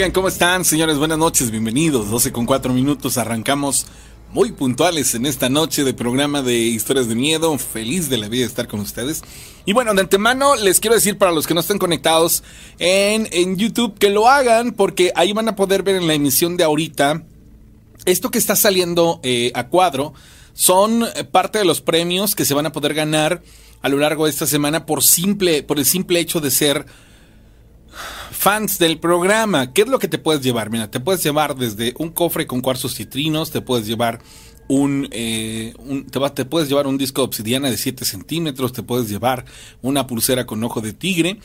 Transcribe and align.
Oigan, 0.00 0.12
¿cómo 0.12 0.28
están, 0.28 0.64
señores? 0.64 0.96
Buenas 0.96 1.18
noches, 1.18 1.50
bienvenidos. 1.50 2.10
12 2.10 2.32
con 2.32 2.46
4 2.46 2.72
minutos, 2.72 3.18
arrancamos 3.18 3.84
muy 4.32 4.50
puntuales 4.50 5.14
en 5.14 5.26
esta 5.26 5.50
noche 5.50 5.84
de 5.84 5.92
programa 5.92 6.40
de 6.40 6.56
historias 6.56 7.06
de 7.06 7.14
miedo. 7.14 7.58
Feliz 7.58 8.08
de 8.08 8.16
la 8.16 8.28
vida 8.28 8.44
de 8.44 8.46
estar 8.46 8.66
con 8.66 8.80
ustedes. 8.80 9.20
Y 9.66 9.74
bueno, 9.74 9.92
de 9.92 10.00
antemano 10.00 10.56
les 10.56 10.80
quiero 10.80 10.94
decir 10.94 11.18
para 11.18 11.32
los 11.32 11.46
que 11.46 11.52
no 11.52 11.60
están 11.60 11.76
conectados 11.76 12.42
en, 12.78 13.28
en 13.30 13.58
YouTube 13.58 13.98
que 13.98 14.08
lo 14.08 14.26
hagan 14.30 14.72
porque 14.72 15.12
ahí 15.16 15.34
van 15.34 15.50
a 15.50 15.54
poder 15.54 15.82
ver 15.82 15.96
en 15.96 16.06
la 16.06 16.14
emisión 16.14 16.56
de 16.56 16.64
ahorita 16.64 17.22
esto 18.06 18.30
que 18.30 18.38
está 18.38 18.56
saliendo 18.56 19.20
eh, 19.22 19.52
a 19.54 19.68
cuadro. 19.68 20.14
Son 20.54 21.04
eh, 21.14 21.24
parte 21.24 21.58
de 21.58 21.66
los 21.66 21.82
premios 21.82 22.34
que 22.34 22.46
se 22.46 22.54
van 22.54 22.64
a 22.64 22.72
poder 22.72 22.94
ganar 22.94 23.42
a 23.82 23.90
lo 23.90 23.98
largo 23.98 24.24
de 24.24 24.30
esta 24.30 24.46
semana 24.46 24.86
por 24.86 25.04
simple, 25.04 25.62
por 25.62 25.78
el 25.78 25.84
simple 25.84 26.20
hecho 26.20 26.40
de 26.40 26.50
ser 26.50 26.86
fans 28.30 28.78
del 28.78 28.98
programa. 28.98 29.72
¿Qué 29.72 29.82
es 29.82 29.88
lo 29.88 29.98
que 29.98 30.08
te 30.08 30.18
puedes 30.18 30.42
llevar? 30.42 30.70
Mira, 30.70 30.90
te 30.90 31.00
puedes 31.00 31.22
llevar 31.22 31.56
desde 31.56 31.94
un 31.98 32.10
cofre 32.10 32.46
con 32.46 32.60
cuarzos 32.60 32.94
citrinos, 32.94 33.50
te 33.50 33.60
puedes 33.60 33.86
llevar 33.86 34.20
un, 34.68 35.08
eh, 35.10 35.74
te, 36.10 36.20
te 36.30 36.44
puedes 36.44 36.68
llevar 36.68 36.86
un 36.86 36.96
disco 36.96 37.22
de 37.22 37.26
obsidiana 37.26 37.70
de 37.70 37.76
7 37.76 38.04
centímetros, 38.04 38.72
te 38.72 38.82
puedes 38.82 39.08
llevar 39.08 39.44
una 39.82 40.06
pulsera 40.06 40.46
con 40.46 40.62
ojo 40.62 40.80
de 40.80 40.92
tigre. 40.92 41.38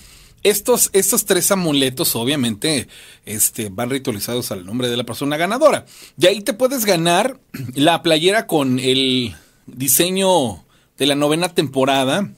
Estos, 0.43 0.91
estos 0.93 1.25
tres 1.25 1.49
amuletos, 1.49 2.15
obviamente, 2.15 2.87
este, 3.25 3.69
van 3.69 3.89
ritualizados 3.89 4.51
al 4.51 4.63
nombre 4.63 4.89
de 4.89 4.95
la 4.95 5.03
persona 5.03 5.37
ganadora. 5.37 5.87
Y 6.19 6.27
ahí 6.27 6.41
te 6.41 6.53
puedes 6.53 6.85
ganar 6.85 7.39
la 7.73 8.03
playera 8.03 8.45
con 8.45 8.77
el 8.77 9.35
diseño 9.65 10.63
de 10.99 11.07
la 11.07 11.15
novena 11.15 11.49
temporada. 11.49 12.29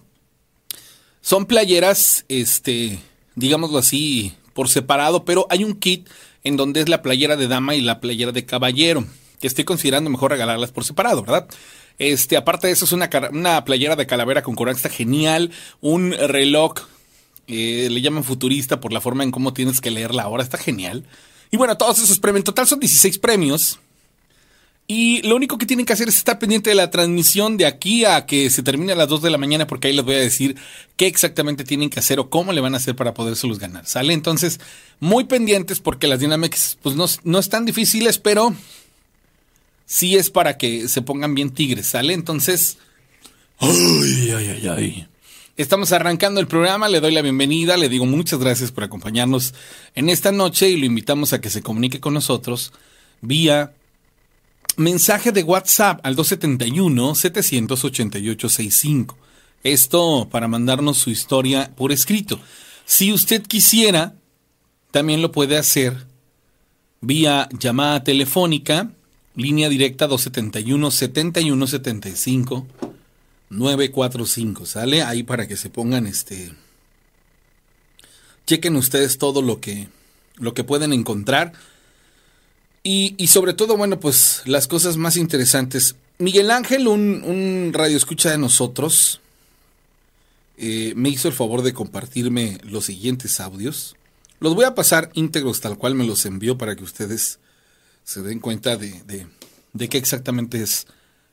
Son 1.20 1.48
playeras, 1.48 2.24
este, 2.30 3.00
digámoslo 3.38 3.78
así, 3.78 4.34
por 4.54 4.68
separado, 4.68 5.24
pero 5.24 5.48
hay 5.50 5.64
un 5.64 5.76
kit 5.76 6.10
en 6.44 6.58
donde 6.58 6.82
es 6.82 6.90
la 6.90 7.02
playera 7.02 7.38
de 7.38 7.48
dama 7.48 7.76
y 7.76 7.82
la 7.82 8.02
playera 8.02 8.32
de 8.32 8.46
caballero, 8.46 9.06
que 9.40 9.48
estoy 9.48 9.64
considerando 9.64 10.10
mejor 10.10 10.32
regalarlas 10.32 10.72
por 10.72 10.84
separado, 10.84 11.22
¿verdad? 11.22 11.48
Este, 12.00 12.36
aparte 12.36 12.68
de 12.68 12.74
eso, 12.74 12.86
es 12.86 12.92
una, 12.92 13.10
una 13.32 13.64
playera 13.64 13.96
de 13.96 14.08
calavera 14.08 14.42
con 14.42 14.56
coral, 14.56 14.76
está 14.76 14.90
genial, 14.90 15.52
un 15.82 16.12
reloj, 16.12 16.74
eh, 17.48 17.88
le 17.92 18.02
llaman 18.02 18.24
futurista 18.24 18.80
por 18.80 18.92
la 18.92 19.02
forma 19.02 19.24
en 19.24 19.32
cómo 19.32 19.54
tienes 19.54 19.82
que 19.82 19.92
leer 19.92 20.14
la 20.14 20.28
hora, 20.28 20.44
está 20.44 20.58
genial. 20.58 21.06
Y 21.52 21.58
bueno, 21.58 21.78
todos 21.78 22.00
esos 22.00 22.20
premios, 22.20 22.42
en 22.42 22.46
total 22.46 22.68
son 22.68 22.80
16 22.80 23.20
premios. 23.20 23.80
Y 24.90 25.22
lo 25.24 25.36
único 25.36 25.58
que 25.58 25.66
tienen 25.66 25.86
que 25.86 25.92
hacer 25.92 26.08
es 26.08 26.16
estar 26.16 26.40
pendiente 26.40 26.70
de 26.70 26.76
la 26.76 26.90
transmisión 26.90 27.58
de 27.58 27.66
aquí 27.66 28.06
a 28.06 28.26
que 28.26 28.50
se 28.50 28.64
termine 28.64 28.94
a 28.94 28.96
las 28.96 29.10
2 29.10 29.22
de 29.22 29.30
la 29.30 29.38
mañana, 29.38 29.68
porque 29.68 29.90
ahí 29.90 29.94
les 29.94 30.06
voy 30.06 30.16
a 30.16 30.20
decir 30.20 30.56
qué 30.96 31.08
exactamente 31.08 31.66
tienen 31.66 31.90
que 31.90 32.00
hacer 32.00 32.20
o 32.20 32.30
cómo 32.30 32.54
le 32.54 32.62
van 32.62 32.74
a 32.74 32.78
hacer 32.78 32.96
para 32.96 33.14
podérselos 33.14 33.60
ganar. 33.60 33.86
¿Sale? 33.86 34.14
Entonces, 34.14 34.62
muy 35.02 35.26
pendientes 35.26 35.82
porque 35.82 36.08
las 36.08 36.22
dinámicas 36.22 36.78
pues 36.82 36.96
no, 36.96 37.06
no 37.26 37.38
están 37.38 37.66
difíciles, 37.66 38.18
pero 38.18 38.56
sí 39.86 40.16
es 40.16 40.30
para 40.30 40.58
que 40.58 40.88
se 40.88 41.02
pongan 41.02 41.36
bien 41.36 41.50
tigres, 41.50 41.88
¿sale? 41.88 42.14
Entonces, 42.14 42.78
ay, 43.60 44.32
ay, 44.32 44.48
ay, 44.48 44.68
ay. 44.70 45.08
Estamos 45.58 45.92
arrancando 45.92 46.40
el 46.40 46.48
programa, 46.48 46.88
le 46.88 47.02
doy 47.02 47.12
la 47.12 47.22
bienvenida, 47.22 47.76
le 47.76 47.90
digo 47.90 48.06
muchas 48.06 48.40
gracias 48.40 48.72
por 48.72 48.86
acompañarnos 48.86 49.54
en 49.96 50.08
esta 50.10 50.32
noche 50.32 50.70
y 50.70 50.78
lo 50.78 50.86
invitamos 50.86 51.34
a 51.34 51.42
que 51.42 51.50
se 51.50 51.62
comunique 51.62 52.00
con 52.00 52.14
nosotros 52.14 52.72
vía 53.20 53.74
mensaje 54.78 55.34
de 55.34 55.44
WhatsApp 55.44 56.00
al 56.04 56.16
271-788-65. 56.16 59.16
Esto 59.64 60.30
para 60.32 60.48
mandarnos 60.48 60.98
su 60.98 61.10
historia 61.10 61.74
por 61.76 61.92
escrito. 61.92 62.40
Si 62.86 63.12
usted 63.12 63.42
quisiera, 63.42 64.14
también 64.92 65.22
lo 65.22 65.34
puede 65.34 65.58
hacer 65.58 66.08
vía 67.02 67.50
llamada 67.52 68.02
telefónica, 68.04 68.92
línea 69.36 69.68
directa 69.68 70.08
271-7175. 70.08 72.66
945, 73.50 74.66
¿sale? 74.66 75.04
Ahí 75.04 75.24
para 75.24 75.48
que 75.48 75.56
se 75.56 75.70
pongan 75.70 76.06
este 76.06 76.54
chequen 78.46 78.76
ustedes 78.76 79.18
todo 79.18 79.42
lo 79.42 79.60
que 79.60 79.90
lo 80.36 80.54
que 80.54 80.64
pueden 80.64 80.94
encontrar 80.94 81.54
y, 82.84 83.28
sobre 83.28 83.54
todo, 83.54 83.76
bueno, 83.76 84.00
pues 84.00 84.44
las 84.46 84.68
cosas 84.68 84.96
más 84.96 85.18
interesantes. 85.18 85.96
Miguel 86.20 86.52
Ángel, 86.52 86.88
un, 86.88 87.24
un 87.26 87.72
radio 87.74 87.98
escucha 87.98 88.32
de 88.32 88.38
nosotros, 88.38 89.20
eh, 90.58 90.94
me 90.96 91.10
hizo 91.10 91.28
el 91.28 91.36
favor 91.36 91.62
de 91.62 91.74
compartirme 91.74 92.58
los 92.64 92.86
siguientes 92.86 93.40
audios. 93.40 93.96
Los 94.40 94.56
voy 94.56 94.66
a 94.66 94.74
pasar 94.74 95.12
íntegros 95.14 95.62
tal 95.62 95.78
cual 95.78 95.94
me 95.94 96.06
los 96.06 96.26
envió 96.26 96.58
para 96.58 96.76
que 96.76 96.84
ustedes 96.84 97.40
se 98.04 98.22
den 98.24 98.40
cuenta 98.40 98.76
de, 98.76 99.04
de, 99.74 99.90
qué 99.90 99.98
exactamente 99.98 100.62
es 100.64 100.88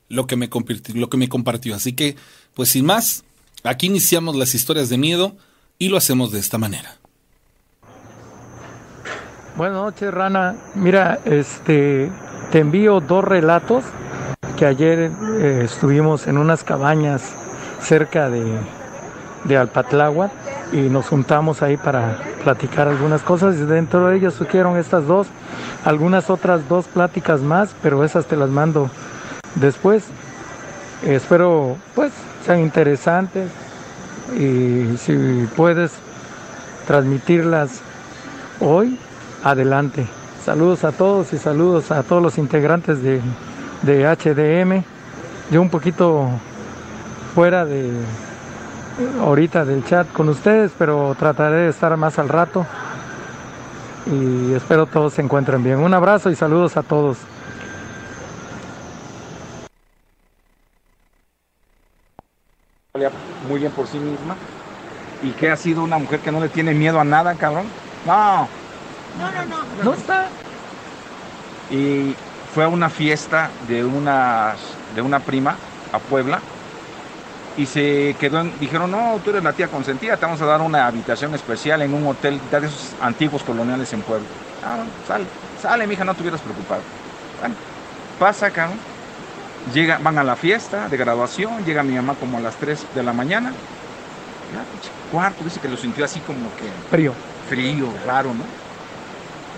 lo 0.09 0.27
que, 0.27 0.35
me 0.35 0.49
lo 0.93 1.09
que 1.09 1.17
me 1.17 1.29
compartió. 1.29 1.73
Así 1.73 1.93
que, 1.93 2.15
pues 2.53 2.69
sin 2.69 2.85
más, 2.85 3.23
aquí 3.63 3.87
iniciamos 3.87 4.35
las 4.35 4.53
historias 4.53 4.89
de 4.89 4.97
miedo 4.97 5.35
y 5.79 5.89
lo 5.89 5.97
hacemos 5.97 6.31
de 6.31 6.39
esta 6.39 6.57
manera. 6.57 6.99
Buenas 9.57 9.77
noches, 9.77 10.13
Rana. 10.13 10.55
Mira, 10.73 11.19
este, 11.23 12.11
te 12.51 12.59
envío 12.59 12.99
dos 12.99 13.23
relatos 13.23 13.85
que 14.57 14.65
ayer 14.65 15.09
eh, 15.39 15.61
estuvimos 15.63 16.27
en 16.27 16.37
unas 16.37 16.65
cabañas 16.65 17.21
cerca 17.79 18.29
de, 18.29 18.43
de 19.45 19.55
Alpatláhuac 19.55 20.29
y 20.73 20.89
nos 20.89 21.07
juntamos 21.07 21.61
ahí 21.61 21.77
para 21.77 22.17
platicar 22.43 22.89
algunas 22.89 23.21
cosas 23.21 23.55
y 23.55 23.63
dentro 23.63 24.07
de 24.07 24.17
ellas 24.17 24.33
surgieron 24.33 24.75
estas 24.75 25.07
dos, 25.07 25.27
algunas 25.85 26.29
otras 26.29 26.67
dos 26.67 26.87
pláticas 26.87 27.39
más, 27.39 27.73
pero 27.81 28.03
esas 28.03 28.25
te 28.25 28.35
las 28.35 28.49
mando 28.49 28.89
después. 29.55 30.03
Espero 31.05 31.77
pues 31.95 32.11
sean 32.45 32.59
interesantes 32.59 33.49
y 34.37 34.97
si 34.97 35.47
puedes 35.55 35.93
transmitirlas 36.85 37.79
hoy, 38.59 38.99
adelante. 39.45 40.07
Saludos 40.43 40.83
a 40.83 40.91
todos 40.91 41.31
y 41.31 41.37
saludos 41.37 41.91
a 41.91 42.03
todos 42.03 42.21
los 42.21 42.37
integrantes 42.37 43.01
de, 43.01 43.21
de 43.83 44.03
HDM. 44.03 44.83
Yo 45.51 45.61
un 45.61 45.69
poquito 45.69 46.27
fuera 47.33 47.63
de 47.63 47.91
ahorita 49.21 49.63
del 49.63 49.85
chat 49.85 50.11
con 50.11 50.29
ustedes, 50.29 50.71
pero 50.77 51.15
trataré 51.17 51.57
de 51.57 51.69
estar 51.69 51.95
más 51.95 52.17
al 52.17 52.29
rato 52.29 52.65
y 54.07 54.53
espero 54.53 54.87
todos 54.87 55.13
se 55.13 55.21
encuentren 55.21 55.63
bien. 55.63 55.77
Un 55.79 55.93
abrazo 55.93 56.31
y 56.31 56.35
saludos 56.35 56.75
a 56.75 56.83
todos. 56.83 57.17
muy 63.47 63.59
bien 63.59 63.71
por 63.73 63.85
sí 63.85 63.99
misma 63.99 64.35
y 65.21 65.29
que 65.31 65.51
ha 65.51 65.55
sido 65.55 65.83
una 65.83 65.99
mujer 65.99 66.19
que 66.21 66.31
no 66.31 66.39
le 66.39 66.49
tiene 66.49 66.73
miedo 66.73 66.99
a 66.99 67.03
nada, 67.03 67.35
cabrón. 67.35 67.67
No. 68.07 68.47
No, 69.17 69.31
no, 69.31 69.45
no. 69.45 69.83
¿No 69.83 69.93
está? 69.93 70.29
Y 71.69 72.15
fue 72.53 72.63
a 72.63 72.67
una 72.67 72.89
fiesta 72.89 73.51
de 73.67 73.83
una, 73.83 74.55
de 74.93 75.01
una 75.01 75.19
prima 75.19 75.57
a 75.91 75.99
Puebla 75.99 76.41
y 77.57 77.65
se 77.65 78.15
quedó, 78.19 78.41
en- 78.41 78.59
dijeron, 78.59 78.91
no, 78.91 79.19
tú 79.23 79.29
eres 79.31 79.43
la 79.43 79.53
tía 79.53 79.67
consentida, 79.67 80.17
te 80.17 80.25
vamos 80.25 80.41
a 80.41 80.45
dar 80.45 80.61
una 80.61 80.85
habitación 80.87 81.33
especial 81.33 81.81
en 81.81 81.93
un 81.93 82.05
hotel 82.07 82.39
de 82.51 82.57
esos 82.67 82.95
antiguos 82.99 83.43
coloniales 83.43 83.91
en 83.93 84.01
Puebla. 84.03 84.27
Ah, 84.61 84.75
bueno, 84.77 84.91
sale, 85.07 85.25
sale, 85.57 85.87
mija, 85.87 86.03
no 86.03 86.13
te 86.13 86.21
hubieras 86.21 86.41
preocupado. 86.41 86.83
Bueno, 87.39 87.55
pasa, 88.19 88.51
cabrón. 88.51 88.79
Llega, 89.73 89.97
van 89.97 90.17
a 90.19 90.23
la 90.23 90.35
fiesta 90.35 90.87
de 90.89 90.97
graduación, 90.97 91.63
llega 91.65 91.81
mi 91.81 91.95
mamá 91.95 92.13
como 92.15 92.37
a 92.37 92.41
las 92.41 92.55
3 92.57 92.85
de 92.93 93.01
la 93.01 93.13
mañana. 93.13 93.51
Cuarto, 95.11 95.43
dice 95.43 95.59
que 95.59 95.67
lo 95.67 95.75
sintió 95.77 96.05
así 96.05 96.19
como 96.19 96.55
que 96.55 96.69
Frío. 96.91 97.13
frío, 97.47 97.93
raro, 98.05 98.33
¿no? 98.33 98.43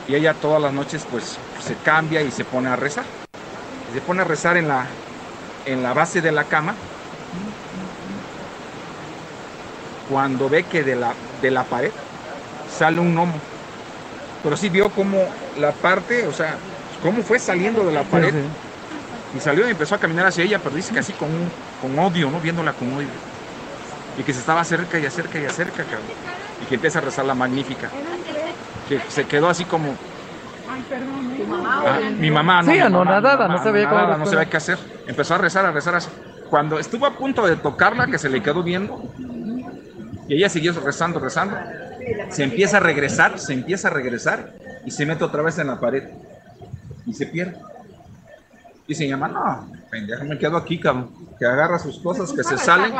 Y 0.07 0.15
ella 0.15 0.33
todas 0.33 0.61
las 0.61 0.73
noches 0.73 1.05
pues 1.09 1.37
se 1.59 1.75
cambia 1.75 2.21
y 2.21 2.31
se 2.31 2.45
pone 2.45 2.69
a 2.69 2.75
rezar. 2.75 3.03
Se 3.93 4.01
pone 4.01 4.21
a 4.21 4.25
rezar 4.25 4.57
en 4.57 4.67
la, 4.67 4.87
en 5.65 5.83
la 5.83 5.93
base 5.93 6.21
de 6.21 6.31
la 6.31 6.45
cama. 6.45 6.75
Cuando 10.09 10.49
ve 10.49 10.63
que 10.63 10.83
de 10.83 10.95
la, 10.95 11.13
de 11.41 11.51
la 11.51 11.63
pared 11.65 11.91
sale 12.77 12.99
un 12.99 13.13
gnomo. 13.13 13.33
Pero 14.43 14.55
sí 14.55 14.69
vio 14.69 14.89
como 14.89 15.17
la 15.57 15.73
parte, 15.73 16.27
o 16.27 16.31
sea, 16.31 16.57
cómo 17.01 17.23
fue 17.23 17.39
saliendo 17.39 17.83
de 17.83 17.91
la 17.91 18.03
pared. 18.03 18.33
Y 19.35 19.39
salió 19.41 19.67
y 19.67 19.71
empezó 19.71 19.95
a 19.95 19.99
caminar 19.99 20.27
hacia 20.27 20.43
ella, 20.45 20.59
pero 20.63 20.75
dice 20.75 20.93
que 20.93 20.99
así 20.99 21.13
con, 21.13 21.29
con 21.81 21.99
odio, 21.99 22.31
¿no? 22.31 22.39
Viéndola 22.39 22.73
con 22.73 22.93
odio. 22.93 23.09
Y 24.15 24.23
que 24.23 24.33
se 24.33 24.39
estaba 24.39 24.63
cerca 24.63 24.99
y 24.99 25.05
acerca 25.05 25.39
y 25.39 25.45
acerca, 25.45 25.85
cabrón. 25.85 26.13
Y 26.59 26.65
que 26.65 26.75
empieza 26.75 26.99
a 26.99 27.01
rezar 27.01 27.25
la 27.25 27.35
magnífica. 27.35 27.91
Que 28.87 28.99
se 29.09 29.25
quedó 29.25 29.49
así 29.49 29.65
como. 29.65 29.95
Ah, 30.69 31.99
mi 32.17 32.31
mamá, 32.31 32.61
no. 32.61 32.71
Sí, 32.71 32.77
mi 32.77 32.79
mamá, 32.79 32.85
anonadada, 32.85 33.47
mi 33.47 33.55
no 33.55 33.63
sabía 33.63 33.89
cómo 33.89 34.17
no 34.17 34.25
sabía 34.25 34.49
qué 34.49 34.57
hacer. 34.57 34.77
Empezó 35.05 35.35
a 35.35 35.37
rezar, 35.37 35.65
a 35.65 35.71
rezar 35.71 35.95
así. 35.95 36.09
Cuando 36.49 36.79
estuvo 36.79 37.05
a 37.05 37.11
punto 37.11 37.45
de 37.45 37.55
tocarla, 37.57 38.07
que 38.07 38.17
se 38.17 38.29
le 38.29 38.41
quedó 38.41 38.63
viendo, 38.63 39.01
y 40.27 40.35
ella 40.35 40.49
siguió 40.49 40.73
rezando, 40.73 41.19
rezando, 41.19 41.57
se 42.29 42.43
empieza 42.43 42.77
a 42.77 42.79
regresar, 42.79 43.39
se 43.39 43.53
empieza 43.53 43.87
a 43.89 43.91
regresar 43.91 44.53
y 44.85 44.91
se 44.91 45.05
mete 45.05 45.23
otra 45.23 45.41
vez 45.41 45.57
en 45.59 45.67
la 45.67 45.79
pared 45.79 46.03
y 47.05 47.13
se 47.13 47.25
pierde. 47.27 47.57
Y 48.87 48.95
se 48.95 49.07
llama, 49.07 49.27
no, 49.27 49.69
pendejo, 49.89 50.23
me 50.23 50.37
quedo 50.37 50.55
aquí, 50.55 50.79
cabrón. 50.79 51.11
Que 51.37 51.45
agarra 51.45 51.77
sus 51.77 51.99
cosas, 51.99 52.31
que 52.31 52.43
se 52.43 52.57
sale, 52.57 52.91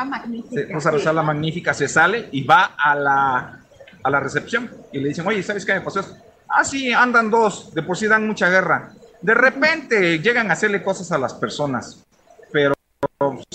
se 0.52 0.64
puso 0.64 0.90
a 0.90 0.92
rezar 0.92 1.16
la 1.16 1.24
magnífica, 1.24 1.74
se 1.74 1.88
sale 1.88 2.28
y 2.32 2.44
va 2.44 2.76
a 2.78 2.96
la, 2.96 3.60
a 4.04 4.10
la 4.10 4.20
recepción. 4.20 4.72
Y 4.92 5.00
le 5.00 5.10
dicen, 5.10 5.28
oye, 5.28 5.42
¿sabes 5.44 5.66
qué 5.66 5.74
me 5.74 5.82
pasó 5.82 6.00
esto? 6.00 6.16
Ah, 6.50 6.64
sí, 6.64 6.94
andan 6.94 7.30
dos, 7.30 7.74
de 7.74 7.84
por 7.84 7.98
sí 7.98 8.08
dan 8.08 8.26
mucha 8.26 8.50
guerra. 8.50 8.92
De 9.22 9.34
repente 9.34 10.20
llegan 10.20 10.50
a 10.50 10.54
hacerle 10.54 10.84
cosas 10.84 11.12
a 11.12 11.18
las 11.18 11.34
personas, 11.34 12.04
pero 12.52 12.74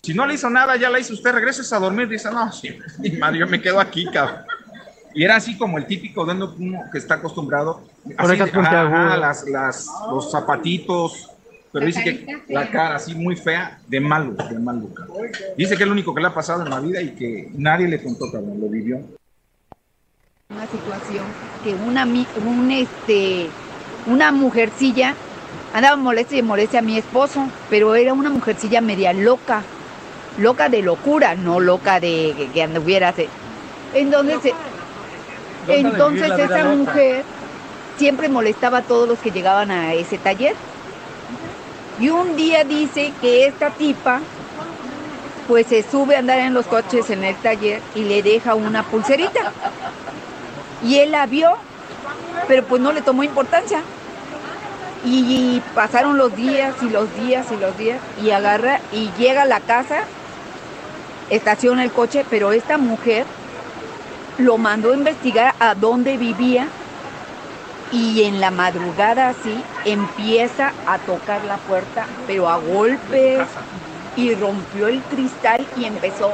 si 0.03 0.15
no 0.15 0.27
le 0.27 0.35
hizo 0.35 0.51
nada, 0.51 0.77
ya 0.77 0.91
la 0.91 0.99
hizo 0.99 1.15
usted, 1.15 1.33
regreses 1.33 1.73
a 1.73 1.79
dormir. 1.79 2.09
Dice, 2.09 2.31
no, 2.31 2.53
sí, 2.53 2.79
mi 2.99 3.11
madre, 3.13 3.39
yo 3.39 3.47
me 3.47 3.61
quedo 3.61 3.81
aquí, 3.81 4.07
cabrón. 4.11 4.45
Y 5.15 5.25
era 5.25 5.37
así 5.37 5.57
como 5.59 5.79
el 5.79 5.87
típico 5.87 6.25
de 6.25 6.33
uno 6.33 6.85
que 6.91 6.99
está 6.99 7.15
acostumbrado. 7.15 7.83
Así, 8.17 8.41
ajá, 8.41 9.17
las, 9.17 9.47
las, 9.47 9.87
los 10.11 10.31
zapatitos. 10.31 11.29
Pero 11.71 11.87
dice 11.87 12.03
que 12.05 12.43
la 12.49 12.71
cara 12.71 12.97
así 12.97 13.15
muy 13.15 13.35
fea, 13.37 13.79
de 13.87 14.01
malo, 14.01 14.35
de 14.35 14.59
malo. 14.59 14.93
cabrón. 14.93 15.29
Dice 15.57 15.77
que 15.77 15.83
es 15.83 15.87
lo 15.87 15.93
único 15.93 16.15
que 16.15 16.21
le 16.21 16.27
ha 16.27 16.35
pasado 16.35 16.63
en 16.63 16.71
la 16.71 16.81
vida 16.81 17.01
y 17.01 17.15
que 17.15 17.51
nadie 17.55 17.89
le 17.89 18.03
contó, 18.03 18.31
cabrón, 18.31 18.61
lo 18.61 18.69
vivió. 18.69 19.01
Una 20.55 20.67
situación 20.67 21.25
que 21.65 21.75
una 21.75 22.05
mi- 22.05 22.27
un 22.45 22.71
este 22.71 23.49
una 24.07 24.33
mujercilla 24.33 25.15
andaba 25.73 25.97
molesta 25.97 26.37
y 26.37 26.43
molesta 26.43 26.79
a 26.81 26.83
mi 26.83 26.99
esposo, 26.99 27.47
pero 27.71 27.95
era 27.95 28.13
una 28.13 28.29
mujercilla 28.31 28.81
media 28.81 29.13
loca, 29.13 29.63
loca 30.39 30.69
de 30.69 30.83
locura, 30.83 31.35
no 31.35 31.61
loca 31.61 32.01
de 32.01 32.35
que, 32.37 32.49
que 32.53 32.63
anduviera 32.63 33.11
así. 33.11 33.27
Entonces, 33.95 34.53
entonces 35.69 36.31
esa 36.39 36.59
loca. 36.59 36.75
mujer 36.75 37.25
siempre 37.97 38.29
molestaba 38.29 38.79
a 38.79 38.83
todos 38.83 39.09
los 39.09 39.19
que 39.21 39.31
llegaban 39.31 39.71
a 39.71 39.95
ese 39.95 40.19
taller. 40.19 40.55
Y 42.01 42.11
un 42.11 42.37
día 42.37 42.65
dice 42.65 43.13
que 43.21 43.47
esta 43.47 43.71
tipa 43.71 44.21
pues 45.49 45.67
se 45.69 45.83
sube 45.83 46.17
a 46.17 46.19
andar 46.19 46.39
en 46.41 46.55
los 46.55 46.67
coches 46.67 47.09
en 47.11 47.25
el 47.25 47.37
taller 47.37 47.81
y 47.95 48.05
le 48.05 48.23
deja 48.23 48.55
una 48.55 48.83
pulserita. 48.83 49.53
Y 50.85 50.97
él 50.99 51.13
la 51.13 51.27
vio, 51.27 51.53
pero 52.49 52.65
pues 52.65 52.81
no 52.81 52.93
le 52.93 53.03
tomó 53.03 53.23
importancia. 53.23 53.81
Y, 55.05 55.61
pasaron 55.75 56.17
los 56.17 56.35
días 56.37 56.75
y 56.81 56.89
los 56.89 57.13
días 57.17 57.47
y 57.51 57.57
los 57.57 57.77
días 57.77 57.99
y 58.23 58.31
agarra 58.31 58.81
y 58.93 59.11
llega 59.19 59.43
a 59.43 59.47
la 59.47 59.59
casa, 59.59 60.05
estaciona 61.29 61.83
el 61.83 61.91
coche, 61.91 62.25
pero 62.31 62.53
esta 62.53 62.79
mujer 62.79 63.27
lo 64.39 64.59
mandó 64.59 64.93
a 64.93 64.97
investigar 64.97 65.55
a 65.59 65.75
dónde 65.75 66.17
vivía 66.17 66.69
y 67.91 68.23
en 68.23 68.41
la 68.41 68.51
madrugada 68.51 69.31
así 69.31 69.55
empieza 69.85 70.73
a 70.87 70.99
tocar 70.99 71.45
la 71.45 71.57
puerta, 71.57 72.07
pero 72.27 72.49
a 72.49 72.57
golpes 72.59 73.41
y 74.17 74.35
rompió 74.35 74.89
el 74.89 75.01
cristal 75.03 75.67
y 75.77 75.85
empezó, 75.85 76.33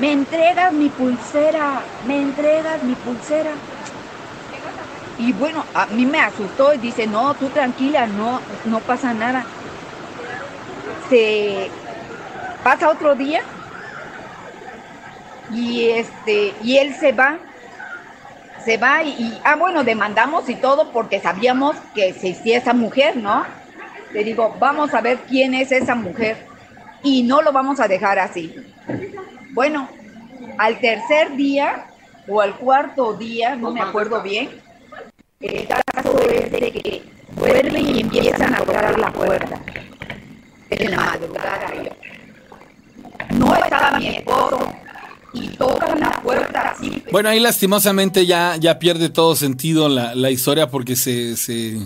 me 0.00 0.12
entregas 0.12 0.72
mi 0.72 0.88
pulsera, 0.88 1.82
me 2.06 2.22
entregas 2.22 2.82
mi 2.82 2.94
pulsera. 2.94 3.50
Y 5.18 5.32
bueno, 5.32 5.66
a 5.74 5.86
mí 5.86 6.06
me 6.06 6.20
asustó 6.20 6.72
y 6.74 6.78
dice, 6.78 7.06
no, 7.06 7.34
tú 7.34 7.48
tranquila, 7.50 8.06
no, 8.06 8.40
no 8.64 8.80
pasa 8.80 9.12
nada. 9.12 9.46
Se 11.10 11.70
pasa 12.62 12.88
otro 12.90 13.14
día 13.14 13.40
y 15.50 15.88
este, 15.90 16.54
y 16.62 16.76
él 16.76 16.94
se 16.94 17.12
va, 17.12 17.38
se 18.64 18.76
va 18.76 19.02
y, 19.02 19.08
y- 19.10 19.40
ah 19.44 19.56
bueno, 19.56 19.82
demandamos 19.82 20.48
y 20.48 20.54
todo 20.56 20.92
porque 20.92 21.20
sabíamos 21.20 21.76
que 21.94 22.08
existía 22.08 22.58
esa 22.58 22.74
mujer, 22.74 23.16
¿no? 23.16 23.44
Le 24.12 24.22
digo, 24.24 24.54
vamos 24.60 24.94
a 24.94 25.00
ver 25.00 25.18
quién 25.28 25.54
es 25.54 25.72
esa 25.72 25.94
mujer 25.94 26.46
y 27.02 27.22
no 27.24 27.42
lo 27.42 27.52
vamos 27.52 27.80
a 27.80 27.88
dejar 27.88 28.18
así. 28.18 28.54
Bueno, 29.50 29.88
al 30.58 30.78
tercer 30.80 31.34
día 31.36 31.86
o 32.26 32.40
al 32.40 32.56
cuarto 32.58 33.14
día, 33.14 33.56
no 33.56 33.72
me 33.72 33.80
acuerdo 33.80 34.22
bien, 34.22 34.62
el 35.40 35.68
caso 35.68 36.20
es 36.20 36.50
de 36.50 36.58
que 36.72 37.02
vuelven 37.36 37.96
y 37.96 38.00
empiezan 38.00 38.54
a 38.54 38.58
tocar 38.58 38.98
la 38.98 39.12
puerta 39.12 39.60
en 40.70 40.90
la 40.90 40.96
madrugada. 40.96 41.72
No 43.30 43.54
estaba 43.54 43.98
mi 43.98 44.08
esposo 44.08 44.58
y 45.32 45.48
tocan 45.50 46.00
la 46.00 46.10
puerta 46.22 46.70
así. 46.70 47.02
Bueno, 47.12 47.28
ahí 47.28 47.40
lastimosamente 47.40 48.26
ya, 48.26 48.56
ya 48.56 48.78
pierde 48.78 49.10
todo 49.10 49.36
sentido 49.36 49.88
la, 49.88 50.14
la 50.14 50.30
historia 50.30 50.70
porque 50.70 50.96
se, 50.96 51.36
se... 51.36 51.78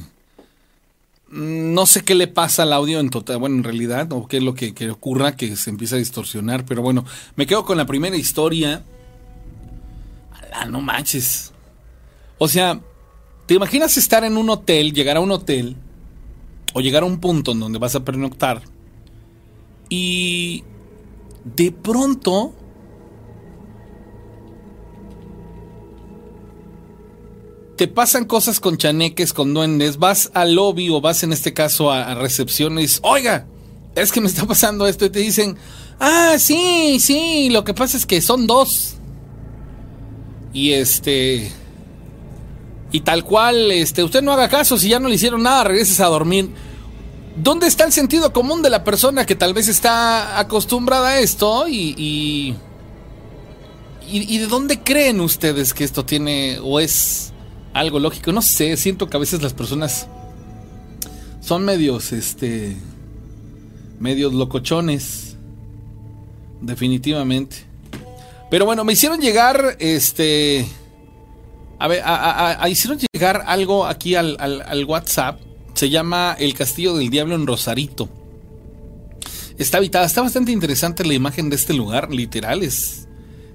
mm, 1.28 1.74
No 1.74 1.84
sé 1.86 2.02
qué 2.04 2.14
le 2.14 2.28
pasa 2.28 2.62
al 2.62 2.72
audio 2.72 3.00
en 3.00 3.10
total, 3.10 3.38
bueno, 3.38 3.56
en 3.56 3.64
realidad, 3.64 4.10
o 4.12 4.26
qué 4.28 4.38
es 4.38 4.42
lo 4.42 4.54
que, 4.54 4.72
que 4.74 4.90
ocurra, 4.90 5.36
que 5.36 5.56
se 5.56 5.70
empieza 5.70 5.96
a 5.96 5.98
distorsionar, 5.98 6.64
pero 6.64 6.80
bueno, 6.82 7.04
me 7.36 7.46
quedo 7.46 7.64
con 7.64 7.76
la 7.76 7.86
primera 7.86 8.16
historia. 8.16 8.82
Alá, 10.32 10.64
no 10.66 10.80
manches. 10.80 11.52
O 12.38 12.48
sea, 12.48 12.80
¿te 13.52 13.56
imaginas 13.56 13.98
estar 13.98 14.24
en 14.24 14.38
un 14.38 14.48
hotel, 14.48 14.94
llegar 14.94 15.18
a 15.18 15.20
un 15.20 15.30
hotel, 15.30 15.76
o 16.72 16.80
llegar 16.80 17.02
a 17.02 17.04
un 17.04 17.20
punto 17.20 17.52
en 17.52 17.60
donde 17.60 17.78
vas 17.78 17.94
a 17.94 18.02
pernoctar, 18.02 18.62
y 19.90 20.64
de 21.44 21.70
pronto 21.70 22.54
te 27.76 27.88
pasan 27.88 28.24
cosas 28.24 28.58
con 28.58 28.78
chaneques, 28.78 29.34
con 29.34 29.52
duendes, 29.52 29.98
vas 29.98 30.30
al 30.32 30.54
lobby 30.54 30.88
o 30.88 31.02
vas 31.02 31.22
en 31.22 31.34
este 31.34 31.52
caso 31.52 31.92
a, 31.92 32.10
a 32.10 32.28
oiga, 33.02 33.46
es 33.94 34.12
que 34.12 34.22
me 34.22 34.28
está 34.28 34.46
pasando 34.46 34.86
esto 34.86 35.04
y 35.04 35.10
te 35.10 35.18
dicen, 35.18 35.58
ah, 36.00 36.36
sí, 36.38 36.96
sí, 36.98 37.50
lo 37.50 37.64
que 37.64 37.74
pasa 37.74 37.98
es 37.98 38.06
que 38.06 38.22
son 38.22 38.46
dos. 38.46 38.94
Y 40.54 40.72
este... 40.72 41.52
Y 42.92 43.00
tal 43.00 43.24
cual, 43.24 43.72
este, 43.72 44.04
usted 44.04 44.22
no 44.22 44.32
haga 44.32 44.48
caso, 44.48 44.78
si 44.78 44.90
ya 44.90 45.00
no 45.00 45.08
le 45.08 45.14
hicieron 45.14 45.42
nada, 45.42 45.64
regreses 45.64 45.98
a 46.00 46.06
dormir. 46.06 46.50
¿Dónde 47.36 47.66
está 47.66 47.84
el 47.84 47.92
sentido 47.92 48.32
común 48.32 48.62
de 48.62 48.68
la 48.68 48.84
persona 48.84 49.24
que 49.24 49.34
tal 49.34 49.54
vez 49.54 49.68
está 49.68 50.38
acostumbrada 50.38 51.08
a 51.08 51.20
esto 51.20 51.66
y... 51.68 51.94
y 51.96 52.56
¿Y, 54.10 54.34
y 54.34 54.38
de 54.38 54.46
dónde 54.46 54.80
creen 54.80 55.20
ustedes 55.20 55.72
que 55.72 55.84
esto 55.84 56.04
tiene 56.04 56.58
o 56.62 56.80
es 56.80 57.32
algo 57.72 57.98
lógico? 57.98 58.30
No 58.30 58.42
sé, 58.42 58.76
siento 58.76 59.08
que 59.08 59.16
a 59.16 59.20
veces 59.20 59.40
las 59.40 59.54
personas 59.54 60.06
son 61.40 61.64
medios, 61.64 62.12
este, 62.12 62.76
medios 63.98 64.34
locochones, 64.34 65.36
definitivamente. 66.60 67.56
Pero 68.50 68.66
bueno, 68.66 68.84
me 68.84 68.92
hicieron 68.92 69.20
llegar, 69.20 69.76
este, 69.78 70.66
a 71.84 71.88
ver, 71.88 72.02
a- 72.04 72.68
hicieron 72.68 72.98
llegar 73.12 73.44
algo 73.46 73.86
aquí 73.86 74.14
al, 74.14 74.84
WhatsApp. 74.86 75.40
Se 75.74 75.88
llama 75.90 76.36
El 76.38 76.54
Castillo 76.54 76.94
del 76.96 77.08
Diablo 77.10 77.34
en 77.34 77.46
Rosarito. 77.46 78.08
Está 79.58 79.78
habitada, 79.78 80.04
está 80.06 80.22
bastante 80.22 80.52
interesante 80.52 81.04
la 81.04 81.14
imagen 81.14 81.48
de 81.50 81.56
este 81.56 81.72
lugar, 81.74 82.12
literal, 82.12 82.62
es, 82.62 83.06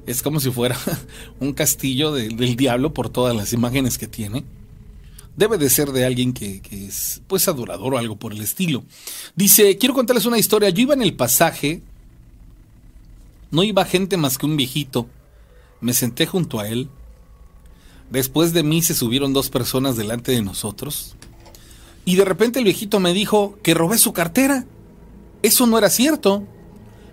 es 0.05 0.21
como 0.21 0.39
si 0.39 0.49
fuera 0.51 0.77
un 1.39 1.53
castillo 1.53 2.11
de- 2.13 2.29
del 2.29 2.55
diablo 2.55 2.93
por 2.93 3.09
todas 3.09 3.35
las 3.35 3.53
imágenes 3.53 3.97
que 3.97 4.07
tiene. 4.07 4.43
Debe 5.35 5.57
de 5.57 5.69
ser 5.69 5.91
de 5.91 6.05
alguien 6.05 6.33
que, 6.33 6.61
que 6.61 6.85
es 6.87 7.21
pues 7.27 7.47
adorador 7.47 7.93
o 7.93 7.97
algo 7.97 8.15
por 8.15 8.31
el 8.33 8.41
estilo. 8.41 8.83
Dice, 9.35 9.77
quiero 9.77 9.93
contarles 9.93 10.25
una 10.25 10.39
historia. 10.39 10.69
Yo 10.69 10.81
iba 10.81 10.93
en 10.95 11.03
el 11.03 11.15
pasaje, 11.15 11.81
no 13.51 13.63
iba 13.63 13.85
gente 13.85 14.17
más 14.17 14.37
que 14.37 14.45
un 14.47 14.57
viejito. 14.57 15.07
Me 15.81 15.93
senté 15.93 16.25
junto 16.25 16.59
a 16.59 16.67
él. 16.67 16.89
Después 18.09 18.53
de 18.53 18.63
mí 18.63 18.81
se 18.81 18.93
subieron 18.93 19.33
dos 19.33 19.49
personas 19.49 19.97
delante 19.97 20.31
de 20.31 20.41
nosotros. 20.41 21.15
Y 22.05 22.15
de 22.15 22.25
repente 22.25 22.59
el 22.59 22.65
viejito 22.65 22.99
me 22.99 23.13
dijo 23.13 23.57
que 23.61 23.73
robé 23.73 23.97
su 23.97 24.13
cartera. 24.13 24.65
Eso 25.41 25.67
no 25.67 25.77
era 25.77 25.89
cierto. 25.89 26.43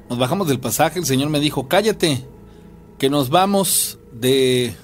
Nos 0.08 0.18
bajamos 0.18 0.46
del 0.46 0.60
pasaje, 0.60 0.98
el 0.98 1.06
señor 1.06 1.30
me 1.30 1.40
dijo, 1.40 1.66
cállate, 1.66 2.24
que 2.98 3.10
nos 3.10 3.30
vamos 3.30 3.98
de... 4.12 4.76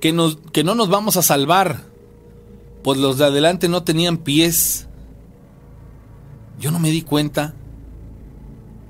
que, 0.00 0.12
nos, 0.12 0.38
que 0.52 0.64
no 0.64 0.74
nos 0.74 0.88
vamos 0.88 1.16
a 1.16 1.22
salvar, 1.22 1.84
pues 2.82 2.98
los 2.98 3.18
de 3.18 3.26
adelante 3.26 3.68
no 3.68 3.84
tenían 3.84 4.18
pies. 4.18 4.88
Yo 6.58 6.72
no 6.72 6.80
me 6.80 6.90
di 6.90 7.02
cuenta, 7.02 7.54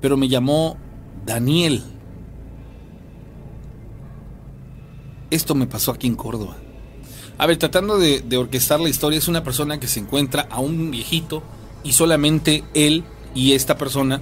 pero 0.01 0.17
me 0.17 0.27
llamó 0.27 0.77
Daniel. 1.25 1.83
Esto 5.31 5.55
me 5.55 5.67
pasó 5.67 5.91
aquí 5.91 6.07
en 6.07 6.15
Córdoba. 6.15 6.57
A 7.37 7.45
ver, 7.45 7.57
tratando 7.57 7.97
de, 7.97 8.21
de, 8.21 8.37
orquestar 8.37 8.79
la 8.79 8.89
historia, 8.89 9.17
es 9.17 9.27
una 9.27 9.43
persona 9.43 9.79
que 9.79 9.87
se 9.87 9.99
encuentra 9.99 10.47
a 10.49 10.59
un 10.59 10.91
viejito 10.91 11.41
y 11.83 11.93
solamente 11.93 12.63
él 12.73 13.05
y 13.33 13.53
esta 13.53 13.77
persona 13.77 14.21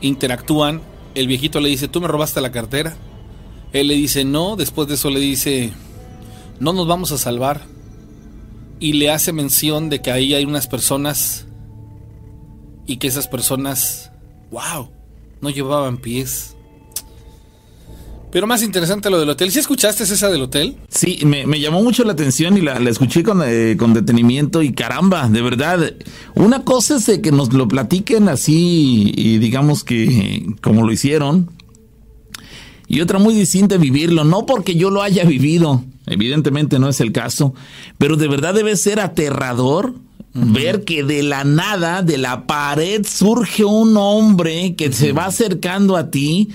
interactúan. 0.00 0.82
El 1.14 1.26
viejito 1.26 1.60
le 1.60 1.68
dice, 1.68 1.88
¿tú 1.88 2.00
me 2.00 2.08
robaste 2.08 2.40
la 2.40 2.52
cartera? 2.52 2.96
Él 3.72 3.88
le 3.88 3.94
dice, 3.94 4.24
no. 4.24 4.56
Después 4.56 4.88
de 4.88 4.94
eso 4.94 5.10
le 5.10 5.20
dice, 5.20 5.72
no 6.60 6.72
nos 6.72 6.86
vamos 6.86 7.12
a 7.12 7.18
salvar. 7.18 7.62
Y 8.80 8.94
le 8.94 9.10
hace 9.10 9.32
mención 9.32 9.88
de 9.90 10.00
que 10.00 10.12
ahí 10.12 10.34
hay 10.34 10.44
unas 10.44 10.68
personas 10.68 11.46
y 12.86 12.98
que 12.98 13.08
esas 13.08 13.28
personas, 13.28 14.12
wow, 14.50 14.90
no 15.40 15.50
llevaban 15.50 15.98
pies. 15.98 16.56
Pero 18.30 18.46
más 18.46 18.62
interesante 18.62 19.08
lo 19.08 19.18
del 19.18 19.30
hotel. 19.30 19.50
¿Sí 19.50 19.58
escuchaste 19.58 20.04
esa 20.04 20.28
del 20.28 20.42
hotel? 20.42 20.76
Sí, 20.88 21.20
me, 21.24 21.46
me 21.46 21.60
llamó 21.60 21.82
mucho 21.82 22.04
la 22.04 22.12
atención 22.12 22.58
y 22.58 22.60
la, 22.60 22.78
la 22.78 22.90
escuché 22.90 23.22
con, 23.22 23.42
eh, 23.44 23.76
con, 23.78 23.94
detenimiento 23.94 24.62
y 24.62 24.72
caramba, 24.72 25.28
de 25.28 25.40
verdad. 25.40 25.94
Una 26.34 26.62
cosa 26.62 26.96
es 26.96 27.06
de 27.06 27.22
que 27.22 27.32
nos 27.32 27.52
lo 27.54 27.66
platiquen 27.68 28.28
así 28.28 29.12
y 29.16 29.38
digamos 29.38 29.82
que 29.82 30.46
como 30.60 30.84
lo 30.84 30.92
hicieron. 30.92 31.50
Y 32.86 33.00
otra 33.00 33.18
muy 33.18 33.34
distinta 33.34 33.76
vivirlo, 33.76 34.24
no 34.24 34.46
porque 34.46 34.74
yo 34.74 34.90
lo 34.90 35.02
haya 35.02 35.24
vivido, 35.24 35.84
evidentemente 36.06 36.78
no 36.78 36.88
es 36.88 37.00
el 37.00 37.12
caso, 37.12 37.52
pero 37.98 38.16
de 38.16 38.28
verdad 38.28 38.54
debe 38.54 38.76
ser 38.76 38.98
aterrador 38.98 39.94
ver 40.32 40.84
que 40.84 41.02
de 41.04 41.22
la 41.22 41.44
nada, 41.44 42.02
de 42.02 42.18
la 42.18 42.46
pared, 42.46 43.04
surge 43.06 43.64
un 43.64 43.96
hombre 43.96 44.74
que 44.74 44.92
se 44.92 45.12
va 45.12 45.26
acercando 45.26 45.96
a 45.96 46.10
ti 46.10 46.48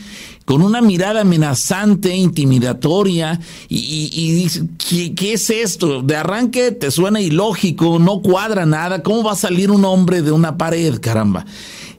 con 0.45 0.61
una 0.61 0.81
mirada 0.81 1.21
amenazante, 1.21 2.15
intimidatoria, 2.15 3.39
y, 3.69 4.09
y, 4.11 4.49
¿qué, 4.77 5.15
¿qué, 5.15 5.33
es 5.33 5.49
esto? 5.49 6.01
De 6.01 6.15
arranque 6.15 6.71
te 6.71 6.91
suena 6.91 7.21
ilógico, 7.21 7.99
no 7.99 8.21
cuadra 8.21 8.65
nada, 8.65 9.03
¿cómo 9.03 9.23
va 9.23 9.33
a 9.33 9.37
salir 9.37 9.71
un 9.71 9.85
hombre 9.85 10.21
de 10.21 10.31
una 10.31 10.57
pared, 10.57 10.99
caramba? 10.99 11.45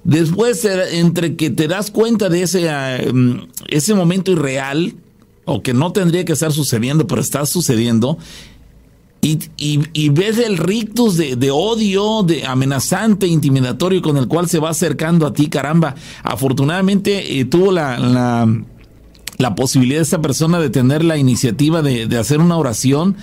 Después, 0.05 0.67
entre 0.67 1.35
que 1.35 1.49
te 1.49 1.67
das 1.67 1.91
cuenta 1.91 2.29
de 2.29 2.43
ese, 2.43 2.67
uh, 2.69 3.47
ese 3.69 3.95
momento 3.95 4.33
irreal, 4.33 4.95
o 5.47 5.63
que 5.63 5.73
no 5.75 5.93
tendría 5.93 6.25
que 6.25 6.35
estar 6.35 6.53
sucediendo, 6.53 7.07
pero 7.07 7.21
está 7.21 7.47
sucediendo, 7.47 8.19
y, 9.25 9.39
y, 9.57 9.81
y, 9.95 10.11
ves 10.11 10.39
el 10.39 10.59
rictus 10.59 11.17
de, 11.17 11.37
de, 11.37 11.51
odio, 11.51 12.23
de 12.25 12.45
amenazante, 12.45 13.27
intimidatorio 13.27 14.03
con 14.03 14.19
el 14.19 14.29
cual 14.29 14.51
se 14.51 14.59
va 14.59 14.69
acercando 14.69 15.27
a 15.27 15.33
ti, 15.33 15.49
caramba. 15.49 15.95
Afortunadamente 16.23 17.41
eh, 17.41 17.47
tuvo 17.47 17.73
la, 17.73 17.99
la, 17.99 18.47
la, 19.39 19.55
posibilidad 19.55 20.01
de 20.01 20.03
esta 20.03 20.21
persona 20.21 20.61
de 20.61 20.69
tener 20.69 21.03
la 21.03 21.17
iniciativa 21.17 21.81
de, 21.81 22.07
de 22.07 22.19
hacer 22.19 22.39
una 22.39 22.59
oración 22.59 23.17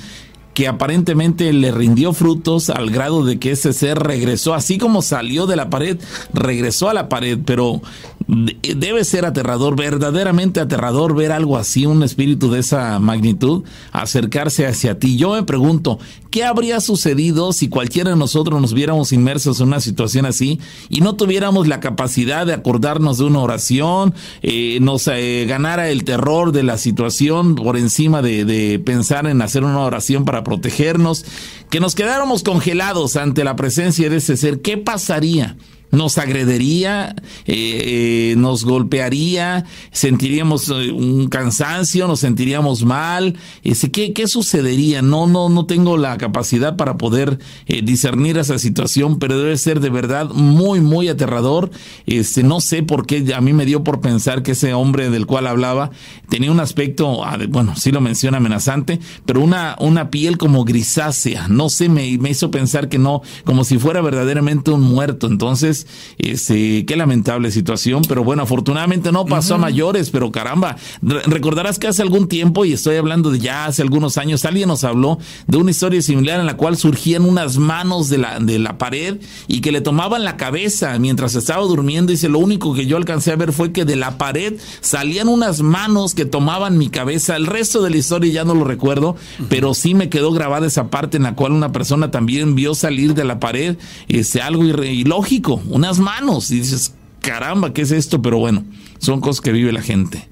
que 0.54 0.68
aparentemente 0.68 1.52
le 1.54 1.72
rindió 1.72 2.14
frutos 2.14 2.70
al 2.70 2.90
grado 2.92 3.24
de 3.24 3.40
que 3.40 3.52
ese 3.52 3.74
ser 3.74 4.00
regresó, 4.00 4.54
así 4.54 4.78
como 4.78 5.02
salió 5.02 5.48
de 5.48 5.56
la 5.56 5.70
pared, 5.70 5.98
regresó 6.34 6.90
a 6.90 6.94
la 6.94 7.10
pared, 7.10 7.40
pero 7.46 7.82
debe 8.28 9.04
ser 9.04 9.26
aterrador, 9.26 9.76
verdaderamente 9.76 10.60
aterrador 10.60 11.16
ver 11.16 11.32
algo 11.32 11.58
así, 11.58 11.86
un 11.86 12.04
espíritu 12.04 12.50
de 12.50 12.60
esa 12.60 13.00
magnitud, 13.00 13.64
acercarse 13.92 14.66
hacia 14.66 15.00
ti. 15.00 15.18
Yo 15.18 15.34
me 15.34 15.44
pregunto, 15.44 16.00
¿qué 16.30 16.46
habría 16.46 16.80
sucedido 16.80 17.52
si 17.52 17.68
cualquiera 17.68 18.12
de 18.12 18.16
nosotros 18.16 18.62
nos 18.62 18.74
viéramos 18.74 19.12
inmersos 19.12 19.60
en 19.60 19.68
una 19.68 19.82
situación 19.82 20.26
así 20.26 20.60
y 20.88 21.02
no 21.02 21.16
tuviéramos 21.16 21.68
la 21.68 21.80
capacidad 21.80 22.46
de 22.46 22.54
acordarnos 22.54 23.18
de 23.18 23.26
una 23.26 23.40
oración, 23.40 24.14
eh, 24.42 24.80
nos 24.82 25.08
eh, 25.08 25.46
ganara 25.48 25.90
el 25.90 26.04
terror 26.04 26.52
de 26.52 26.64
la 26.64 26.78
situación 26.78 27.56
por 27.56 27.76
encima 27.76 28.22
de, 28.22 28.46
de 28.46 28.80
pensar 28.80 29.28
en 29.28 29.42
hacer 29.42 29.64
una 29.64 29.80
oración 29.80 30.24
para 30.24 30.41
protegernos, 30.44 31.26
que 31.70 31.80
nos 31.80 31.96
quedáramos 31.96 32.44
congelados 32.44 33.16
ante 33.16 33.44
la 33.44 33.56
presencia 33.56 34.10
de 34.10 34.18
ese 34.18 34.38
ser? 34.38 34.62
¿Qué 34.62 34.78
pasaría? 34.78 35.58
Nos 35.92 36.18
agredería, 36.18 37.16
eh, 37.46 38.36
nos 38.38 38.66
golpearía, 38.66 39.66
sentiríamos 39.92 40.70
eh, 40.70 40.92
un 40.92 41.28
cansancio, 41.28 42.08
nos 42.08 42.22
sentiríamos 42.22 42.84
mal. 42.84 43.38
Este, 43.64 43.92
¿qué, 43.92 44.14
¿Qué 44.14 44.28
sucedería? 44.28 45.02
No, 45.02 45.28
no, 45.28 45.50
no 45.50 45.66
tengo 45.66 45.98
la 45.98 46.18
capacidad 46.18 46.78
para 46.78 46.98
poder 46.98 47.40
eh, 47.68 47.82
discernir 47.84 48.38
esa 48.38 48.58
situación, 48.58 49.20
pero 49.20 49.38
debe 49.38 49.58
ser 49.58 49.80
de 49.80 49.90
verdad 49.90 50.30
muy, 50.30 50.80
muy 50.80 51.10
aterrador. 51.10 51.72
Este, 52.06 52.44
no 52.44 52.62
sé 52.62 52.84
por 52.84 53.06
qué 53.06 53.34
a 53.36 53.42
mí 53.42 53.54
me 53.54 53.66
dio 53.66 53.84
por 53.84 54.02
pensar 54.02 54.44
que 54.44 54.52
ese 54.52 54.74
hombre 54.74 55.10
del 55.10 55.26
cual 55.26 55.48
hablaba 55.48 55.92
tenía 56.30 56.52
un 56.52 56.60
aspecto, 56.60 57.26
ah, 57.26 57.38
bueno, 57.50 57.76
sí 57.76 57.92
lo 57.92 58.02
menciona 58.02 58.38
amenazante, 58.38 59.00
pero 59.26 59.42
una, 59.42 59.76
una 59.80 60.10
piel 60.10 60.38
como 60.38 60.64
grisácea. 60.64 61.48
No 61.50 61.70
sé, 61.70 61.90
me, 61.90 62.18
me 62.18 62.30
hizo 62.30 62.50
pensar 62.52 62.88
que 62.88 62.98
no, 62.98 63.22
como 63.44 63.64
si 63.66 63.78
fuera 63.78 64.02
verdaderamente 64.02 64.72
un 64.72 64.82
muerto. 64.82 65.28
Entonces, 65.28 65.81
este, 66.18 66.86
qué 66.86 66.96
lamentable 66.96 67.52
situación, 67.52 68.04
pero 68.08 68.24
bueno, 68.24 68.44
afortunadamente 68.44 69.12
no 69.12 69.26
pasó 69.26 69.56
uh 69.56 69.58
-huh. 69.58 69.60
a 69.60 69.62
mayores, 69.62 70.10
pero 70.10 70.32
caramba, 70.32 70.78
recordarás 71.02 71.80
que 71.80 71.88
hace 71.88 72.02
algún 72.02 72.28
tiempo, 72.28 72.66
y 72.66 72.74
estoy 72.74 72.98
hablando 72.98 73.32
de 73.32 73.40
ya 73.40 73.66
hace 73.66 73.82
algunos 73.82 74.18
años, 74.18 74.46
alguien 74.46 74.68
nos 74.68 74.84
habló 74.84 75.18
de 75.48 75.58
una 75.58 75.72
historia 75.72 76.02
similar 76.02 76.40
en 76.40 76.46
la 76.46 76.58
cual 76.58 76.78
surgían 76.78 77.24
unas 77.24 77.58
manos 77.58 78.10
de 78.10 78.18
la, 78.18 78.40
de 78.40 78.60
la 78.60 78.78
pared 78.78 79.20
y 79.48 79.62
que 79.62 79.72
le 79.72 79.82
tomaban 79.82 80.24
la 80.24 80.38
cabeza 80.38 80.98
mientras 81.00 81.36
estaba 81.36 81.64
durmiendo, 81.66 82.12
y 82.12 82.16
dice, 82.16 82.30
lo 82.30 82.40
único 82.40 82.74
que 82.74 82.86
yo 82.86 82.98
alcancé 82.98 83.32
a 83.32 83.36
ver 83.36 83.52
fue 83.54 83.72
que 83.72 83.86
de 83.86 83.96
la 83.96 84.18
pared 84.18 84.56
salían 84.82 85.28
unas 85.28 85.62
manos 85.62 86.14
que 86.16 86.26
tomaban 86.26 86.78
mi 86.78 86.90
cabeza, 86.90 87.36
el 87.36 87.48
resto 87.48 87.82
de 87.82 87.90
la 87.90 87.98
historia 87.98 88.32
ya 88.32 88.44
no 88.44 88.54
lo 88.56 88.64
recuerdo, 88.64 89.12
uh 89.12 89.14
-huh. 89.44 89.46
pero 89.50 89.74
sí 89.74 89.94
me 89.94 90.10
quedó 90.10 90.32
grabada 90.32 90.68
esa 90.68 90.90
parte 90.90 91.18
en 91.18 91.24
la 91.24 91.36
cual 91.36 91.52
una 91.54 91.72
persona 91.72 92.12
también 92.12 92.56
vio 92.56 92.76
salir 92.76 93.14
de 93.14 93.24
la 93.24 93.40
pared 93.40 93.78
este, 94.08 94.42
algo 94.42 94.64
ilógico, 94.64 95.62
unas 95.72 96.00
manos. 96.00 96.52
Y 96.52 96.60
dices, 96.60 96.94
caramba, 97.22 97.74
¿qué 97.74 97.82
es 97.82 97.92
esto? 97.92 98.22
Pero 98.22 98.38
bueno, 98.38 98.64
son 99.00 99.22
cosas 99.22 99.42
que 99.42 99.52
vive 99.52 99.72
la 99.72 99.82
gente. 99.82 100.28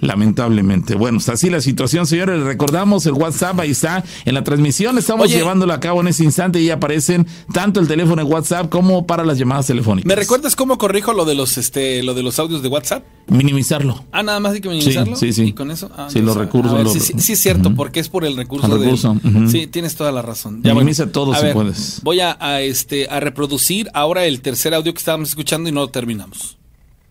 Lamentablemente. 0.00 0.94
Bueno, 0.94 1.18
está 1.18 1.32
así 1.32 1.50
la 1.50 1.60
situación, 1.60 2.06
señores. 2.06 2.42
Recordamos 2.42 3.04
el 3.06 3.14
WhatsApp, 3.14 3.58
ahí 3.60 3.72
está 3.72 4.04
en 4.24 4.34
la 4.34 4.44
transmisión. 4.44 4.96
Estamos 4.98 5.26
Oye, 5.26 5.36
llevándolo 5.36 5.72
a 5.72 5.80
cabo 5.80 6.00
en 6.00 6.08
ese 6.08 6.24
instante 6.24 6.60
y 6.60 6.70
aparecen 6.70 7.26
tanto 7.52 7.80
el 7.80 7.88
teléfono 7.88 8.24
de 8.24 8.30
WhatsApp 8.30 8.68
como 8.68 9.06
para 9.06 9.24
las 9.24 9.38
llamadas 9.38 9.66
telefónicas. 9.66 10.06
¿Me 10.06 10.14
recuerdas 10.14 10.54
cómo 10.54 10.78
corrijo 10.78 11.12
lo 11.12 11.24
de 11.24 11.34
los 11.34 11.58
este 11.58 12.02
lo 12.02 12.14
de 12.14 12.22
los 12.22 12.38
audios 12.38 12.62
de 12.62 12.68
WhatsApp? 12.68 13.04
Minimizarlo. 13.26 14.04
Ah, 14.12 14.22
nada 14.22 14.40
más 14.40 14.52
hay 14.52 14.60
que 14.60 14.68
minimizarlo. 14.68 15.16
Sí, 15.16 15.32
sí. 15.32 15.44
¿Y 15.46 15.52
con 15.52 15.70
eso? 15.70 15.90
Ah, 15.96 16.08
sí, 16.10 16.20
los 16.20 16.36
recursos. 16.36 16.72
Ver, 16.72 16.84
los... 16.84 16.92
Sí, 16.92 17.00
sí, 17.00 17.14
sí, 17.18 17.32
es 17.32 17.40
cierto, 17.40 17.68
uh 17.68 17.72
-huh. 17.72 17.76
porque 17.76 18.00
es 18.00 18.08
por 18.08 18.24
el 18.24 18.36
recurso. 18.36 18.66
El 18.72 18.80
recurso. 18.80 19.14
Del... 19.22 19.36
Uh 19.36 19.40
-huh. 19.40 19.50
Sí, 19.50 19.66
tienes 19.66 19.96
toda 19.96 20.12
la 20.12 20.22
razón. 20.22 20.62
Ya, 20.62 20.72
Minimiza 20.74 21.04
bueno, 21.04 21.12
todo 21.12 21.34
si 21.34 21.42
ver, 21.42 21.52
puedes. 21.52 22.00
Voy 22.02 22.20
a, 22.20 22.36
a, 22.40 22.60
este, 22.62 23.08
a 23.10 23.20
reproducir 23.20 23.90
ahora 23.94 24.24
el 24.24 24.40
tercer 24.40 24.74
audio 24.74 24.92
que 24.92 24.98
estábamos 24.98 25.28
escuchando 25.30 25.68
y 25.68 25.72
no 25.72 25.80
lo 25.80 25.88
terminamos. 25.88 26.56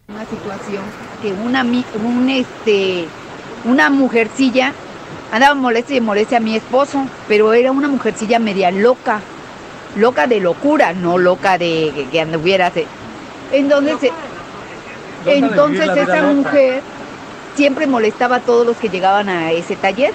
Una 0.07 0.21
situación 0.21 0.83
que 1.21 1.33
una, 1.33 1.63
un, 1.63 2.29
este, 2.29 3.07
una 3.65 3.89
mujercilla 3.89 4.73
andaba 5.31 5.55
molesta 5.55 5.93
y 5.93 6.01
molesta 6.01 6.37
a 6.37 6.39
mi 6.39 6.55
esposo, 6.55 7.05
pero 7.27 7.53
era 7.53 7.71
una 7.71 7.87
mujercilla 7.87 8.39
media 8.39 8.71
loca, 8.71 9.19
loca 9.95 10.27
de 10.27 10.39
locura, 10.39 10.93
no 10.93 11.17
loca 11.17 11.57
de 11.57 11.91
que, 11.93 12.07
que 12.11 12.21
anduviera. 12.21 12.71
Entonces, 13.51 14.11
entonces 15.25 15.89
esa 15.97 16.21
mujer 16.23 16.81
siempre 17.55 17.87
molestaba 17.87 18.37
a 18.37 18.39
todos 18.39 18.65
los 18.65 18.77
que 18.77 18.89
llegaban 18.89 19.29
a 19.29 19.51
ese 19.51 19.75
taller. 19.75 20.13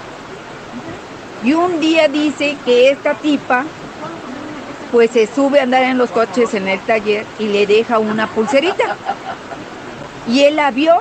Y 1.43 1.53
un 1.53 1.79
día 1.81 2.07
dice 2.07 2.55
que 2.63 2.89
esta 2.89 3.15
tipa 3.15 3.65
pues 4.93 5.09
se 5.09 5.27
sube 5.27 5.59
a 5.59 5.63
andar 5.63 5.83
en 5.83 5.97
los 5.97 6.11
coches 6.11 6.53
en 6.53 6.67
el 6.67 6.79
taller 6.81 7.25
y 7.39 7.47
le 7.47 7.65
deja 7.65 7.97
una 7.99 8.27
pulserita. 8.27 8.95
Y 10.27 10.41
él 10.41 10.55
la 10.55 10.71
vio, 10.71 10.95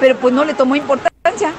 pero 0.00 0.16
pues 0.16 0.32
no 0.34 0.44
le 0.44 0.54
tomó 0.54 0.76
importancia. 0.76 1.52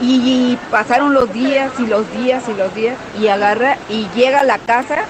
Y, 0.00 0.16
y, 0.16 0.58
pasaron 0.70 1.14
los 1.14 1.32
días 1.32 1.72
y 1.78 1.86
los 1.86 2.10
días 2.12 2.42
y 2.48 2.54
los 2.54 2.74
días 2.74 2.98
y 3.18 3.28
agarra 3.28 3.78
y 3.88 4.08
llega 4.14 4.40
a 4.40 4.44
la 4.44 4.58
casa, 4.58 5.04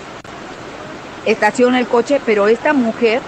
estaciona 1.25 1.81
el 1.81 1.87
coche, 1.87 2.21
pero 2.25 2.49
esta 2.49 2.75
mujer 2.75 3.23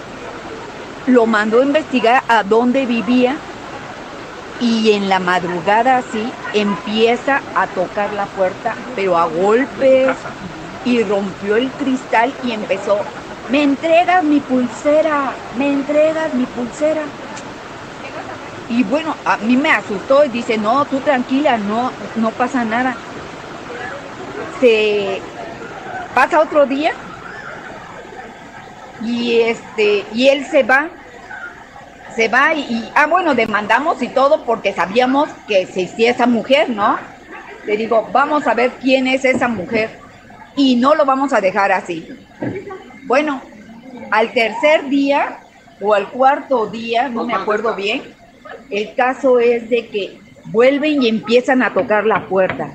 lo 1.07 1.25
mandó 1.25 1.61
a 1.61 1.65
investigar 1.65 2.23
a 2.27 2.43
dónde 2.43 2.85
vivía 2.85 3.37
y 4.59 4.91
en 4.91 5.09
la 5.09 5.19
madrugada 5.19 5.97
así 5.97 6.31
empieza 6.53 7.41
a 7.55 7.67
tocar 7.67 8.13
la 8.13 8.25
puerta, 8.25 8.75
pero 8.95 9.17
a 9.17 9.25
golpes 9.25 10.15
y 10.85 11.03
rompió 11.03 11.57
el 11.57 11.69
cristal 11.71 12.33
y 12.43 12.51
empezó, 12.51 12.99
me 13.49 13.63
entregas 13.63 14.23
mi 14.23 14.39
pulsera, 14.39 15.33
me 15.57 15.73
entregas 15.73 16.33
mi 16.33 16.45
pulsera. 16.45 17.03
Y 18.69 18.83
bueno, 18.83 19.15
a 19.23 19.37
mí 19.37 19.55
me 19.55 19.71
asustó 19.71 20.25
y 20.25 20.29
dice, 20.29 20.57
no, 20.57 20.85
tú 20.85 20.99
tranquila, 20.99 21.57
no, 21.57 21.91
no 22.15 22.31
pasa 22.31 22.65
nada. 22.65 22.95
Se 24.59 25.21
pasa 26.13 26.41
otro 26.41 26.65
día 26.65 26.93
y 29.03 29.41
este, 29.41 30.05
y 30.13 30.27
él 30.27 30.45
se 30.45 30.63
va 30.63 30.89
se 32.17 32.27
va 32.29 32.51
y, 32.55 32.89
ah, 32.95 33.05
bueno, 33.05 33.35
demandamos 33.35 34.01
y 34.01 34.07
todo 34.07 34.43
porque 34.43 34.73
sabíamos 34.73 35.29
que 35.47 35.65
hacía 35.65 36.09
esa 36.09 36.25
mujer, 36.25 36.67
¿no? 36.67 36.97
Le 37.63 37.77
digo, 37.77 38.09
vamos 38.11 38.47
a 38.47 38.55
ver 38.55 38.71
quién 38.81 39.05
es 39.05 39.23
esa 39.23 39.47
mujer 39.47 39.99
y 40.55 40.77
no 40.77 40.95
lo 40.95 41.05
vamos 41.05 41.31
a 41.31 41.39
dejar 41.39 41.71
así. 41.71 42.09
Bueno, 43.07 43.41
al 44.11 44.33
tercer 44.33 44.89
día 44.89 45.39
o 45.79 45.93
al 45.93 46.09
cuarto 46.09 46.67
día, 46.67 47.07
no 47.07 47.25
me 47.25 47.33
acuerdo 47.33 47.73
bien, 47.73 48.01
el 48.69 48.93
caso 48.95 49.39
es 49.39 49.69
de 49.69 49.87
que 49.87 50.19
vuelven 50.51 51.01
y 51.01 51.07
empiezan 51.07 51.63
a 51.63 51.73
tocar 51.73 52.05
la 52.05 52.27
puerta 52.27 52.69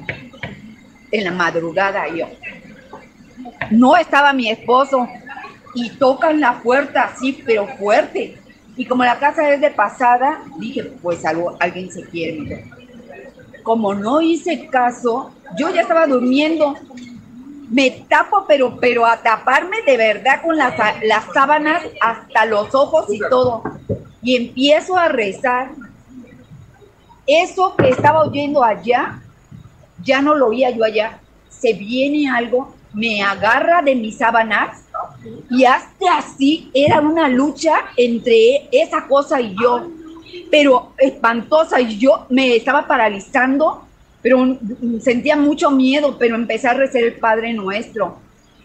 en 1.11 1.25
la 1.25 1.33
madrugada 1.33 2.09
yo. 2.09 2.27
No 3.71 3.97
estaba 3.97 4.33
mi 4.33 4.49
esposo 4.49 5.07
y 5.75 5.91
tocan 5.91 6.41
la 6.41 6.61
puerta 6.61 7.05
así, 7.05 7.43
pero 7.45 7.67
fuerte. 7.77 8.39
Y 8.75 8.87
como 8.87 9.05
la 9.05 9.19
casa 9.19 9.53
es 9.53 9.61
de 9.61 9.71
pasada, 9.71 10.43
dije, 10.59 10.85
pues 11.03 11.25
algo, 11.27 11.57
alguien 11.61 11.93
se 11.93 12.05
quiere. 12.05 12.65
Como 13.63 13.95
no 13.95 14.23
hice 14.23 14.67
caso, 14.69 15.31
yo 15.59 15.69
ya 15.71 15.83
estaba 15.83 16.07
durmiendo. 16.07 16.75
Me 17.73 17.91
tapo, 18.07 18.45
pero, 18.47 18.77
pero 18.79 19.07
a 19.07 19.17
taparme 19.17 19.81
de 19.87 19.97
verdad 19.97 20.43
con 20.43 20.59
las, 20.59 20.75
las 21.03 21.25
sábanas 21.33 21.83
hasta 22.03 22.45
los 22.45 22.75
ojos 22.75 23.07
y 23.09 23.19
todo. 23.31 23.63
Y 24.21 24.37
empiezo 24.37 24.95
a 24.95 25.09
rezar. 25.09 25.71
Eso 27.27 27.75
que 27.77 27.89
estaba 27.89 28.25
oyendo 28.25 28.63
allá, 28.63 29.23
ya 30.05 30.21
no 30.21 30.35
lo 30.35 30.49
oía 30.49 30.69
yo 30.69 30.85
allá. 30.85 31.19
Se 31.49 31.73
viene 31.73 32.29
algo, 32.31 32.75
me 32.93 33.23
agarra 33.23 33.81
de 33.81 33.95
mis 33.95 34.19
sábanas 34.19 34.85
y 35.49 35.65
hasta 35.65 36.19
así 36.19 36.71
era 36.75 37.01
una 37.01 37.27
lucha 37.27 37.73
entre 37.97 38.69
esa 38.71 39.07
cosa 39.07 39.41
y 39.41 39.55
yo, 39.59 39.89
pero 40.51 40.93
espantosa 40.99 41.81
y 41.81 41.97
yo 41.99 42.27
me 42.29 42.55
estaba 42.55 42.87
paralizando, 42.87 43.87
pero 44.23 44.59
sentía 45.01 45.37
mucho 45.37 45.71
miedo, 45.71 46.17
pero 46.19 46.37
empecé 46.37 46.69
a 46.69 46.75
rezar 46.75 47.03
el 47.03 47.15
Padre 47.15 47.53
Nuestro. 47.53 48.19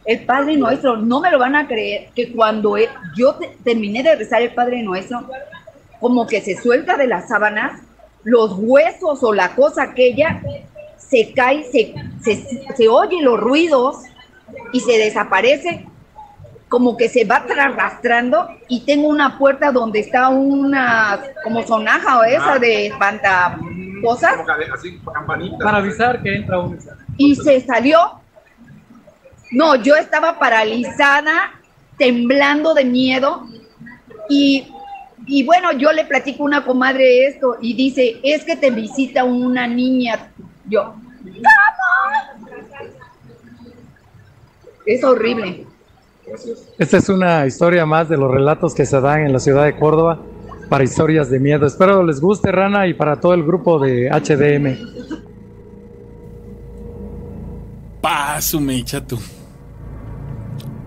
El 0.06 0.24
Padre 0.24 0.56
Nuestro, 0.56 0.98
no 0.98 1.20
me 1.20 1.32
lo 1.32 1.40
van 1.40 1.56
a 1.56 1.68
creer, 1.68 2.10
que 2.16 2.32
cuando 2.32 2.76
yo 3.18 3.38
terminé 3.64 4.04
de 4.04 4.16
rezar 4.16 4.42
el 4.42 4.54
Padre 4.54 4.84
Nuestro, 4.84 5.28
como 6.00 6.28
que 6.28 6.42
se 6.42 6.56
suelta 6.56 6.96
de 6.96 7.08
las 7.08 7.28
sábanas, 7.28 7.82
los 8.24 8.54
huesos 8.56 9.24
o 9.24 9.34
la 9.34 9.56
cosa 9.56 9.84
aquella 9.84 10.42
se 10.98 11.34
cae, 11.34 11.64
se, 11.64 11.94
se, 12.22 12.76
se 12.76 12.88
oye 12.88 13.22
los 13.22 13.40
ruidos 13.40 13.98
y 14.74 14.80
se 14.80 14.98
desaparece 14.98 15.86
como 16.70 16.98
que 16.98 17.10
se 17.10 17.24
va 17.24 17.38
arrastrando 17.38 18.48
y 18.68 18.82
tengo 18.82 19.08
una 19.08 19.38
puerta 19.38 19.72
donde 19.72 20.00
está 20.00 20.30
una 20.30 21.22
como 21.44 21.66
sonaja 21.66 22.20
o 22.20 22.24
esa 22.24 22.54
ah. 22.54 22.60
de 22.60 22.88
espanta 22.88 23.58
cosas. 24.02 24.38
Para 25.62 25.78
avisar 25.78 26.22
que 26.22 26.36
entra 26.36 26.60
un 26.60 26.78
y 27.18 27.36
se 27.36 27.62
salió. 27.62 28.00
No 29.52 29.76
yo 29.76 29.96
estaba 29.96 30.40
paralizada 30.40 31.54
temblando 31.98 32.74
de 32.74 32.86
miedo. 32.86 33.48
Y 34.30 34.72
y 35.26 35.44
bueno 35.44 35.74
yo 35.74 35.92
le 35.92 36.06
platico 36.06 36.44
a 36.44 36.46
una 36.46 36.66
comadre 36.66 37.28
esto 37.28 37.58
y 37.60 37.74
dice 37.74 38.20
es 38.24 38.46
que 38.46 38.56
te 38.56 38.72
visita 38.72 39.26
una 39.26 39.68
niña 39.68 40.32
yo 40.70 40.96
es 44.88 45.04
horrible. 45.04 45.66
Esta 46.78 46.98
es 46.98 47.10
una 47.10 47.46
historia 47.46 47.86
más 47.86 48.10
de 48.10 48.18
los 48.18 48.32
relatos 48.32 48.74
que 48.74 48.86
se 48.86 49.00
dan 49.00 49.26
en 49.26 49.34
la 49.34 49.40
ciudad 49.40 49.66
de 49.66 49.78
Córdoba 49.78 50.20
para 50.70 50.84
historias 50.84 51.30
de 51.30 51.40
miedo. 51.40 51.66
Espero 51.66 52.04
les 52.04 52.20
guste, 52.20 52.52
Rana, 52.52 52.88
y 52.88 52.94
para 52.94 53.20
todo 53.20 53.34
el 53.34 53.44
grupo 53.44 53.80
de 53.80 54.10
HDM. 54.10 54.78
Paso, 58.02 58.60
me 58.60 58.76
echa 58.78 59.06
tú. 59.06 59.18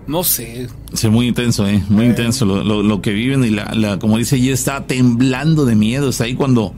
No 0.07 0.23
sé. 0.23 0.67
Sí, 0.93 1.07
muy 1.09 1.27
intenso, 1.27 1.67
¿eh? 1.67 1.81
Muy 1.89 2.05
intenso 2.05 2.45
lo, 2.45 3.01
que 3.01 3.11
viven 3.11 3.43
y 3.43 3.49
la, 3.49 3.97
como 3.99 4.17
dice, 4.17 4.35
ella 4.35 4.53
está 4.53 4.85
temblando 4.87 5.65
de 5.65 5.75
miedo. 5.75 6.09
Está 6.09 6.25
ahí 6.25 6.35
cuando, 6.35 6.73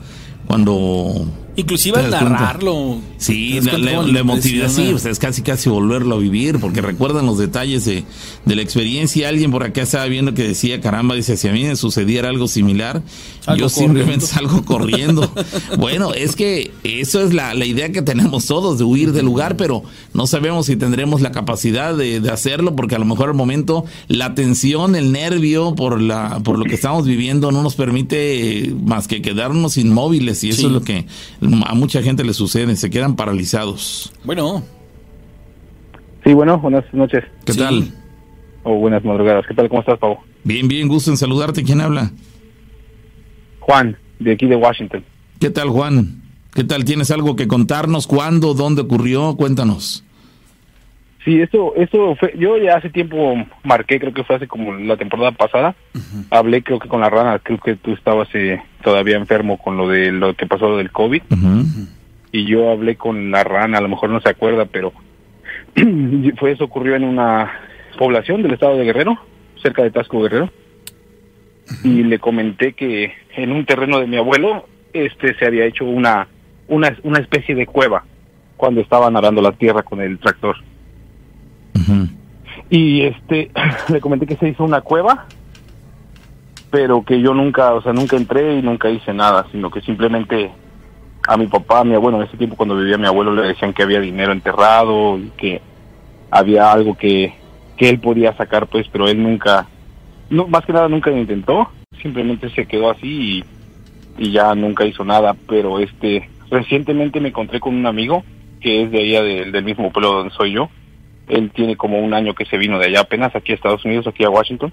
cuando 0.48 1.26
Inclusive 1.56 2.00
al 2.00 2.10
narrarlo. 2.10 2.98
Sí, 3.18 3.60
la, 3.62 4.20
emotividad, 4.20 4.70
sí, 4.70 4.92
o 4.92 4.98
sea, 4.98 5.12
es 5.12 5.20
casi 5.20 5.44
casi 5.44 5.70
volverlo 5.70 6.16
a 6.16 6.18
vivir, 6.18 6.60
porque 6.60 6.82
recuerdan 6.82 7.26
los 7.26 7.38
detalles 7.38 7.86
de, 7.86 8.04
de, 8.44 8.56
la 8.56 8.62
experiencia. 8.62 9.30
Alguien 9.30 9.52
por 9.52 9.64
acá 9.64 9.84
estaba 9.84 10.06
viendo 10.06 10.34
que 10.34 10.44
decía, 10.44 10.82
caramba, 10.82 11.16
dice, 11.16 11.38
si 11.38 11.48
a 11.48 11.54
mí 11.54 11.64
me 11.64 11.76
sucediera 11.76 12.30
algo 12.30 12.48
similar, 12.48 13.04
yo 13.58 13.70
simplemente 13.70 14.26
salgo 14.26 14.66
corriendo. 14.66 15.32
bueno, 15.78 16.14
es 16.14 16.36
que 16.36 16.72
eso 16.84 17.22
es 17.22 17.34
la, 17.34 17.54
la, 17.54 17.66
idea 17.66 17.92
que 17.92 18.02
tenemos 18.02 18.46
todos, 18.46 18.78
de 18.78 18.84
huir 18.84 19.14
del 19.14 19.26
lugar, 19.26 19.56
pero 19.56 19.84
no 20.14 20.28
sabemos 20.28 20.66
si 20.66 20.76
tendremos 20.76 21.22
la 21.22 21.32
capacidad 21.32 21.96
de, 21.96 22.20
de, 22.20 22.32
hacerlo, 22.32 22.76
porque 22.76 22.96
a 22.96 23.00
lo 23.00 23.06
mejor 23.06 23.30
al 23.30 23.36
momento 23.36 23.86
la 24.08 24.34
tensión, 24.34 24.96
el 24.96 25.12
nervio 25.12 25.76
por, 25.76 26.02
la, 26.02 26.40
por 26.44 26.58
lo 26.58 26.66
que 26.66 26.76
estamos 26.76 27.06
viviendo 27.06 27.52
no 27.52 27.62
nos 27.62 27.76
permite 27.76 28.74
más 28.84 29.08
que 29.08 29.22
quedarnos 29.22 29.78
inmóviles, 29.78 30.44
y 30.44 30.50
eso 30.50 30.68
es 30.68 30.74
lo 30.74 30.82
que 30.82 31.06
a 31.66 31.74
mucha 31.74 32.02
gente 32.02 32.24
le 32.24 32.34
sucede, 32.34 32.76
se 32.76 32.90
quedan 32.90 33.16
paralizados. 33.16 34.14
Bueno. 34.24 34.64
Sí, 36.24 36.34
bueno, 36.34 36.60
buenas 36.60 36.86
noches. 36.94 37.24
¿Qué 37.46 37.54
tal? 37.54 37.92
O 38.64 38.76
buenas 38.76 39.04
madrugadas. 39.04 39.46
¿Qué 39.48 39.54
tal? 39.54 39.68
¿Cómo 39.68 39.82
estás, 39.82 40.00
Pau? 40.00 40.18
Bien, 40.44 40.68
bien, 40.68 40.88
gusto 40.88 41.12
en 41.12 41.18
saludarte. 41.18 41.64
¿Quién 41.64 41.82
habla? 41.82 42.12
Juan, 43.60 43.98
de 44.20 44.34
aquí 44.34 44.46
de 44.46 44.56
Washington. 44.56 45.04
¿Qué 45.40 45.50
tal, 45.50 45.70
Juan? 45.70 46.22
¿Qué 46.54 46.64
tal? 46.64 46.86
¿Tienes 46.86 47.12
algo 47.12 47.36
que 47.36 47.48
contarnos? 47.48 48.08
¿Cuándo? 48.08 48.54
¿Dónde 48.54 48.82
ocurrió? 48.82 49.36
Cuéntanos. 49.36 50.04
Sí, 51.24 51.42
eso, 51.42 51.74
eso 51.76 52.16
fue, 52.16 52.34
yo 52.38 52.58
ya 52.58 52.76
hace 52.76 52.90
tiempo 52.90 53.36
marqué, 53.64 53.98
creo 54.00 54.14
que 54.14 54.26
fue 54.26 54.36
hace 54.36 54.48
como 54.48 54.74
la 54.74 54.98
temporada 54.98 55.32
pasada, 55.32 55.74
hablé 56.30 56.64
creo 56.64 56.80
que 56.80 56.90
con 56.90 57.00
la 57.00 57.10
rana, 57.10 57.40
creo 57.40 57.60
que 57.60 57.76
tú 57.76 57.94
estabas 57.94 58.28
eh, 58.34 58.62
todavía 58.84 59.16
enfermo 59.16 59.58
con 59.58 59.78
lo 59.78 59.88
de 59.88 60.12
lo 60.12 60.34
que 60.34 60.48
pasó 60.48 60.76
del 60.76 60.92
COVID, 60.92 61.22
y 62.34 62.46
yo 62.46 62.72
hablé 62.72 62.98
con 62.98 63.32
la 63.32 63.46
rana, 63.46 63.78
a 63.78 63.82
lo 63.82 63.88
mejor 63.88 64.10
no 64.10 64.20
se 64.20 64.30
acuerda, 64.30 64.66
pero 64.66 64.92
fue 66.38 66.52
eso 66.52 66.66
ocurrió 66.66 66.96
en 66.96 67.06
una 67.06 67.52
población 67.98 68.42
del 68.42 68.54
estado 68.54 68.76
de 68.76 68.84
Guerrero, 68.84 69.18
cerca 69.62 69.82
de 69.82 69.92
Tasco 69.92 70.22
Guerrero, 70.22 70.50
y 71.86 72.04
le 72.04 72.20
comenté 72.20 72.74
que 72.74 73.14
en 73.38 73.54
un 73.54 73.66
terreno 73.66 74.00
de 74.00 74.08
mi 74.08 74.18
abuelo, 74.18 74.68
este 74.92 75.36
se 75.36 75.46
había 75.46 75.64
hecho 75.64 75.86
una, 75.86 76.28
una, 76.68 76.98
una 77.04 77.20
especie 77.20 77.56
de 77.56 77.66
cueva 77.66 78.04
cuando 78.58 78.82
estaban 78.82 79.16
arando 79.16 79.42
la 79.42 79.54
tierra 79.54 79.84
con 79.84 80.02
el 80.02 80.20
tractor. 80.20 80.58
Y 82.70 83.02
este, 83.02 83.52
le 83.90 84.02
comenté 84.02 84.26
que 84.26 84.36
se 84.36 84.50
hizo 84.50 84.64
una 84.64 84.82
cueva, 84.82 85.26
pero 86.72 87.04
que 87.04 87.22
yo 87.22 87.34
nunca, 87.34 87.74
o 87.74 87.82
sea, 87.82 87.94
nunca 87.94 88.16
entré 88.16 88.58
y 88.58 88.62
nunca 88.62 88.90
hice 88.90 89.14
nada, 89.14 89.46
sino 89.52 89.70
que 89.70 89.82
simplemente 89.82 90.52
a 91.28 91.38
mi 91.38 91.48
papá, 91.48 91.80
a 91.80 91.84
mi 91.84 91.96
abuelo, 91.96 92.18
en 92.18 92.28
ese 92.28 92.38
tiempo 92.38 92.56
cuando 92.56 92.76
vivía 92.76 92.98
mi 92.98 93.06
abuelo 93.06 93.34
le 93.34 93.48
decían 93.48 93.74
que 93.74 93.84
había 93.84 94.00
dinero 94.00 94.32
enterrado 94.32 95.18
y 95.18 95.30
que 95.38 95.62
había 96.32 96.72
algo 96.72 96.98
que, 96.98 97.34
que 97.78 97.90
él 97.90 98.00
podía 98.00 98.36
sacar, 98.36 98.68
pues, 98.68 98.88
pero 98.92 99.08
él 99.08 99.22
nunca, 99.22 99.68
no, 100.30 100.48
más 100.48 100.66
que 100.66 100.74
nada 100.74 100.90
nunca 100.90 101.12
lo 101.12 101.18
intentó, 101.18 101.70
simplemente 102.02 102.50
se 102.50 102.66
quedó 102.66 102.92
así 102.92 103.44
y, 104.18 104.32
ya 104.32 104.54
nunca 104.54 104.86
hizo 104.86 105.04
nada, 105.04 105.36
pero 105.48 105.80
este, 105.80 106.30
recientemente 106.50 107.20
me 107.20 107.30
encontré 107.30 107.60
con 107.60 107.76
un 107.76 107.88
amigo 107.88 108.24
que 108.62 108.84
es 108.84 108.92
de 108.92 109.00
allá 109.00 109.24
del 109.24 109.64
mismo 109.64 109.92
pueblo 109.92 110.14
donde 110.14 110.34
soy 110.36 110.54
yo, 110.54 110.70
él 111.28 111.52
tiene 111.54 111.76
como 111.78 112.00
un 112.00 112.14
año 112.14 112.34
que 112.36 112.46
se 112.46 112.58
vino 112.58 112.80
de 112.80 112.88
allá 112.88 113.02
apenas, 113.02 113.36
aquí 113.36 113.52
a 113.52 113.56
Estados 113.56 113.84
Unidos, 113.86 114.08
aquí 114.08 114.24
a 114.24 114.30
Washington. 114.30 114.72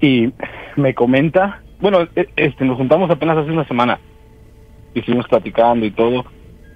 Y 0.00 0.32
me 0.76 0.94
comenta, 0.94 1.62
bueno, 1.80 2.08
e, 2.16 2.28
este, 2.36 2.64
nos 2.64 2.76
juntamos 2.76 3.10
apenas 3.10 3.38
hace 3.38 3.50
una 3.50 3.66
semana. 3.66 3.98
Y 4.94 4.98
estuvimos 5.00 5.26
platicando 5.28 5.86
y 5.86 5.90
todo. 5.90 6.24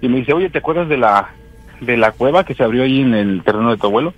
Y 0.01 0.07
me 0.07 0.17
dice, 0.17 0.33
oye, 0.33 0.49
¿te 0.49 0.59
acuerdas 0.59 0.87
de 0.89 0.97
la, 0.97 1.29
de 1.81 1.97
la 1.97 2.11
cueva 2.11 2.43
que 2.45 2.55
se 2.55 2.63
abrió 2.63 2.83
ahí 2.83 3.01
en 3.01 3.13
el 3.13 3.43
terreno 3.43 3.71
de 3.71 3.77
tu 3.77 3.87
abuelo? 3.87 4.13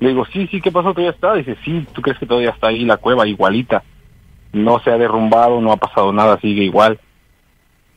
Le 0.00 0.08
digo, 0.10 0.24
sí, 0.32 0.46
sí, 0.50 0.60
¿qué 0.60 0.70
pasó? 0.72 0.90
¿Todavía 0.90 1.10
está? 1.10 1.34
Dice, 1.34 1.56
sí, 1.64 1.86
¿tú 1.92 2.02
crees 2.02 2.18
que 2.18 2.26
todavía 2.26 2.50
está 2.50 2.68
ahí 2.68 2.84
la 2.84 2.96
cueva 2.96 3.26
igualita? 3.26 3.82
No 4.52 4.80
se 4.80 4.90
ha 4.90 4.98
derrumbado, 4.98 5.60
no 5.60 5.72
ha 5.72 5.76
pasado 5.76 6.12
nada, 6.12 6.38
sigue 6.40 6.64
igual. 6.64 6.98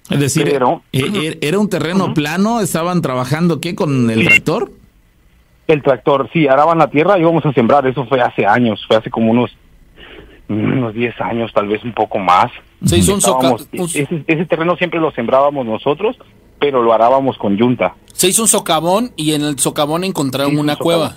Es 0.10 0.20
decir, 0.20 0.44
Pero- 0.44 0.84
e- 0.92 1.00
e- 1.00 1.40
¿era 1.42 1.58
un 1.60 1.68
terreno 1.70 2.14
plano? 2.14 2.62
¿Estaban 2.62 3.02
trabajando 3.02 3.60
qué 3.60 3.74
con 3.76 4.10
el 4.10 4.24
tractor? 4.26 4.72
El 5.68 5.82
tractor, 5.82 6.30
sí, 6.32 6.48
araban 6.48 6.78
la 6.78 6.90
tierra 6.90 7.18
y 7.18 7.22
íbamos 7.22 7.46
a 7.46 7.54
sembrar. 7.54 7.88
Eso 7.88 8.06
fue 8.06 8.22
hace 8.22 8.46
años, 8.46 8.84
fue 8.88 8.98
hace 8.98 9.10
como 9.10 9.32
unos 9.32 9.52
unos 10.48 10.94
10 10.94 11.20
años, 11.22 11.52
tal 11.54 11.68
vez 11.68 11.84
un 11.84 11.94
poco 11.94 12.20
más. 12.20 12.52
Se 12.86 12.98
hizo 12.98 13.16
un 13.16 13.22
soca- 13.22 13.56
Estábamos- 13.56 13.68
un- 13.74 13.86
ese, 14.02 14.24
ese 14.28 14.46
terreno 14.46 14.76
siempre 14.78 15.00
lo 15.00 15.12
sembrábamos 15.12 15.66
nosotros, 15.66 16.18
pero 16.60 16.84
lo 16.84 16.94
arábamos 16.94 17.36
con 17.40 17.58
yunta. 17.58 17.96
Se 18.14 18.28
hizo 18.28 18.44
un 18.44 18.48
socavón 18.48 19.12
y 19.16 19.34
en 19.34 19.42
el 19.42 19.58
socavón 19.58 20.04
encontraron 20.04 20.54
un 20.54 20.60
una 20.60 20.74
socavón. 20.76 21.10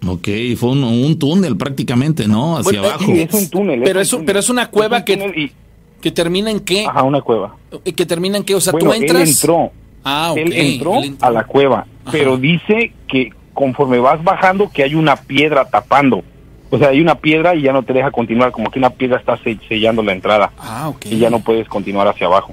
cueva. 0.00 0.14
Ok, 0.14 0.28
fue 0.56 0.70
un, 0.70 0.84
un 0.84 1.18
túnel 1.18 1.56
prácticamente, 1.58 2.26
¿no? 2.26 2.56
Hacia 2.56 2.80
Bueno, 2.80 2.94
abajo. 2.94 3.04
Sí, 3.12 3.20
es 3.20 3.34
un 3.34 3.50
túnel. 3.50 3.82
Pero 3.84 3.98
un 3.98 4.02
es 4.02 4.12
un- 4.12 4.18
túnel. 4.20 4.26
pero 4.26 4.38
es 4.38 4.48
una 4.50 4.70
cueva 4.70 4.96
un 4.98 5.04
que- 5.04 5.32
y- 5.36 5.52
¿Que 6.00 6.10
termina 6.10 6.50
en 6.50 6.60
qué? 6.60 6.86
ajá, 6.86 7.02
una 7.02 7.20
cueva. 7.22 7.56
¿Que 7.96 8.04
termina 8.06 8.36
en 8.38 8.44
qué? 8.44 8.54
O 8.54 8.60
sea, 8.60 8.72
bueno, 8.72 8.88
tú 8.90 8.94
entras... 8.94 9.22
él 9.22 9.28
entró. 9.28 9.70
Ah, 10.04 10.32
ok. 10.32 10.38
él 10.38 10.52
entró 10.52 10.96
él 10.98 11.04
entró. 11.04 11.26
a 11.26 11.30
la 11.30 11.44
cueva, 11.44 11.86
Ajá. 12.04 12.12
pero 12.12 12.36
dice 12.36 12.92
que 13.08 13.30
conforme 13.54 13.98
vas 13.98 14.22
bajando 14.22 14.70
que 14.70 14.82
hay 14.82 14.94
una 14.94 15.16
piedra 15.16 15.64
tapando. 15.64 16.22
O 16.70 16.78
sea, 16.78 16.88
hay 16.88 17.00
una 17.00 17.14
piedra 17.14 17.54
y 17.54 17.62
ya 17.62 17.72
no 17.72 17.82
te 17.84 17.92
deja 17.92 18.10
continuar, 18.10 18.50
como 18.50 18.70
que 18.70 18.78
una 18.80 18.90
piedra 18.90 19.18
está 19.18 19.36
se- 19.38 19.58
sellando 19.68 20.02
la 20.02 20.12
entrada 20.12 20.50
Ah, 20.58 20.88
ok. 20.88 21.06
y 21.06 21.18
ya 21.18 21.30
no 21.30 21.38
puedes 21.40 21.68
continuar 21.68 22.08
hacia 22.08 22.26
abajo. 22.26 22.52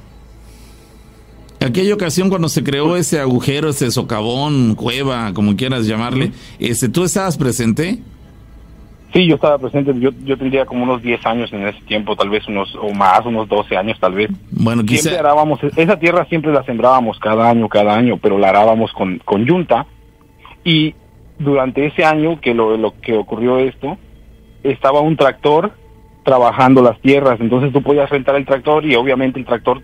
Aquella 1.60 1.94
ocasión 1.94 2.30
cuando 2.30 2.50
se 2.50 2.64
creó 2.64 2.96
ese 2.96 3.20
agujero, 3.20 3.70
ese 3.70 3.92
socavón, 3.92 4.74
cueva, 4.76 5.32
como 5.34 5.56
quieras 5.56 5.86
llamarle, 5.86 6.32
este, 6.60 6.90
¿tú 6.90 7.04
estabas 7.04 7.38
presente? 7.38 8.00
Sí, 9.14 9.28
yo 9.28 9.36
estaba 9.36 9.58
presente, 9.58 9.94
yo, 10.00 10.12
yo 10.24 10.38
tendría 10.38 10.66
como 10.66 10.84
unos 10.84 11.02
10 11.02 11.26
años 11.26 11.52
en 11.52 11.68
ese 11.68 11.82
tiempo, 11.82 12.16
tal 12.16 12.30
vez 12.30 12.48
unos, 12.48 12.74
o 12.76 12.94
más, 12.94 13.26
unos 13.26 13.48
12 13.50 13.76
años 13.76 14.00
tal 14.00 14.14
vez. 14.14 14.30
Bueno, 14.52 14.84
Siempre 14.84 15.12
quizá... 15.12 15.20
arábamos, 15.20 15.60
esa 15.76 16.00
tierra 16.00 16.26
siempre 16.26 16.54
la 16.54 16.64
sembrábamos 16.64 17.20
cada 17.20 17.50
año, 17.50 17.68
cada 17.68 17.94
año, 17.96 18.18
pero 18.22 18.38
la 18.38 18.50
arábamos 18.50 18.94
con, 18.94 19.20
con 19.20 19.46
yunta. 19.46 19.86
Y 20.64 20.96
durante 21.40 21.86
ese 21.86 22.06
año 22.06 22.40
que 22.40 22.54
lo, 22.54 22.78
lo 22.78 22.94
que 23.02 23.18
ocurrió 23.18 23.58
esto, 23.60 23.98
estaba 24.64 25.02
un 25.02 25.18
tractor 25.18 25.74
trabajando 26.24 26.82
las 26.82 27.00
tierras, 27.02 27.40
entonces 27.42 27.74
tú 27.74 27.82
podías 27.82 28.10
rentar 28.10 28.36
el 28.36 28.46
tractor 28.46 28.86
y 28.86 28.96
obviamente 28.96 29.40
el 29.40 29.46
tractor 29.46 29.82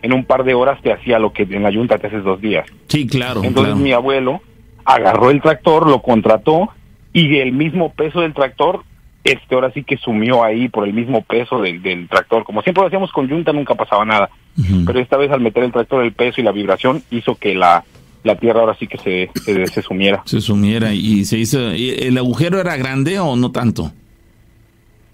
en 0.00 0.12
un 0.12 0.24
par 0.24 0.44
de 0.44 0.54
horas 0.54 0.80
te 0.82 0.92
hacía 0.92 1.18
lo 1.18 1.32
que 1.32 1.42
en 1.42 1.62
la 1.62 1.70
yunta 1.70 1.98
te 1.98 2.06
haces 2.06 2.24
dos 2.24 2.40
días. 2.40 2.66
Sí, 2.88 3.06
claro, 3.06 3.42
Entonces 3.44 3.74
claro. 3.74 3.84
mi 3.84 3.92
abuelo 3.92 4.40
agarró 4.84 5.30
el 5.30 5.40
tractor, 5.42 5.88
lo 5.88 6.02
contrató 6.02 6.70
y 7.12 7.38
el 7.38 7.52
mismo 7.52 7.92
peso 7.92 8.20
del 8.20 8.34
tractor, 8.34 8.82
este 9.24 9.54
ahora 9.54 9.70
sí 9.72 9.84
que 9.84 9.96
sumió 9.96 10.42
ahí 10.42 10.68
por 10.68 10.86
el 10.86 10.92
mismo 10.92 11.22
peso 11.22 11.60
del, 11.60 11.82
del 11.82 12.08
tractor. 12.08 12.44
Como 12.44 12.62
siempre 12.62 12.82
lo 12.82 12.88
hacíamos 12.88 13.12
con 13.12 13.28
yunta, 13.28 13.52
nunca 13.52 13.74
pasaba 13.74 14.04
nada. 14.04 14.30
Pero 14.86 14.98
esta 14.98 15.16
vez 15.16 15.30
al 15.30 15.40
meter 15.40 15.64
el 15.64 15.72
tractor, 15.72 16.02
el 16.02 16.12
peso 16.12 16.40
y 16.40 16.44
la 16.44 16.52
vibración 16.52 17.02
hizo 17.10 17.36
que 17.36 17.54
la, 17.54 17.84
la 18.22 18.36
tierra 18.36 18.60
ahora 18.60 18.76
sí 18.78 18.86
que 18.86 18.98
se, 18.98 19.30
se, 19.34 19.66
se 19.66 19.82
sumiera. 19.82 20.22
Se 20.26 20.40
sumiera 20.40 20.92
y 20.92 21.24
se 21.24 21.38
hizo... 21.38 21.74
¿y 21.74 21.90
¿El 21.90 22.18
agujero 22.18 22.60
era 22.60 22.76
grande 22.76 23.18
o 23.18 23.36
no 23.36 23.50
tanto? 23.50 23.92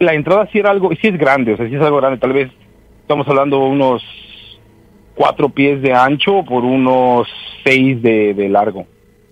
La 0.01 0.15
entrada 0.15 0.49
sí 0.53 0.59
era 0.59 0.71
algo, 0.71 0.91
sí 1.01 1.09
es 1.09 1.19
grande, 1.19 1.53
o 1.53 1.57
sea, 1.57 1.69
sí 1.69 1.75
es 1.75 1.81
algo 1.81 1.99
grande. 1.99 2.19
Tal 2.19 2.33
vez 2.33 2.51
estamos 3.03 3.29
hablando 3.29 3.59
unos 3.59 4.03
cuatro 5.15 5.49
pies 5.49 5.83
de 5.83 5.93
ancho 5.93 6.45
por 6.45 6.65
unos 6.65 7.29
seis 7.65 8.01
de, 8.01 8.35
de 8.35 8.49
largo. 8.49 8.87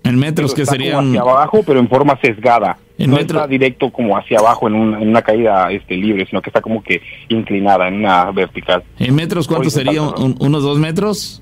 En 0.07 0.17
metros, 0.17 0.53
que 0.53 0.65
serían... 0.65 1.09
hacia 1.09 1.21
abajo, 1.21 1.61
pero 1.65 1.79
en 1.79 1.87
forma 1.89 2.17
sesgada. 2.21 2.77
En 2.97 3.11
no 3.11 3.17
metro- 3.17 3.37
está 3.39 3.47
directo 3.47 3.91
como 3.91 4.17
hacia 4.17 4.39
abajo 4.39 4.67
en, 4.67 4.73
un- 4.75 4.95
en 5.01 5.07
una 5.09 5.21
caída 5.21 5.71
este 5.71 5.95
libre, 5.95 6.25
sino 6.27 6.41
que 6.41 6.49
está 6.49 6.61
como 6.61 6.81
que 6.81 7.01
inclinada 7.29 7.87
en 7.87 7.95
una 7.95 8.31
vertical. 8.31 8.83
¿En 8.99 9.13
metros 9.15 9.47
cuánto 9.47 9.61
Horizontal, 9.67 9.93
sería? 9.95 10.09
perdón. 10.09 10.35
¿Un- 10.39 10.47
¿Unos 10.47 10.63
dos 10.63 10.79
metros? 10.79 11.41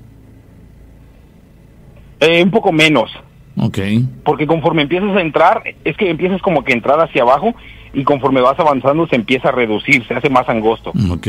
Eh, 2.20 2.42
un 2.42 2.50
poco 2.50 2.72
menos, 2.72 3.10
Ok. 3.58 3.78
porque 4.24 4.46
conforme 4.46 4.82
empiezas 4.82 5.14
a 5.16 5.20
entrar, 5.20 5.62
es 5.84 5.96
que 5.96 6.08
empiezas 6.10 6.40
como 6.42 6.64
que 6.64 6.72
a 6.72 6.76
entrar 6.76 6.98
hacia 7.00 7.22
abajo 7.22 7.54
y 7.92 8.04
conforme 8.04 8.40
vas 8.40 8.58
avanzando 8.58 9.06
se 9.06 9.16
empieza 9.16 9.48
a 9.48 9.52
reducir, 9.52 10.06
se 10.06 10.14
hace 10.14 10.30
más 10.30 10.48
angosto. 10.48 10.92
Ok. 11.10 11.26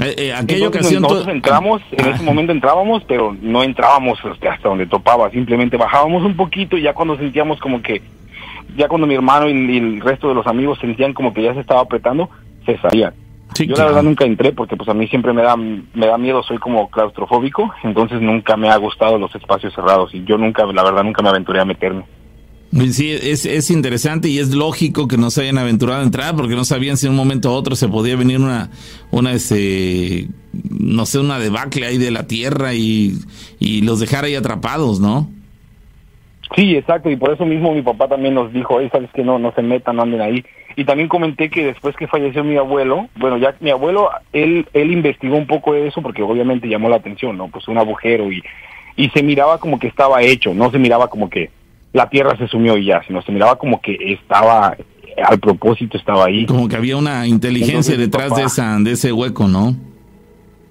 Eh, 0.00 0.14
eh, 0.16 0.32
aquella 0.32 0.66
Entonces, 0.66 0.66
ocasión... 0.68 1.02
tú- 1.02 1.08
nosotros 1.08 1.34
entramos, 1.34 1.82
en 1.92 2.06
Ah. 2.06 2.10
ese 2.14 2.22
momento 2.22 2.52
entrábamos, 2.52 3.02
pero 3.08 3.36
no 3.40 3.62
entrábamos 3.64 4.18
hasta 4.24 4.52
hasta 4.52 4.68
donde 4.68 4.86
topaba, 4.86 5.30
simplemente 5.30 5.76
bajábamos 5.76 6.24
un 6.24 6.36
poquito 6.36 6.76
y 6.76 6.82
ya 6.82 6.92
cuando 6.94 7.16
sentíamos 7.16 7.58
como 7.60 7.82
que, 7.82 8.00
ya 8.76 8.86
cuando 8.88 9.06
mi 9.06 9.14
hermano 9.14 9.48
y, 9.48 9.52
y 9.52 9.76
el 9.78 10.00
resto 10.00 10.28
de 10.28 10.34
los 10.34 10.46
amigos 10.46 10.78
sentían 10.80 11.12
como 11.14 11.34
que 11.34 11.42
ya 11.42 11.54
se 11.54 11.60
estaba 11.60 11.80
apretando, 11.80 12.30
se 12.64 12.78
salían. 12.78 13.12
Sí, 13.54 13.66
Yo 13.66 13.74
claro. 13.74 13.90
la 13.90 13.94
verdad 13.96 14.08
nunca 14.08 14.24
entré 14.26 14.52
porque 14.52 14.76
pues 14.76 14.88
a 14.90 14.94
mí 14.94 15.08
siempre 15.08 15.32
me 15.32 15.42
da 15.42 15.56
me 15.56 16.06
da 16.06 16.16
miedo, 16.18 16.42
soy 16.44 16.58
como 16.58 16.88
claustrofóbico, 16.90 17.72
entonces 17.82 18.20
nunca 18.20 18.56
me 18.56 18.68
ha 18.68 18.76
gustado 18.76 19.18
los 19.18 19.34
espacios 19.34 19.74
cerrados 19.74 20.14
y 20.14 20.22
yo 20.24 20.36
nunca, 20.38 20.64
la 20.66 20.84
verdad 20.84 21.02
nunca 21.02 21.22
me 21.22 21.30
aventuré 21.30 21.58
a 21.60 21.64
meterme. 21.64 22.04
Sí, 22.70 23.10
es, 23.10 23.46
es 23.46 23.70
interesante 23.70 24.28
y 24.28 24.38
es 24.38 24.54
lógico 24.54 25.08
que 25.08 25.16
no 25.16 25.30
se 25.30 25.42
hayan 25.42 25.56
aventurado 25.56 26.00
a 26.00 26.04
entrar 26.04 26.36
porque 26.36 26.54
no 26.54 26.64
sabían 26.64 26.98
si 26.98 27.06
en 27.06 27.12
un 27.12 27.16
momento 27.16 27.50
u 27.50 27.54
otro 27.54 27.74
se 27.76 27.88
podía 27.88 28.14
venir 28.14 28.40
una, 28.40 28.70
una 29.10 29.32
este, 29.32 30.28
no 30.52 31.06
sé, 31.06 31.18
una 31.18 31.38
debacle 31.38 31.86
ahí 31.86 31.96
de 31.96 32.10
la 32.10 32.26
tierra 32.26 32.74
y, 32.74 33.14
y 33.58 33.80
los 33.82 34.00
dejar 34.00 34.24
ahí 34.24 34.34
atrapados, 34.34 35.00
¿no? 35.00 35.30
Sí, 36.56 36.76
exacto, 36.76 37.10
y 37.10 37.16
por 37.16 37.32
eso 37.32 37.44
mismo 37.44 37.74
mi 37.74 37.82
papá 37.82 38.08
también 38.08 38.34
nos 38.34 38.52
dijo, 38.52 38.78
sabes 38.90 39.10
que 39.12 39.22
no, 39.22 39.38
no 39.38 39.52
se 39.52 39.62
metan, 39.62 39.96
no 39.96 40.02
anden 40.02 40.20
ahí. 40.20 40.44
Y 40.76 40.84
también 40.84 41.08
comenté 41.08 41.50
que 41.50 41.64
después 41.64 41.96
que 41.96 42.06
falleció 42.06 42.44
mi 42.44 42.56
abuelo, 42.56 43.08
bueno, 43.16 43.38
ya 43.38 43.54
mi 43.60 43.70
abuelo, 43.70 44.10
él, 44.32 44.66
él 44.72 44.92
investigó 44.92 45.36
un 45.36 45.46
poco 45.46 45.74
eso 45.74 46.00
porque 46.02 46.22
obviamente 46.22 46.68
llamó 46.68 46.88
la 46.88 46.96
atención, 46.96 47.36
¿no? 47.36 47.48
Pues 47.48 47.66
un 47.68 47.78
agujero 47.78 48.30
y, 48.30 48.42
y 48.96 49.08
se 49.10 49.22
miraba 49.22 49.58
como 49.58 49.78
que 49.78 49.88
estaba 49.88 50.22
hecho, 50.22 50.54
no 50.54 50.70
se 50.70 50.78
miraba 50.78 51.08
como 51.08 51.28
que 51.28 51.50
la 51.98 52.08
tierra 52.08 52.36
se 52.38 52.46
sumió 52.48 52.76
y 52.78 52.86
ya, 52.86 53.02
sino 53.06 53.20
se 53.22 53.32
miraba 53.32 53.56
como 53.56 53.80
que 53.82 53.96
estaba, 54.12 54.74
al 55.22 55.38
propósito 55.40 55.98
estaba 55.98 56.24
ahí. 56.26 56.46
Como 56.46 56.68
que 56.68 56.76
había 56.76 56.96
una 56.96 57.26
inteligencia 57.26 57.94
Entonces, 57.94 57.98
detrás 57.98 58.28
papá- 58.30 58.40
de, 58.40 58.46
esa, 58.46 58.78
de 58.78 58.92
ese 58.92 59.12
hueco, 59.12 59.46
¿no? 59.48 59.74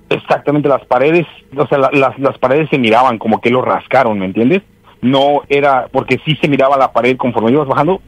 Exactamente, 0.09 0.69
las 0.69 0.85
paredes, 0.85 1.25
o 1.55 1.67
sea, 1.67 1.77
la- 1.77 1.89
las, 1.91 2.17
las 2.17 2.37
paredes 2.37 2.69
se 2.69 2.77
miraban 2.77 3.17
como 3.17 3.41
que 3.41 3.49
lo 3.49 3.61
rascaron, 3.61 4.17
¿me 4.19 4.25
entiendes? 4.25 4.61
No 5.01 5.41
era, 5.49 5.87
porque 5.91 6.17
sí 6.25 6.35
se 6.39 6.47
miraba 6.47 6.77
la 6.77 6.93
pared 6.93 7.17
conforme 7.17 7.51
ibas 7.51 7.67
bajando, 7.67 8.01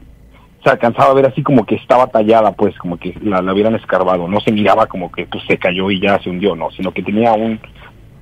se 0.64 0.70
alcanzaba 0.70 1.10
a 1.10 1.14
ver 1.14 1.26
así 1.26 1.42
como 1.42 1.66
que 1.66 1.74
estaba 1.74 2.06
tallada, 2.06 2.52
pues, 2.52 2.74
como 2.78 2.96
que 2.98 3.14
la, 3.22 3.42
la 3.42 3.52
hubieran 3.52 3.74
escarbado, 3.74 4.28
no 4.28 4.40
se 4.40 4.50
miraba 4.50 4.86
como 4.86 5.12
que 5.12 5.26
pues, 5.26 5.44
se 5.46 5.58
cayó 5.58 5.90
y 5.90 6.00
ya 6.00 6.18
se 6.22 6.30
hundió, 6.30 6.56
no, 6.56 6.70
sino 6.70 6.90
que 6.92 7.02
tenía 7.02 7.32
un, 7.34 7.60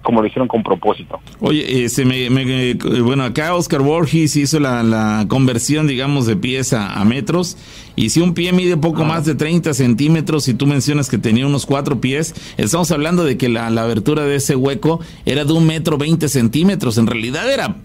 como 0.03 0.23
lo 0.23 0.27
hicieron 0.27 0.49
con 0.49 0.63
propósito. 0.63 1.21
Oye, 1.41 1.89
se 1.89 2.05
me, 2.05 2.31
me- 2.31 2.71
eh, 2.71 2.75
bueno, 3.03 3.25
acá 3.25 3.55
Oscar 3.55 3.83
Borges 3.83 4.37
hizo 4.37 4.59
la, 4.61 4.83
la 4.83 5.27
conversión, 5.29 5.87
digamos, 5.87 6.27
de 6.27 6.37
pies 6.37 6.73
a, 6.73 6.95
a 6.95 7.05
metros. 7.05 7.57
Y 7.97 8.11
si 8.11 8.21
un 8.21 8.33
pie 8.33 8.53
mide 8.53 8.77
poco 8.77 9.05
más 9.05 9.25
de 9.27 9.35
30 9.35 9.75
centímetros 9.75 10.49
y 10.49 10.55
tú 10.55 10.67
mencionas 10.67 11.09
que 11.11 11.19
tenía 11.19 11.47
unos 11.47 11.67
cuatro 11.67 12.01
pies, 12.01 12.35
estamos 12.57 12.91
hablando 12.93 13.25
de 13.25 13.37
que 13.37 13.49
la, 13.49 13.69
la 13.71 13.83
abertura 13.83 14.25
de 14.25 14.37
ese 14.37 14.57
hueco 14.57 15.01
era 15.27 15.45
de 15.45 15.53
un 15.53 15.67
metro 15.67 15.99
20 15.99 16.29
centímetros. 16.29 16.97
En 16.97 17.07
realidad 17.09 17.51
era, 17.53 17.77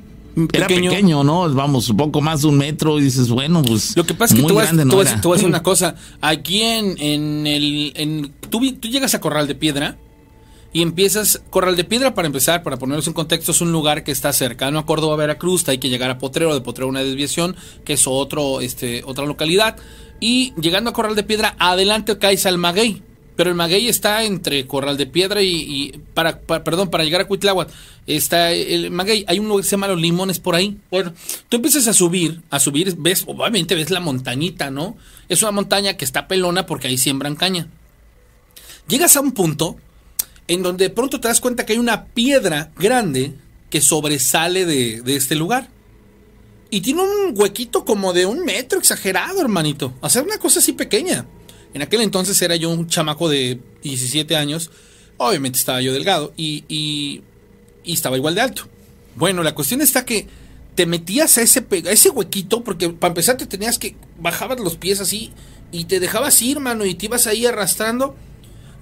era 0.54 0.68
Pequeño. 0.68 0.92
pequeño. 0.92 1.24
¿no? 1.24 1.52
Vamos, 1.54 1.90
un 1.90 1.98
poco 1.98 2.22
más 2.22 2.44
de 2.44 2.48
un 2.48 2.58
metro 2.58 3.00
y 3.00 3.04
dices, 3.04 3.30
bueno, 3.30 3.64
pues 3.64 3.98
Lo 3.98 4.06
que 4.06 4.14
pasa 4.14 4.34
es 4.34 4.38
que 4.38 4.42
muy 4.44 4.50
tú 4.50 4.56
vas, 4.56 4.66
grande 4.68 4.86
no 4.86 4.92
tú 4.92 4.98
vas- 4.98 5.12
era. 5.12 5.22
tú 5.22 5.30
vas 5.30 5.36
a 5.36 5.38
decir 5.40 5.50
una 5.50 5.64
cosa. 5.64 5.96
Aquí 6.22 6.62
en, 6.62 6.96
en 7.00 7.48
el. 7.48 7.92
En, 7.96 8.32
tú 8.50 8.62
llegas 8.62 9.16
a 9.16 9.20
Corral 9.20 9.48
de 9.48 9.56
Piedra 9.56 9.98
y 10.74 10.82
empiezas. 10.82 11.42
Corral 11.50 11.76
de 11.78 11.84
Piedra, 11.86 12.14
para 12.14 12.26
empezar, 12.26 12.64
para 12.64 12.78
ponernos 12.78 13.08
en 13.08 13.14
contexto, 13.14 13.52
es 13.52 13.62
un 13.62 13.72
lugar 13.72 14.04
que 14.04 14.12
está 14.12 14.34
cercano 14.34 14.80
a 14.80 14.86
Córdoba, 14.86 15.16
Veracruz. 15.16 15.68
Hay 15.70 15.78
que 15.78 15.90
llegar 15.90 16.10
a 16.10 16.18
Potrero, 16.18 16.54
de 16.54 16.62
Potrero 16.62 16.88
una 16.90 17.04
desviación, 17.04 17.56
que 17.86 17.94
es 17.94 18.04
otro, 18.08 18.60
este, 18.60 19.04
otra 19.06 19.26
localidad. 19.26 19.78
Y 20.20 20.54
llegando 20.60 20.90
a 20.90 20.94
Corral 20.94 21.16
de 21.16 21.24
Piedra, 21.24 21.56
adelante 21.60 22.18
caes 22.18 22.46
al 22.46 22.58
Maguey. 22.58 23.02
Pero 23.36 23.50
el 23.50 23.56
Maguey 23.56 23.88
está 23.88 24.24
entre 24.26 24.68
Corral 24.68 24.96
de 24.96 25.08
Piedra 25.08 25.42
y, 25.42 26.00
para, 26.14 26.40
pa- 26.42 26.64
perdón, 26.64 26.92
para 26.92 27.04
llegar 27.04 27.22
a 27.22 27.26
Cuitláhuac 27.26 27.68
está 28.06 28.52
el 28.52 28.92
Maguey, 28.92 29.26
hay 29.28 29.40
un 29.40 29.48
lugar 29.48 29.64
que 29.64 29.70
se 29.70 29.72
llama 29.76 29.88
Los 29.88 30.00
Limones 30.00 30.38
por 30.40 30.54
ahí. 30.54 30.78
Bueno, 30.92 31.14
tú 31.50 31.56
empiezas 31.56 31.88
a 31.88 31.94
subir, 31.94 32.42
a 32.52 32.60
subir, 32.60 32.96
ves, 33.00 33.24
obviamente 33.26 33.74
ves 33.74 33.90
la 33.90 34.02
montañita, 34.02 34.70
¿no? 34.70 34.98
Es 35.30 35.42
una 35.42 35.52
montaña 35.52 35.98
que 35.98 36.06
está 36.06 36.28
pelona 36.28 36.68
porque 36.68 36.88
ahí 36.90 36.98
siembran 37.00 37.36
caña. 37.36 37.70
Llegas 38.88 39.16
a 39.18 39.22
un 39.22 39.32
punto 39.32 39.78
en 40.48 40.64
donde 40.64 40.86
de 40.86 40.90
pronto 40.90 41.20
te 41.20 41.28
das 41.28 41.40
cuenta 41.40 41.66
que 41.66 41.74
hay 41.74 41.80
una 41.80 42.06
piedra 42.06 42.72
grande 42.78 43.34
que 43.70 43.82
sobresale 43.82 44.66
de, 44.66 45.02
de 45.02 45.16
este 45.16 45.36
lugar. 45.36 45.70
Y 46.70 46.82
tiene 46.82 47.02
un 47.04 47.38
huequito 47.38 47.86
como 47.86 48.14
de 48.14 48.26
un 48.26 48.44
metro 48.44 48.80
exagerado, 48.80 49.40
hermanito. 49.40 49.94
Sea, 50.10 50.24
una 50.24 50.40
cosa 50.40 50.60
así 50.60 50.74
pequeña. 50.74 51.28
En 51.74 51.82
aquel 51.82 52.02
entonces 52.02 52.42
era 52.42 52.56
yo 52.56 52.70
un 52.70 52.88
chamaco 52.88 53.30
de 53.30 53.60
17 53.84 54.36
años. 54.36 54.72
Obviamente 55.18 55.60
estaba 55.60 55.82
yo 55.82 55.94
delgado 55.94 56.34
y, 56.36 56.64
y, 56.68 57.22
estaba 57.86 58.18
igual 58.18 58.36
de 58.36 58.42
alto. 58.42 58.64
Bueno, 59.16 59.44
la 59.44 59.54
cuestión 59.54 59.82
está 59.82 60.06
que 60.06 60.28
te 60.74 60.88
metías 60.88 61.38
a 61.38 61.44
ese, 61.44 61.64
ese 61.70 62.10
huequito 62.10 62.64
porque 62.64 62.90
para 62.90 63.12
empezar 63.12 63.38
te 63.38 63.46
tenías 63.46 63.78
que... 63.78 63.96
Bajabas 64.20 64.60
los 64.60 64.76
pies 64.76 65.00
así 65.00 65.32
y 65.72 65.86
te 65.86 66.00
dejabas 66.00 66.42
ir, 66.42 66.60
mano, 66.60 66.86
y 66.86 66.96
te 66.96 67.06
ibas 67.06 67.28
ahí 67.28 67.46
arrastrando. 67.46 68.16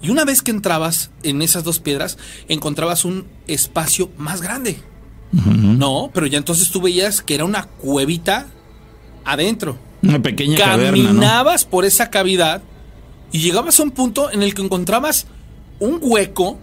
Y 0.02 0.10
una 0.10 0.24
vez 0.24 0.42
que 0.42 0.50
entrabas 0.50 1.10
en 1.22 1.40
esas 1.42 1.62
dos 1.62 1.78
piedras, 1.78 2.18
encontrabas 2.48 3.04
un 3.04 3.26
espacio 3.46 4.10
más 4.18 4.42
grande. 4.42 4.78
No, 5.32 6.10
pero 6.12 6.26
ya 6.26 6.36
entonces 6.36 6.70
tú 6.70 6.82
veías 6.82 7.22
que 7.22 7.34
era 7.34 7.44
una 7.44 7.64
cuevita 7.64 8.48
adentro. 9.24 9.78
Una 10.02 10.20
pequeña 10.20 10.58
caverna, 10.58 10.90
¿no? 10.90 11.06
Caminabas 11.06 11.64
por 11.64 11.84
esa 11.84 12.10
cavidad 12.10 12.62
y 13.30 13.38
llegabas 13.38 13.80
a 13.80 13.84
un 13.84 13.92
punto 13.92 14.30
en 14.30 14.42
el 14.42 14.54
que 14.54 14.62
encontrabas 14.62 15.26
un 15.78 15.98
hueco 16.02 16.58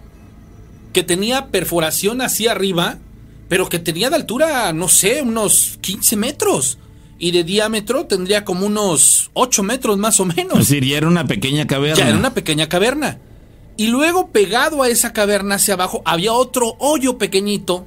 que 0.92 1.02
tenía 1.02 1.48
perforación 1.48 2.20
hacia 2.20 2.52
arriba, 2.52 2.98
pero 3.48 3.68
que 3.68 3.78
tenía 3.78 4.10
de 4.10 4.16
altura, 4.16 4.72
no 4.72 4.88
sé, 4.88 5.22
unos 5.22 5.78
15 5.80 6.16
metros. 6.16 6.78
Y 7.18 7.32
de 7.32 7.44
diámetro 7.44 8.06
tendría 8.06 8.44
como 8.44 8.66
unos 8.66 9.30
8 9.34 9.62
metros 9.62 9.98
más 9.98 10.20
o 10.20 10.24
menos. 10.24 10.58
Es 10.58 10.68
decir, 10.68 10.84
ya 10.84 10.98
era 10.98 11.08
una 11.08 11.26
pequeña 11.26 11.66
caverna. 11.66 11.96
Ya 11.96 12.08
era 12.08 12.18
una 12.18 12.34
pequeña 12.34 12.68
caverna. 12.68 13.18
Y 13.80 13.86
luego 13.86 14.28
pegado 14.28 14.82
a 14.82 14.90
esa 14.90 15.14
caverna 15.14 15.54
hacia 15.54 15.72
abajo 15.72 16.02
había 16.04 16.34
otro 16.34 16.76
hoyo 16.80 17.16
pequeñito. 17.16 17.86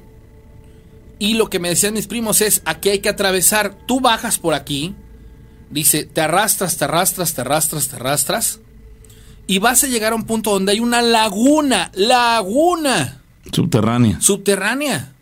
Y 1.20 1.34
lo 1.34 1.48
que 1.48 1.60
me 1.60 1.68
decían 1.68 1.94
mis 1.94 2.08
primos 2.08 2.40
es, 2.40 2.62
aquí 2.64 2.88
hay 2.88 2.98
que 2.98 3.08
atravesar, 3.08 3.76
tú 3.86 4.00
bajas 4.00 4.38
por 4.38 4.54
aquí, 4.54 4.96
dice, 5.70 6.02
te 6.02 6.20
arrastras, 6.20 6.78
te 6.78 6.86
arrastras, 6.86 7.34
te 7.34 7.42
arrastras, 7.42 7.86
te 7.86 7.94
arrastras, 7.94 8.58
y 9.46 9.60
vas 9.60 9.84
a 9.84 9.86
llegar 9.86 10.14
a 10.14 10.16
un 10.16 10.24
punto 10.24 10.50
donde 10.50 10.72
hay 10.72 10.80
una 10.80 11.00
laguna, 11.00 11.92
laguna 11.94 13.22
Subterránea. 13.52 14.20
subterránea. 14.20 15.12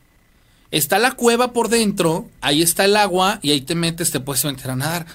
Está 0.71 0.99
la 0.99 1.13
cueva 1.13 1.53
por 1.53 1.69
dentro, 1.69 2.31
ahí 2.41 2.63
está 2.63 2.87
el 2.87 2.97
agua 2.97 3.41
y 3.43 3.51
ahí 3.51 3.61
te 3.61 3.75
metes, 3.75 4.11
te 4.11 4.21
puedes 4.21 4.43
meter 4.47 4.71
a 4.71 4.77
nadar. 4.77 5.07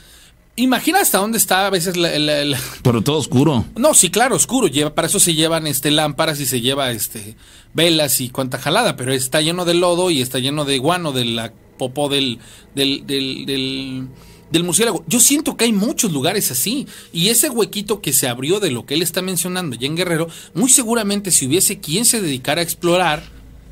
Imagina 0.60 1.00
hasta 1.02 1.20
dónde 1.20 1.38
está 1.38 1.67
a 1.67 1.70
veces 1.70 1.96
la, 1.98 2.17
la- 2.17 2.43
la- 2.43 2.60
Pero 2.82 3.02
todo 3.04 3.17
oscuro. 3.17 3.63
no, 3.76 3.93
sí, 3.93 4.10
claro, 4.10 4.36
oscuro. 4.36 4.67
Lleva, 4.67 4.93
para 4.96 5.08
eso 5.08 5.20
se 5.20 5.36
llevan 5.36 5.67
este 5.67 5.91
lámparas 5.91 6.39
y 6.39 6.46
se 6.48 6.62
lleva 6.62 6.91
este 6.91 7.36
velas 7.74 8.20
y 8.22 8.30
cuanta 8.30 8.58
jalada, 8.58 8.96
pero 8.96 9.13
está 9.13 9.39
lleno 9.41 9.63
de 9.65 9.76
lodo 9.76 10.10
y 10.10 10.22
está 10.22 10.39
lleno 10.39 10.65
de 10.65 10.80
guano 10.80 11.12
de 11.12 11.26
la 11.26 11.54
popó 11.78 12.10
del, 12.10 12.39
del, 12.74 13.06
del, 13.06 13.46
del, 13.46 14.08
del 14.50 14.63
murciélago. 14.63 15.04
Yo 15.08 15.20
siento 15.20 15.56
que 15.58 15.65
hay 15.65 15.74
muchos 15.74 16.12
lugares 16.12 16.50
así. 16.50 16.88
Y 17.13 17.30
ese 17.30 17.52
huequito 17.52 18.02
que 18.02 18.12
se 18.12 18.28
abrió 18.28 18.60
de 18.60 18.72
lo 18.72 18.88
que 18.88 18.96
él 18.96 19.04
está 19.04 19.22
mencionando 19.22 19.76
ya 19.76 19.86
en 19.86 19.96
Guerrero, 19.96 20.28
muy 20.56 20.72
seguramente 20.72 21.30
si 21.30 21.46
hubiese 21.46 21.80
quien 21.80 22.04
se 22.04 22.20
dedicara 22.20 22.62
a 22.62 22.63
explorar, 22.63 23.22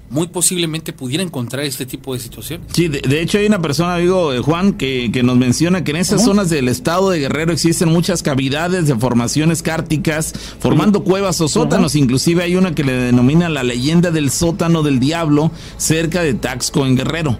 muy 0.09 0.27
posiblemente 0.27 0.93
pudiera 0.93 1.23
encontrar 1.23 1.65
este 1.65 1.85
tipo 1.85 2.13
de 2.13 2.19
situaciones. 2.19 2.67
Sí, 2.71 2.87
de, 2.87 3.01
de 3.01 3.21
hecho 3.21 3.37
hay 3.37 3.47
una 3.47 3.61
persona, 3.61 3.95
amigo 3.95 4.33
eh, 4.33 4.39
Juan, 4.39 4.73
que, 4.73 5.11
que 5.11 5.23
nos 5.23 5.37
menciona 5.37 5.83
que 5.83 5.91
en 5.91 5.97
esas 5.97 6.23
zonas 6.23 6.49
del 6.49 6.67
estado 6.67 7.09
de 7.09 7.19
Guerrero 7.19 7.51
existen 7.51 7.89
muchas 7.89 8.23
cavidades 8.23 8.87
de 8.87 8.95
formaciones 8.95 9.61
cárticas, 9.61 10.33
formando 10.59 11.03
cuevas 11.03 11.41
o 11.41 11.47
sótanos. 11.47 11.95
Inclusive 11.95 12.43
hay 12.43 12.55
una 12.55 12.75
que 12.75 12.83
le 12.83 12.93
denomina 12.93 13.49
la 13.49 13.63
leyenda 13.63 14.11
del 14.11 14.29
sótano 14.29 14.83
del 14.83 14.99
diablo 14.99 15.51
cerca 15.77 16.21
de 16.21 16.33
Taxco 16.33 16.85
en 16.85 16.95
Guerrero. 16.95 17.37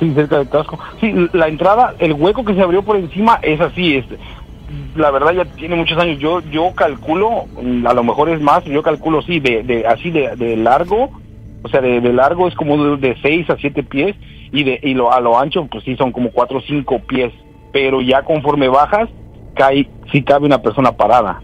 Sí, 0.00 0.12
cerca 0.14 0.38
de 0.38 0.46
Tasco. 0.46 0.78
Sí, 1.00 1.12
la 1.32 1.48
entrada, 1.48 1.94
el 1.98 2.14
hueco 2.14 2.44
que 2.44 2.54
se 2.54 2.62
abrió 2.62 2.82
por 2.82 2.96
encima 2.96 3.38
es 3.42 3.60
así. 3.60 3.96
Es, 3.96 4.06
la 4.96 5.10
verdad 5.10 5.32
ya 5.32 5.44
tiene 5.44 5.76
muchos 5.76 5.98
años. 5.98 6.18
Yo 6.18 6.40
yo 6.50 6.72
calculo, 6.74 7.44
a 7.86 7.94
lo 7.94 8.02
mejor 8.02 8.30
es 8.30 8.40
más, 8.40 8.64
yo 8.64 8.82
calculo 8.82 9.22
sí, 9.22 9.38
de, 9.38 9.62
de 9.62 9.86
así 9.86 10.10
de, 10.10 10.34
de 10.36 10.56
largo, 10.56 11.10
o 11.62 11.68
sea, 11.68 11.80
de, 11.80 12.00
de 12.00 12.12
largo 12.12 12.48
es 12.48 12.54
como 12.54 12.96
de 12.96 13.16
6 13.22 13.50
a 13.50 13.56
7 13.56 13.82
pies 13.84 14.16
y 14.52 14.64
de 14.64 14.80
y 14.82 14.94
lo, 14.94 15.12
a 15.12 15.20
lo 15.20 15.38
ancho 15.38 15.66
pues 15.70 15.84
sí 15.84 15.96
son 15.96 16.12
como 16.12 16.30
4 16.30 16.58
o 16.58 16.60
5 16.60 16.98
pies. 17.06 17.32
Pero 17.72 18.00
ya 18.02 18.22
conforme 18.22 18.68
bajas, 18.68 19.08
cae, 19.54 19.88
sí 20.12 20.22
cabe 20.22 20.44
una 20.46 20.60
persona 20.60 20.92
parada. 20.92 21.40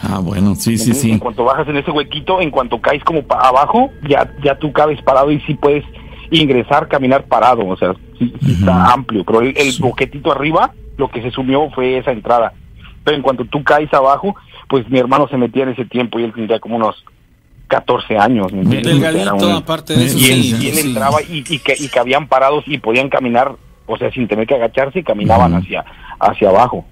Ah, 0.00 0.20
bueno, 0.22 0.54
sí, 0.54 0.78
sí, 0.78 0.90
En- 0.90 0.96
sí. 0.96 1.10
En 1.12 1.18
cuanto 1.18 1.44
bajas 1.44 1.66
en 1.68 1.76
ese 1.76 1.90
huequito, 1.90 2.40
en 2.40 2.50
cuanto 2.50 2.80
caes 2.80 3.02
como 3.04 3.22
abajo, 3.28 3.90
ya, 4.08 4.32
ya 4.44 4.56
tú 4.58 4.72
cabes 4.72 5.02
parado 5.02 5.30
y 5.32 5.40
sí 5.40 5.54
puedes 5.54 5.84
ingresar, 6.30 6.88
caminar 6.88 7.24
parado. 7.24 7.66
O 7.66 7.76
sea, 7.76 7.94
sí, 8.18 8.32
sí 8.42 8.52
está 8.60 8.92
amplio. 8.92 9.24
Pero 9.24 9.40
el, 9.40 9.48
el 9.58 9.72
boquetito 9.80 10.30
arriba, 10.30 10.72
lo 10.96 11.08
que 11.10 11.20
se 11.22 11.30
sumió 11.32 11.68
fue 11.70 11.98
esa 11.98 12.12
entrada. 12.12 12.52
Pero 13.04 13.16
en 13.16 13.22
cuanto 13.22 13.44
tú 13.44 13.62
caes 13.64 13.92
abajo, 13.92 14.36
pues 14.68 14.88
mi 14.88 14.98
hermano 14.98 15.26
se 15.28 15.36
metía 15.36 15.64
en 15.64 15.70
ese 15.70 15.84
tiempo 15.84 16.18
y 16.20 16.24
él 16.24 16.32
tendría 16.32 16.60
como 16.60 16.76
unos 16.76 17.04
14 17.68 18.18
años. 18.18 18.50
Delgadito, 18.52 19.36
un- 19.36 19.52
aparte 19.52 19.94
de 19.94 20.06
eso, 20.06 20.18
y 20.18 20.24
él, 20.32 20.42
sí, 20.42 20.56
y 20.60 20.68
él 20.68 20.74
sí. 20.74 20.88
entraba 20.88 21.22
y, 21.22 21.44
y, 21.48 21.58
que, 21.60 21.74
y 21.78 21.88
cabían 21.88 22.26
parados 22.26 22.64
y 22.66 22.78
podían 22.78 23.08
caminar, 23.08 23.52
o 23.86 23.96
sea, 23.96 24.10
sin 24.10 24.26
tener 24.26 24.46
que 24.46 24.54
agacharse, 24.54 24.98
y 25.00 25.02
caminaban 25.02 25.54
hacia, 25.54 25.84
hacia 26.18 26.48
abajo. 26.48 26.86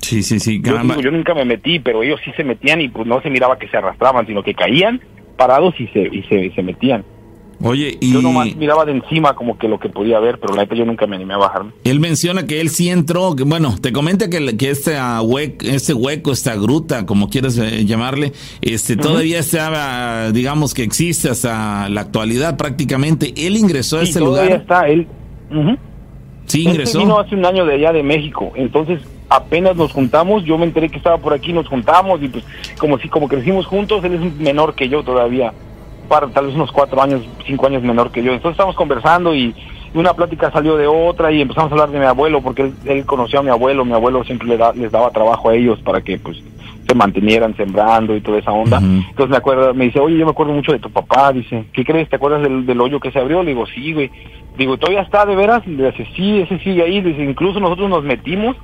Sí, 0.00 0.22
sí, 0.22 0.38
sí, 0.38 0.60
Yo, 0.62 0.78
digo, 0.78 1.00
yo 1.00 1.10
nunca 1.10 1.34
me 1.34 1.44
metí, 1.44 1.78
pero 1.80 2.02
ellos 2.02 2.20
sí 2.24 2.30
se 2.36 2.44
metían 2.44 2.80
y 2.80 2.88
pues 2.88 3.06
no 3.06 3.20
se 3.22 3.30
miraba 3.30 3.58
que 3.58 3.66
se 3.68 3.76
arrastraban, 3.76 4.26
sino 4.26 4.42
que 4.42 4.54
caían 4.54 5.00
parados 5.36 5.74
y 5.80 5.86
se, 5.88 6.00
y 6.00 6.22
se, 6.24 6.46
y 6.46 6.50
se 6.50 6.62
metían. 6.62 7.04
Oye, 7.62 7.96
y 8.00 8.12
Yo 8.12 8.20
nomás 8.20 8.54
miraba 8.54 8.84
de 8.84 8.92
encima 8.92 9.34
como 9.34 9.56
que 9.58 9.66
lo 9.66 9.78
que 9.78 9.88
podía 9.88 10.20
ver, 10.20 10.38
pero 10.38 10.54
la 10.54 10.62
neta 10.62 10.74
yo 10.74 10.84
nunca 10.84 11.06
me 11.06 11.16
animé 11.16 11.34
a 11.34 11.38
bajarme. 11.38 11.72
él 11.84 12.00
menciona 12.00 12.46
que 12.46 12.60
él 12.60 12.68
sí 12.68 12.90
entró, 12.90 13.34
que, 13.34 13.44
bueno, 13.44 13.74
te 13.80 13.92
comenta 13.92 14.28
que, 14.28 14.56
que 14.58 14.70
este, 14.70 14.96
ah, 14.96 15.20
huec- 15.22 15.62
este 15.64 15.94
hueco, 15.94 16.32
esta 16.32 16.54
gruta, 16.56 17.06
como 17.06 17.30
quieras 17.30 17.56
eh, 17.58 17.84
llamarle, 17.86 18.32
este 18.60 18.96
todavía 18.96 19.38
estaba, 19.38 20.32
digamos 20.32 20.74
que 20.74 20.82
existe 20.82 21.30
hasta 21.30 21.88
la 21.88 22.02
actualidad 22.02 22.56
prácticamente. 22.58 23.32
Él 23.36 23.56
ingresó 23.56 24.00
a 24.00 24.06
Sí, 24.06 24.12
todavía 24.18 24.42
lugar. 24.44 24.60
está 24.60 24.88
él. 24.88 25.06
Sí, 26.46 26.60
Este 26.60 26.70
ingresó. 26.70 26.98
vino 26.98 27.18
hace 27.18 27.34
un 27.34 27.44
año 27.44 27.64
de 27.66 27.74
allá 27.74 27.92
de 27.92 28.02
México, 28.02 28.52
entonces 28.54 29.00
apenas 29.28 29.74
nos 29.76 29.92
juntamos, 29.92 30.44
yo 30.44 30.56
me 30.58 30.64
enteré 30.64 30.88
que 30.88 30.96
estaba 30.98 31.18
por 31.18 31.32
aquí, 31.32 31.52
nos 31.52 31.66
juntamos 31.66 32.22
y 32.22 32.28
pues 32.28 32.44
como 32.78 32.98
si 32.98 33.08
como 33.08 33.26
crecimos 33.28 33.66
juntos, 33.66 34.04
él 34.04 34.14
es 34.14 34.34
menor 34.38 34.74
que 34.74 34.88
yo 34.88 35.02
todavía, 35.02 35.52
tal 36.08 36.46
vez 36.46 36.54
unos 36.54 36.72
cuatro 36.72 37.00
años, 37.02 37.22
cinco 37.46 37.66
años 37.66 37.82
menor 37.82 38.10
que 38.10 38.22
yo. 38.22 38.32
Entonces 38.32 38.52
estábamos 38.52 38.76
conversando 38.76 39.34
y 39.34 39.54
una 39.94 40.12
plática 40.14 40.50
salió 40.50 40.76
de 40.76 40.86
otra 40.86 41.32
y 41.32 41.40
empezamos 41.40 41.70
a 41.70 41.74
hablar 41.74 41.90
de 41.90 41.98
mi 41.98 42.04
abuelo 42.04 42.42
porque 42.42 42.62
él, 42.62 42.74
él 42.86 43.04
conoció 43.06 43.40
a 43.40 43.42
mi 43.42 43.50
abuelo, 43.50 43.84
mi 43.84 43.92
abuelo 43.94 44.24
siempre 44.24 44.46
le 44.48 44.56
da- 44.56 44.72
les 44.72 44.92
daba 44.92 45.10
trabajo 45.10 45.48
a 45.50 45.54
ellos 45.54 45.78
para 45.82 46.00
que 46.02 46.18
pues 46.18 46.42
se 46.86 46.94
mantenieran 46.94 47.56
sembrando 47.56 48.14
y 48.14 48.20
toda 48.20 48.38
esa 48.38 48.52
onda. 48.52 48.78
Entonces 48.78 49.28
me 49.30 49.36
acuerdo, 49.38 49.74
me 49.74 49.86
dice, 49.86 49.98
oye, 49.98 50.18
yo 50.18 50.24
me 50.24 50.30
acuerdo 50.30 50.52
mucho 50.52 50.72
de 50.72 50.78
tu 50.78 50.90
papá, 50.90 51.32
dice, 51.32 51.64
¿qué 51.72 51.84
crees? 51.84 52.08
¿Te 52.08 52.16
acuerdas 52.16 52.42
del, 52.42 52.64
del 52.66 52.80
hoyo 52.80 53.00
que 53.00 53.10
se 53.10 53.18
abrió? 53.18 53.42
Le 53.42 53.50
digo, 53.50 53.66
sí, 53.66 53.92
güey. 53.92 54.10
Digo, 54.56 54.76
¿todavía 54.78 55.02
está 55.02 55.26
de 55.26 55.34
veras? 55.34 55.66
Le 55.66 55.90
dice, 55.90 56.06
sí, 56.14 56.40
ese 56.40 56.58
sigue 56.60 56.82
ahí. 56.82 57.00
Dice, 57.00 57.22
incluso 57.24 57.58
nosotros 57.60 57.90
nos 57.90 58.04
metimos 58.04 58.56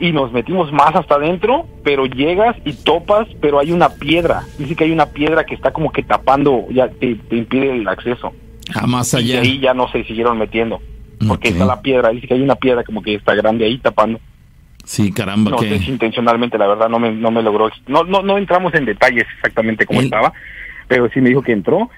y 0.00 0.12
nos 0.12 0.32
metimos 0.32 0.72
más 0.72 0.94
hasta 0.94 1.14
adentro, 1.14 1.66
pero 1.84 2.06
llegas 2.06 2.56
y 2.64 2.72
topas, 2.72 3.26
pero 3.40 3.58
hay 3.60 3.72
una 3.72 3.88
piedra. 3.90 4.42
Dice 4.58 4.74
que 4.74 4.84
hay 4.84 4.90
una 4.92 5.06
piedra 5.06 5.44
que 5.44 5.54
está 5.54 5.72
como 5.72 5.92
que 5.92 6.02
tapando, 6.02 6.66
ya 6.70 6.88
te, 6.88 7.14
te 7.14 7.36
impide 7.36 7.70
el 7.76 7.86
acceso. 7.88 8.32
Ah, 8.74 8.86
más 8.86 9.12
Y 9.14 9.18
allá. 9.18 9.40
ahí 9.40 9.60
ya 9.60 9.74
no 9.74 9.88
se 9.90 10.04
siguieron 10.04 10.38
metiendo. 10.38 10.80
Porque 11.28 11.48
está 11.48 11.64
la 11.64 11.80
piedra, 11.80 12.10
dice 12.10 12.26
que 12.26 12.34
hay 12.34 12.42
una 12.42 12.56
piedra 12.56 12.82
como 12.84 13.00
que 13.00 13.14
está 13.14 13.34
grande 13.34 13.64
ahí 13.64 13.78
tapando. 13.78 14.18
Sí, 14.84 15.12
caramba, 15.12 15.52
No 15.52 15.56
que... 15.58 15.68
sé 15.70 15.78
si 15.78 15.90
intencionalmente, 15.90 16.58
la 16.58 16.66
verdad, 16.66 16.88
no 16.90 16.98
me, 16.98 17.10
no 17.12 17.30
me 17.30 17.42
logró. 17.42 17.70
No, 17.86 18.04
no, 18.04 18.22
no 18.22 18.36
entramos 18.36 18.74
en 18.74 18.84
detalles 18.84 19.24
exactamente 19.36 19.86
cómo 19.86 20.02
estaba, 20.02 20.32
pero 20.88 21.08
sí 21.10 21.20
me 21.22 21.30
dijo 21.30 21.40
que 21.40 21.52
entró 21.52 21.88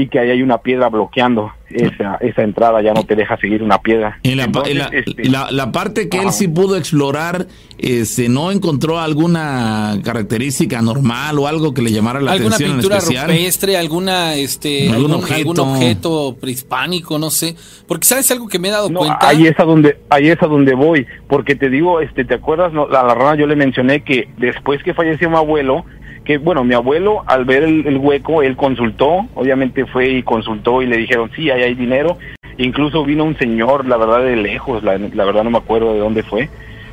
y 0.00 0.06
que 0.08 0.20
ahí 0.20 0.30
hay 0.30 0.42
una 0.42 0.58
piedra 0.58 0.88
bloqueando 0.88 1.50
esa, 1.70 2.14
esa 2.20 2.42
entrada, 2.42 2.80
ya 2.80 2.94
no 2.94 3.02
te 3.04 3.14
deja 3.16 3.36
seguir 3.36 3.62
una 3.62 3.78
piedra. 3.78 4.18
En 4.22 4.36
la, 4.38 4.44
pa- 4.44 4.62
Entonces, 4.66 4.72
en 4.72 4.78
la- 4.78 4.86
este, 4.98 5.28
la- 5.28 5.50
la 5.50 5.72
parte 5.72 6.08
que 6.08 6.18
él 6.18 6.30
sí 6.32 6.46
pudo 6.48 6.76
explorar, 6.76 7.46
este, 7.78 8.28
no 8.28 8.50
encontró 8.52 8.98
alguna 9.00 9.98
característica 10.04 10.80
normal 10.82 11.38
o 11.38 11.46
algo 11.48 11.74
que 11.74 11.82
le 11.82 11.90
llamara 11.92 12.20
la 12.20 12.32
alguna 12.32 12.54
atención 12.54 12.70
en 12.70 12.76
pintura 12.76 12.98
especial. 12.98 13.28
rupestre, 13.28 13.76
alguna 13.76 14.34
este 14.36 14.88
Algún 14.90 15.12
algún, 15.12 15.32
algún 15.32 15.58
objeto. 15.60 16.36
prehispánico, 16.40 17.18
no 17.18 17.30
sé, 17.30 17.54
porque 17.86 18.06
sabes 18.06 18.30
algo 18.30 18.48
que 18.48 18.58
me 18.58 18.68
he 18.68 18.70
dado 18.70 18.88
No, 18.90 19.00
cuenta. 19.00 19.18
ahí 19.28 19.46
es 19.46 19.58
a 19.60 19.64
donde 19.64 19.98
ahí 20.10 20.28
es 20.28 20.42
a 20.42 20.46
donde 20.46 20.74
voy, 20.74 21.06
porque 21.28 21.54
te 21.54 21.68
digo, 21.68 22.00
este, 22.00 22.24
¿te 22.24 22.34
acuerdas? 22.34 22.72
No, 22.72 22.84
a 22.84 23.02
la 23.04 23.14
rana 23.14 23.34
yo 23.36 23.46
le 23.46 23.56
mencioné 23.56 24.02
que 24.04 24.28
después 24.38 24.82
que 24.82 24.94
falleció 24.94 25.28
mi 25.28 25.36
abuelo, 25.36 25.84
que 26.28 26.36
bueno, 26.36 26.62
mi 26.62 26.74
abuelo 26.74 27.22
al 27.26 27.46
ver 27.46 27.62
el, 27.62 27.86
el 27.86 27.96
hueco, 27.96 28.42
él 28.42 28.54
consultó, 28.54 29.24
obviamente 29.34 29.86
fue 29.86 30.10
y 30.10 30.22
consultó 30.22 30.82
y 30.82 30.86
le 30.86 30.98
dijeron, 30.98 31.30
sí, 31.34 31.50
ahí 31.50 31.62
hay 31.62 31.74
dinero. 31.74 32.18
Incluso 32.58 33.02
vino 33.02 33.24
un 33.24 33.34
señor, 33.38 33.86
la 33.88 33.96
verdad 33.96 34.22
de 34.22 34.36
lejos, 34.36 34.82
la, 34.84 34.98
la 34.98 35.24
verdad 35.24 35.42
no 35.42 35.48
me 35.50 35.56
acuerdo 35.56 35.94
de 35.94 36.00
dónde 36.00 36.22
fue, 36.22 36.50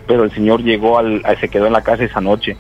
pero 0.08 0.24
el 0.24 0.32
señor 0.32 0.63
llegó 0.63 0.98
al, 1.00 1.21
a- 1.26 1.36
se 1.36 1.50
quedó 1.50 1.67
en 1.67 1.74
la 1.74 1.82
casa 1.82 2.06
esa 2.06 2.21
noche. 2.21 2.56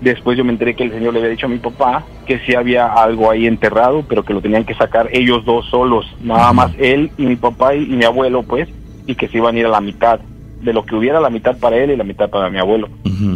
Después 0.00 0.38
yo 0.38 0.44
me 0.44 0.52
enteré 0.52 0.74
que 0.74 0.84
el 0.84 0.90
señor 0.92 1.12
le 1.12 1.18
había 1.18 1.32
dicho 1.32 1.44
a 1.44 1.50
mi 1.50 1.58
papá 1.58 2.06
que 2.26 2.38
sí 2.46 2.54
había 2.54 2.86
algo 2.86 3.30
ahí 3.30 3.46
enterrado, 3.46 4.02
pero 4.08 4.22
que 4.24 4.32
lo 4.32 4.40
tenían 4.40 4.64
que 4.64 4.72
sacar 4.74 5.10
ellos 5.12 5.44
dos 5.44 5.66
solos, 5.66 6.06
nada 6.22 6.50
más 6.54 6.70
él 6.78 7.10
y 7.18 7.26
mi 7.26 7.36
papá 7.36 7.74
y, 7.74 7.82
y 7.82 7.96
mi 7.96 8.04
abuelo, 8.06 8.42
pues, 8.42 8.68
y 9.06 9.16
que 9.16 9.28
se 9.28 9.36
iban 9.36 9.54
a 9.54 9.58
ir 9.58 9.66
a 9.66 9.70
la 9.70 9.82
mitad, 9.82 10.18
de 10.62 10.72
lo 10.72 10.86
que 10.86 10.94
hubiera 10.94 11.20
la 11.20 11.28
mitad 11.28 11.58
para 11.58 11.76
él 11.76 11.90
y 11.90 11.96
la 11.96 12.04
mitad 12.04 12.30
para 12.30 12.48
mi 12.48 12.58
abuelo, 12.58 12.88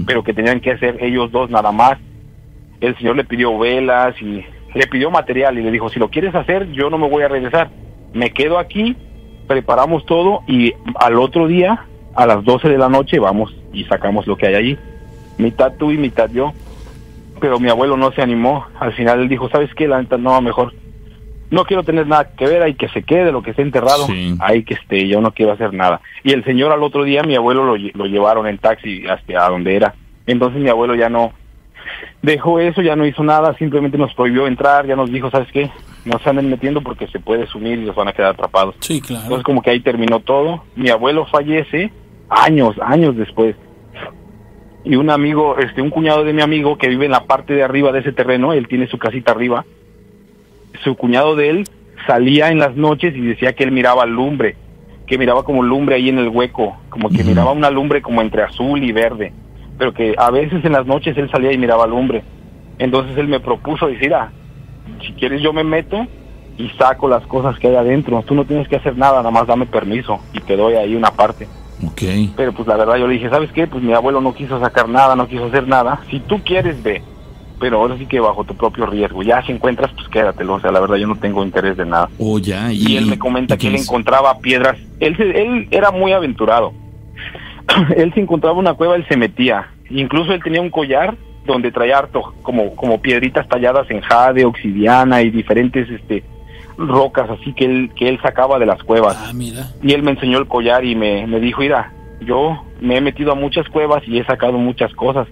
pero 0.06 0.24
que 0.24 0.32
tenían 0.32 0.60
que 0.60 0.70
hacer 0.70 0.96
ellos 1.00 1.30
dos 1.30 1.50
nada 1.50 1.70
más. 1.70 1.98
El 2.84 2.96
señor 2.96 3.16
le 3.16 3.24
pidió 3.24 3.58
velas 3.58 4.14
y 4.20 4.44
le 4.74 4.86
pidió 4.86 5.10
material 5.10 5.58
y 5.58 5.62
le 5.62 5.70
dijo, 5.70 5.88
si 5.88 5.98
lo 5.98 6.08
quieres 6.08 6.34
hacer, 6.34 6.70
yo 6.72 6.90
no 6.90 6.98
me 6.98 7.08
voy 7.08 7.22
a 7.22 7.28
regresar, 7.28 7.70
me 8.12 8.30
quedo 8.30 8.58
aquí, 8.58 8.96
preparamos 9.46 10.04
todo 10.06 10.40
y 10.48 10.72
al 10.96 11.18
otro 11.18 11.46
día, 11.46 11.84
a 12.14 12.26
las 12.26 12.44
12 12.44 12.68
de 12.68 12.78
la 12.78 12.88
noche, 12.88 13.18
vamos 13.18 13.54
y 13.72 13.84
sacamos 13.84 14.26
lo 14.26 14.36
que 14.36 14.46
hay 14.48 14.54
allí, 14.54 14.78
mitad 15.38 15.72
tú 15.78 15.90
y 15.92 15.98
mitad 15.98 16.30
yo. 16.30 16.52
pero 17.40 17.58
mi 17.60 17.68
abuelo 17.68 17.96
no 17.96 18.10
se 18.12 18.22
animó. 18.22 18.66
Al 18.80 18.92
final 18.94 19.20
él 19.20 19.28
dijo, 19.28 19.48
¿sabes 19.50 19.72
qué? 19.74 19.86
La 19.86 20.00
neta, 20.00 20.16
no, 20.16 20.40
mejor. 20.40 20.72
No 21.50 21.64
quiero 21.64 21.82
tener 21.82 22.06
nada 22.06 22.30
que 22.36 22.46
ver, 22.46 22.62
hay 22.62 22.74
que 22.74 22.88
se 22.88 23.02
quede 23.02 23.30
lo 23.32 23.42
que 23.42 23.50
esté 23.50 23.62
enterrado, 23.62 24.06
Sí. 24.06 24.34
hay 24.40 24.64
que 24.64 24.74
esté, 24.74 25.06
yo 25.08 25.20
no 25.20 25.32
quiero 25.32 25.52
hacer 25.52 25.74
nada. 25.74 26.00
Y 26.22 26.32
el 26.32 26.42
señor 26.44 26.72
al 26.72 26.82
otro 26.82 27.04
día, 27.04 27.22
mi 27.22 27.34
abuelo 27.36 27.64
lo, 27.64 27.76
lo 27.76 28.06
llevaron 28.06 28.46
en 28.46 28.58
taxi 28.58 29.04
hasta 29.06 29.48
donde 29.50 29.76
era. 29.76 29.94
Entonces 30.26 30.60
mi 30.62 30.68
abuelo 30.70 30.94
ya 30.94 31.08
no 31.10 31.32
dejó 32.22 32.60
eso, 32.60 32.82
ya 32.82 32.96
no 32.96 33.06
hizo 33.06 33.22
nada, 33.22 33.56
simplemente 33.58 33.98
nos 33.98 34.14
prohibió 34.14 34.46
entrar, 34.46 34.86
ya 34.86 34.96
nos 34.96 35.10
dijo, 35.10 35.30
¿sabes 35.30 35.50
qué? 35.52 35.70
No 36.04 36.18
se 36.18 36.30
anden 36.30 36.50
metiendo 36.50 36.80
porque 36.82 37.06
se 37.08 37.20
puede 37.20 37.46
sumir 37.46 37.78
y 37.78 37.84
los 37.84 37.96
van 37.96 38.08
a 38.08 38.12
quedar 38.12 38.32
atrapados. 38.32 38.74
Sí, 38.80 39.00
claro. 39.00 39.22
Entonces 39.24 39.44
como 39.44 39.62
que 39.62 39.70
ahí 39.70 39.80
terminó 39.80 40.20
todo. 40.20 40.64
Mi 40.76 40.90
abuelo 40.90 41.26
fallece 41.26 41.90
años, 42.28 42.76
años 42.82 43.16
después. 43.16 43.56
Y 44.84 44.96
un 44.96 45.08
amigo, 45.08 45.56
este, 45.58 45.80
un 45.80 45.90
cuñado 45.90 46.24
de 46.24 46.34
mi 46.34 46.42
amigo 46.42 46.76
que 46.76 46.88
vive 46.88 47.06
en 47.06 47.12
la 47.12 47.24
parte 47.24 47.54
de 47.54 47.62
arriba 47.62 47.90
de 47.90 48.00
ese 48.00 48.12
terreno, 48.12 48.52
él 48.52 48.68
tiene 48.68 48.86
su 48.86 48.98
casita 48.98 49.32
arriba. 49.32 49.64
Su 50.82 50.94
cuñado 50.94 51.36
de 51.36 51.50
él 51.50 51.64
salía 52.06 52.50
en 52.50 52.58
las 52.58 52.76
noches 52.76 53.16
y 53.16 53.20
decía 53.20 53.54
que 53.54 53.64
él 53.64 53.72
miraba 53.72 54.04
lumbre, 54.04 54.56
que 55.06 55.18
miraba 55.18 55.44
como 55.44 55.62
lumbre 55.62 55.96
ahí 55.96 56.08
en 56.08 56.18
el 56.18 56.28
hueco, 56.28 56.76
como 56.90 57.08
que 57.08 57.24
miraba 57.24 57.52
una 57.52 57.70
lumbre 57.70 58.02
como 58.02 58.20
entre 58.20 58.42
azul 58.42 58.82
y 58.82 58.92
verde, 58.92 59.32
pero 59.78 59.92
que 59.92 60.14
a 60.16 60.30
veces 60.30 60.64
en 60.64 60.72
las 60.72 60.86
noches 60.86 61.16
él 61.16 61.30
salía 61.30 61.52
y 61.52 61.58
miraba 61.58 61.86
lumbre. 61.86 62.22
Entonces 62.78 63.16
él 63.16 63.28
me 63.28 63.40
propuso 63.40 63.86
decir, 63.86 64.14
ah, 64.14 64.30
si 65.06 65.12
quieres 65.12 65.42
yo 65.42 65.52
me 65.52 65.64
meto 65.64 66.06
y 66.56 66.68
saco 66.70 67.08
las 67.08 67.26
cosas 67.26 67.58
que 67.58 67.68
hay 67.68 67.76
adentro. 67.76 68.22
Tú 68.26 68.34
no 68.34 68.44
tienes 68.44 68.68
que 68.68 68.76
hacer 68.76 68.96
nada, 68.96 69.18
nada 69.18 69.30
más 69.30 69.46
dame 69.46 69.66
permiso 69.66 70.20
y 70.32 70.40
te 70.40 70.56
doy 70.56 70.74
ahí 70.74 70.94
una 70.94 71.10
parte. 71.10 71.48
Ok. 71.84 72.02
Pero 72.36 72.52
pues 72.52 72.68
la 72.68 72.76
verdad 72.76 72.96
yo 72.96 73.06
le 73.06 73.14
dije, 73.14 73.28
¿sabes 73.28 73.50
qué? 73.52 73.66
Pues 73.66 73.82
mi 73.82 73.92
abuelo 73.92 74.20
no 74.20 74.34
quiso 74.34 74.60
sacar 74.60 74.88
nada, 74.88 75.16
no 75.16 75.26
quiso 75.26 75.46
hacer 75.46 75.66
nada. 75.66 76.00
Si 76.10 76.20
tú 76.20 76.40
quieres, 76.44 76.82
ve. 76.82 77.02
Pero 77.60 77.80
ahora 77.80 77.96
sí 77.98 78.06
que 78.06 78.20
bajo 78.20 78.44
tu 78.44 78.56
propio 78.56 78.86
riesgo. 78.86 79.22
Ya 79.22 79.42
si 79.42 79.52
encuentras, 79.52 79.92
pues 79.92 80.08
quédatelo. 80.08 80.54
O 80.54 80.60
sea, 80.60 80.70
la 80.70 80.80
verdad 80.80 80.96
yo 80.96 81.06
no 81.06 81.16
tengo 81.16 81.42
interés 81.42 81.76
de 81.76 81.86
nada. 81.86 82.08
Oh, 82.18 82.38
ya. 82.38 82.72
Y, 82.72 82.96
él 82.96 83.06
me 83.06 83.18
comenta 83.18 83.54
¿y 83.54 83.58
que 83.58 83.68
él 83.68 83.76
encontraba 83.76 84.38
piedras. 84.38 84.78
Él, 85.00 85.16
él 85.20 85.68
era 85.70 85.90
muy 85.90 86.12
aventurado. 86.12 86.72
él 87.96 88.12
se 88.14 88.20
encontraba 88.20 88.58
una 88.58 88.74
cueva, 88.74 88.96
él 88.96 89.06
se 89.08 89.16
metía. 89.16 89.70
Incluso 89.90 90.32
él 90.32 90.42
tenía 90.42 90.60
un 90.60 90.70
collar 90.70 91.16
donde 91.44 91.72
traía 91.72 91.98
harto, 91.98 92.34
como, 92.42 92.74
como 92.74 93.00
piedritas 93.00 93.46
talladas 93.48 93.90
en 93.90 94.00
jade, 94.00 94.44
obsidiana 94.44 95.22
y 95.22 95.30
diferentes 95.30 95.88
este 95.90 96.24
rocas 96.76 97.30
así 97.30 97.52
que 97.52 97.64
él, 97.64 97.90
que 97.94 98.08
él 98.08 98.18
sacaba 98.20 98.58
de 98.58 98.66
las 98.66 98.82
cuevas. 98.82 99.16
Ah, 99.16 99.32
mira. 99.32 99.68
Y 99.82 99.92
él 99.92 100.02
me 100.02 100.12
enseñó 100.12 100.38
el 100.38 100.48
collar 100.48 100.84
y 100.84 100.96
me, 100.96 101.26
me 101.26 101.40
dijo, 101.40 101.60
mira, 101.60 101.92
yo 102.20 102.64
me 102.80 102.96
he 102.96 103.00
metido 103.00 103.32
a 103.32 103.36
muchas 103.36 103.68
cuevas 103.68 104.02
y 104.06 104.18
he 104.18 104.24
sacado 104.24 104.58
muchas 104.58 104.92
cosas. 104.94 105.28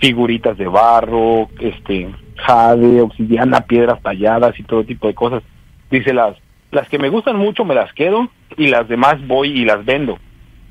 Figuritas 0.00 0.58
de 0.58 0.66
barro, 0.66 1.48
este, 1.60 2.10
jade, 2.36 3.00
obsidiana, 3.00 3.60
piedras 3.60 4.02
talladas 4.02 4.58
y 4.58 4.64
todo 4.64 4.84
tipo 4.84 5.06
de 5.06 5.14
cosas. 5.14 5.42
Dice, 5.90 6.12
las, 6.12 6.36
las 6.70 6.88
que 6.88 6.98
me 6.98 7.08
gustan 7.08 7.36
mucho 7.36 7.64
me 7.64 7.74
las 7.74 7.92
quedo 7.92 8.28
y 8.56 8.68
las 8.68 8.88
demás 8.88 9.24
voy 9.26 9.50
y 9.50 9.64
las 9.64 9.84
vendo. 9.84 10.18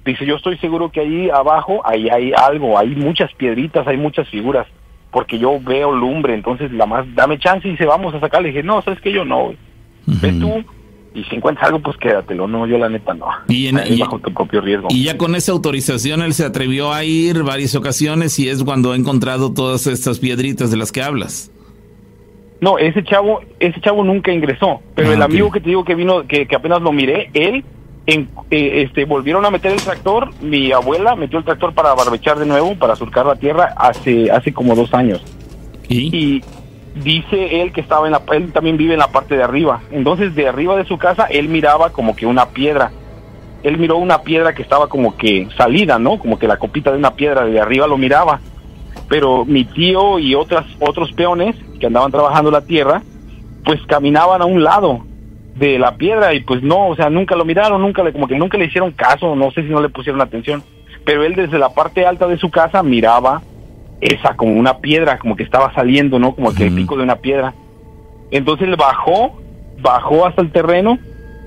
Dice, 0.05 0.25
yo 0.25 0.35
estoy 0.35 0.57
seguro 0.57 0.91
que 0.91 0.99
ahí 1.01 1.29
abajo, 1.29 1.81
ahí 1.85 2.09
hay 2.09 2.31
algo, 2.35 2.77
hay 2.77 2.89
muchas 2.95 3.31
piedritas, 3.35 3.87
hay 3.87 3.97
muchas 3.97 4.27
figuras, 4.29 4.65
porque 5.11 5.37
yo 5.37 5.59
veo 5.61 5.91
lumbre, 5.91 6.33
entonces 6.33 6.71
la 6.71 6.85
más, 6.87 7.05
dame 7.13 7.37
chance 7.37 7.67
y 7.67 7.71
dice, 7.71 7.85
vamos 7.85 8.13
a 8.15 8.19
sacar. 8.19 8.41
Le 8.41 8.47
dije, 8.49 8.63
no, 8.63 8.81
sabes 8.81 8.99
que 9.01 9.11
yo 9.11 9.23
no. 9.25 9.53
Ve 10.07 10.29
Ujú. 10.29 10.39
tú 10.39 10.63
y 11.13 11.23
si 11.25 11.35
encuentras 11.35 11.67
algo, 11.67 11.79
pues 11.81 11.97
quédatelo. 11.97 12.47
No, 12.47 12.65
yo 12.65 12.77
la 12.79 12.89
neta 12.89 13.13
no. 13.13 13.27
Y 13.47 13.67
en- 13.67 13.77
Ahí 13.77 13.93
y- 13.95 13.99
bajo 13.99 14.17
tu 14.19 14.33
propio 14.33 14.61
riesgo. 14.61 14.87
Y 14.89 15.03
ya 15.03 15.17
con 15.17 15.35
esa 15.35 15.51
autorización 15.51 16.21
él 16.23 16.33
se 16.33 16.45
atrevió 16.45 16.91
a 16.93 17.03
ir 17.03 17.43
varias 17.43 17.75
ocasiones 17.75 18.39
y 18.39 18.47
es 18.49 18.63
cuando 18.63 18.93
ha 18.93 18.95
encontrado 18.95 19.53
todas 19.53 19.85
estas 19.87 20.17
piedritas 20.19 20.71
de 20.71 20.77
las 20.77 20.91
que 20.91 21.03
hablas. 21.03 21.51
No, 22.61 22.77
ese 22.77 23.03
chavo, 23.03 23.41
ese 23.59 23.81
chavo 23.81 24.03
nunca 24.03 24.31
ingresó, 24.31 24.81
pero 24.95 25.09
Ah, 25.09 25.13
el 25.15 25.21
amigo 25.21 25.51
que 25.51 25.59
te 25.59 25.69
digo 25.69 25.83
que 25.83 25.95
vino, 25.95 26.27
que, 26.27 26.47
que 26.47 26.55
apenas 26.55 26.81
lo 26.81 26.91
miré, 26.91 27.29
él, 27.33 27.65
en, 28.11 28.29
eh, 28.49 28.83
este, 28.83 29.05
volvieron 29.05 29.45
a 29.45 29.51
meter 29.51 29.71
el 29.71 29.81
tractor, 29.81 30.29
mi 30.41 30.73
abuela 30.73 31.15
metió 31.15 31.39
el 31.39 31.45
tractor 31.45 31.73
para 31.73 31.93
barbechar 31.93 32.37
de 32.37 32.45
nuevo, 32.45 32.75
para 32.75 32.95
surcar 32.97 33.25
la 33.25 33.35
tierra, 33.35 33.73
hace, 33.77 34.29
hace 34.29 34.51
como 34.53 34.75
dos 34.75 34.93
años. 34.93 35.23
¿Y? 35.87 36.13
Y 36.15 36.43
dice 37.03 37.61
él 37.61 37.71
que 37.71 37.79
estaba 37.79 38.07
en 38.07 38.11
la, 38.11 38.21
él 38.33 38.51
también 38.51 38.75
vive 38.75 38.93
en 38.93 38.99
la 38.99 39.11
parte 39.11 39.37
de 39.37 39.43
arriba, 39.43 39.81
entonces 39.91 40.35
de 40.35 40.47
arriba 40.47 40.75
de 40.75 40.85
su 40.85 40.97
casa, 40.97 41.25
él 41.25 41.47
miraba 41.47 41.91
como 41.91 42.13
que 42.13 42.25
una 42.25 42.49
piedra, 42.49 42.91
él 43.63 43.77
miró 43.77 43.95
una 43.95 44.23
piedra 44.23 44.53
que 44.53 44.61
estaba 44.61 44.87
como 44.87 45.15
que 45.15 45.47
salida, 45.55 45.97
¿no? 45.97 46.19
Como 46.19 46.37
que 46.37 46.47
la 46.47 46.57
copita 46.57 46.91
de 46.91 46.97
una 46.97 47.15
piedra 47.15 47.45
de 47.45 47.59
arriba 47.59 47.87
lo 47.87 47.97
miraba. 47.97 48.41
Pero 49.07 49.45
mi 49.45 49.65
tío 49.65 50.19
y 50.19 50.35
otras 50.35 50.65
otros 50.79 51.13
peones 51.13 51.55
que 51.79 51.85
andaban 51.85 52.11
trabajando 52.11 52.49
la 52.49 52.61
tierra, 52.61 53.03
pues 53.63 53.79
caminaban 53.85 54.41
a 54.41 54.45
un 54.45 54.63
lado 54.63 55.05
de 55.55 55.77
la 55.77 55.95
piedra 55.95 56.33
y 56.33 56.41
pues 56.41 56.63
no, 56.63 56.89
o 56.89 56.95
sea, 56.95 57.09
nunca 57.09 57.35
lo 57.35 57.45
miraron, 57.45 57.81
nunca 57.81 58.03
le 58.03 58.13
como 58.13 58.27
que 58.27 58.37
nunca 58.37 58.57
le 58.57 58.65
hicieron 58.65 58.91
caso, 58.91 59.35
no 59.35 59.51
sé 59.51 59.63
si 59.63 59.69
no 59.69 59.81
le 59.81 59.89
pusieron 59.89 60.21
atención, 60.21 60.63
pero 61.05 61.23
él 61.23 61.35
desde 61.35 61.59
la 61.59 61.73
parte 61.73 62.05
alta 62.05 62.27
de 62.27 62.37
su 62.37 62.49
casa 62.49 62.83
miraba 62.83 63.41
esa 64.01 64.35
como 64.35 64.53
una 64.53 64.79
piedra, 64.79 65.19
como 65.19 65.35
que 65.35 65.43
estaba 65.43 65.73
saliendo, 65.73 66.19
¿no? 66.19 66.33
Como 66.35 66.53
que 66.53 66.67
el 66.67 66.75
pico 66.75 66.97
de 66.97 67.03
una 67.03 67.17
piedra. 67.17 67.53
Entonces 68.31 68.67
él 68.67 68.75
bajó, 68.75 69.39
bajó 69.79 70.25
hasta 70.25 70.41
el 70.41 70.51
terreno 70.51 70.97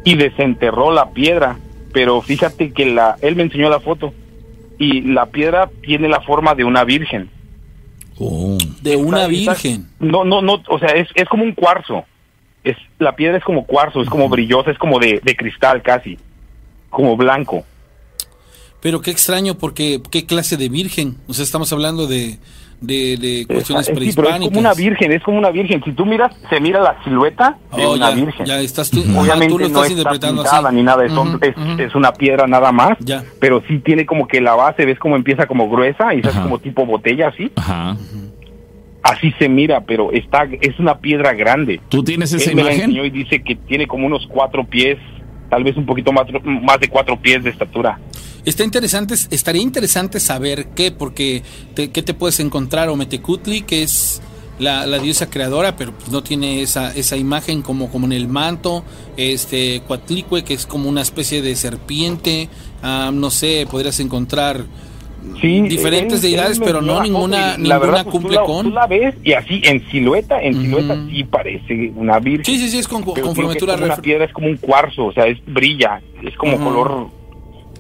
y 0.05 0.15
desenterró 0.17 0.93
la 0.93 1.11
piedra. 1.11 1.57
Pero 1.93 2.21
fíjate 2.21 2.73
que 2.73 2.87
la, 2.87 3.17
él 3.23 3.37
me 3.37 3.43
enseñó 3.45 3.71
la 3.71 3.81
foto 3.81 4.13
y 4.79 5.01
la 5.01 5.27
piedra 5.27 5.71
tiene 5.83 6.09
la 6.09 6.21
forma 6.21 6.55
de 6.55 6.65
una 6.65 6.85
virgen. 6.85 7.29
Oh. 8.19 8.57
De 8.83 8.97
una 8.97 9.27
virgen. 9.27 9.89
No, 9.99 10.25
no, 10.25 10.41
no, 10.43 10.63
o 10.69 10.79
sea, 10.79 10.91
es, 10.91 11.09
es 11.15 11.29
como 11.29 11.43
un 11.43 11.53
cuarzo. 11.53 12.05
Es, 12.65 12.77
la 12.99 13.15
piedra 13.15 13.37
es 13.39 13.45
como 13.45 13.67
cuarzo, 13.67 14.01
es 14.03 14.09
como 14.09 14.29
brillosa, 14.29 14.71
es 14.71 14.79
como 14.79 14.99
de, 14.99 15.21
de 15.23 15.37
cristal 15.37 15.83
casi, 15.83 16.19
como 16.91 17.17
blanco. 17.17 17.65
Pero 18.81 19.01
qué 19.01 19.11
extraño, 19.11 19.55
porque 19.57 20.01
qué 20.11 20.27
clase 20.27 20.57
de 20.57 20.69
virgen. 20.69 21.17
O 21.29 21.33
sea, 21.35 21.43
estamos 21.45 21.73
hablando 21.73 22.07
de, 22.07 22.39
de, 22.83 23.17
de 23.17 23.47
cuestiones 23.47 23.89
Es- 23.89 23.95
sí, 23.95 23.95
pero 23.95 24.09
es 24.09 24.15
prehispánicas. 24.15 24.49
como 24.49 24.61
una 24.61 24.75
virgen, 24.75 25.13
es 25.13 25.23
como 25.23 25.39
una 25.39 25.51
virgen. 25.51 25.83
Si 25.85 25.93
tú 25.93 26.05
miras, 26.05 26.35
se 26.51 26.61
mira 26.61 26.81
la 26.83 27.03
silueta 27.03 27.57
de 27.77 27.85
Oh, 27.87 27.95
una 27.95 28.11
ya, 28.11 28.15
virgen. 28.17 28.45
ya 28.47 28.61
estás 28.61 28.91
tú, 28.91 29.01
ajá, 29.01 29.21
Obviamente 29.21 29.53
tú 29.55 29.59
lo 29.59 29.69
no 29.69 29.75
estás 29.85 29.85
está 29.85 29.93
interpretando 29.99 30.43
pintada 30.43 30.69
así. 30.69 30.77
ni 30.77 30.83
nada, 30.83 31.05
es, 31.07 31.13
es, 31.79 31.95
una 31.95 32.13
piedra 32.13 32.47
nada 32.47 32.73
más, 32.73 32.99
Ya. 33.01 33.25
pero 33.41 33.63
sí 33.69 33.79
tiene 33.79 34.05
como 34.05 34.29
que 34.29 34.41
la 34.43 34.55
base, 34.55 34.85
ves 34.85 34.99
como 34.99 35.17
empieza 35.17 35.47
como 35.47 35.69
gruesa 35.71 36.13
y 36.15 36.21
es 36.21 36.29
como 36.29 36.59
tipo 36.59 36.85
botella 36.85 37.29
así, 37.29 37.51
Ajá. 37.57 37.97
Así 39.05 39.33
se 39.39 39.49
mira, 39.49 39.83
pero 39.83 40.11
está 40.13 40.49
es 40.61 40.79
una 40.81 40.99
piedra 40.99 41.35
grande. 41.35 41.81
¿Tú 41.89 42.03
tienes 42.03 42.33
esa 42.33 42.51
Él 42.51 42.57
me 42.57 42.65
la 42.65 42.73
imagen? 42.73 42.91
enseñó 42.91 43.05
y 43.05 43.11
dice 43.11 43.43
que 43.43 43.55
tiene 43.55 43.87
como 43.87 44.07
unos 44.07 44.27
cuatro 44.27 44.65
pies, 44.65 44.99
tal 45.51 45.63
vez 45.63 45.77
un 45.77 45.87
poquito 45.87 46.13
más, 46.13 46.27
más 46.43 46.81
de 46.81 46.89
cuatro 46.89 47.21
pies 47.21 47.45
de 47.45 47.51
estatura. 47.51 48.01
Está 48.45 48.65
interesante, 48.65 49.15
estaría 49.31 49.63
interesante 49.63 50.21
saber 50.21 50.69
qué, 50.75 50.91
porque 50.91 51.43
te, 51.75 51.91
qué 51.91 52.03
te 52.03 52.15
puedes 52.15 52.41
encontrar 52.41 52.89
o 52.89 52.97
Metecutli, 52.97 53.63
que 53.63 53.83
es 53.83 54.21
la, 54.59 54.87
la 54.87 54.99
diosa 54.99 55.31
creadora, 55.31 55.77
pero 55.77 55.93
pues 55.93 56.11
no 56.11 56.23
tiene 56.23 56.63
esa, 56.63 56.95
esa 56.95 57.17
imagen 57.17 57.63
como, 57.63 57.91
como 57.91 58.07
en 58.07 58.13
el 58.13 58.29
manto, 58.29 58.85
este 59.17 59.83
Coatlicue, 59.87 60.45
que 60.45 60.55
es 60.55 60.67
como 60.67 60.89
una 60.89 61.03
especie 61.03 61.43
de 61.43 61.57
serpiente, 61.57 62.49
ah, 62.83 63.11
no 63.13 63.31
sé, 63.31 63.67
podrías 63.71 63.99
encontrar 64.01 64.65
Sí, 65.41 65.61
diferentes 65.63 66.23
él- 66.25 66.31
deidades, 66.31 66.59
él 66.59 66.65
pero 66.65 66.81
no 66.83 67.03
ninguna, 67.03 67.53
ninguna 67.57 67.69
la 67.69 67.79
verdad, 67.79 68.03
pues, 68.05 68.07
tú 68.07 68.11
cumple 68.13 68.37
la- 68.37 68.43
con. 68.45 68.67
Tú 68.67 68.73
la 68.73 68.87
ves 68.87 69.15
y 69.23 69.33
así 69.33 69.61
en 69.65 69.85
silueta, 69.91 70.41
en 70.41 70.55
silueta 70.61 70.97
sí 71.11 71.25
parece 71.25 71.93
una 71.97 72.19
virgen. 72.19 72.45
Sí, 72.45 72.59
sí, 72.59 72.69
sí, 72.71 72.79
es 72.79 72.89
con, 72.89 73.03
conforme 73.03 73.55
tú 73.57 73.67
la 73.67 73.75
como 73.75 73.87
una 73.87 73.97
refer- 73.97 74.01
piedra 74.03 74.25
es 74.25 74.33
como 74.33 74.47
un 74.49 74.57
cuarzo, 74.57 75.07
o 75.07 75.13
sea, 75.13 75.27
es 75.27 75.39
brilla, 75.47 76.01
es 76.23 76.35
como 76.37 76.59
color 76.59 77.09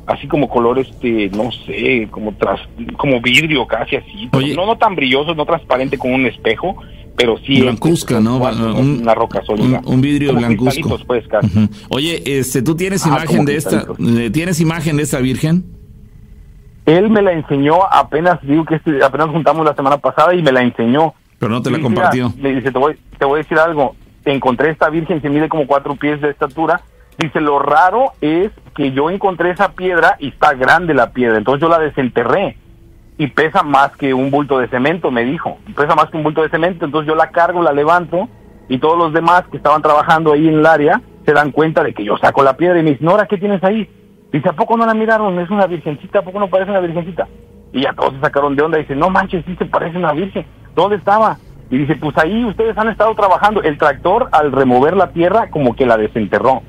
así 0.07 0.27
como 0.27 0.49
color 0.51 0.79
este, 0.79 1.31
no 1.31 1.51
sé, 1.64 2.09
como 2.11 2.35
tras 2.35 2.61
como 2.99 3.23
vidrio 3.23 3.66
casi 3.66 3.97
así, 3.97 4.29
Oye. 4.33 4.55
no 4.55 4.66
no 4.66 4.77
tan 4.77 4.95
brilloso, 4.95 5.35
no 5.35 5.47
transparente 5.47 5.97
como 5.97 6.14
un 6.14 6.27
espejo, 6.27 6.77
pero 7.16 7.39
sí 7.47 7.61
Blancuzca, 7.62 8.21
¿no? 8.21 8.39
cuarzo, 8.39 8.75
Un- 8.75 8.99
una 9.01 9.14
roca 9.14 9.43
sólida. 9.47 9.81
Un, 9.87 9.95
un 9.95 10.01
vidrio 10.03 10.29
Como 10.35 10.41
blancuzco. 10.41 10.99
pues, 11.07 11.27
casi. 11.29 11.49
Oye, 11.89 12.23
este, 12.39 12.61
¿tú 12.61 12.75
tienes 12.77 13.07
Ah, 13.07 13.09
imagen 13.11 13.45
de 13.47 13.57
esta? 13.57 13.87
eh, 14.18 14.29
¿Tienes 14.31 14.61
imagen 14.61 14.99
de 14.99 15.05
esta 15.05 15.21
virgen? 15.21 15.64
Él 16.87 17.09
me 17.11 17.22
la 17.22 17.32
enseñó 17.32 17.85
apenas, 17.91 18.39
digo 18.43 18.64
que 18.64 18.76
este, 18.76 19.03
apenas 19.03 19.28
juntamos 19.28 19.64
la 19.64 19.74
semana 19.74 19.99
pasada 19.99 20.35
y 20.35 20.43
me 20.43 20.53
la 20.53 20.62
enseñó. 20.62 21.14
Pero 21.39 21.53
no 21.53 21.62
te 21.62 21.70
la 21.70 21.78
mira, 21.78 21.89
compartió. 21.89 22.32
le 22.39 22.55
dice, 22.55 22.70
te 22.72 22.78
voy, 22.78 22.99
te 23.18 23.24
voy 23.24 23.41
a 23.41 23.43
decir 23.43 23.59
algo. 23.59 23.97
Encontré 24.24 24.70
esta 24.70 24.91
virgen 24.91 25.20
que 25.20 25.30
mide 25.30 25.49
como 25.49 25.66
cuatro 25.66 25.97
pies 25.97 26.20
de 26.20 26.30
estatura. 26.30 26.80
Dice, 27.18 27.41
lo 27.41 27.59
raro 27.59 28.12
es 28.20 28.51
que 28.74 28.93
yo 28.93 29.11
encontré 29.11 29.51
esa 29.51 29.72
piedra 29.72 30.16
y 30.18 30.28
está 30.28 30.55
grande 30.55 30.95
la 30.95 31.11
piedra. 31.11 31.39
Entonces 31.39 31.62
yo 31.62 31.68
la 31.68 31.78
desenterré. 31.78 32.57
Y 33.16 33.28
pesa 33.28 33.62
más 33.62 33.97
que 33.97 34.12
un 34.12 34.30
bulto 34.30 34.59
de 34.59 34.68
cemento, 34.68 35.11
me 35.11 35.24
dijo. 35.24 35.59
Pesa 35.76 35.95
más 35.95 36.11
que 36.11 36.16
un 36.16 36.24
bulto 36.24 36.43
de 36.43 36.49
cemento. 36.49 36.85
Entonces 36.85 37.07
yo 37.09 37.14
la 37.14 37.30
cargo, 37.30 37.62
la 37.62 37.72
levanto. 37.72 38.28
Y 38.68 38.78
todos 38.78 38.99
los 38.99 39.12
demás 39.12 39.45
que 39.51 39.57
estaban 39.57 39.82
trabajando 39.82 40.32
ahí 40.32 40.49
en 40.49 40.59
el 40.59 40.66
área 40.66 41.01
se 41.24 41.32
dan 41.32 41.53
cuenta 41.53 41.82
de 41.82 41.95
que 41.95 42.05
yo 42.05 42.16
saco 42.18 42.43
la 42.43 42.57
piedra. 42.57 42.80
Y 42.80 42.82
me 42.82 42.91
dicen, 42.91 43.07
Nora, 43.07 43.26
¿qué 43.26 43.39
tienes 43.39 43.62
ahí? 43.62 43.89
Dice, 44.37 44.49
¿a 44.49 44.53
poco 44.53 44.76
no 44.76 44.85
la 44.85 44.95
miraron? 44.95 45.39
Es 45.39 45.49
una 45.49 45.66
virgencita. 45.66 46.18
¿A 46.18 46.22
poco 46.22 46.41
no 46.41 46.49
parece 46.49 46.70
una 46.72 46.80
virgencita? 46.80 47.28
Y 47.72 47.82
ya 47.82 47.93
todos 47.93 48.14
se 48.14 48.20
sacaron 48.20 48.57
de 48.57 48.62
onda 48.62 48.78
y 48.78 48.82
dicen, 48.82 48.99
no 48.99 49.09
manches, 49.11 49.45
sí 49.47 49.55
se 49.57 49.64
parece 49.66 49.97
una 49.97 50.12
virgen. 50.12 50.45
¿dónde 50.74 50.97
estaba? 50.97 51.39
Y 51.70 51.78
dice, 51.78 51.95
pues 51.97 52.16
ahí 52.18 52.45
ustedes 52.45 52.76
han 52.76 52.89
estado 52.89 53.14
trabajando. 53.14 53.62
El 53.62 53.78
tractor, 53.78 54.28
al 54.32 54.51
remover 54.51 54.97
la 54.97 55.11
tierra, 55.12 55.51
como 55.51 55.74
que 55.76 55.87
la 55.87 55.97
desenterró. 55.97 56.62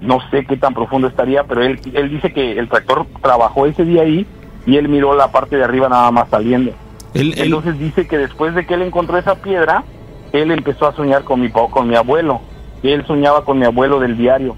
No 0.00 0.18
sé 0.30 0.44
qué 0.46 0.56
tan 0.56 0.72
profundo 0.74 1.08
estaría, 1.08 1.44
pero 1.44 1.62
él, 1.62 1.78
él 1.92 2.08
dice 2.10 2.32
que 2.32 2.58
el 2.58 2.68
tractor 2.68 3.06
trabajó 3.22 3.66
ese 3.66 3.84
día 3.84 4.02
ahí 4.02 4.26
y 4.66 4.76
él 4.76 4.88
miró 4.88 5.14
la 5.14 5.30
parte 5.30 5.56
de 5.56 5.64
arriba 5.64 5.88
nada 5.88 6.10
más 6.10 6.28
saliendo. 6.30 6.72
Él- 7.14 7.32
él- 7.36 7.44
Entonces 7.44 7.78
dice 7.78 8.06
que 8.06 8.18
después 8.18 8.54
de 8.54 8.66
que 8.66 8.74
él 8.74 8.82
encontró 8.82 9.16
esa 9.18 9.36
piedra, 9.36 9.84
él 10.32 10.50
empezó 10.50 10.86
a 10.88 10.92
soñar 10.94 11.24
con 11.24 11.40
mi 11.40 11.50
con 11.50 11.88
mi 11.88 11.94
abuelo. 11.96 12.40
Él 12.82 13.04
soñaba 13.06 13.44
con 13.44 13.58
mi 13.58 13.64
abuelo 13.64 14.00
del 14.00 14.16
diario. 14.16 14.56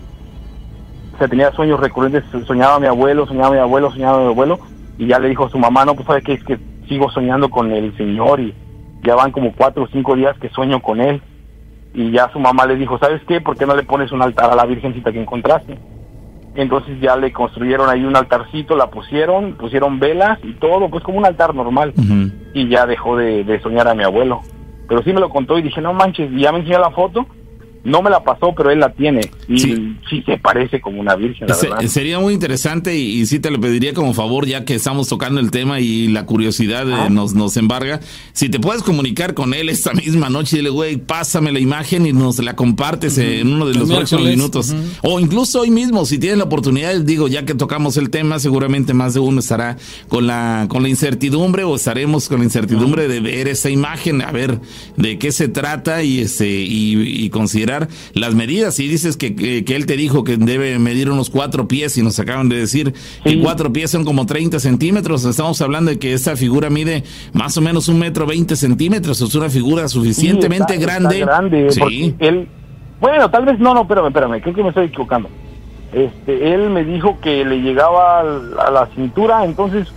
O 1.18 1.20
sea, 1.20 1.26
tenía 1.26 1.50
sueños 1.50 1.80
recurrentes, 1.80 2.22
soñaba 2.46 2.76
a 2.76 2.78
mi 2.78 2.86
abuelo, 2.86 3.26
soñaba 3.26 3.48
a 3.48 3.50
mi 3.50 3.58
abuelo, 3.58 3.90
soñaba 3.90 4.18
a 4.18 4.20
mi 4.20 4.26
abuelo, 4.28 4.60
y 4.98 5.08
ya 5.08 5.18
le 5.18 5.28
dijo 5.28 5.46
a 5.46 5.50
su 5.50 5.58
mamá, 5.58 5.84
no, 5.84 5.96
pues 5.96 6.06
sabe 6.06 6.22
que 6.22 6.34
es 6.34 6.44
que 6.44 6.60
sigo 6.88 7.10
soñando 7.10 7.50
con 7.50 7.72
el 7.72 7.96
Señor 7.96 8.38
y 8.38 8.54
ya 9.02 9.16
van 9.16 9.32
como 9.32 9.52
cuatro 9.52 9.82
o 9.82 9.88
cinco 9.88 10.14
días 10.14 10.38
que 10.38 10.48
sueño 10.50 10.80
con 10.80 11.00
él. 11.00 11.20
Y 11.92 12.12
ya 12.12 12.30
su 12.32 12.38
mamá 12.38 12.66
le 12.66 12.76
dijo, 12.76 13.00
¿sabes 13.00 13.20
qué? 13.26 13.40
¿Por 13.40 13.56
qué 13.56 13.66
no 13.66 13.74
le 13.74 13.82
pones 13.82 14.12
un 14.12 14.22
altar 14.22 14.48
a 14.48 14.54
la 14.54 14.64
Virgencita 14.64 15.10
que 15.10 15.20
encontraste? 15.20 15.76
Entonces 16.54 17.00
ya 17.00 17.16
le 17.16 17.32
construyeron 17.32 17.88
ahí 17.88 18.04
un 18.04 18.14
altarcito, 18.14 18.76
la 18.76 18.88
pusieron, 18.90 19.54
pusieron 19.54 19.98
velas 19.98 20.38
y 20.44 20.52
todo, 20.52 20.88
pues 20.88 21.02
como 21.02 21.18
un 21.18 21.26
altar 21.26 21.52
normal 21.52 21.94
y 22.54 22.68
ya 22.68 22.86
dejó 22.86 23.16
de, 23.16 23.42
de 23.42 23.58
soñar 23.58 23.88
a 23.88 23.94
mi 23.94 24.04
abuelo. 24.04 24.42
Pero 24.88 25.02
sí 25.02 25.12
me 25.12 25.20
lo 25.20 25.30
contó 25.30 25.58
y 25.58 25.62
dije, 25.62 25.80
no 25.80 25.92
manches, 25.94 26.30
y 26.30 26.42
ya 26.42 26.52
me 26.52 26.60
enseñó 26.60 26.78
la 26.78 26.90
foto, 26.90 27.26
no 27.88 28.02
me 28.02 28.10
la 28.10 28.22
pasó, 28.22 28.54
pero 28.56 28.70
él 28.70 28.80
la 28.80 28.92
tiene. 28.92 29.20
Y 29.48 29.58
Sí. 29.58 29.96
sí, 30.08 30.22
se 30.26 30.38
parece 30.38 30.80
como 30.80 31.00
una 31.00 31.16
virgen, 31.16 31.48
la 31.48 31.54
Se- 31.54 31.68
verdad. 31.68 31.86
sería 31.88 32.18
muy 32.20 32.34
interesante 32.34 32.96
y, 32.96 33.20
y 33.20 33.26
sí 33.26 33.38
te 33.40 33.50
lo 33.50 33.60
pediría 33.60 33.94
como 33.94 34.14
favor, 34.14 34.46
ya 34.46 34.64
que 34.64 34.74
estamos 34.74 35.08
tocando 35.08 35.40
el 35.40 35.50
tema 35.50 35.80
y 35.80 36.08
la 36.08 36.26
curiosidad 36.26 36.88
eh, 37.06 37.10
nos, 37.10 37.34
nos 37.34 37.56
embarga. 37.56 38.00
Si 38.32 38.48
te 38.48 38.60
puedes 38.60 38.82
comunicar 38.82 39.34
con 39.34 39.54
él 39.54 39.68
esta 39.68 39.92
misma 39.94 40.28
noche, 40.28 40.56
dile, 40.58 40.70
güey, 40.70 40.96
pásame 40.96 41.52
la 41.52 41.60
imagen 41.60 42.06
y 42.06 42.12
nos 42.12 42.38
la 42.38 42.54
compartes 42.56 43.18
en 43.18 43.52
uno 43.52 43.66
de 43.66 43.74
los 43.74 43.88
próximos 43.88 44.24
minutos. 44.24 44.74
O 45.02 45.18
incluso 45.20 45.60
hoy 45.60 45.70
mismo, 45.70 46.04
si 46.06 46.18
tienes 46.18 46.38
la 46.38 46.44
oportunidad, 46.44 46.94
digo, 47.00 47.28
ya 47.28 47.44
que 47.44 47.54
tocamos 47.54 47.96
el 47.96 48.10
tema, 48.10 48.38
seguramente 48.38 48.94
más 48.94 49.14
de 49.14 49.20
uno 49.20 49.40
estará 49.40 49.76
con 50.08 50.26
la, 50.26 50.66
con 50.68 50.82
la 50.82 50.88
incertidumbre 50.88 51.64
o 51.64 51.76
estaremos 51.76 52.28
con 52.28 52.38
la 52.38 52.44
incertidumbre 52.44 53.08
de 53.08 53.20
ver 53.20 53.48
esa 53.48 53.70
imagen, 53.70 54.22
a 54.22 54.30
ver 54.32 54.60
de 54.96 55.18
qué 55.18 55.32
se 55.32 55.48
trata 55.48 56.02
y, 56.02 56.20
este, 56.20 56.48
y, 56.48 57.24
y 57.24 57.30
considerar 57.30 57.77
las 58.14 58.34
medidas. 58.34 58.74
Si 58.74 58.88
dices 58.88 59.16
que, 59.16 59.34
que, 59.36 59.64
que 59.64 59.76
él 59.76 59.86
te 59.86 59.96
dijo 59.96 60.24
que 60.24 60.36
debe 60.36 60.78
medir 60.78 61.10
unos 61.10 61.30
cuatro 61.30 61.68
pies 61.68 61.96
y 61.98 62.02
nos 62.02 62.18
acaban 62.18 62.48
de 62.48 62.56
decir 62.56 62.94
que 63.24 63.40
cuatro 63.40 63.72
pies 63.72 63.90
son 63.90 64.04
como 64.04 64.26
30 64.26 64.58
centímetros, 64.58 65.24
estamos 65.24 65.60
hablando 65.60 65.90
de 65.90 65.98
que 65.98 66.12
esta 66.12 66.36
figura 66.36 66.70
mide 66.70 67.04
más 67.32 67.56
o 67.56 67.60
menos 67.60 67.88
un 67.88 67.98
metro 67.98 68.26
20 68.26 68.56
centímetros, 68.56 69.20
es 69.20 69.34
una 69.34 69.48
figura 69.50 69.86
Sí, 69.88 69.94
suficientemente 69.94 70.74
está- 70.74 70.86
grande. 70.86 71.20
está 71.20 71.26
grande, 71.32 71.70
Sí. 71.70 72.14
él, 72.18 72.48
bueno, 73.00 73.30
tal 73.30 73.44
vez, 73.44 73.58
no, 73.58 73.74
no, 73.74 73.82
espérame, 73.82 74.06
espérame, 74.08 74.40
creo 74.40 74.54
que 74.54 74.62
me 74.62 74.68
estoy 74.70 74.86
equivocando. 74.86 75.28
Este, 75.92 76.52
él 76.52 76.68
me 76.68 76.84
dijo 76.84 77.18
que 77.20 77.44
le 77.46 77.62
llegaba 77.62 78.20
a 78.20 78.70
la 78.70 78.86
cintura, 78.94 79.44
entonces, 79.44 79.88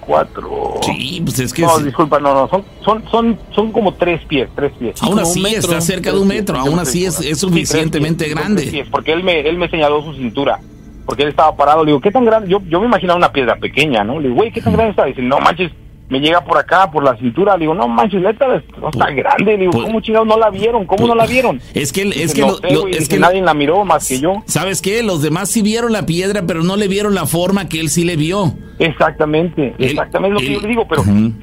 cuatro. 0.00 0.76
Sí, 0.82 1.20
pues 1.22 1.38
es 1.38 1.52
que 1.52 1.62
no, 1.62 1.76
sí. 1.76 1.84
disculpa, 1.84 2.18
no, 2.18 2.32
no, 2.34 2.48
son, 2.48 2.64
son, 2.82 3.04
son, 3.10 3.38
son 3.54 3.70
como 3.70 3.92
tres 3.92 4.24
pies, 4.24 4.48
tres 4.56 4.72
pies. 4.78 5.02
aún 5.02 5.18
así 5.18 5.40
metro. 5.42 5.60
está 5.60 5.80
cerca 5.82 6.12
de 6.12 6.18
un 6.18 6.28
metro, 6.28 6.56
aún 6.58 6.78
así 6.78 7.04
es, 7.04 7.20
es 7.20 7.38
suficientemente 7.38 8.24
Sí, 8.24 8.30
tres 8.30 8.42
pies, 8.42 8.54
grande. 8.56 8.70
pies, 8.70 8.88
porque 8.90 9.12
él 9.12 9.22
me, 9.22 9.40
él 9.40 9.58
me 9.58 9.68
señaló 9.68 10.02
su 10.02 10.14
cintura. 10.14 10.60
Porque 11.06 11.22
él 11.24 11.28
estaba 11.28 11.54
parado. 11.54 11.84
Le 11.84 11.90
digo, 11.90 12.00
¿qué 12.00 12.10
tan 12.10 12.24
grande? 12.24 12.48
Yo, 12.48 12.62
yo 12.66 12.80
me 12.80 12.86
imaginaba 12.86 13.18
una 13.18 13.30
piedra 13.30 13.56
pequeña, 13.56 14.02
¿no? 14.04 14.18
Le 14.18 14.28
digo, 14.28 14.36
güey, 14.36 14.50
¿qué 14.50 14.62
tan 14.62 14.72
grande 14.72 14.92
está? 14.92 15.04
Dice, 15.04 15.20
no 15.20 15.38
manches, 15.38 15.70
me 16.08 16.20
llega 16.20 16.44
por 16.44 16.58
acá, 16.58 16.90
por 16.90 17.02
la 17.02 17.16
cintura. 17.16 17.54
Le 17.56 17.60
digo, 17.62 17.74
no 17.74 17.88
manches, 17.88 18.20
neta, 18.22 18.46
no 18.80 18.88
está 18.90 19.10
grande. 19.10 19.52
Le 19.52 19.58
digo, 19.58 19.72
Pues- 19.72 19.84
¿cómo 19.86 20.00
chingados 20.00 20.26
no 20.28 20.38
la 20.38 20.50
vieron? 20.50 20.84
¿Cómo 20.86 20.98
Pues- 20.98 21.08
no 21.08 21.14
la 21.14 21.26
vieron? 21.26 21.60
Es 21.74 21.92
que, 21.92 22.02
es 22.02 22.34
que, 22.34 22.40
no 22.42 22.48
lo- 22.48 22.56
sé, 22.58 22.70
lo- 22.72 22.80
güey, 22.82 22.94
es 22.96 23.08
que 23.08 23.18
nadie 23.18 23.40
la 23.42 23.54
miró 23.54 23.84
más 23.84 24.06
que 24.08 24.20
yo. 24.20 24.42
¿Sabes 24.46 24.80
qué? 24.82 25.02
Los 25.02 25.22
demás 25.22 25.48
sí 25.50 25.62
vieron 25.62 25.92
la 25.92 26.06
piedra, 26.06 26.42
pero 26.46 26.62
no 26.62 26.76
le 26.76 26.88
vieron 26.88 27.14
la 27.14 27.26
forma 27.26 27.68
que 27.68 27.80
él 27.80 27.88
sí 27.90 28.04
le 28.04 28.16
vio. 28.16 28.54
Exactamente, 28.78 29.74
exactamente 29.78 30.34
lo 30.34 30.40
que 30.40 30.46
él- 30.48 30.54
yo 30.54 30.60
le 30.60 30.68
digo, 30.68 30.86
pero 30.88 31.02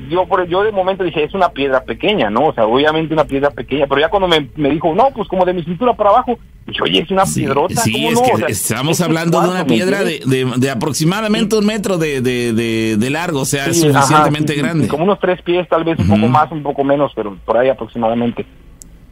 yo 0.10 0.26
por, 0.28 0.46
yo 0.48 0.64
de 0.64 0.72
momento 0.72 1.04
dije, 1.04 1.24
es 1.24 1.34
una 1.34 1.50
piedra 1.50 1.84
pequeña, 1.84 2.30
¿no? 2.30 2.48
O 2.48 2.54
sea, 2.54 2.66
obviamente 2.66 3.14
una 3.14 3.24
piedra 3.26 3.50
pequeña, 3.52 3.88
pero 3.88 4.02
ya 4.02 4.10
cuando 4.10 4.28
me, 4.28 4.50
me 4.56 4.70
dijo, 4.70 4.94
no, 4.94 5.10
pues 5.16 5.28
como 5.28 5.46
de 5.46 5.54
mi 5.54 5.64
cintura 5.64 5.94
para 5.94 6.10
abajo, 6.10 6.38
dije, 6.68 6.82
oye, 6.84 7.00
es 7.02 7.12
una 7.12 7.26
Sí, 7.26 7.42
piedrota, 7.42 7.82
sí, 7.82 7.92
¿cómo 7.94 8.08
es 8.10 8.16
no? 8.16 8.22
que 8.24 8.32
O 8.34 8.38
sea, 8.38 8.48
estamos 8.48 9.00
es 9.00 9.06
hablando 9.06 9.42
de 9.42 9.50
una 9.50 9.64
¿me 9.64 9.66
piedra 9.74 10.04
de, 10.04 10.22
de- 10.26 10.54
de 10.58 10.70
aproximadamente 10.70 11.56
un 11.56 11.66
metro 11.66 11.98
de, 11.98 12.22
de, 12.22 12.54
de- 12.98 13.10
largo, 13.10 13.42
o 13.42 13.46
sea, 13.46 13.66
es 13.68 13.78
Sí, 13.82 13.88
suficientemente 13.92 14.54
sí, 14.54 14.60
grande. 14.60 14.88
Como 14.88 15.04
unos 15.04 15.20
tres 15.20 15.42
pies, 15.42 15.68
tal 15.70 15.84
vez 15.84 15.98
un 16.00 16.08
poco 16.08 16.28
más, 16.28 16.52
un 16.52 16.64
poco 16.64 16.84
menos, 16.84 17.12
pero 17.16 17.36
por 17.46 17.58
ahí 17.58 17.70
aproximadamente. 17.70 18.46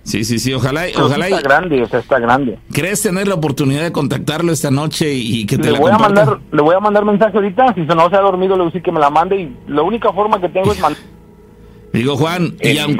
Sí, 0.10 0.24
sí, 0.24 0.40
sí, 0.40 0.52
ojalá, 0.54 0.86
Pero 0.92 1.06
ojalá 1.06 1.30
y 1.30 1.34
está 1.34 1.48
grande, 1.48 1.84
o 1.84 1.88
sea, 1.88 2.00
está 2.00 2.18
grande. 2.18 2.58
crees 2.74 3.04
tener 3.04 3.28
la 3.28 3.36
oportunidad 3.36 3.84
de 3.84 3.92
contactarlo 3.92 4.52
esta 4.52 4.72
noche 4.72 5.14
y 5.14 5.46
que 5.46 5.60
te 5.60 5.66
Le 5.66 5.74
la 5.74 5.80
voy, 5.80 5.92
a 5.92 6.00
mandar, 6.00 6.40
le 6.52 6.62
voy 6.64 6.74
a 6.74 6.80
mandar 6.80 7.06
mensaje 7.06 7.38
ahorita, 7.38 7.76
si 7.76 7.86
se 7.86 7.94
no 7.94 8.10
se 8.10 8.16
ha 8.16 8.22
dormido 8.22 8.56
le 8.56 8.64
voy 8.64 8.64
a 8.64 8.70
decir 8.70 8.82
que 8.82 8.92
me 8.92 9.00
la 9.00 9.12
mande 9.12 9.40
y 9.40 9.56
la 9.68 9.84
única 9.84 10.12
forma 10.12 10.42
que 10.42 10.50
tengo 10.50 10.72
es 10.72 10.80
mandar... 10.80 11.00
Digo, 11.92 12.18
Juan, 12.18 12.56
y, 12.62 12.78
aun- 12.78 12.98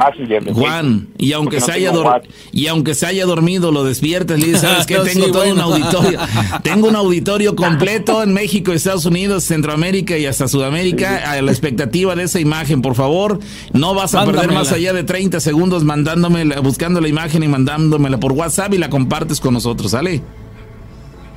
Juan, 0.52 1.08
y 1.16 1.32
aunque 1.32 1.60
no 1.60 1.66
se 1.66 1.72
haya 1.72 1.92
dor- 1.92 2.22
y 2.50 2.66
aunque 2.66 2.94
se 2.94 3.06
haya 3.06 3.24
dormido, 3.24 3.70
lo 3.70 3.84
despiertas, 3.84 4.40
le 4.40 4.46
dices, 4.46 4.62
¿sabes 4.62 4.84
qué? 4.86 4.94
No, 4.96 5.04
Tengo 5.04 5.26
sí, 5.26 5.30
todo 5.32 5.44
bueno. 5.44 5.54
un 5.54 5.60
auditorio. 5.74 6.18
Tengo 6.64 6.88
un 6.88 6.96
auditorio 6.96 7.54
completo 7.54 8.22
en 8.24 8.34
México, 8.34 8.72
Estados 8.72 9.06
Unidos, 9.06 9.44
Centroamérica 9.44 10.18
y 10.18 10.26
hasta 10.26 10.48
Sudamérica 10.48 11.30
a 11.32 11.40
la 11.40 11.52
expectativa 11.52 12.16
de 12.16 12.24
esa 12.24 12.40
imagen, 12.40 12.82
por 12.82 12.96
favor. 12.96 13.38
No 13.72 13.94
vas 13.94 14.16
a 14.16 14.24
perder 14.26 14.50
más 14.50 14.72
allá 14.72 14.92
de 14.92 15.04
30 15.04 15.38
segundos 15.38 15.84
mandándome, 15.84 16.44
buscando 16.60 17.00
la 17.00 17.06
imagen 17.06 17.44
y 17.44 17.48
mandándomela 17.48 18.18
por 18.18 18.32
WhatsApp 18.32 18.74
y 18.74 18.78
la 18.78 18.90
compartes 18.90 19.38
con 19.38 19.54
nosotros, 19.54 19.92
¿sale? 19.92 20.20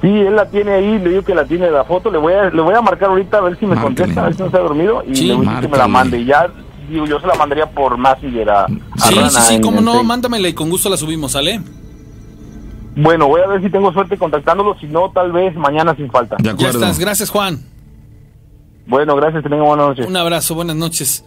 Sí, 0.02 0.08
él 0.10 0.36
la 0.36 0.50
tiene 0.50 0.72
ahí, 0.72 1.00
le 1.00 1.10
digo 1.12 1.22
que 1.22 1.34
la 1.36 1.46
tiene 1.46 1.70
la 1.72 1.84
foto, 1.86 2.10
le 2.12 2.18
voy 2.18 2.34
a, 2.34 2.50
le 2.50 2.62
voy 2.62 2.74
a 2.74 2.82
marcar 2.82 3.10
ahorita 3.10 3.38
a 3.38 3.42
ver 3.42 3.58
si 3.60 3.66
me 3.68 3.76
Márcale. 3.76 3.96
contesta, 3.96 4.22
a 4.22 4.24
ver 4.26 4.36
si 4.36 4.42
no 4.44 4.50
se 4.52 4.58
ha 4.58 4.60
dormido 4.60 5.04
y 5.08 5.16
Sí, 5.16 5.26
le 5.28 5.36
voy 5.36 5.46
a 5.46 5.50
decir 5.52 5.62
que 5.62 5.68
me 5.72 5.78
la 5.78 5.88
mande. 5.88 6.20
Y 6.20 6.26
ya, 6.26 6.48
digo, 6.90 7.06
yo 7.06 7.20
se 7.20 7.28
la 7.28 7.36
mandaría 7.36 7.70
por 7.70 7.98
Messenger 7.98 8.50
a, 8.50 8.64
a 8.64 8.68
Sí, 8.68 8.80
sí, 8.98 9.16
Rana 9.16 9.30
sí, 9.30 9.56
en- 9.56 9.62
cómo 9.62 9.80
en 9.80 9.86
no, 9.86 9.92
Facebook. 9.94 10.08
mándamela 10.08 10.48
y 10.48 10.54
con 10.54 10.70
gusto 10.70 10.90
la 10.90 10.98
subimos, 10.98 11.32
¿sale? 11.34 11.62
Bueno, 12.96 13.28
voy 13.28 13.42
a 13.42 13.48
ver 13.48 13.62
si 13.62 13.70
tengo 13.70 13.92
suerte 13.92 14.18
contactándolo, 14.18 14.78
si 14.80 14.86
no, 14.88 15.10
tal 15.12 15.32
vez 15.32 15.56
mañana 15.56 15.96
sin 15.96 16.12
falta. 16.12 16.36
De 16.38 16.44
Ya 16.44 16.52
acuerdo. 16.52 16.80
estás, 16.80 17.00
gracias 17.00 17.30
Juan. 17.30 17.60
Bueno, 18.86 19.16
gracias, 19.16 19.42
tengan 19.44 19.62
buenas 19.66 19.88
noches. 19.88 20.06
Un 20.08 20.16
abrazo, 20.18 20.56
buenas 20.56 20.76
noches. 20.76 21.26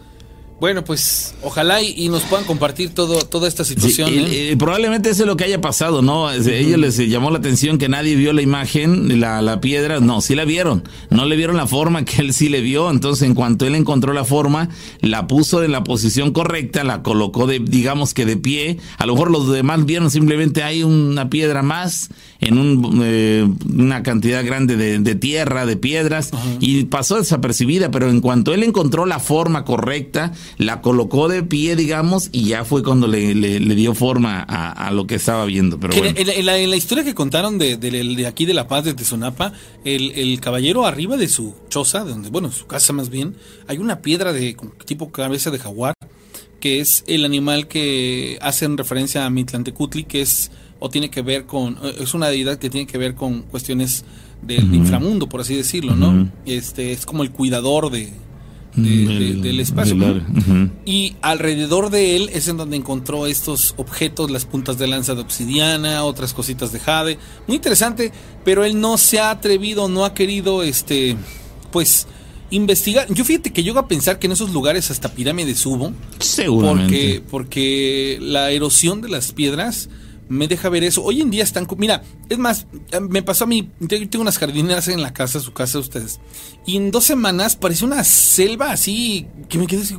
Bueno, 0.59 0.83
pues 0.83 1.35
ojalá 1.43 1.83
y, 1.83 1.93
y 1.95 2.09
nos 2.09 2.23
puedan 2.23 2.43
compartir 2.43 2.89
todo, 2.89 3.19
toda 3.19 3.47
esta 3.47 3.63
Sí, 3.63 3.75
situación. 3.75 4.09
el- 4.09 4.25
¿eh? 4.25 4.51
eh, 4.53 4.57
probablemente 4.57 5.11
eso 5.11 5.21
es 5.21 5.27
lo 5.27 5.37
que 5.37 5.43
haya 5.43 5.61
pasado, 5.61 6.01
¿no? 6.01 6.31
Ellos 6.31 6.79
les 6.79 6.97
llamó 6.97 7.29
la 7.29 7.37
atención 7.37 7.77
que 7.77 7.87
nadie 7.89 8.15
vio 8.15 8.33
la 8.33 8.41
imagen, 8.41 9.19
la, 9.19 9.43
la 9.43 9.61
piedra. 9.61 9.99
No, 9.99 10.19
sí 10.19 10.33
la 10.33 10.45
vieron. 10.45 10.83
No 11.11 11.25
le 11.25 11.35
vieron 11.35 11.57
la 11.57 11.67
forma 11.67 12.05
que 12.05 12.23
él 12.23 12.33
sí 12.33 12.49
le 12.49 12.61
vio. 12.61 12.89
Entonces, 12.89 13.27
en 13.27 13.35
cuanto 13.35 13.67
él 13.67 13.75
encontró 13.75 14.13
la 14.13 14.25
forma, 14.25 14.69
la 15.01 15.27
puso 15.27 15.63
en 15.63 15.71
la 15.71 15.83
posición 15.83 16.31
correcta, 16.33 16.83
la 16.83 17.03
colocó 17.03 17.45
de, 17.45 17.59
digamos 17.59 18.15
que 18.15 18.25
de 18.25 18.37
pie. 18.37 18.77
A 18.97 19.05
lo 19.05 19.13
mejor 19.13 19.29
los 19.29 19.47
demás 19.51 19.85
vieron 19.85 20.09
simplemente 20.09 20.63
hay 20.63 20.81
una 20.81 21.29
piedra 21.29 21.61
más 21.61 22.09
en 22.39 22.57
un, 22.57 23.01
eh, 23.03 23.47
una 23.73 24.03
cantidad 24.03 24.45
grande 24.45 24.75
de, 24.75 24.99
de 24.99 25.15
tierra, 25.15 25.65
de 25.65 25.77
piedras, 25.77 26.31
y 26.59 26.83
pasó 26.85 27.17
desapercibida. 27.17 27.91
Pero 27.91 28.09
en 28.09 28.21
cuanto 28.21 28.53
él 28.53 28.63
encontró 28.63 29.05
la 29.05 29.19
forma 29.19 29.65
correcta, 29.65 30.33
la 30.57 30.81
colocó 30.81 31.27
de 31.27 31.43
pie, 31.43 31.75
digamos, 31.75 32.29
y 32.31 32.45
ya 32.45 32.63
fue 32.65 32.83
cuando 32.83 33.07
le, 33.07 33.33
le- 33.35 33.59
le 33.59 33.75
dio 33.75 33.93
forma 33.95 34.39
a, 34.47 34.71
a 34.71 34.91
lo 34.91 35.07
que 35.07 35.15
estaba 35.15 35.45
viendo. 35.45 35.79
Pero 35.79 35.93
bueno. 35.95 36.13
en, 36.17 36.29
en 36.29 36.45
la, 36.45 36.57
en 36.57 36.69
la 36.69 36.75
historia 36.75 37.03
que 37.03 37.13
contaron 37.13 37.57
de, 37.57 37.77
de- 37.77 38.03
de 38.03 38.27
aquí 38.27 38.45
de 38.45 38.53
La 38.53 38.67
Paz, 38.67 38.83
de 38.85 38.93
Tezonapa, 38.93 39.53
el, 39.83 40.11
el 40.11 40.39
caballero 40.39 40.85
arriba 40.85 41.17
de 41.17 41.27
su 41.27 41.55
choza, 41.69 42.03
de 42.03 42.11
donde, 42.11 42.29
bueno, 42.29 42.51
su 42.51 42.67
casa 42.67 42.93
más 42.93 43.09
bien, 43.09 43.35
hay 43.67 43.77
una 43.79 44.01
piedra 44.01 44.33
de 44.33 44.55
tipo 44.85 45.11
cabeza 45.11 45.49
de 45.51 45.59
jaguar, 45.59 45.93
que 46.59 46.79
es 46.79 47.03
el 47.07 47.23
animal 47.25 47.67
que 47.67 48.37
hacen 48.41 48.77
referencia 48.77 49.25
a 49.25 49.29
Mitlantecutli, 49.29 50.03
que 50.05 50.21
es, 50.21 50.51
o 50.79 50.89
tiene 50.89 51.09
que 51.09 51.21
ver 51.21 51.45
con, 51.45 51.77
eh, 51.83 51.95
es 52.01 52.13
una 52.13 52.27
deidad 52.27 52.57
que 52.57 52.69
tiene 52.69 52.87
que 52.87 52.97
ver 52.97 53.15
con 53.15 53.41
cuestiones 53.43 54.05
del 54.41 54.73
inframundo, 54.75 55.27
por 55.27 55.41
así 55.41 55.55
decirlo, 55.55 55.95
¿no? 55.95 56.31
Este, 56.45 56.91
es 56.91 57.05
como 57.05 57.23
el 57.23 57.31
cuidador 57.31 57.89
de, 57.89 58.13
de- 58.75 59.05
de- 59.07 59.33
Del- 59.41 59.59
espacio. 59.59 59.95
Ujú. 59.95 60.69
Y 60.85 61.15
alrededor 61.23 61.89
de 61.89 62.15
él 62.15 62.29
es 62.31 62.47
en 62.47 62.57
donde 62.57 62.77
encontró 62.77 63.25
estos 63.25 63.73
objetos, 63.77 64.29
las 64.29 64.45
puntas 64.45 64.77
de 64.77 64.85
lanza 64.87 65.15
de 65.15 65.21
obsidiana, 65.21 66.03
otras 66.03 66.35
cositas 66.35 66.71
de 66.71 66.79
jade. 66.79 67.17
Muy 67.47 67.55
interesante, 67.55 68.11
pero 68.45 68.63
él 68.63 68.79
no 68.79 68.99
se 68.99 69.19
ha 69.19 69.31
atrevido, 69.31 69.89
no 69.89 70.05
ha 70.05 70.13
querido, 70.13 70.61
este, 70.61 71.15
pues, 71.71 72.05
investigar. 72.51 73.11
Yo 73.11 73.25
fíjate 73.25 73.51
que 73.51 73.63
llego 73.63 73.79
a 73.79 73.87
pensar 73.87 74.19
que 74.19 74.27
en 74.27 74.33
esos 74.33 74.51
lugares 74.53 74.91
hasta 74.91 75.09
pirámides 75.09 75.65
hubo, 75.65 75.91
Seguramente. 76.19 76.93
porque, 76.93 77.23
porque 77.31 78.17
la 78.21 78.51
erosión 78.51 79.01
de 79.01 79.09
las 79.09 79.31
piedras 79.33 79.89
me 80.29 80.47
deja 80.47 80.69
ver 80.69 80.83
eso. 80.83 81.03
Hoy 81.03 81.21
en 81.21 81.31
día 81.31 81.43
están... 81.43 81.67
Mira, 81.77 82.03
es 82.29 82.37
más, 82.37 82.67
eh, 82.91 82.99
me 82.99 83.23
pasó 83.23 83.45
a 83.45 83.47
mí, 83.47 83.69
yo 83.79 84.09
tengo 84.09 84.21
unas 84.21 84.37
jardineras 84.37 84.87
en 84.87 85.01
la 85.01 85.13
casa, 85.13 85.39
su 85.39 85.53
casa 85.53 85.73
de 85.77 85.81
ustedes, 85.81 86.19
y 86.65 86.77
en 86.77 86.91
dos 86.91 87.05
semanas 87.05 87.55
pareció 87.55 87.87
una 87.87 88.03
selva 88.03 88.71
así, 88.71 89.27
que 89.49 89.57
me 89.57 89.67
quedé 89.67 89.81
así, 89.81 89.97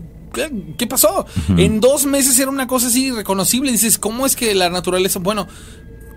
¿qué 0.76 0.86
pasó? 0.86 1.26
En 1.56 1.80
dos 1.80 2.06
meses 2.06 2.38
era 2.38 2.50
una 2.50 2.66
cosa 2.66 2.88
así 2.88 3.10
reconocible. 3.10 3.72
Dices, 3.72 3.98
¿cómo 3.98 4.26
es 4.26 4.36
que 4.36 4.54
la 4.54 4.70
naturaleza, 4.70 5.18
bueno, 5.18 5.48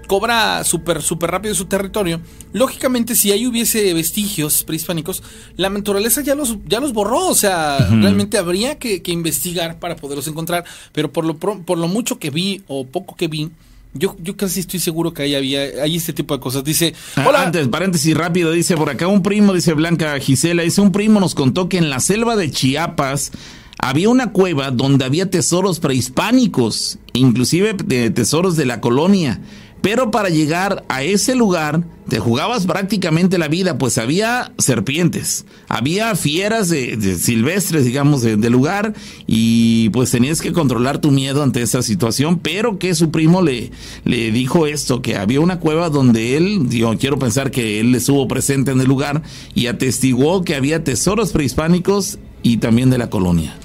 cobra 0.08 0.66
súper 0.66 1.02
súper 1.02 1.32
rápido 1.32 1.56
su 1.56 1.66
territorio, 1.66 2.20
lógicamente 2.52 3.16
si 3.16 3.32
ahí 3.32 3.48
hubiese 3.48 3.94
vestigios 3.94 4.66
prehispánicos, 4.66 5.24
la 5.56 5.70
naturaleza 5.70 6.20
ya 6.20 6.36
los, 6.36 6.58
ya 6.68 6.82
los 6.82 6.92
borró, 6.92 7.30
o 7.30 7.36
sea, 7.36 7.78
realmente 7.78 8.38
habría 8.38 8.78
que, 8.78 9.02
que 9.02 9.14
investigar 9.14 9.80
para 9.80 9.96
poderlos 9.96 10.28
encontrar, 10.28 10.66
pero 10.92 11.14
por 11.14 11.24
lo, 11.24 11.38
por 11.38 11.78
lo 11.78 11.88
mucho 11.88 12.20
que 12.20 12.30
vi 12.30 12.62
o 12.68 12.86
poco 12.86 13.16
que 13.16 13.30
vi, 13.30 13.52
yo, 13.94 14.16
yo 14.22 14.38
casi 14.38 14.62
estoy 14.62 14.80
seguro 14.80 15.14
que 15.14 15.24
ahí 15.24 15.36
había 15.36 15.62
hay 15.84 15.98
este 15.98 16.14
tipo 16.14 16.34
de 16.36 16.40
cosas. 16.40 16.64
Dice, 16.64 16.94
Ah, 17.16 17.26
hola, 17.28 17.44
Antes, 17.44 17.68
paréntesis 17.68 18.16
rápido, 18.16 18.52
dice 18.52 18.76
por 18.78 18.90
acá 18.90 19.08
un 19.08 19.22
primo, 19.24 19.54
dice 19.54 19.74
Blanca 19.74 20.18
Gisela, 20.20 20.64
dice 20.64 20.82
un 20.82 20.92
primo 20.92 21.20
nos 21.20 21.36
contó 21.36 21.68
que 21.70 21.78
en 21.78 21.90
la 21.90 22.00
selva 22.00 22.36
de 22.36 22.50
Chiapas 22.52 23.32
había 23.78 24.10
una 24.10 24.32
cueva 24.32 24.72
donde 24.72 25.06
había 25.06 25.30
tesoros 25.30 25.80
prehispánicos, 25.80 27.00
inclusive 27.14 27.74
de 27.74 28.10
tesoros 28.12 28.56
de 28.56 28.66
la 28.66 28.80
colonia. 28.80 29.42
Pero 29.82 30.12
para 30.12 30.30
llegar 30.30 30.84
a 30.90 31.04
ese 31.04 31.36
lugar 31.36 31.84
te 32.08 32.20
jugabas 32.20 32.66
prácticamente 32.66 33.38
la 33.38 33.48
vida, 33.48 33.78
pues 33.78 33.98
había 33.98 34.52
serpientes, 34.58 35.46
había 35.70 36.14
fieras 36.16 36.68
de, 36.70 36.98
silvestres, 37.18 37.86
digamos, 37.86 38.22
de- 38.22 38.50
lugar, 38.50 38.94
y 39.28 39.88
pues 39.90 40.12
tenías 40.12 40.42
que 40.42 40.52
controlar 40.52 41.00
tu 41.00 41.10
miedo 41.10 41.42
ante 41.42 41.62
esa 41.62 41.82
situación, 41.82 42.38
pero 42.40 42.78
que 42.80 42.94
su 42.96 43.12
primo 43.12 43.42
le, 43.42 43.72
le 44.04 44.32
dijo 44.32 44.68
esto, 44.68 45.02
que 45.02 45.16
había 45.16 45.40
una 45.40 45.60
cueva 45.60 45.90
donde 45.90 46.36
él, 46.36 46.68
yo 46.70 46.98
quiero 46.98 47.18
pensar 47.18 47.50
que 47.50 47.80
él 47.80 47.96
estuvo 47.96 48.28
presente 48.28 48.72
en 48.72 48.82
el 48.82 48.88
lugar 48.88 49.24
y 49.56 49.68
atestiguó 49.68 50.44
que 50.44 50.56
había 50.56 50.84
tesoros 50.84 51.32
prehispánicos 51.32 52.20
y 52.44 52.58
también 52.58 52.90
de 52.90 52.98
la 52.98 53.10
colonia. 53.10 53.56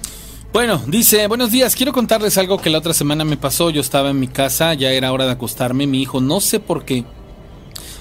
Bueno, 0.56 0.82
dice, 0.86 1.26
buenos 1.26 1.50
días, 1.50 1.76
quiero 1.76 1.92
contarles 1.92 2.38
algo 2.38 2.56
que 2.56 2.70
la 2.70 2.78
otra 2.78 2.94
semana 2.94 3.26
me 3.26 3.36
pasó. 3.36 3.68
Yo 3.68 3.82
estaba 3.82 4.08
en 4.08 4.18
mi 4.18 4.26
casa, 4.26 4.72
ya 4.72 4.90
era 4.90 5.12
hora 5.12 5.26
de 5.26 5.32
acostarme. 5.32 5.86
Mi 5.86 6.00
hijo, 6.00 6.22
no 6.22 6.40
sé 6.40 6.60
por 6.60 6.86
qué, 6.86 7.04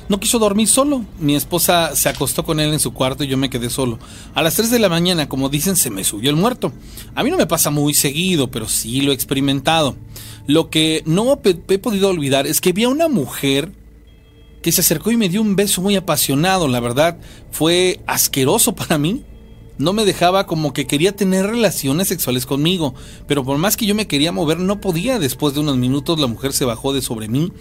no 0.08 0.22
quiso 0.22 0.40
dormir 0.40 0.70
solo. 0.70 1.04
Mi 1.20 1.36
esposa 1.36 1.94
se 1.98 2.08
acostó 2.08 2.46
con 2.46 2.62
él 2.62 2.72
en 2.72 2.80
su 2.80 2.94
cuarto 2.94 3.26
y 3.26 3.28
yo 3.28 3.36
me 3.36 3.50
quedé 3.50 3.70
solo. 3.70 4.00
A 4.34 4.42
las 4.42 4.56
3 4.56 4.72
de 4.72 4.80
la 4.80 4.88
mañana, 4.88 5.28
como 5.28 5.50
dicen, 5.50 5.76
se 5.76 5.90
me 5.90 6.06
subió 6.06 6.30
el 6.30 6.38
muerto. 6.38 6.72
A 7.14 7.26
mí 7.26 7.30
no 7.30 7.36
me 7.36 7.46
pasa 7.46 7.72
muy 7.72 7.94
seguido, 7.94 8.50
pero 8.50 8.70
sí 8.70 9.02
lo 9.02 9.12
he 9.12 9.16
experimentado. 9.16 9.98
Lo 10.48 10.70
que 10.70 11.04
no 11.06 11.38
he 11.44 11.78
podido 11.78 12.08
olvidar 12.08 12.48
es 12.48 12.62
que 12.62 12.72
vi 12.72 12.86
a 12.86 12.88
una 12.88 13.10
mujer 13.10 13.70
que 14.62 14.72
se 14.72 14.80
acercó 14.80 15.12
y 15.12 15.18
me 15.18 15.28
dio 15.28 15.42
un 15.42 15.58
beso 15.58 15.82
muy 15.82 15.98
apasionado. 15.98 16.70
La 16.70 16.80
verdad, 16.80 17.18
fue 17.52 18.00
asqueroso 18.08 18.74
para 18.76 18.98
mí. 18.98 19.26
No 19.78 19.94
me 19.94 20.06
dejaba 20.06 20.48
como 20.48 20.74
que 20.74 20.88
quería 20.88 21.16
tener 21.16 21.48
relaciones 21.48 22.08
sexuales 22.08 22.46
conmigo, 22.46 22.96
pero 23.28 23.44
por 23.44 23.58
más 23.58 23.76
que 23.76 23.86
yo 23.86 23.96
me 23.96 24.08
quería 24.08 24.32
mover, 24.32 24.60
no 24.60 24.80
podía. 24.80 25.20
Después 25.20 25.54
de 25.54 25.60
unos 25.60 25.78
minutos, 25.78 26.20
la 26.20 26.28
mujer 26.28 26.54
se 26.54 26.66
bajó 26.66 26.94
de 26.94 27.02
sobre 27.02 27.28
mí 27.28 27.52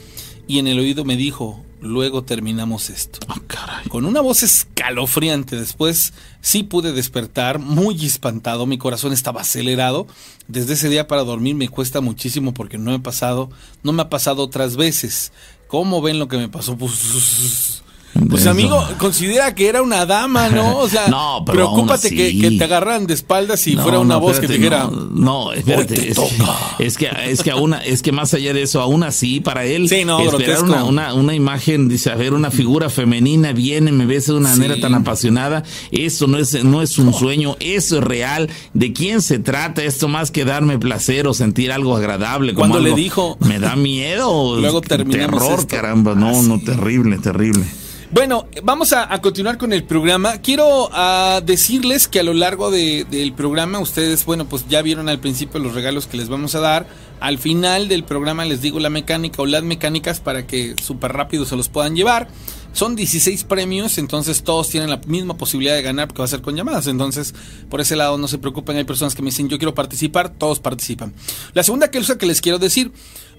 y 0.46 0.58
en 0.58 0.66
el 0.66 0.78
oído 0.78 1.04
me 1.04 1.16
dijo, 1.16 1.62
luego 1.80 2.22
terminamos 2.22 2.90
esto. 2.90 3.18
Ah, 3.28 3.40
caray. 3.46 3.88
Con 3.88 4.04
una 4.04 4.20
voz 4.20 4.42
escalofriante. 4.42 5.56
Después 5.56 6.12
sí 6.40 6.62
pude 6.62 6.92
despertar, 6.92 7.58
muy 7.58 8.04
espantado. 8.04 8.66
Mi 8.66 8.78
corazón 8.78 9.12
estaba 9.12 9.40
acelerado. 9.40 10.06
Desde 10.46 10.74
ese 10.74 10.88
día 10.88 11.06
para 11.06 11.24
dormir 11.24 11.54
me 11.54 11.68
cuesta 11.68 12.00
muchísimo 12.00 12.52
porque 12.52 12.78
no 12.78 12.92
he 12.94 12.98
pasado, 12.98 13.50
no 13.82 13.92
me 13.92 14.02
ha 14.02 14.10
pasado 14.10 14.42
otras 14.42 14.76
veces. 14.76 15.32
¿Cómo 15.66 16.02
ven 16.02 16.18
lo 16.18 16.28
que 16.28 16.36
me 16.36 16.48
pasó? 16.48 16.76
Pues, 16.76 17.82
pues 18.28 18.42
Eso. 18.42 18.50
amigo, 18.50 18.86
considera 18.98 19.54
que 19.54 19.68
era 19.68 19.82
una 19.82 20.06
dama, 20.06 20.48
¿no? 20.48 20.78
O 20.84 20.88
sea, 20.88 21.08
No, 21.08 21.42
pero 21.44 21.56
preocúpate 21.72 22.10
que, 22.10 22.54
te 22.58 22.64
agarraran 22.64 23.06
de 23.06 23.14
espaldas 23.14 23.66
y 23.66 23.74
No, 23.74 23.82
fuera 23.82 23.98
una 23.98 24.14
no, 24.14 24.20
voz 24.20 24.38
que 24.38 24.46
te 24.46 24.54
dijera. 24.54 24.88
No, 25.12 25.52
espérate. 25.52 25.94
"Hoy 25.94 25.98
te 26.00 26.08
es, 26.10 26.14
toca". 26.16 26.52
es 26.78 26.96
que 26.96 27.08
es 27.26 27.42
que 27.42 27.50
aún 27.50 27.74
es 27.74 28.02
que 28.02 28.12
más 28.12 28.32
allá 28.34 28.52
de 28.52 28.62
eso, 28.62 28.80
aún 28.80 29.02
así, 29.02 29.40
para 29.40 29.64
él, 29.64 29.88
Sí, 29.88 29.96
esperar 29.96 30.62
una, 30.64 30.84
una, 30.84 31.14
una 31.14 31.34
imagen, 31.34 31.88
dice, 31.88 32.10
a 32.10 32.14
ver, 32.14 32.34
una 32.34 32.50
figura 32.50 32.90
femenina 32.90 33.52
viene, 33.52 33.92
me 33.92 34.06
besa 34.06 34.32
de 34.32 34.38
una 34.38 34.52
Sí. 34.54 34.60
manera 34.60 34.80
tan 34.80 34.94
apasionada, 34.94 35.62
eso 35.90 36.26
no 36.26 36.38
es, 36.38 36.62
no 36.64 36.82
es 36.82 36.98
un 36.98 37.12
sueño, 37.14 37.56
eso 37.60 37.98
es 37.98 38.04
real. 38.04 38.50
¿De 38.74 38.92
quién 38.92 39.22
se 39.22 39.38
trata 39.38 39.82
esto 39.82 40.08
más 40.08 40.30
que 40.30 40.44
darme 40.44 40.78
placer 40.78 41.26
o 41.26 41.34
sentir 41.34 41.72
algo 41.72 41.96
agradable? 41.96 42.54
Cuando 42.54 42.78
le 42.80 42.94
dijo- 42.94 43.36
Me 43.40 43.58
da 43.58 43.74
miedo. 43.76 44.56
Luego 44.60 44.80
terminamos 44.80 45.40
Terror, 45.42 45.58
esto. 45.60 45.68
caramba, 45.76 46.14
no, 46.14 46.28
Ah, 46.28 46.42
no, 46.42 46.60
terrible, 46.60 47.18
terrible. 47.18 47.64
Bueno, 48.10 48.46
vamos 48.62 48.92
a, 48.92 49.08
continuar 49.20 49.58
con 49.58 49.72
el 49.72 49.82
programa. 49.84 50.38
Quiero 50.38 50.88
ah, 50.92 51.40
decirles 51.44 52.06
que 52.06 52.20
a 52.20 52.22
lo 52.22 52.32
largo 52.34 52.70
de- 52.70 53.04
del 53.10 53.32
programa, 53.32 53.80
ustedes, 53.80 54.24
bueno, 54.24 54.44
pues 54.48 54.66
ya 54.68 54.82
vieron 54.82 55.08
al 55.08 55.18
principio 55.18 55.58
los 55.58 55.74
regalos 55.74 56.06
que 56.06 56.16
les 56.16 56.28
vamos 56.28 56.54
a 56.54 56.60
dar. 56.60 56.86
Al 57.20 57.38
final 57.38 57.88
del 57.88 58.04
programa 58.04 58.44
les 58.44 58.60
digo 58.60 58.78
la 58.78 58.90
mecánica 58.90 59.42
o 59.42 59.46
las 59.46 59.62
mecánicas 59.64 60.20
para 60.20 60.46
que 60.46 60.76
súper 60.82 61.12
rápido 61.12 61.44
se 61.44 61.56
los 61.56 61.68
puedan 61.68 61.96
llevar. 61.96 62.28
Son 62.72 62.94
16 62.94 63.44
premios, 63.44 63.98
entonces 63.98 64.42
todos 64.42 64.68
tienen 64.68 64.90
la 64.90 64.98
misma 65.06 65.36
posibilidad 65.36 65.74
de 65.74 65.82
ganar 65.82 66.08
porque 66.08 66.20
va 66.20 66.24
a 66.26 66.28
ser 66.28 66.42
con 66.42 66.54
llamadas. 66.56 66.86
Entonces, 66.86 67.34
por 67.70 67.80
ese 67.80 67.96
lado 67.96 68.18
no 68.18 68.28
se 68.28 68.38
preocupen, 68.38 68.76
hay 68.76 68.84
personas 68.84 69.14
que 69.14 69.22
me 69.22 69.30
dicen 69.30 69.48
yo 69.48 69.58
quiero 69.58 69.74
participar, 69.74 70.28
todos 70.28 70.60
participan. 70.60 71.14
La 71.52 71.62
segunda 71.64 71.90
cosa 71.90 72.18
que 72.18 72.26
les 72.26 72.40
quiero 72.40 72.58
decir, 72.58 72.92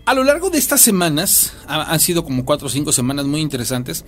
a 0.05 0.13
lo 0.13 0.23
largo 0.23 0.49
de 0.49 0.57
estas 0.57 0.81
semanas, 0.81 1.53
ha- 1.67 1.91
han 1.91 1.99
sido 1.99 2.23
como 2.23 2.45
4 2.45 2.67
o 2.67 2.69
5 2.69 2.91
semanas 2.91 3.25
muy 3.25 3.41
interesantes, 3.41 4.05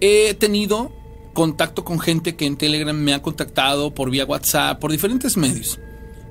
he 0.00 0.34
tenido 0.34 0.92
contacto 1.34 1.84
con 1.84 2.00
gente 2.00 2.36
que 2.36 2.46
en 2.46 2.56
Telegram 2.56 2.96
me 2.96 3.12
ha 3.12 3.22
contactado 3.22 3.92
por 3.94 4.10
vía 4.10 4.24
WhatsApp, 4.24 4.80
por 4.80 4.92
diferentes 4.92 5.36
medios. 5.36 5.78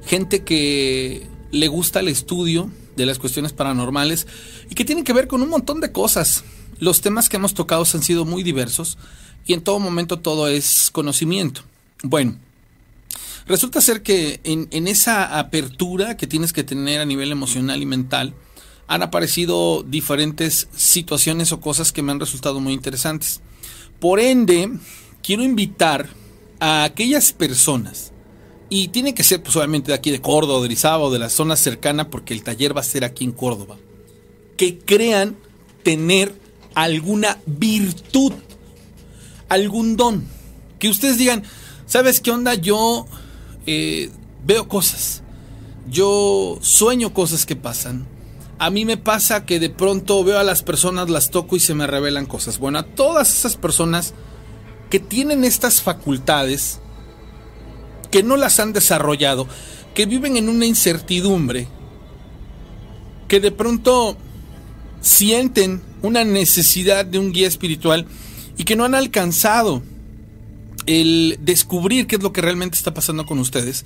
Gente 0.05 0.43
que 0.43 1.27
le 1.51 1.67
gusta 1.67 1.99
el 1.99 2.07
estudio 2.07 2.71
de 2.95 3.05
las 3.05 3.19
cuestiones 3.19 3.53
paranormales 3.53 4.27
y 4.69 4.75
que 4.75 4.85
tiene 4.85 5.03
que 5.03 5.13
ver 5.13 5.27
con 5.27 5.41
un 5.41 5.49
montón 5.49 5.81
de 5.81 5.91
cosas. 5.91 6.43
Los 6.79 7.01
temas 7.01 7.29
que 7.29 7.37
hemos 7.37 7.53
tocado 7.53 7.85
han 7.93 8.03
sido 8.03 8.25
muy 8.25 8.43
diversos 8.43 8.97
y 9.45 9.53
en 9.53 9.61
todo 9.61 9.79
momento 9.79 10.19
todo 10.19 10.47
es 10.47 10.89
conocimiento. 10.89 11.61
Bueno, 12.01 12.37
resulta 13.45 13.81
ser 13.81 14.01
que 14.01 14.39
en, 14.43 14.67
en 14.71 14.87
esa 14.87 15.39
apertura 15.39 16.17
que 16.17 16.27
tienes 16.27 16.53
que 16.53 16.63
tener 16.63 16.99
a 16.99 17.05
nivel 17.05 17.31
emocional 17.31 17.81
y 17.81 17.85
mental, 17.85 18.33
han 18.87 19.01
aparecido 19.01 19.83
diferentes 19.83 20.67
situaciones 20.75 21.51
o 21.51 21.61
cosas 21.61 21.91
que 21.91 22.01
me 22.01 22.11
han 22.11 22.19
resultado 22.19 22.59
muy 22.59 22.73
interesantes. 22.73 23.41
Por 24.03 24.19
ende, 24.19 24.69
quiero 25.21 25.43
invitar 25.43 26.09
a 26.59 26.83
aquellas 26.83 27.31
personas, 27.31 28.11
y 28.67 28.89
tiene 28.89 29.13
que 29.13 29.23
ser 29.23 29.41
pues, 29.41 29.55
obviamente 29.55 29.93
de 29.93 29.93
aquí 29.93 30.11
de 30.11 30.19
Córdoba, 30.19 30.67
de 30.67 30.87
o 30.97 31.09
de 31.09 31.19
la 31.19 31.29
zona 31.29 31.55
cercana, 31.55 32.09
porque 32.09 32.33
el 32.33 32.43
taller 32.43 32.75
va 32.75 32.81
a 32.81 32.83
ser 32.83 33.05
aquí 33.05 33.23
en 33.23 33.31
Córdoba, 33.31 33.77
que 34.57 34.77
crean 34.77 35.37
tener 35.83 36.35
alguna 36.75 37.39
virtud, 37.45 38.33
algún 39.47 39.95
don. 39.95 40.25
Que 40.79 40.89
ustedes 40.89 41.17
digan, 41.17 41.43
¿sabes 41.85 42.19
qué 42.19 42.31
onda? 42.31 42.55
Yo 42.55 43.05
eh, 43.65 44.09
veo 44.45 44.67
cosas, 44.67 45.23
yo 45.89 46.59
sueño 46.59 47.13
cosas 47.13 47.45
que 47.45 47.55
pasan. 47.55 48.05
A 48.63 48.69
mí 48.69 48.85
me 48.85 48.95
pasa 48.95 49.45
que 49.45 49.59
de 49.59 49.69
pronto 49.69 50.23
veo 50.23 50.39
a 50.39 50.43
las 50.45 50.63
personas, 50.63 51.09
las 51.09 51.31
toco 51.31 51.57
y 51.57 51.59
se 51.59 51.73
me 51.73 51.85
revelan 51.85 52.25
cosas. 52.25 52.59
Bueno, 52.59 52.79
a 52.79 52.83
todas 52.83 53.37
esas 53.37 53.57
personas 53.57 54.13
que 54.89 55.01
tienen 55.01 55.43
estas 55.43 55.81
facultades, 55.81 56.79
que 58.09 58.23
no 58.23 58.37
las 58.37 58.61
han 58.61 58.71
desarrollado, 58.71 59.49
que 59.93 60.05
viven 60.05 60.37
en 60.37 60.47
una 60.47 60.65
incertidumbre, 60.65 61.67
que 63.27 63.41
de 63.41 63.51
pronto 63.51 64.15
sienten 65.01 65.83
una 66.01 66.23
necesidad 66.23 67.03
de 67.03 67.19
un 67.19 67.33
guía 67.33 67.49
espiritual 67.49 68.05
y 68.55 68.63
que 68.63 68.77
no 68.77 68.85
han 68.85 68.95
alcanzado 68.95 69.83
el 70.85 71.37
descubrir 71.41 72.07
qué 72.07 72.15
es 72.17 72.23
lo 72.23 72.33
que 72.33 72.41
realmente 72.41 72.77
está 72.77 72.93
pasando 72.93 73.25
con 73.25 73.39
ustedes, 73.39 73.85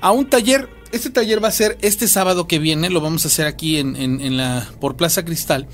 a 0.00 0.10
un 0.12 0.28
taller. 0.30 0.68
Este 0.92 1.10
taller 1.10 1.42
va 1.42 1.48
a 1.48 1.52
ser 1.52 1.76
este 1.82 2.08
sábado 2.08 2.46
que 2.48 2.58
viene, 2.58 2.88
lo 2.90 3.00
vamos 3.00 3.24
a 3.24 3.28
hacer 3.28 3.46
aquí 3.46 3.76
en, 3.78 3.94
en- 3.96 4.36
la 4.36 4.68
por 4.80 4.96
Plaza 4.96 5.24
Cristal. 5.24 5.66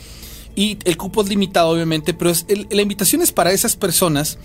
Y 0.56 0.78
el 0.84 0.96
cupo 0.96 1.22
es 1.22 1.28
limitado, 1.28 1.68
obviamente, 1.70 2.14
pero 2.14 2.30
es- 2.30 2.46
la 2.70 2.82
invitación 2.82 3.22
es 3.22 3.32
para 3.32 3.52
esas 3.52 3.76
personas 3.76 4.38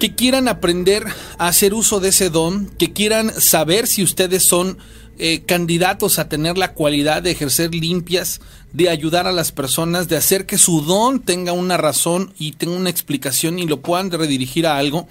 que 0.00 0.14
quieran 0.14 0.48
aprender 0.48 1.04
a 1.38 1.48
hacer 1.48 1.72
uso 1.72 2.00
de 2.00 2.08
ese 2.08 2.28
don, 2.30 2.66
que 2.78 2.92
quieran 2.92 3.32
saber 3.40 3.86
si 3.86 4.02
ustedes 4.02 4.44
son 4.44 4.76
eh, 5.18 5.42
candidatos 5.46 6.18
a 6.18 6.28
tener 6.28 6.58
la 6.58 6.72
cualidad 6.72 7.22
de 7.22 7.30
ejercer 7.30 7.74
limpias, 7.74 8.40
de 8.72 8.88
ayudar 8.88 9.26
a 9.26 9.32
las 9.32 9.52
personas, 9.52 10.08
de 10.08 10.16
hacer 10.16 10.46
que 10.46 10.58
su 10.58 10.80
don 10.82 11.20
tenga 11.20 11.52
una 11.52 11.76
razón 11.76 12.32
y 12.38 12.52
tenga 12.52 12.76
una 12.76 12.90
explicación 12.90 13.58
y 13.58 13.66
lo 13.66 13.80
puedan 13.80 14.10
redirigir 14.10 14.66
a 14.66 14.78
algo, 14.78 15.08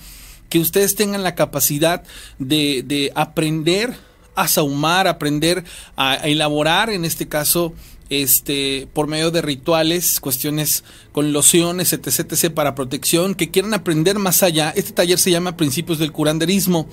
que 0.49 0.60
ustedes 0.60 0.95
tengan 0.95 1.24
la 1.24 1.36
capacidad 1.36 2.04
de, 2.39 2.84
de 2.86 3.12
aprender 3.16 3.93
a 4.36 4.47
sahumar, 4.47 5.08
aprender 5.08 5.64
a 5.95 6.16
elaborar, 6.16 6.89
en 6.89 7.06
este 7.06 7.28
caso, 7.28 7.74
este, 8.10 8.88
por 8.93 9.08
medio 9.08 9.32
de 9.32 9.41
rituales, 9.41 10.20
cuestiones 10.20 10.84
con 11.12 11.34
lociones, 11.34 11.93
etc, 11.93 12.08
etc, 12.08 12.54
para 12.54 12.76
protección, 12.76 13.36
que 13.36 13.51
quieran 13.51 13.74
aprender 13.74 14.20
más 14.20 14.43
allá. 14.43 14.74
Este 14.76 14.91
taller 14.91 15.20
se 15.20 15.32
llama 15.32 15.58
Principios 15.58 15.99
del 15.99 16.12
Curanderismo. 16.12 16.88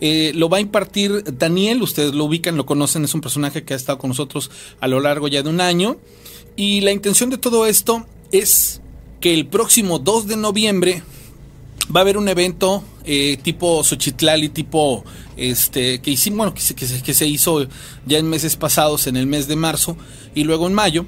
Eh, 0.00 0.32
lo 0.34 0.48
va 0.48 0.58
a 0.58 0.60
impartir 0.60 1.24
Daniel, 1.38 1.82
ustedes 1.82 2.14
lo 2.14 2.24
ubican, 2.24 2.56
lo 2.56 2.66
conocen, 2.66 3.04
es 3.04 3.14
un 3.14 3.20
personaje 3.20 3.64
que 3.64 3.74
ha 3.74 3.76
estado 3.76 3.98
con 3.98 4.08
nosotros 4.08 4.50
a 4.80 4.88
lo 4.88 5.00
largo 5.00 5.28
ya 5.28 5.42
de 5.42 5.50
un 5.50 5.60
año. 5.60 5.96
Y 6.56 6.80
la 6.80 6.92
intención 6.92 7.30
de 7.30 7.38
todo 7.38 7.66
esto 7.66 8.06
es 8.32 8.80
que 9.20 9.34
el 9.34 9.46
próximo 9.46 9.98
2 9.98 10.26
de 10.26 10.36
noviembre 10.36 11.02
va 11.94 12.00
a 12.00 12.02
haber 12.02 12.18
un 12.18 12.28
evento 12.28 12.82
eh, 13.04 13.38
tipo 13.42 13.82
Xochitlali, 13.84 14.48
tipo 14.48 15.04
este 15.36 16.00
que 16.00 16.10
hicimos, 16.10 16.38
bueno, 16.38 16.54
que 16.54 16.60
se, 16.60 16.74
que, 16.74 17.14
se, 17.14 17.26
hizo 17.26 17.66
ya 18.06 18.18
en 18.18 18.28
meses 18.28 18.56
pasados, 18.56 19.06
en 19.06 19.16
el 19.16 19.26
mes 19.26 19.48
de 19.48 19.56
marzo 19.56 19.96
y 20.34 20.44
luego 20.44 20.66
en 20.66 20.74
mayo. 20.74 21.06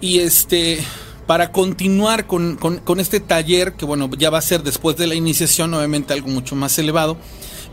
Y 0.00 0.18
este 0.18 0.80
para 1.26 1.52
continuar 1.52 2.26
con, 2.26 2.56
con, 2.56 3.00
este 3.00 3.20
taller, 3.20 3.74
que 3.74 3.84
bueno, 3.84 4.10
ya 4.18 4.28
va 4.28 4.38
a 4.38 4.42
ser 4.42 4.62
después 4.62 4.96
de 4.96 5.06
la 5.06 5.14
iniciación, 5.14 5.72
obviamente 5.72 6.12
algo 6.12 6.28
mucho 6.28 6.56
más 6.56 6.78
elevado. 6.78 7.16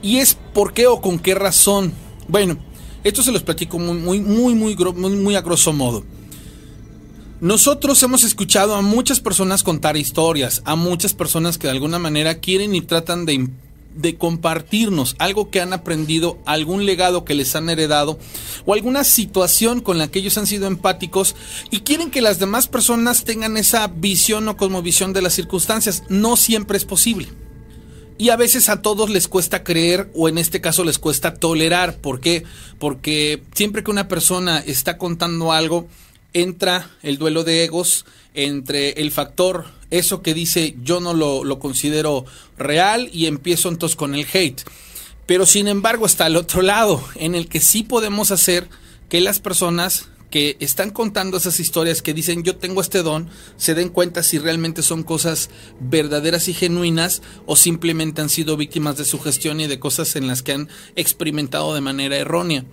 Y 0.02 0.18
es 0.18 0.38
por 0.54 0.74
qué 0.74 0.88
o 0.88 1.02
con 1.02 1.20
qué 1.20 1.36
razón. 1.36 1.92
Bueno, 2.28 2.58
esto 3.04 3.24
se 3.24 3.32
los 3.32 3.44
platico 3.44 3.80
muy, 3.80 3.98
muy, 3.98 4.20
muy, 4.20 4.54
muy, 4.54 4.76
muy, 4.76 5.16
muy 5.16 5.36
a 5.36 5.42
grosso 5.42 5.74
modo. 5.74 6.06
Nosotros 7.42 8.04
hemos 8.04 8.26
escuchado 8.26 8.76
a 8.76 8.82
muchas 8.82 9.22
personas 9.22 9.64
contar 9.64 9.96
historias, 9.96 10.62
a 10.66 10.76
muchas 10.76 11.14
personas 11.14 11.58
que 11.58 11.68
de 11.68 11.72
alguna 11.72 11.98
manera 11.98 12.40
quieren 12.40 12.76
y 12.76 12.82
tratan 12.82 13.26
de, 13.26 13.48
compartirnos 14.18 15.16
algo 15.20 15.50
que 15.50 15.62
han 15.62 15.72
aprendido, 15.72 16.38
algún 16.46 16.86
legado 16.86 17.24
que 17.24 17.36
les 17.36 17.56
han 17.56 17.70
heredado 17.70 18.20
o 18.66 18.74
alguna 18.74 19.06
situación 19.06 19.80
con 19.80 19.98
la 19.98 20.10
que 20.10 20.20
ellos 20.20 20.38
han 20.38 20.48
sido 20.48 20.68
empáticos 20.68 21.34
y 21.72 21.80
quieren 21.82 22.12
que 22.12 22.22
las 22.22 22.40
demás 22.40 22.68
personas 22.68 23.24
tengan 23.24 23.56
esa 23.56 23.88
visión 23.88 24.46
o 24.50 24.58
cosmovisión 24.58 25.14
de 25.14 25.22
las 25.22 25.34
circunstancias. 25.34 26.04
No 26.10 26.36
siempre 26.36 26.78
es 26.78 26.84
posible. 26.84 27.30
Y 28.18 28.32
a 28.32 28.36
veces 28.36 28.68
a 28.68 28.82
todos 28.82 29.10
les 29.10 29.30
cuesta 29.30 29.64
creer 29.64 30.12
o 30.14 30.28
en 30.28 30.38
este 30.38 30.60
caso 30.60 30.84
les 30.84 31.00
cuesta 31.00 31.36
tolerar. 31.36 31.96
¿Por 31.96 32.20
qué? 32.20 32.44
Porque 32.80 33.42
siempre 33.54 33.82
que 33.82 33.92
una 33.92 34.10
persona 34.10 34.60
está 34.60 34.98
contando 34.98 35.54
algo, 35.54 35.88
entra 36.34 36.89
el 37.01 37.17
duelo 37.17 37.43
de 37.43 37.63
egos 37.63 38.05
entre 38.34 38.91
el 38.91 39.11
factor, 39.11 39.65
eso 39.89 40.21
que 40.21 40.34
dice 40.34 40.75
yo 40.84 40.99
no 40.99 41.13
lo, 41.13 41.43
lo 41.43 41.59
considero 41.59 42.25
real 42.57 43.09
y 43.11 43.25
empiezo 43.25 43.69
entonces 43.69 43.95
con 43.95 44.15
el 44.15 44.27
hate. 44.32 44.61
Pero 45.25 45.45
sin 45.45 45.67
embargo 45.67 46.05
está 46.05 46.27
el 46.27 46.36
otro 46.36 46.61
lado, 46.61 47.03
en 47.15 47.36
el 47.36 47.47
que 47.47 47.59
sí 47.59 47.84
podemos 47.84 48.32
hacer 48.32 48.67
que 49.09 49.21
las 49.21 49.39
personas 49.39 50.09
que 50.30 50.57
están 50.59 50.91
contando 50.91 51.38
esas 51.38 51.59
historias 51.59 52.01
que 52.01 52.13
dicen 52.13 52.43
yo 52.43 52.55
tengo 52.55 52.82
este 52.82 53.01
don, 53.01 53.30
se 53.57 53.73
den 53.73 53.89
cuenta 53.89 54.23
si 54.23 54.38
realmente 54.38 54.84
son 54.84 55.03
cosas 55.03 55.49
verdaderas 55.80 56.47
y 56.47 56.53
genuinas 56.53 57.21
o 57.45 57.55
simplemente 57.55 58.21
han 58.21 58.30
sido 58.30 58.57
víctimas 58.57 58.97
de 58.97 59.05
su 59.05 59.19
gestión 59.19 59.59
y 59.59 59.67
de 59.67 59.80
cosas 59.80 60.15
en 60.15 60.27
las 60.27 60.43
que 60.43 60.53
han 60.53 60.69
experimentado 60.95 61.73
de 61.73 61.82
manera 61.82 62.17
errónea. 62.17 62.65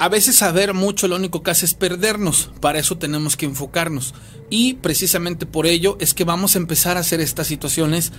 A 0.00 0.08
veces 0.08 0.36
saber 0.36 0.74
mucho 0.74 1.08
lo 1.08 1.16
único 1.16 1.42
que 1.42 1.50
hace 1.50 1.66
es 1.66 1.74
perdernos, 1.74 2.50
para 2.60 2.78
eso 2.78 2.98
tenemos 2.98 3.36
que 3.36 3.46
enfocarnos. 3.46 4.14
Y 4.48 4.74
precisamente 4.74 5.44
por 5.44 5.66
ello 5.66 5.96
es 6.00 6.14
que 6.14 6.22
vamos 6.22 6.54
a 6.54 6.58
empezar 6.58 6.96
a 6.96 7.00
hacer 7.00 7.20
estas 7.20 7.48
situaciones 7.48 8.12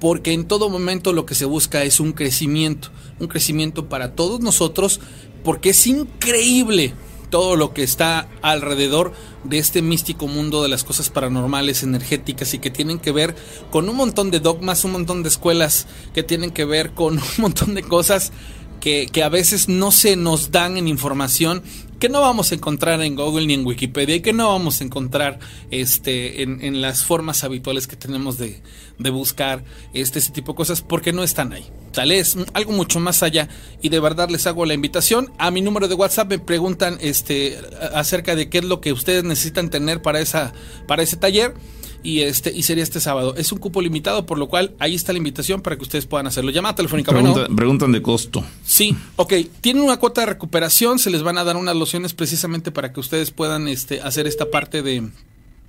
porque 0.00 0.32
en 0.32 0.46
todo 0.46 0.70
momento 0.70 1.12
lo 1.12 1.26
que 1.26 1.34
se 1.34 1.44
busca 1.44 1.84
es 1.84 2.00
un 2.00 2.12
crecimiento, 2.12 2.88
un 3.18 3.28
crecimiento 3.28 3.90
para 3.90 4.12
todos 4.12 4.40
nosotros, 4.40 5.00
porque 5.44 5.70
es 5.70 5.86
increíble 5.86 6.94
todo 7.30 7.56
lo 7.56 7.74
que 7.74 7.82
está 7.82 8.28
alrededor 8.40 9.12
de 9.44 9.58
este 9.58 9.82
místico 9.82 10.28
mundo 10.28 10.62
de 10.62 10.68
las 10.68 10.84
cosas 10.84 11.10
paranormales, 11.10 11.82
energéticas 11.82 12.54
y 12.54 12.58
que 12.58 12.70
tienen 12.70 12.98
que 12.98 13.12
ver 13.12 13.36
con 13.70 13.88
un 13.88 13.96
montón 13.96 14.30
de 14.30 14.40
dogmas, 14.40 14.84
un 14.84 14.92
montón 14.92 15.22
de 15.22 15.28
escuelas 15.28 15.86
que 16.14 16.22
tienen 16.22 16.50
que 16.50 16.64
ver 16.64 16.92
con 16.92 17.18
un 17.18 17.24
montón 17.36 17.74
de 17.74 17.82
cosas 17.82 18.32
que, 18.80 19.08
a 19.22 19.28
veces 19.28 19.68
no 19.68 19.90
se 19.90 20.16
nos 20.16 20.50
dan 20.50 20.76
en 20.76 20.88
información 20.88 21.62
que 21.98 22.08
no 22.08 22.20
vamos 22.20 22.52
a 22.52 22.54
encontrar 22.54 23.02
en 23.02 23.16
Google 23.16 23.46
ni 23.46 23.54
en 23.54 23.66
Wikipedia 23.66 24.14
y 24.14 24.20
que 24.20 24.32
no 24.32 24.50
vamos 24.50 24.80
a 24.80 24.84
encontrar 24.84 25.40
este, 25.72 26.42
en, 26.42 26.80
las 26.80 27.02
formas 27.02 27.42
habituales 27.42 27.88
que 27.88 27.96
tenemos 27.96 28.38
de, 28.38 28.62
buscar 29.10 29.64
este, 29.94 30.20
ese 30.20 30.30
tipo 30.30 30.52
de 30.52 30.56
cosas 30.56 30.80
porque 30.80 31.12
no 31.12 31.24
están 31.24 31.52
ahí. 31.52 31.66
Tal 31.92 32.12
es 32.12 32.36
algo 32.52 32.70
mucho 32.70 33.00
más 33.00 33.24
allá 33.24 33.48
y 33.82 33.88
de 33.88 33.98
verdad 33.98 34.30
les 34.30 34.46
hago 34.46 34.64
la 34.64 34.74
invitación. 34.74 35.32
A 35.38 35.50
mi 35.50 35.60
número 35.60 35.88
de 35.88 35.94
WhatsApp 35.94 36.30
me 36.30 36.38
preguntan 36.38 36.98
este, 37.00 37.58
acerca 37.92 38.36
de 38.36 38.48
qué 38.48 38.58
es 38.58 38.64
lo 38.64 38.80
que 38.80 38.92
ustedes 38.92 39.24
necesitan 39.24 39.68
tener 39.68 40.00
para, 40.00 40.20
esa, 40.20 40.52
para 40.86 41.02
ese 41.02 41.16
taller 41.16 41.54
y 42.02 42.20
este 42.20 42.52
y 42.54 42.62
sería 42.62 42.82
este 42.82 43.00
sábado. 43.00 43.34
Es 43.36 43.52
un 43.52 43.58
cupo 43.58 43.82
limitado, 43.82 44.26
por 44.26 44.38
lo 44.38 44.48
cual 44.48 44.74
ahí 44.78 44.94
está 44.94 45.12
la 45.12 45.18
invitación 45.18 45.60
para 45.60 45.76
que 45.76 45.82
ustedes 45.82 46.06
puedan 46.06 46.26
hacerlo. 46.26 46.50
Llamada 46.50 46.76
telefónica. 46.76 47.12
preguntan 47.54 47.92
de 47.92 48.02
costo. 48.02 48.44
Sí, 48.64 48.96
ok. 49.16 49.34
Tienen 49.60 49.82
una 49.82 49.98
cuota 49.98 50.22
de 50.22 50.26
recuperación, 50.28 50.98
se 50.98 51.10
les 51.10 51.22
van 51.22 51.38
a 51.38 51.44
dar 51.44 51.56
unas 51.56 51.76
lociones 51.76 52.14
precisamente 52.14 52.70
para 52.70 52.92
que 52.92 53.00
ustedes 53.00 53.30
puedan 53.30 53.68
este, 53.68 54.00
hacer 54.00 54.26
esta 54.26 54.50
parte 54.50 54.82
de, 54.82 55.08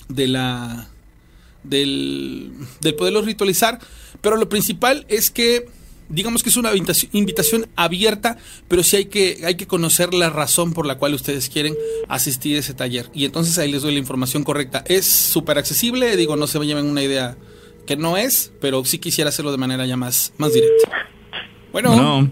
de 0.07 0.27
la 0.27 0.89
del, 1.63 2.51
del 2.82 2.95
poderlo 2.95 3.21
ritualizar. 3.21 3.80
Pero 4.21 4.38
lo 4.38 4.49
principal 4.49 5.05
es 5.09 5.32
que 5.32 5.69
digamos 6.10 6.43
que 6.43 6.49
es 6.49 6.57
una 6.57 6.72
invitación, 6.76 7.68
abierta, 7.76 8.38
pero 8.68 8.84
sí 8.84 8.97
hay 8.97 9.05
que, 9.05 9.38
hay 9.45 9.55
que 9.55 9.68
conocer 9.68 10.14
la 10.14 10.30
razón 10.30 10.74
por 10.74 10.86
la 10.86 10.97
cual 10.97 11.14
ustedes 11.14 11.49
quieren 11.49 11.76
asistir 12.07 12.57
a 12.57 12.60
ese 12.60 12.74
taller. 12.74 13.05
Y 13.14 13.26
entonces 13.26 13.57
ahí 13.57 13.72
les 13.72 13.84
doy 13.84 13.93
la 13.93 13.99
información 13.99 14.43
correcta. 14.43 14.84
Es 14.88 15.05
súper 15.05 15.57
accesible, 15.57 16.16
digo, 16.18 16.36
no 16.36 16.47
se 16.47 16.60
me 16.60 16.66
lleven 16.66 16.86
una 16.86 17.03
idea 17.03 17.38
que 17.86 17.95
no 17.95 18.18
es, 18.18 18.53
pero 18.60 18.84
sí 18.86 18.99
quisiera 18.99 19.30
hacerlo 19.30 19.51
de 19.51 19.57
manera 19.57 19.86
ya 19.86 19.97
más, 19.97 20.34
más 20.38 20.53
directa. 20.53 20.89
Bueno. 21.72 22.30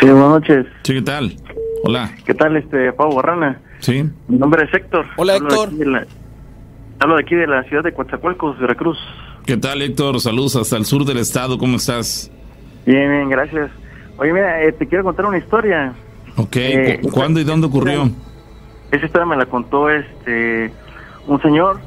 Sí, 0.00 0.06
buenas 0.06 0.28
noches. 0.30 0.66
Sí, 0.82 0.94
¿qué 0.94 1.02
tal? 1.02 1.36
Hola. 1.84 2.14
¿Qué 2.24 2.34
tal, 2.34 2.56
este, 2.56 2.92
Pau 2.92 3.14
Barrana? 3.14 3.60
Sí. 3.80 4.04
Mi 4.28 4.38
nombre 4.38 4.64
es 4.64 4.74
Héctor. 4.74 5.06
Hola, 5.16 5.36
Héctor. 5.36 5.70
hablo 7.00 7.16
de 7.16 7.22
aquí 7.22 7.34
de 7.34 7.46
la 7.46 7.62
ciudad 7.64 7.82
de 7.82 7.92
Coatzacoalcos, 7.92 8.58
Veracruz. 8.58 8.98
¿Qué 9.46 9.56
tal, 9.56 9.82
Héctor? 9.82 10.20
Saludos 10.20 10.56
hasta 10.56 10.76
el 10.76 10.84
sur 10.84 11.04
del 11.04 11.18
estado. 11.18 11.58
¿Cómo 11.58 11.76
estás? 11.76 12.30
Bien, 12.84 13.10
bien, 13.10 13.28
gracias. 13.28 13.70
Oye, 14.16 14.32
mira, 14.32 14.62
eh, 14.62 14.72
te 14.72 14.86
quiero 14.86 15.04
contar 15.04 15.26
una 15.26 15.38
historia. 15.38 15.94
Ok, 16.36 16.56
eh, 16.56 17.00
¿cuándo 17.12 17.40
y 17.40 17.44
dónde 17.44 17.66
ocurrió? 17.66 18.10
Esa 18.90 19.06
historia 19.06 19.26
me 19.26 19.36
la 19.36 19.46
contó 19.46 19.88
este 19.88 20.72
un 21.26 21.40
señor. 21.42 21.80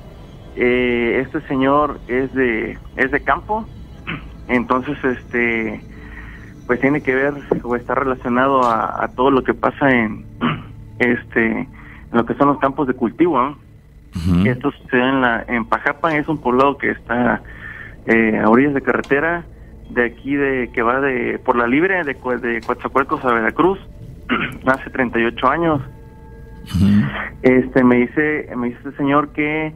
Eh, 0.56 1.22
este 1.26 1.42
señor 1.48 2.00
es 2.08 2.34
de 2.34 2.78
es 2.96 3.12
de 3.12 3.22
campo, 3.22 3.66
entonces 4.48 4.98
este 5.04 5.82
pues 6.66 6.80
tiene 6.80 7.02
que 7.02 7.14
ver 7.14 7.34
o 7.62 7.76
está 7.76 7.94
relacionado 7.94 8.64
a, 8.64 9.08
todo 9.16 9.30
lo 9.30 9.44
que 9.44 9.54
pasa 9.54 9.90
en 9.92 10.26
este 11.00 11.46
en 11.46 11.68
lo 12.12 12.26
que 12.26 12.34
son 12.36 12.48
los 12.48 12.60
campos 12.60 12.88
de 12.88 12.94
cultivo. 12.94 13.58
Esto 14.46 14.72
sucede 14.72 15.10
en 15.10 15.22
la 15.22 15.44
en 15.48 15.66
Pajapan, 15.66 16.16
es 16.16 16.28
un 16.30 16.38
poblado 16.38 16.78
que 16.78 16.92
está 16.92 17.42
a 18.08 18.50
orillas 18.50 18.74
de 18.74 18.82
carretera 18.82 19.44
de 19.90 20.06
aquí 20.06 20.36
de 20.36 20.70
que 20.74 20.82
va 20.82 21.00
de 21.00 21.40
por 21.40 21.56
la 21.56 21.68
libre 21.68 22.04
de, 22.04 22.14
de 22.14 22.62
Coatzacoalcos 22.62 23.24
a 23.24 23.34
Veracruz 23.34 23.80
hace 24.66 24.90
38 24.90 25.48
años. 25.48 25.82
Este 27.44 27.84
me 27.84 27.98
dice 27.98 28.50
me 28.56 28.70
dice 28.70 28.80
este 28.86 28.98
señor 28.98 29.30
que 29.34 29.74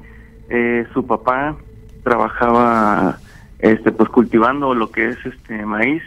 eh, 0.50 0.88
su 0.94 1.06
papá 1.06 1.56
trabajaba 2.04 3.18
este 3.60 3.92
pues 3.92 4.10
cultivando 4.10 4.74
lo 4.74 4.92
que 4.92 5.10
es 5.10 5.26
este 5.26 5.66
maíz. 5.66 6.02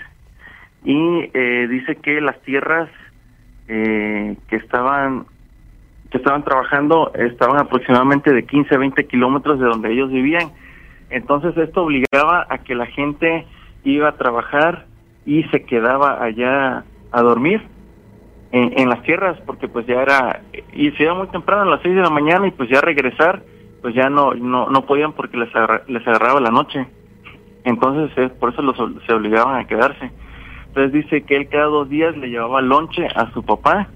Y 0.84 1.30
eh, 1.32 1.68
dice 1.70 1.96
que 1.96 2.20
las 2.20 2.40
tierras 2.42 2.90
eh, 3.68 4.36
que 4.48 4.56
estaban 4.56 5.26
que 6.10 6.18
estaban 6.18 6.44
trabajando 6.44 7.12
estaban 7.14 7.58
aproximadamente 7.58 8.32
de 8.32 8.44
15 8.44 8.74
a 8.74 8.78
20 8.78 9.06
kilómetros 9.06 9.60
de 9.60 9.66
donde 9.66 9.92
ellos 9.92 10.10
vivían. 10.10 10.50
Entonces 11.10 11.56
esto 11.56 11.84
obligaba 11.84 12.46
a 12.48 12.58
que 12.58 12.74
la 12.74 12.86
gente 12.86 13.46
iba 13.84 14.08
a 14.08 14.16
trabajar 14.16 14.86
y 15.24 15.44
se 15.44 15.64
quedaba 15.64 16.22
allá 16.22 16.84
a 17.10 17.22
dormir 17.22 17.62
en, 18.52 18.88
las 18.88 19.02
tierras 19.02 19.38
porque 19.46 19.66
pues 19.66 19.86
ya 19.86 20.02
era 20.02 20.42
y 20.74 20.90
se 20.92 21.04
iba 21.04 21.14
muy 21.14 21.28
temprano 21.28 21.62
a 21.62 21.76
las 21.76 21.82
6 21.82 21.94
de 21.94 22.02
la 22.02 22.10
mañana 22.10 22.46
y 22.46 22.50
pues 22.50 22.68
ya 22.68 22.82
regresar 22.82 23.42
pues 23.80 23.94
ya 23.94 24.10
no 24.10 24.34
no, 24.34 24.68
no 24.68 24.84
podían 24.84 25.12
porque 25.14 25.38
les, 25.38 25.48
les 25.88 26.06
agarraba 26.06 26.40
la 26.40 26.50
noche. 26.50 26.86
Entonces 27.64 28.10
eh, 28.18 28.28
por 28.28 28.52
eso 28.52 28.60
los, 28.60 28.76
se 29.06 29.12
obligaban 29.14 29.58
a 29.58 29.66
quedarse. 29.66 30.10
Entonces 30.68 30.92
dice 30.92 31.22
que 31.22 31.36
él 31.36 31.48
cada 31.48 31.64
dos 31.64 31.88
días 31.88 32.16
le 32.16 32.28
llevaba 32.28 32.60
lonche 32.60 33.06
a 33.14 33.30
su 33.32 33.42
papá 33.42 33.88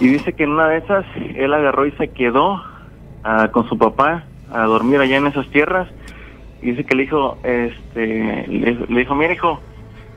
y 0.00 0.08
dice 0.08 0.34
que 0.34 0.44
en 0.44 0.50
una 0.50 0.68
de 0.68 0.78
esas 0.78 1.06
él 1.34 1.52
agarró 1.54 1.86
y 1.86 1.92
se 1.92 2.08
quedó 2.08 2.62
ah, 3.24 3.48
con 3.52 3.66
su 3.68 3.78
papá 3.78 4.24
a 4.52 4.64
dormir 4.64 5.00
allá 5.00 5.16
en 5.16 5.26
esas 5.26 5.48
tierras 5.48 5.88
dice 6.70 6.84
que 6.84 6.94
le 6.94 7.02
dijo, 7.02 7.38
este, 7.42 8.46
le, 8.48 8.98
dijo, 8.98 9.14
mira 9.14 9.32
hijo, 9.32 9.60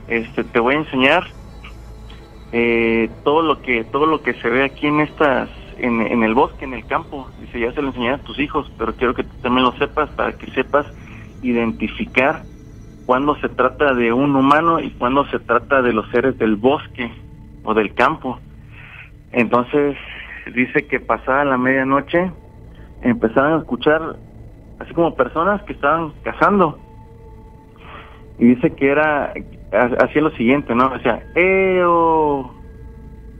este, 0.08 0.44
te 0.44 0.60
voy 0.60 0.74
a 0.74 0.78
enseñar 0.78 1.24
eh, 2.52 3.08
todo 3.24 3.42
lo 3.42 3.62
que 3.62 3.84
todo 3.84 4.06
lo 4.06 4.22
que 4.22 4.34
se 4.34 4.48
ve 4.48 4.64
aquí 4.64 4.86
en 4.86 5.00
estas 5.00 5.48
en, 5.78 6.00
en 6.00 6.22
el 6.22 6.34
bosque, 6.34 6.64
en 6.64 6.74
el 6.74 6.86
campo. 6.86 7.28
Dice, 7.40 7.60
ya 7.60 7.72
se 7.72 7.82
lo 7.82 7.88
enseñé 7.88 8.10
a 8.10 8.18
tus 8.18 8.38
hijos, 8.38 8.70
pero 8.78 8.94
quiero 8.94 9.14
que 9.14 9.24
tú 9.24 9.34
también 9.42 9.64
lo 9.64 9.72
sepas 9.72 10.10
para 10.10 10.32
que 10.32 10.50
sepas 10.50 10.86
identificar 11.42 12.42
cuando 13.06 13.34
se 13.36 13.48
trata 13.48 13.94
de 13.94 14.12
un 14.12 14.36
humano 14.36 14.78
y 14.78 14.90
cuando 14.90 15.26
se 15.26 15.38
trata 15.38 15.82
de 15.82 15.92
los 15.92 16.08
seres 16.10 16.38
del 16.38 16.56
bosque 16.56 17.10
o 17.64 17.74
del 17.74 17.94
campo. 17.94 18.38
Entonces 19.32 19.96
dice 20.54 20.86
que 20.86 21.00
pasada 21.00 21.44
la 21.44 21.56
medianoche 21.56 22.30
empezaron 23.02 23.54
a 23.54 23.58
escuchar 23.58 24.16
así 24.80 24.92
como 24.94 25.14
personas 25.14 25.62
que 25.62 25.72
estaban 25.74 26.12
cazando. 26.24 26.78
Y 28.38 28.54
dice 28.54 28.74
que 28.74 28.88
era, 28.90 29.32
ha- 29.72 30.04
hacía 30.04 30.22
lo 30.22 30.30
siguiente, 30.32 30.74
¿no? 30.74 30.88
Decía, 30.90 31.22
¡Eo! 31.34 32.54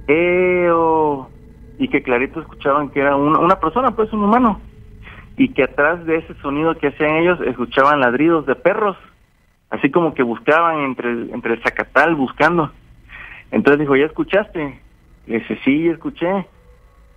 ¡Eo! 0.07 1.31
Y 1.79 1.89
que 1.89 2.03
clarito 2.03 2.41
escuchaban 2.41 2.91
que 2.91 3.01
era 3.01 3.17
una, 3.17 3.39
una 3.39 3.57
persona, 3.59 3.91
pues 3.93 4.13
un 4.13 4.25
humano. 4.25 4.61
Y 5.37 5.49
que 5.55 5.65
atrás 5.65 6.05
de 6.05 6.17
ese 6.17 6.35
sonido 6.43 6.77
que 6.77 6.89
hacían 6.89 7.17
ellos 7.17 7.41
escuchaban 7.41 8.01
ladridos 8.01 8.45
de 8.47 8.55
perros. 8.55 8.97
Así 9.71 9.91
como 9.91 10.15
que 10.15 10.23
buscaban 10.23 10.81
entre, 10.81 11.11
entre 11.11 11.55
el 11.55 11.63
zacatal, 11.63 12.15
buscando. 12.15 12.71
Entonces 13.51 13.81
dijo, 13.81 13.97
¿ya 13.97 14.07
escuchaste? 14.07 14.81
Le 15.27 15.39
dice, 15.39 15.59
sí, 15.65 15.89
escuché. 15.89 16.47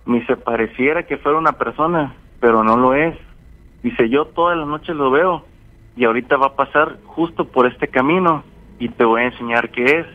Me 0.06 0.20
dice, 0.20 0.36
pareciera 0.36 1.02
que 1.02 1.18
fuera 1.18 1.36
una 1.38 1.52
persona, 1.52 2.14
pero 2.40 2.62
no 2.64 2.76
lo 2.76 2.94
es. 2.94 3.16
Dice, 3.84 4.08
yo 4.08 4.24
todas 4.24 4.56
las 4.56 4.66
noches 4.66 4.96
lo 4.96 5.10
veo 5.10 5.44
y 5.94 6.06
ahorita 6.06 6.38
va 6.38 6.46
a 6.46 6.56
pasar 6.56 6.96
justo 7.04 7.44
por 7.44 7.66
este 7.66 7.86
camino 7.86 8.42
y 8.78 8.88
te 8.88 9.04
voy 9.04 9.20
a 9.20 9.26
enseñar 9.26 9.70
qué 9.70 9.84
es. 9.84 10.06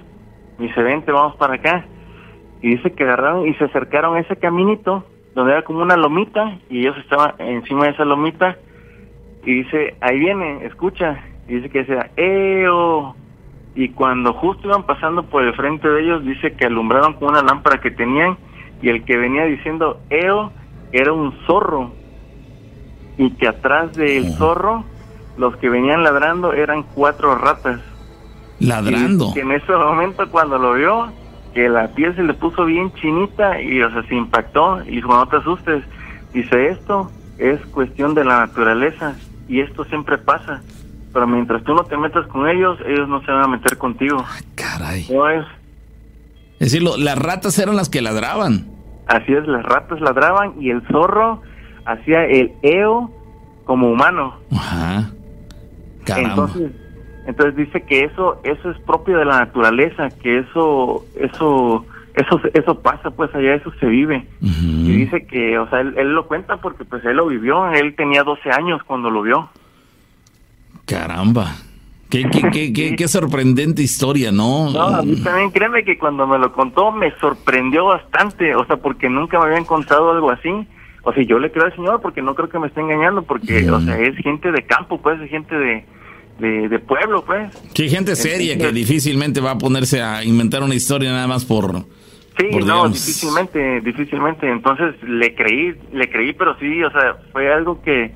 Dice, 0.57 0.81
vente, 0.81 1.11
vamos 1.11 1.35
para 1.35 1.53
acá. 1.53 1.85
Y 2.63 2.75
dice 2.75 2.91
que 2.93 3.03
agarraron 3.03 3.47
y 3.47 3.53
se 3.53 3.65
acercaron 3.65 4.15
a 4.15 4.21
ese 4.21 4.37
caminito 4.37 5.05
donde 5.35 5.53
era 5.53 5.61
como 5.61 5.83
una 5.83 5.95
lomita 5.95 6.57
y 6.67 6.79
ellos 6.79 6.97
estaban 6.97 7.35
encima 7.37 7.85
de 7.85 7.91
esa 7.91 8.05
lomita 8.05 8.57
y 9.45 9.53
dice, 9.53 9.95
ahí 10.01 10.17
viene, 10.17 10.65
escucha. 10.65 11.23
Y 11.47 11.57
dice 11.57 11.69
que 11.69 11.79
decía, 11.83 12.09
¡Eo! 12.17 13.15
Y 13.75 13.89
cuando 13.89 14.33
justo 14.33 14.67
iban 14.67 14.87
pasando 14.87 15.29
por 15.29 15.43
el 15.43 15.53
frente 15.53 15.87
de 15.87 16.01
ellos, 16.01 16.25
dice 16.25 16.53
que 16.53 16.65
alumbraron 16.65 17.13
con 17.13 17.29
una 17.29 17.43
lámpara 17.43 17.79
que 17.79 17.91
tenían 17.91 18.35
y 18.81 18.89
el 18.89 19.05
que 19.05 19.15
venía 19.15 19.45
diciendo 19.45 20.01
eo 20.09 20.51
era 20.91 21.13
un 21.13 21.33
zorro 21.45 21.98
y 23.19 23.29
que 23.31 23.47
atrás 23.47 23.93
del 23.95 24.33
zorro 24.33 24.83
los 25.37 25.55
que 25.57 25.69
venían 25.69 26.03
ladrando 26.03 26.53
eran 26.53 26.81
cuatro 26.95 27.35
ratas. 27.35 27.79
Ladrando. 28.59 29.29
Y 29.29 29.33
que 29.35 29.41
en 29.41 29.51
ese 29.51 29.71
momento 29.71 30.27
cuando 30.31 30.57
lo 30.57 30.73
vio, 30.73 31.11
que 31.53 31.69
la 31.69 31.89
piel 31.89 32.15
se 32.15 32.23
le 32.23 32.33
puso 32.33 32.65
bien 32.65 32.91
chinita 32.95 33.61
y 33.61 33.81
o 33.83 33.91
sea, 33.91 34.03
se 34.07 34.15
impactó 34.15 34.81
y 34.83 34.95
dijo, 34.95 35.13
no 35.13 35.27
te 35.27 35.37
asustes. 35.37 35.83
Dice, 36.33 36.69
esto 36.69 37.11
es 37.37 37.59
cuestión 37.67 38.15
de 38.15 38.23
la 38.25 38.39
naturaleza 38.39 39.15
y 39.47 39.61
esto 39.61 39.83
siempre 39.85 40.17
pasa. 40.17 40.61
Pero 41.13 41.25
mientras 41.27 41.63
tú 41.63 41.73
no 41.73 41.83
te 41.83 41.97
metas 41.97 42.27
con 42.27 42.47
ellos, 42.49 42.77
ellos 42.85 43.07
no 43.07 43.21
se 43.25 43.31
van 43.31 43.43
a 43.43 43.47
meter 43.47 43.77
contigo. 43.77 44.23
Caray. 44.55 45.07
No 45.11 45.27
es 45.29 45.45
Es 46.59 46.71
decir, 46.71 46.83
lo- 46.83 46.97
las 46.97 47.17
ratas 47.17 47.57
eran 47.59 47.75
las 47.75 47.89
que 47.89 48.01
ladraban. 48.01 48.67
Así 49.07 49.33
es, 49.33 49.47
las 49.47 49.63
ratas 49.63 49.99
ladraban 50.01 50.53
y 50.61 50.69
el 50.69 50.81
zorro 50.87 51.41
hacía 51.91 52.25
el 52.25 52.53
eo 52.61 53.11
como 53.65 53.91
humano. 53.91 54.35
Ajá. 54.51 55.11
Caramba. 56.05 56.45
Entonces, 56.45 56.71
entonces 57.27 57.55
dice 57.55 57.81
que 57.83 58.05
eso 58.05 58.39
eso 58.43 58.71
es 58.71 58.79
propio 58.79 59.17
de 59.17 59.25
la 59.25 59.39
naturaleza, 59.39 60.09
que 60.09 60.39
eso 60.39 61.05
eso 61.19 61.85
eso 62.15 62.41
eso 62.53 62.79
pasa 62.81 63.11
pues 63.11 63.33
allá, 63.35 63.55
eso 63.55 63.71
se 63.79 63.85
vive. 63.85 64.25
Y 64.41 64.91
dice 64.91 65.25
que, 65.25 65.59
o 65.59 65.69
sea, 65.69 65.81
él, 65.81 65.93
él 65.97 66.13
lo 66.13 66.27
cuenta 66.27 66.57
porque 66.57 66.85
pues 66.85 67.03
él 67.05 67.17
lo 67.17 67.27
vivió, 67.27 67.71
él 67.71 67.95
tenía 67.95 68.23
12 68.23 68.49
años 68.51 68.81
cuando 68.83 69.09
lo 69.09 69.21
vio. 69.21 69.49
Caramba. 70.85 71.55
Qué, 72.09 72.27
qué, 72.31 72.41
qué, 72.51 72.73
qué, 72.73 72.95
qué 72.95 73.07
sorprendente 73.07 73.83
historia, 73.83 74.31
¿no? 74.31 74.71
No, 74.71 74.81
a 74.81 75.03
mí 75.03 75.15
también 75.17 75.51
créeme 75.51 75.83
que 75.83 75.99
cuando 75.99 76.25
me 76.25 76.39
lo 76.39 76.51
contó 76.51 76.91
me 76.91 77.11
sorprendió 77.19 77.85
bastante, 77.85 78.55
o 78.55 78.65
sea, 78.65 78.77
porque 78.77 79.07
nunca 79.09 79.39
me 79.39 79.45
habían 79.45 79.65
contado 79.65 80.11
algo 80.11 80.31
así. 80.31 80.49
O 81.03 81.13
sea, 81.13 81.23
yo 81.23 81.39
le 81.39 81.51
creo 81.51 81.65
al 81.65 81.75
señor 81.75 82.01
porque 82.01 82.21
no 82.21 82.35
creo 82.35 82.49
que 82.49 82.59
me 82.59 82.67
esté 82.67 82.81
engañando, 82.81 83.23
porque, 83.23 83.69
o 83.69 83.79
sea, 83.81 83.99
es 83.99 84.15
gente 84.17 84.51
de 84.51 84.65
campo, 84.65 85.01
pues, 85.01 85.19
es 85.21 85.29
gente 85.29 85.55
de, 85.55 85.85
de, 86.39 86.69
de 86.69 86.79
pueblo, 86.79 87.23
pues. 87.25 87.55
Qué 87.73 87.87
gente 87.87 88.15
seria 88.15 88.57
que 88.57 88.71
difícilmente 88.71 89.39
va 89.39 89.51
a 89.51 89.57
ponerse 89.57 90.01
a 90.01 90.23
inventar 90.23 90.63
una 90.63 90.75
historia 90.75 91.11
nada 91.11 91.27
más 91.27 91.45
por... 91.45 91.85
Sí, 92.37 92.45
por, 92.51 92.61
no, 92.61 92.75
digamos, 92.75 92.93
difícilmente, 92.93 93.81
difícilmente. 93.81 94.49
Entonces 94.49 94.95
le 95.03 95.35
creí, 95.35 95.73
le 95.91 96.09
creí, 96.09 96.33
pero 96.33 96.57
sí, 96.57 96.83
o 96.83 96.91
sea, 96.91 97.17
fue 97.33 97.51
algo 97.51 97.81
que, 97.81 98.13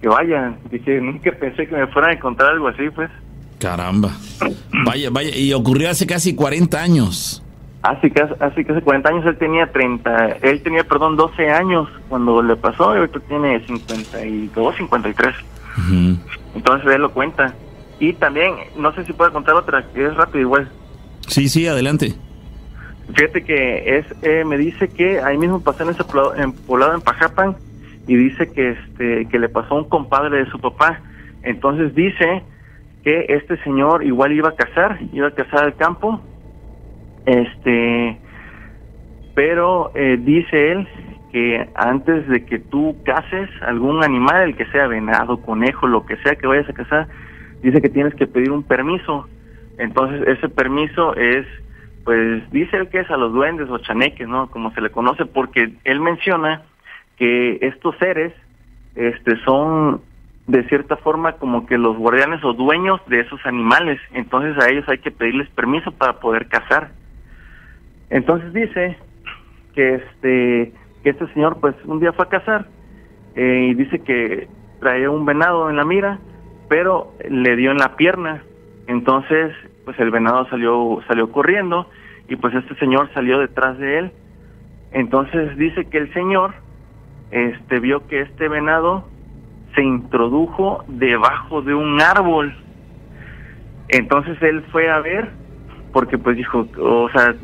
que 0.00 0.08
vaya, 0.08 0.54
dije, 0.70 1.00
nunca 1.00 1.32
pensé 1.32 1.66
que 1.66 1.74
me 1.74 1.86
fueran 1.86 2.10
a 2.10 2.14
encontrar 2.14 2.52
algo 2.52 2.68
así, 2.68 2.90
pues. 2.94 3.10
Caramba. 3.58 4.12
Vaya, 4.84 5.08
vaya. 5.10 5.34
Y 5.34 5.54
ocurrió 5.54 5.88
hace 5.88 6.06
casi 6.06 6.34
40 6.34 6.82
años. 6.82 7.42
Hace 7.88 8.10
casi, 8.10 8.34
hace 8.40 8.64
casi 8.64 8.80
40 8.80 9.08
años 9.08 9.26
él 9.26 9.36
tenía 9.38 9.70
30, 9.70 10.38
él 10.42 10.62
tenía, 10.62 10.82
perdón, 10.82 11.16
12 11.16 11.50
años 11.50 11.88
cuando 12.08 12.42
le 12.42 12.56
pasó, 12.56 12.94
y 12.94 12.98
ahorita 12.98 13.20
tiene 13.20 13.64
52, 13.64 14.76
53. 14.76 15.34
Ujú. 15.78 16.18
Entonces 16.56 16.90
él 16.92 17.02
lo 17.02 17.12
cuenta. 17.12 17.54
Y 18.00 18.12
también, 18.14 18.54
no 18.76 18.92
sé 18.92 19.04
si 19.04 19.12
puedo 19.12 19.32
contar 19.32 19.54
otra, 19.54 19.84
que 19.94 20.04
es 20.04 20.14
rápido 20.16 20.40
igual. 20.40 20.68
Sí, 21.28 21.48
sí, 21.48 21.66
adelante. 21.66 22.14
Fíjate 23.14 23.44
que 23.44 23.98
es, 23.98 24.06
eh, 24.22 24.44
me 24.44 24.58
dice 24.58 24.88
que 24.88 25.20
ahí 25.20 25.38
mismo 25.38 25.60
pasó 25.60 25.84
en 25.84 25.90
ese 25.90 26.02
poblado 26.02 26.34
en, 26.34 26.52
poblado 26.52 26.94
en 26.94 27.00
Pajapan 27.00 27.56
y 28.08 28.16
dice 28.16 28.50
que 28.50 28.70
este 28.70 29.28
que 29.28 29.38
le 29.38 29.48
pasó 29.48 29.74
a 29.74 29.78
un 29.78 29.88
compadre 29.88 30.38
de 30.38 30.50
su 30.50 30.58
papá. 30.58 31.00
Entonces 31.42 31.94
dice 31.94 32.42
que 33.04 33.26
este 33.28 33.62
señor 33.62 34.04
igual 34.04 34.32
iba 34.32 34.48
a 34.48 34.56
cazar, 34.56 34.98
iba 35.12 35.28
a 35.28 35.30
cazar 35.30 35.64
al 35.64 35.76
campo, 35.76 36.20
este, 37.26 38.18
pero 39.34 39.90
eh, 39.94 40.18
dice 40.20 40.72
él 40.72 40.88
que 41.32 41.68
antes 41.74 42.26
de 42.28 42.44
que 42.46 42.58
tú 42.58 42.96
cases 43.04 43.50
algún 43.62 44.02
animal, 44.02 44.42
el 44.42 44.56
que 44.56 44.66
sea 44.66 44.86
venado, 44.86 45.42
conejo, 45.42 45.86
lo 45.86 46.06
que 46.06 46.16
sea 46.18 46.36
que 46.36 46.46
vayas 46.46 46.68
a 46.68 46.72
cazar, 46.72 47.08
dice 47.62 47.82
que 47.82 47.90
tienes 47.90 48.14
que 48.14 48.26
pedir 48.26 48.50
un 48.50 48.62
permiso. 48.62 49.28
Entonces 49.78 50.26
ese 50.26 50.48
permiso 50.48 51.14
es 51.14 51.46
pues 52.04 52.48
dice 52.52 52.76
él 52.76 52.88
que 52.88 53.00
es 53.00 53.10
a 53.10 53.16
los 53.16 53.32
duendes 53.32 53.68
o 53.68 53.78
chaneques, 53.78 54.28
¿no? 54.28 54.48
Como 54.48 54.70
se 54.70 54.80
le 54.80 54.90
conoce, 54.90 55.26
porque 55.26 55.72
él 55.82 56.00
menciona 56.00 56.62
que 57.16 57.58
estos 57.62 57.96
seres 57.98 58.32
este, 58.94 59.36
son 59.44 60.00
de 60.46 60.62
cierta 60.68 60.96
forma 60.96 61.32
como 61.32 61.66
que 61.66 61.76
los 61.76 61.96
guardianes 61.96 62.44
o 62.44 62.52
dueños 62.52 63.00
de 63.08 63.20
esos 63.20 63.44
animales, 63.44 64.00
entonces 64.12 64.56
a 64.62 64.70
ellos 64.70 64.88
hay 64.88 64.98
que 64.98 65.10
pedirles 65.10 65.50
permiso 65.50 65.90
para 65.90 66.20
poder 66.20 66.46
cazar. 66.46 66.92
Entonces 68.10 68.52
dice 68.52 68.96
que 69.74 69.94
este 69.94 70.72
que 71.02 71.10
este 71.10 71.26
señor 71.34 71.58
pues 71.60 71.74
un 71.84 72.00
día 72.00 72.12
fue 72.12 72.24
a 72.24 72.28
cazar 72.28 72.66
eh, 73.34 73.68
y 73.70 73.74
dice 73.74 74.00
que 74.00 74.48
traía 74.80 75.10
un 75.10 75.24
venado 75.24 75.70
en 75.70 75.76
la 75.76 75.84
mira, 75.84 76.18
pero 76.68 77.12
le 77.28 77.56
dio 77.56 77.70
en 77.70 77.78
la 77.78 77.96
pierna. 77.96 78.42
Entonces, 78.86 79.52
pues 79.84 79.98
el 80.00 80.10
venado 80.10 80.48
salió 80.48 81.00
salió 81.06 81.30
corriendo 81.30 81.88
y 82.28 82.36
pues 82.36 82.54
este 82.54 82.74
señor 82.76 83.10
salió 83.14 83.38
detrás 83.38 83.78
de 83.78 83.98
él. 83.98 84.12
Entonces 84.92 85.56
dice 85.56 85.84
que 85.86 85.98
el 85.98 86.12
señor 86.12 86.54
este 87.30 87.80
vio 87.80 88.06
que 88.06 88.20
este 88.20 88.48
venado 88.48 89.08
se 89.74 89.82
introdujo 89.82 90.84
debajo 90.88 91.62
de 91.62 91.74
un 91.74 92.00
árbol. 92.00 92.54
Entonces 93.88 94.40
él 94.42 94.64
fue 94.72 94.88
a 94.90 95.00
ver 95.00 95.30
porque 95.92 96.18
pues 96.18 96.36
dijo, 96.36 96.66
o 96.78 97.08
sea, 97.10 97.34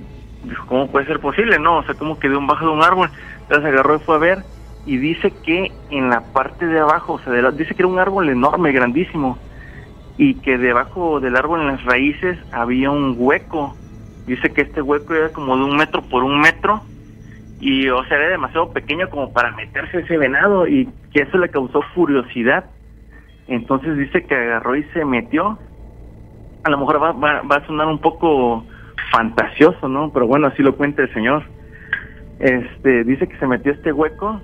dijo, 0.45 0.67
¿cómo 0.67 0.91
puede 0.91 1.07
ser 1.07 1.21
posible? 1.21 1.59
No, 1.59 1.79
o 1.79 1.83
sea, 1.85 1.95
como 1.95 2.19
que 2.19 2.29
de 2.29 2.37
un 2.37 2.47
bajo 2.47 2.67
de 2.67 2.73
un 2.73 2.83
árbol. 2.83 3.11
Entonces 3.43 3.67
agarró 3.67 3.97
y 3.97 4.01
fue 4.01 4.17
a 4.17 4.19
ver 4.19 4.39
y 4.85 4.97
dice 4.97 5.33
que 5.45 5.71
en 5.91 6.11
la 6.11 6.21
parte 6.33 6.67
de 6.67 6.81
abajo, 6.81 7.15
o 7.15 7.19
sea, 7.21 7.51
dice 7.53 7.75
que 7.75 7.83
era 7.83 7.89
un 7.89 7.99
árbol 7.99 8.29
enorme, 8.29 8.73
grandísimo, 8.73 9.39
y 10.17 10.35
que 10.35 10.59
debajo 10.59 11.21
del 11.21 11.37
árbol 11.37 11.61
en 11.61 11.67
las 11.69 11.85
raíces 11.85 12.39
había 12.53 12.91
un 12.91 13.15
hueco. 13.17 13.77
Dice 14.27 14.53
que 14.53 14.63
este 14.63 14.83
hueco 14.83 15.15
era 15.15 15.31
como 15.31 15.57
de 15.57 15.65
un 15.65 15.77
metro 15.77 16.03
por 16.03 16.23
un 16.23 16.41
metro 16.41 16.83
y, 17.61 17.89
o 17.89 18.05
sea, 18.05 18.19
era 18.19 18.29
demasiado 18.29 18.73
pequeño 18.73 19.09
como 19.09 19.33
para 19.33 19.53
meterse 19.53 20.01
ese 20.01 20.17
venado 20.17 20.67
y 20.67 20.89
que 21.13 21.23
eso 21.23 21.39
le 21.39 21.49
causó 21.49 21.81
curiosidad. 21.95 22.65
Entonces 23.49 23.97
dice 23.97 24.25
que 24.25 24.35
agarró 24.35 24.77
y 24.77 24.85
se 24.93 25.05
metió. 25.05 25.59
A 26.65 26.71
lo 26.71 26.79
mejor 26.79 27.03
va, 27.03 27.13
va, 27.13 27.43
va 27.43 27.57
a 27.57 27.67
sonar 27.67 27.87
un 27.89 27.99
poco 27.99 28.65
fantasioso, 29.13 29.89
¿no? 29.89 30.11
Pero 30.13 30.27
bueno, 30.27 30.49
así 30.49 30.63
lo 30.63 30.75
cuenta 30.77 31.03
el 31.03 31.13
señor. 31.13 31.45
Este, 32.41 33.05
dice 33.05 33.29
que 33.29 33.39
se 33.39 33.47
metió 33.47 33.73
este 33.73 33.93
hueco 33.93 34.41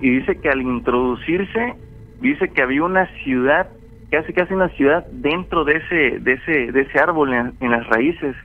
y 0.00 0.10
dice 0.10 0.38
que 0.40 0.50
al 0.50 0.60
introducirse, 0.60 1.74
dice 2.20 2.48
que 2.50 2.60
había 2.62 2.82
una 2.82 3.06
ciudad, 3.24 3.68
casi 4.10 4.32
casi 4.32 4.52
una 4.52 4.68
ciudad 4.70 5.06
dentro 5.12 5.64
de 5.64 5.76
ese, 5.76 6.18
de 6.20 6.32
ese, 6.34 6.72
de 6.72 6.80
ese 6.82 6.98
árbol 6.98 7.32
en, 7.32 7.52
en 7.60 7.70
las 7.70 7.86
raíces, 7.86 8.36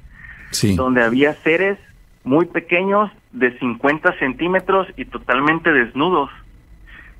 Sí. 0.52 0.76
donde 0.76 1.04
había 1.04 1.34
seres 1.36 1.78
muy 2.24 2.46
pequeños 2.48 3.12
de 3.34 3.56
50 3.60 4.18
centímetros 4.18 4.88
y 4.98 5.06
totalmente 5.06 5.72
desnudos. 5.72 6.30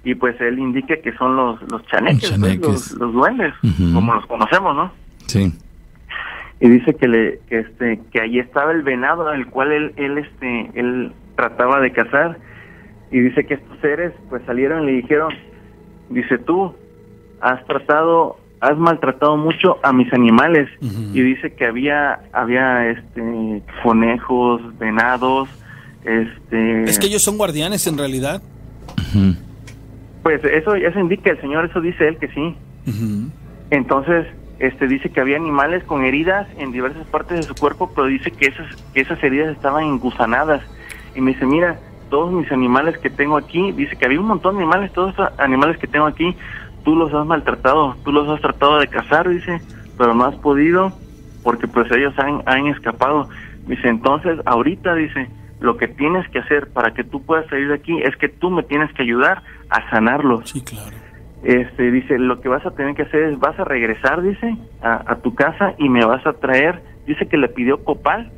Y 0.04 0.16
pues 0.16 0.40
él 0.42 0.58
indica 0.58 0.96
que 0.98 1.12
son 1.14 1.36
los, 1.36 1.62
los 1.70 1.86
chaneques, 1.88 2.32
Los 2.40 2.58
pues, 2.58 2.92
los, 2.92 2.92
los 3.02 3.14
duendes, 3.14 3.54
como 3.94 4.16
los 4.16 4.26
conocemos, 4.26 4.76
¿no? 4.76 4.92
Sí. 5.28 5.54
Y 6.62 6.70
dice 6.70 6.94
que 6.96 7.08
le 7.08 7.40
que 7.48 7.60
este 7.60 8.02
que 8.12 8.22
ahí 8.22 8.40
estaba 8.40 8.72
el 8.72 8.84
venado 8.84 9.28
al 9.28 9.48
cual 9.48 9.72
él 9.72 9.94
él 9.96 10.18
este 10.18 10.72
él 10.74 11.14
trataba 11.36 11.80
de 11.80 11.92
cazar. 11.92 12.38
Y 13.12 13.22
dice 13.22 13.46
que 13.46 13.56
estos 13.56 13.80
seres 13.80 14.14
pues 14.30 14.44
salieron 14.46 14.84
y 14.84 14.86
le 14.88 14.92
dijeron 15.02 15.34
dice 16.10 16.38
tú 16.38 16.76
has 17.42 17.66
tratado 17.66 18.38
has 18.62 18.78
maltratado 18.78 19.38
mucho 19.38 19.78
a 19.84 19.94
mis 19.94 20.12
animales 20.14 20.70
y 20.82 21.22
dice 21.22 21.54
que 21.54 21.66
había 21.66 22.20
había 22.34 22.90
este 22.90 23.64
conejos 23.82 24.62
venados 24.78 25.50
este 26.04 26.84
Es 26.84 27.00
que 27.00 27.08
ellos 27.08 27.24
son 27.24 27.38
guardianes 27.38 27.88
en 27.88 27.98
realidad. 27.98 28.42
Pues 30.24 30.44
eso 30.44 30.76
eso 30.76 31.00
indica 31.00 31.32
el 31.32 31.42
señor 31.42 31.66
eso 31.66 31.80
dice 31.82 32.08
él 32.10 32.18
que 32.18 32.28
sí. 32.28 32.56
Entonces, 33.72 34.26
este 34.60 34.88
dice 34.88 35.10
que 35.10 35.22
había 35.22 35.38
animales 35.38 35.84
con 35.86 36.04
heridas 36.04 36.48
en 36.58 36.72
diversas 36.72 37.08
partes 37.08 37.38
de 37.38 37.44
su 37.44 37.56
cuerpo, 37.56 37.92
pero 37.96 38.08
dice 38.08 38.32
que 38.32 38.48
esas 38.48 38.76
que 38.94 39.02
esas 39.02 39.22
heridas 39.24 39.56
estaban 39.56 39.86
engusanadas. 39.86 40.62
Y 41.16 41.22
me 41.22 41.34
dice, 41.34 41.46
mira, 41.46 41.80
todos 42.10 42.32
mis 42.32 42.52
animales 42.52 42.98
que 42.98 43.10
tengo 43.10 43.38
aquí, 43.38 43.72
dice 43.72 43.96
que 43.96 44.06
había 44.06 44.20
un 44.20 44.28
montón 44.28 44.56
de 44.56 44.64
animales, 44.64 44.92
todos 44.92 45.12
estos 45.12 45.30
animales 45.40 45.78
que 45.78 45.88
tengo 45.88 46.06
aquí, 46.06 46.36
tú 46.84 46.96
los 46.96 47.14
has 47.14 47.26
maltratado, 47.26 47.96
tú 48.04 48.12
los 48.12 48.28
has 48.30 48.42
tratado 48.42 48.80
de 48.80 48.88
cazar, 48.88 49.30
dice, 49.30 49.62
pero 49.98 50.14
no 50.14 50.26
has 50.26 50.36
podido 50.36 50.94
porque 51.44 51.68
pues 51.68 51.90
ellos 51.92 52.14
han, 52.18 52.68
escapado. 52.68 53.30
Dice, 53.68 53.88
entonces, 53.88 54.40
ahorita, 54.46 54.94
dice, 54.96 55.30
lo 55.60 55.78
que 55.78 55.88
tienes 55.88 56.28
que 56.30 56.40
hacer 56.40 56.70
para 56.72 56.94
que 56.94 57.04
tú 57.04 57.24
puedas 57.24 57.48
salir 57.48 57.70
de 57.70 57.76
aquí 57.76 57.98
es 58.02 58.16
que 58.18 58.30
tú 58.30 58.50
me 58.50 58.64
tienes 58.64 58.92
que 58.94 59.04
ayudar 59.04 59.44
a 59.70 59.90
sanarlos 59.90 60.50
Sí, 60.50 60.62
claro. 60.62 60.98
Este 61.44 61.92
dice 61.92 62.18
lo 62.20 62.42
que 62.42 62.50
vas 62.50 62.66
a 62.66 62.72
tener 62.72 62.96
que 62.96 63.04
hacer 63.04 63.24
es 63.24 63.40
vas 63.40 63.58
a 63.60 63.64
regresar 63.64 64.22
dice 64.22 64.58
a, 64.82 65.14
a 65.14 65.22
tu 65.22 65.36
casa 65.36 65.76
y 65.78 65.90
me 65.90 66.06
vas 66.06 66.26
a 66.26 66.34
traer 66.34 66.84
dice 67.06 67.28
que 67.28 67.38
le 67.38 67.50
pidió 67.50 67.84
copal 67.84 68.34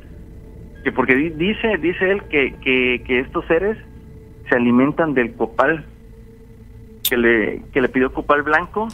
que 0.84 0.92
porque 0.92 1.14
di- 1.16 1.30
dice 1.30 1.78
dice 1.78 2.10
él 2.10 2.24
que, 2.28 2.54
que, 2.60 3.02
que 3.06 3.20
estos 3.20 3.44
seres 3.46 3.78
se 4.48 4.56
alimentan 4.56 5.14
del 5.14 5.34
copal 5.36 5.86
que 7.12 7.18
le 7.18 7.62
que 7.74 7.82
le 7.82 7.90
pidió 7.90 8.10
copal 8.10 8.42
blanco 8.42 8.88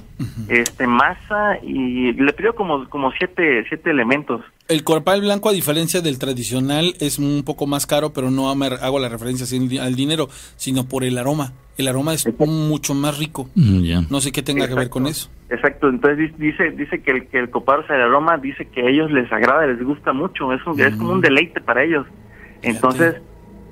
este 0.49 0.89
masa 0.89 1.59
y 1.63 2.11
le 2.15 2.33
pidió 2.33 2.53
como 2.57 2.89
como 2.91 3.13
siete 3.13 3.65
siete 3.69 3.91
elementos 3.91 4.41
El 4.67 4.83
corpal 4.83 5.21
blanco, 5.21 5.49
a 5.49 5.53
diferencia 5.53 6.01
del 6.01 6.19
tradicional, 6.19 6.95
es 6.99 7.21
un 7.21 7.45
poco 7.45 7.69
más 7.69 7.87
caro, 7.87 8.13
pero 8.13 8.31
no 8.33 8.51
hago 8.51 8.99
la 8.99 9.09
referencia 9.09 9.47
al 9.57 9.69
di- 9.69 9.79
al 9.79 9.95
dinero, 9.95 10.27
sino 10.57 10.85
por 10.89 11.05
el 11.05 11.17
aroma. 11.17 11.53
El 11.77 11.87
aroma 11.87 12.13
es 12.13 12.27
mucho 12.41 12.93
más 12.95 13.17
rico. 13.19 13.49
Mm. 13.55 14.11
No 14.11 14.21
sé 14.21 14.33
qué 14.33 14.43
tenga 14.43 14.67
que 14.67 14.75
ver 14.75 14.91
con 14.91 15.07
eso. 15.07 15.31
Exacto, 15.49 15.89
entonces 15.89 16.19
di- 16.19 16.47
dice 16.49 16.71
dice 16.73 17.01
que 17.03 17.11
el, 17.13 17.27
que 17.29 17.39
el 17.39 17.51
copal, 17.51 17.81
o 17.81 17.87
sea, 17.87 17.95
el 17.97 18.03
aroma, 18.03 18.37
dice 18.37 18.67
que 18.67 18.81
a 18.83 18.91
ellos 18.91 19.13
les 19.13 19.31
agrada, 19.33 19.65
les 19.67 19.81
gusta 19.85 20.13
mucho, 20.13 20.53
es, 20.53 20.67
un- 20.67 20.81
es 20.81 20.97
como 20.97 21.13
un 21.13 21.21
deleite 21.21 21.61
para 21.61 21.85
ellos. 21.85 22.05
Entonces, 22.63 23.15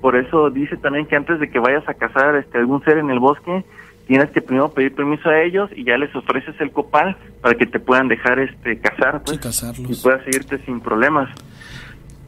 por 0.00 0.14
eso 0.16 0.50
dice 0.50 0.76
también 0.76 1.06
que 1.06 1.16
antes 1.16 1.40
de 1.40 1.50
que 1.50 1.58
vayas 1.58 1.86
a 1.88 1.94
cazar 1.94 2.36
este, 2.36 2.58
algún 2.58 2.82
ser 2.84 2.98
en 2.98 3.10
el 3.10 3.18
bosque, 3.18 3.64
tienes 4.06 4.30
que 4.30 4.40
primero 4.40 4.72
pedir 4.72 4.94
permiso 4.94 5.28
a 5.28 5.42
ellos 5.42 5.70
y 5.74 5.84
ya 5.84 5.98
les 5.98 6.14
ofreces 6.14 6.54
el 6.60 6.70
copal 6.70 7.16
para 7.40 7.54
que 7.56 7.66
te 7.66 7.80
puedan 7.80 8.08
dejar 8.08 8.38
este 8.38 8.78
cazar 8.78 9.22
pues, 9.24 9.38
Sí, 9.74 9.84
y 9.88 9.94
puedas 10.02 10.24
seguirte 10.24 10.58
sin 10.64 10.80
problemas. 10.80 11.28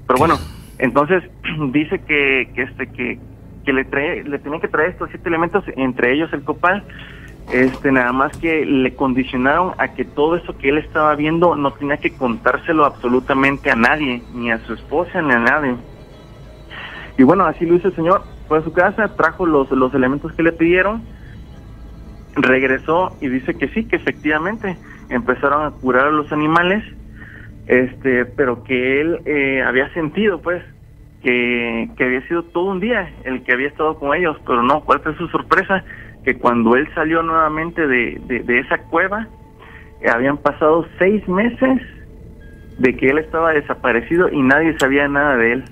Pero 0.06 0.18
bueno, 0.18 0.38
entonces 0.78 1.22
dice 1.72 2.00
que, 2.00 2.50
que 2.54 2.62
este 2.62 2.88
que, 2.88 3.18
que 3.64 3.72
le 3.72 3.84
trae, 3.84 4.24
le 4.24 4.38
tenía 4.38 4.60
que 4.60 4.68
traer 4.68 4.90
estos 4.90 5.10
siete 5.10 5.28
elementos, 5.28 5.64
entre 5.76 6.14
ellos 6.14 6.32
el 6.32 6.42
copal, 6.42 6.82
este 7.52 7.92
nada 7.92 8.12
más 8.12 8.36
que 8.36 8.66
le 8.66 8.94
condicionaron 8.94 9.72
a 9.78 9.94
que 9.94 10.04
todo 10.04 10.36
eso 10.36 10.56
que 10.58 10.68
él 10.68 10.78
estaba 10.78 11.14
viendo 11.14 11.54
no 11.56 11.72
tenía 11.72 11.96
que 11.96 12.14
contárselo 12.14 12.84
absolutamente 12.84 13.70
a 13.70 13.76
nadie, 13.76 14.22
ni 14.34 14.50
a 14.50 14.58
su 14.66 14.74
esposa 14.74 15.22
ni 15.22 15.32
a 15.32 15.38
nadie. 15.38 15.74
Y 17.16 17.22
bueno, 17.22 17.44
así 17.44 17.64
lo 17.66 17.74
hizo 17.74 17.88
el 17.88 17.96
señor, 17.96 18.22
fue 18.48 18.58
a 18.58 18.62
su 18.62 18.72
casa, 18.72 19.16
trajo 19.16 19.46
los, 19.46 19.70
los 19.70 19.92
elementos 19.94 20.32
que 20.32 20.42
le 20.42 20.52
pidieron, 20.52 21.02
regresó 22.42 23.16
y 23.20 23.28
dice 23.28 23.54
que 23.54 23.68
sí, 23.68 23.84
que 23.84 23.96
efectivamente 23.96 24.76
empezaron 25.10 25.64
a 25.66 25.70
curar 25.70 26.06
a 26.06 26.10
los 26.10 26.30
animales, 26.32 26.84
este, 27.66 28.24
pero 28.24 28.62
que 28.64 29.00
él 29.00 29.20
eh, 29.26 29.62
había 29.62 29.92
sentido, 29.94 30.40
pues, 30.40 30.62
que, 31.22 31.88
que 31.96 32.04
había 32.04 32.26
sido 32.28 32.42
todo 32.44 32.64
un 32.66 32.80
día 32.80 33.10
el 33.24 33.42
que 33.42 33.52
había 33.52 33.68
estado 33.68 33.98
con 33.98 34.16
ellos, 34.16 34.36
pero 34.46 34.62
no, 34.62 34.80
¿cuál 34.84 35.00
fue 35.00 35.16
su 35.16 35.28
sorpresa? 35.28 35.84
Que 36.24 36.36
cuando 36.36 36.76
él 36.76 36.88
salió 36.94 37.22
nuevamente 37.22 37.86
de, 37.86 38.20
de, 38.26 38.40
de 38.40 38.58
esa 38.60 38.78
cueva, 38.78 39.26
eh, 40.00 40.08
habían 40.10 40.36
pasado 40.38 40.86
seis 40.98 41.26
meses 41.28 41.80
de 42.78 42.96
que 42.96 43.06
él 43.08 43.18
estaba 43.18 43.52
desaparecido 43.52 44.28
y 44.30 44.40
nadie 44.42 44.76
sabía 44.78 45.08
nada 45.08 45.36
de 45.36 45.52
él. 45.54 45.64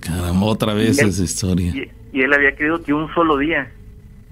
Caramba, 0.00 0.46
otra 0.46 0.74
vez 0.74 0.98
Él- 1.00 1.08
esa 1.08 1.24
historia. 1.24 1.72
Y, 1.74 1.90
y 2.18 2.22
él 2.22 2.32
había 2.32 2.54
creído 2.54 2.82
que 2.82 2.92
un 2.94 3.12
solo 3.14 3.36
día. 3.36 3.68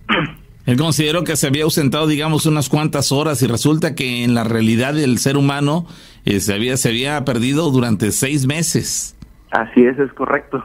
Él 0.67 0.77
consideró 0.77 1.23
que 1.23 1.37
se 1.37 1.47
había 1.47 1.63
ausentado, 1.63 2.09
digamos, 2.09 2.45
unas 2.45 2.69
cuantas 2.69 3.13
horas 3.13 3.41
y 3.41 3.47
resulta 3.47 3.95
que 3.95 4.25
en 4.25 4.35
la 4.35 4.43
realidad 4.43 4.95
del 4.95 5.19
ser 5.19 5.37
humano 5.37 5.87
eh, 6.25 6.41
se, 6.41 6.53
había, 6.53 6.77
se 6.77 6.89
había 6.89 7.25
perdido 7.25 7.71
durante 7.71 8.11
seis 8.11 8.47
meses. 8.47 9.17
Así 9.53 9.85
es, 9.85 9.97
es 9.99 10.13
correcto. 10.13 10.63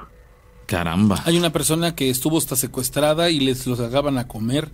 Caramba. 0.66 1.22
Hay 1.26 1.38
una 1.38 1.52
persona 1.52 1.96
que 1.96 2.10
estuvo 2.10 2.40
hasta 2.40 2.56
secuestrada 2.56 3.30
y 3.30 3.40
les 3.40 3.68
los 3.68 3.80
hagaban 3.80 4.18
a 4.18 4.28
comer. 4.28 4.70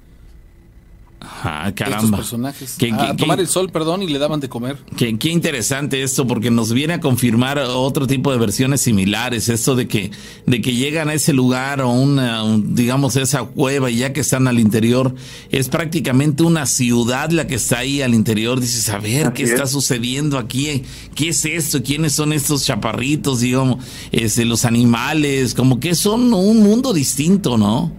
Ah, 1.20 1.65
Estos 1.70 1.88
caramba. 1.88 2.18
personajes. 2.18 2.76
Qué- 2.78 2.91
a 2.93 2.97
qué- 3.11 3.13
tomar 3.18 3.38
qué- 3.38 3.41
el 3.43 3.47
sol, 3.49 3.72
perdón, 3.72 4.03
y 4.03 4.07
le 4.07 4.20
daban 4.20 4.39
de 4.39 4.49
comer. 4.49 4.78
Qué, 4.95 5.18
qué 5.18 5.30
interesante 5.30 6.03
esto, 6.03 6.28
porque 6.28 6.51
nos 6.51 6.72
viene 6.74 6.93
a 6.93 6.99
confirmar 6.99 7.57
otro 7.57 8.05
tipo 8.05 8.32
de 8.32 8.38
versiones 8.38 8.82
similares. 8.82 9.49
Esto 9.49 9.76
de 9.76 9.88
que, 9.88 10.11
de 10.45 10.61
que 10.61 10.76
llegan 10.76 11.09
a 11.09 11.15
ese 11.15 11.34
lugar 11.34 11.82
o 11.82 11.89
una, 11.89 12.43
un- 12.43 12.76
digamos, 12.76 13.15
esa 13.15 13.41
cueva 13.43 13.89
y 13.89 13.97
ya 13.97 14.13
que 14.13 14.20
están 14.20 14.47
al 14.47 14.59
interior, 14.59 15.15
es 15.49 15.70
prácticamente 15.70 16.43
una 16.43 16.68
ciudad 16.68 17.32
la 17.32 17.47
que 17.47 17.55
está 17.55 17.80
ahí 17.80 18.01
al 18.03 18.13
interior. 18.13 18.59
Dices, 18.59 18.88
a 18.89 18.99
ver, 18.99 19.34
¿qué 19.34 19.43
está 19.43 19.63
es. 19.63 19.72
sucediendo 19.72 20.38
aquí? 20.38 20.84
¿Qué 21.15 21.30
es 21.30 21.43
esto? 21.45 21.82
¿Quiénes 21.82 22.13
son 22.13 22.32
estos 22.32 22.63
chaparritos? 22.63 23.39
Digamos, 23.41 23.84
este, 24.11 24.45
los 24.45 24.65
animales, 24.65 25.55
como 25.55 25.80
que 25.80 25.95
son 25.95 26.32
un 26.34 26.61
mundo 26.61 26.93
distinto, 26.93 27.57
¿no? 27.57 27.91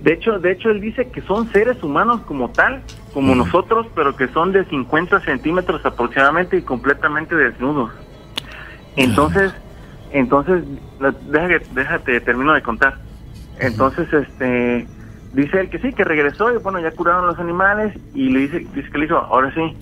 De 0.00 0.12
hecho, 0.12 0.38
de 0.38 0.52
hecho, 0.52 0.70
él 0.70 0.80
dice 0.80 1.10
que 1.10 1.20
son 1.22 1.50
seres 1.50 1.82
humanos 1.82 2.20
como 2.26 2.50
tal, 2.50 2.82
como 3.12 3.34
nosotros, 3.34 3.86
pero 3.94 4.14
que 4.14 4.28
son 4.28 4.52
de 4.52 4.64
50 4.66 5.20
centímetros 5.20 5.84
aproximadamente 5.84 6.56
y 6.58 6.62
completamente 6.62 7.34
desnudos. 7.34 7.90
Entonces, 8.96 9.52
entonces, 10.12 10.62
déjate, 11.74 12.20
termino 12.20 12.54
de 12.54 12.62
contar. 12.62 12.94
Entonces, 13.58 14.12
este, 14.12 14.86
dice 15.32 15.60
él 15.60 15.68
que 15.68 15.78
sí, 15.80 15.92
que 15.92 16.04
regresó 16.04 16.52
y 16.52 16.58
bueno, 16.58 16.78
ya 16.78 16.92
curaron 16.92 17.26
los 17.26 17.38
animales 17.38 17.92
y 18.14 18.28
le 18.28 18.40
dice, 18.40 18.58
dice 18.74 18.90
que 18.90 18.98
le 18.98 19.06
dijo, 19.06 19.16
ahora 19.16 19.52
sí, 19.52 19.76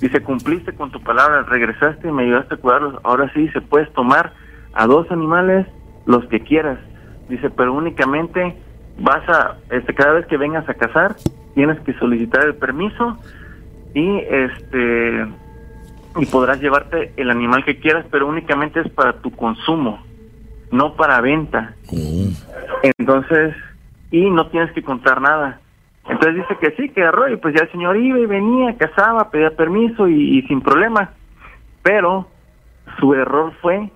dice, 0.00 0.20
cumpliste 0.22 0.72
con 0.72 0.90
tu 0.90 1.00
palabra, 1.00 1.44
regresaste 1.44 2.08
y 2.08 2.12
me 2.12 2.24
ayudaste 2.24 2.54
a 2.54 2.58
cuidarlos, 2.58 3.00
ahora 3.04 3.30
sí, 3.32 3.48
se 3.48 3.60
puedes 3.60 3.92
tomar 3.92 4.32
a 4.72 4.86
dos 4.86 5.10
animales 5.12 5.66
los 6.06 6.26
que 6.26 6.40
quieras. 6.40 6.78
Dice, 7.28 7.48
pero 7.50 7.72
únicamente 7.72 8.56
vas 8.98 9.28
a, 9.28 9.56
este, 9.70 9.94
cada 9.94 10.14
vez 10.14 10.26
que 10.26 10.36
vengas 10.36 10.68
a 10.68 10.74
cazar, 10.74 11.16
tienes 11.54 11.78
que 11.80 11.92
solicitar 11.94 12.46
el 12.46 12.54
permiso 12.54 13.18
y 13.94 14.18
este 14.18 15.26
y 16.16 16.26
podrás 16.26 16.60
llevarte 16.60 17.12
el 17.16 17.30
animal 17.30 17.64
que 17.64 17.78
quieras, 17.78 18.04
pero 18.10 18.26
únicamente 18.26 18.80
es 18.80 18.90
para 18.90 19.14
tu 19.14 19.30
consumo, 19.30 20.02
no 20.70 20.94
para 20.94 21.20
venta. 21.20 21.74
Entonces, 22.98 23.54
y 24.10 24.28
no 24.30 24.48
tienes 24.48 24.72
que 24.72 24.82
contar 24.82 25.20
nada. 25.20 25.60
Entonces 26.08 26.36
dice 26.36 26.56
que 26.60 26.70
sí, 26.76 26.88
que 26.90 27.08
y 27.32 27.36
pues 27.36 27.54
ya 27.54 27.62
el 27.62 27.72
señor 27.72 27.96
iba 27.96 28.18
y 28.18 28.26
venía, 28.26 28.76
cazaba, 28.76 29.30
pedía 29.30 29.56
permiso 29.56 30.08
y, 30.08 30.38
y 30.38 30.42
sin 30.42 30.60
problema. 30.60 31.12
Pero 31.82 32.28
su 32.98 33.14
error 33.14 33.52
fue 33.62 33.90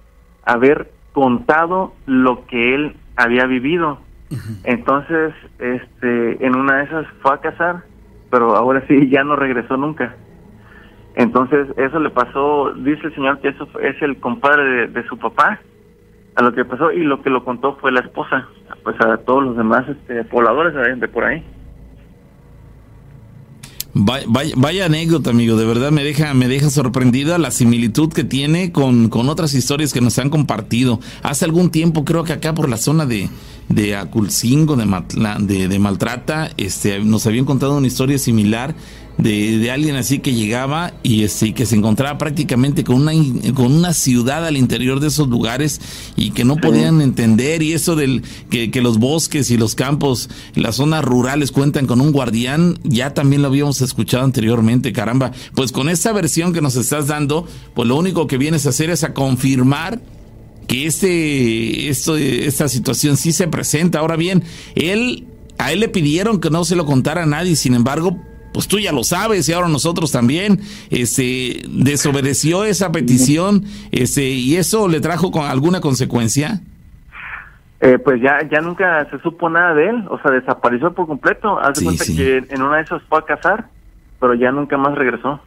haber 0.44 0.90
contado 1.12 1.94
lo 2.06 2.46
que 2.46 2.74
él 2.74 2.96
había 3.16 3.46
vivido. 3.46 3.98
Entonces, 4.64 5.32
este, 5.58 6.44
en 6.44 6.56
una 6.56 6.78
de 6.78 6.84
esas 6.84 7.06
fue 7.22 7.34
a 7.34 7.38
cazar, 7.40 7.84
pero 8.30 8.56
ahora 8.56 8.84
sí 8.88 9.08
ya 9.08 9.22
no 9.24 9.36
regresó 9.36 9.76
nunca. 9.76 10.16
Entonces, 11.14 11.68
eso 11.76 11.98
le 12.00 12.10
pasó, 12.10 12.72
dice 12.74 13.06
el 13.06 13.14
señor 13.14 13.40
que 13.40 13.48
eso 13.48 13.68
es 13.80 14.00
el 14.02 14.18
compadre 14.18 14.64
de, 14.64 14.86
de 14.88 15.06
su 15.08 15.16
papá, 15.16 15.60
a 16.34 16.42
lo 16.42 16.52
que 16.52 16.64
pasó, 16.64 16.92
y 16.92 17.02
lo 17.04 17.22
que 17.22 17.30
lo 17.30 17.44
contó 17.44 17.76
fue 17.80 17.90
la 17.92 18.00
esposa, 18.00 18.46
pues 18.82 19.00
a 19.00 19.16
todos 19.18 19.42
los 19.44 19.56
demás 19.56 19.88
este, 19.88 20.24
pobladores 20.24 20.74
de, 20.74 20.96
de 20.96 21.08
por 21.08 21.24
ahí. 21.24 21.42
Vaya, 23.98 24.26
vaya- 24.28 24.54
vaya 24.58 24.84
anécdota, 24.86 25.30
amigo. 25.30 25.56
De 25.56 25.64
verdad 25.64 25.90
me 25.90 26.04
deja, 26.04 26.34
me 26.34 26.48
deja 26.48 26.68
sorprendida 26.68 27.38
la 27.38 27.50
similitud 27.50 28.12
que 28.12 28.24
tiene 28.24 28.70
con, 28.70 29.08
con 29.08 29.30
otras 29.30 29.54
historias 29.54 29.94
que 29.94 30.02
nos 30.02 30.18
han 30.18 30.28
compartido. 30.28 31.00
Hace 31.22 31.46
algún 31.46 31.70
tiempo, 31.70 32.04
creo 32.04 32.22
que 32.24 32.34
acá 32.34 32.52
por 32.52 32.68
la 32.68 32.76
zona 32.76 33.06
de, 33.06 33.30
de 33.68 33.96
Aculcingo, 33.96 34.76
de, 34.76 34.86
de, 35.40 35.68
de 35.68 35.78
Maltrata, 35.78 36.50
este, 36.56 37.00
nos 37.00 37.26
habían 37.26 37.44
contado 37.44 37.76
una 37.76 37.86
historia 37.86 38.18
similar 38.18 38.74
de, 39.18 39.58
de, 39.58 39.70
alguien 39.70 39.96
así 39.96 40.18
que 40.18 40.34
llegaba 40.34 40.92
y 41.02 41.22
este, 41.22 41.54
que 41.54 41.64
se 41.64 41.74
encontraba 41.74 42.18
prácticamente 42.18 42.84
con 42.84 42.96
una, 42.96 43.12
con 43.54 43.72
una 43.72 43.94
ciudad 43.94 44.46
al 44.46 44.56
interior 44.56 45.00
de 45.00 45.08
esos 45.08 45.28
lugares 45.28 45.80
y 46.16 46.30
que 46.30 46.44
no 46.44 46.56
podían 46.56 47.00
entender 47.00 47.62
y 47.62 47.72
eso 47.72 47.96
del 47.96 48.22
que, 48.50 48.70
que, 48.70 48.82
los 48.82 48.98
bosques 48.98 49.50
y 49.50 49.56
los 49.56 49.74
campos, 49.74 50.28
las 50.54 50.76
zonas 50.76 51.04
rurales 51.04 51.50
cuentan 51.50 51.86
con 51.86 52.00
un 52.00 52.12
guardián, 52.12 52.78
ya 52.84 53.14
también 53.14 53.42
lo 53.42 53.48
habíamos 53.48 53.80
escuchado 53.80 54.24
anteriormente, 54.24 54.92
caramba, 54.92 55.32
pues 55.54 55.72
con 55.72 55.88
esta 55.88 56.12
versión 56.12 56.52
que 56.52 56.60
nos 56.60 56.76
estás 56.76 57.06
dando, 57.06 57.46
pues 57.74 57.88
lo 57.88 57.96
único 57.96 58.26
que 58.26 58.38
vienes 58.38 58.66
a 58.66 58.68
hacer 58.68 58.90
es 58.90 59.02
a 59.02 59.14
confirmar 59.14 60.00
que 60.66 60.86
este, 60.86 61.88
esto, 61.88 62.16
esta 62.16 62.68
situación 62.68 63.16
sí 63.16 63.32
se 63.32 63.48
presenta. 63.48 64.00
Ahora 64.00 64.16
bien, 64.16 64.42
él, 64.74 65.26
a 65.58 65.72
él 65.72 65.80
le 65.80 65.88
pidieron 65.88 66.40
que 66.40 66.50
no 66.50 66.64
se 66.64 66.76
lo 66.76 66.86
contara 66.86 67.22
a 67.22 67.26
nadie, 67.26 67.56
sin 67.56 67.74
embargo, 67.74 68.18
pues 68.52 68.68
tú 68.68 68.78
ya 68.78 68.92
lo 68.92 69.04
sabes 69.04 69.48
y 69.48 69.52
ahora 69.52 69.68
nosotros 69.68 70.12
también, 70.12 70.60
este, 70.90 71.62
desobedeció 71.68 72.64
esa 72.64 72.90
petición, 72.90 73.64
este, 73.92 74.30
y 74.30 74.56
eso 74.56 74.88
le 74.88 75.00
trajo 75.00 75.30
con 75.30 75.44
alguna 75.44 75.80
consecuencia. 75.80 76.62
Eh, 77.80 77.98
pues 77.98 78.22
ya 78.22 78.38
ya 78.50 78.62
nunca 78.62 79.06
se 79.10 79.18
supo 79.18 79.50
nada 79.50 79.74
de 79.74 79.90
él, 79.90 80.04
o 80.08 80.18
sea, 80.20 80.30
desapareció 80.30 80.94
por 80.94 81.06
completo. 81.06 81.60
Haz 81.60 81.78
de 81.78 81.84
cuenta 81.84 82.04
que 82.06 82.38
en 82.48 82.62
una 82.62 82.78
de 82.78 82.84
esas 82.84 83.02
fue 83.10 83.18
a 83.18 83.22
casar, 83.22 83.68
pero 84.18 84.34
ya 84.34 84.50
nunca 84.50 84.78
más 84.78 84.94
regresó. 84.94 85.40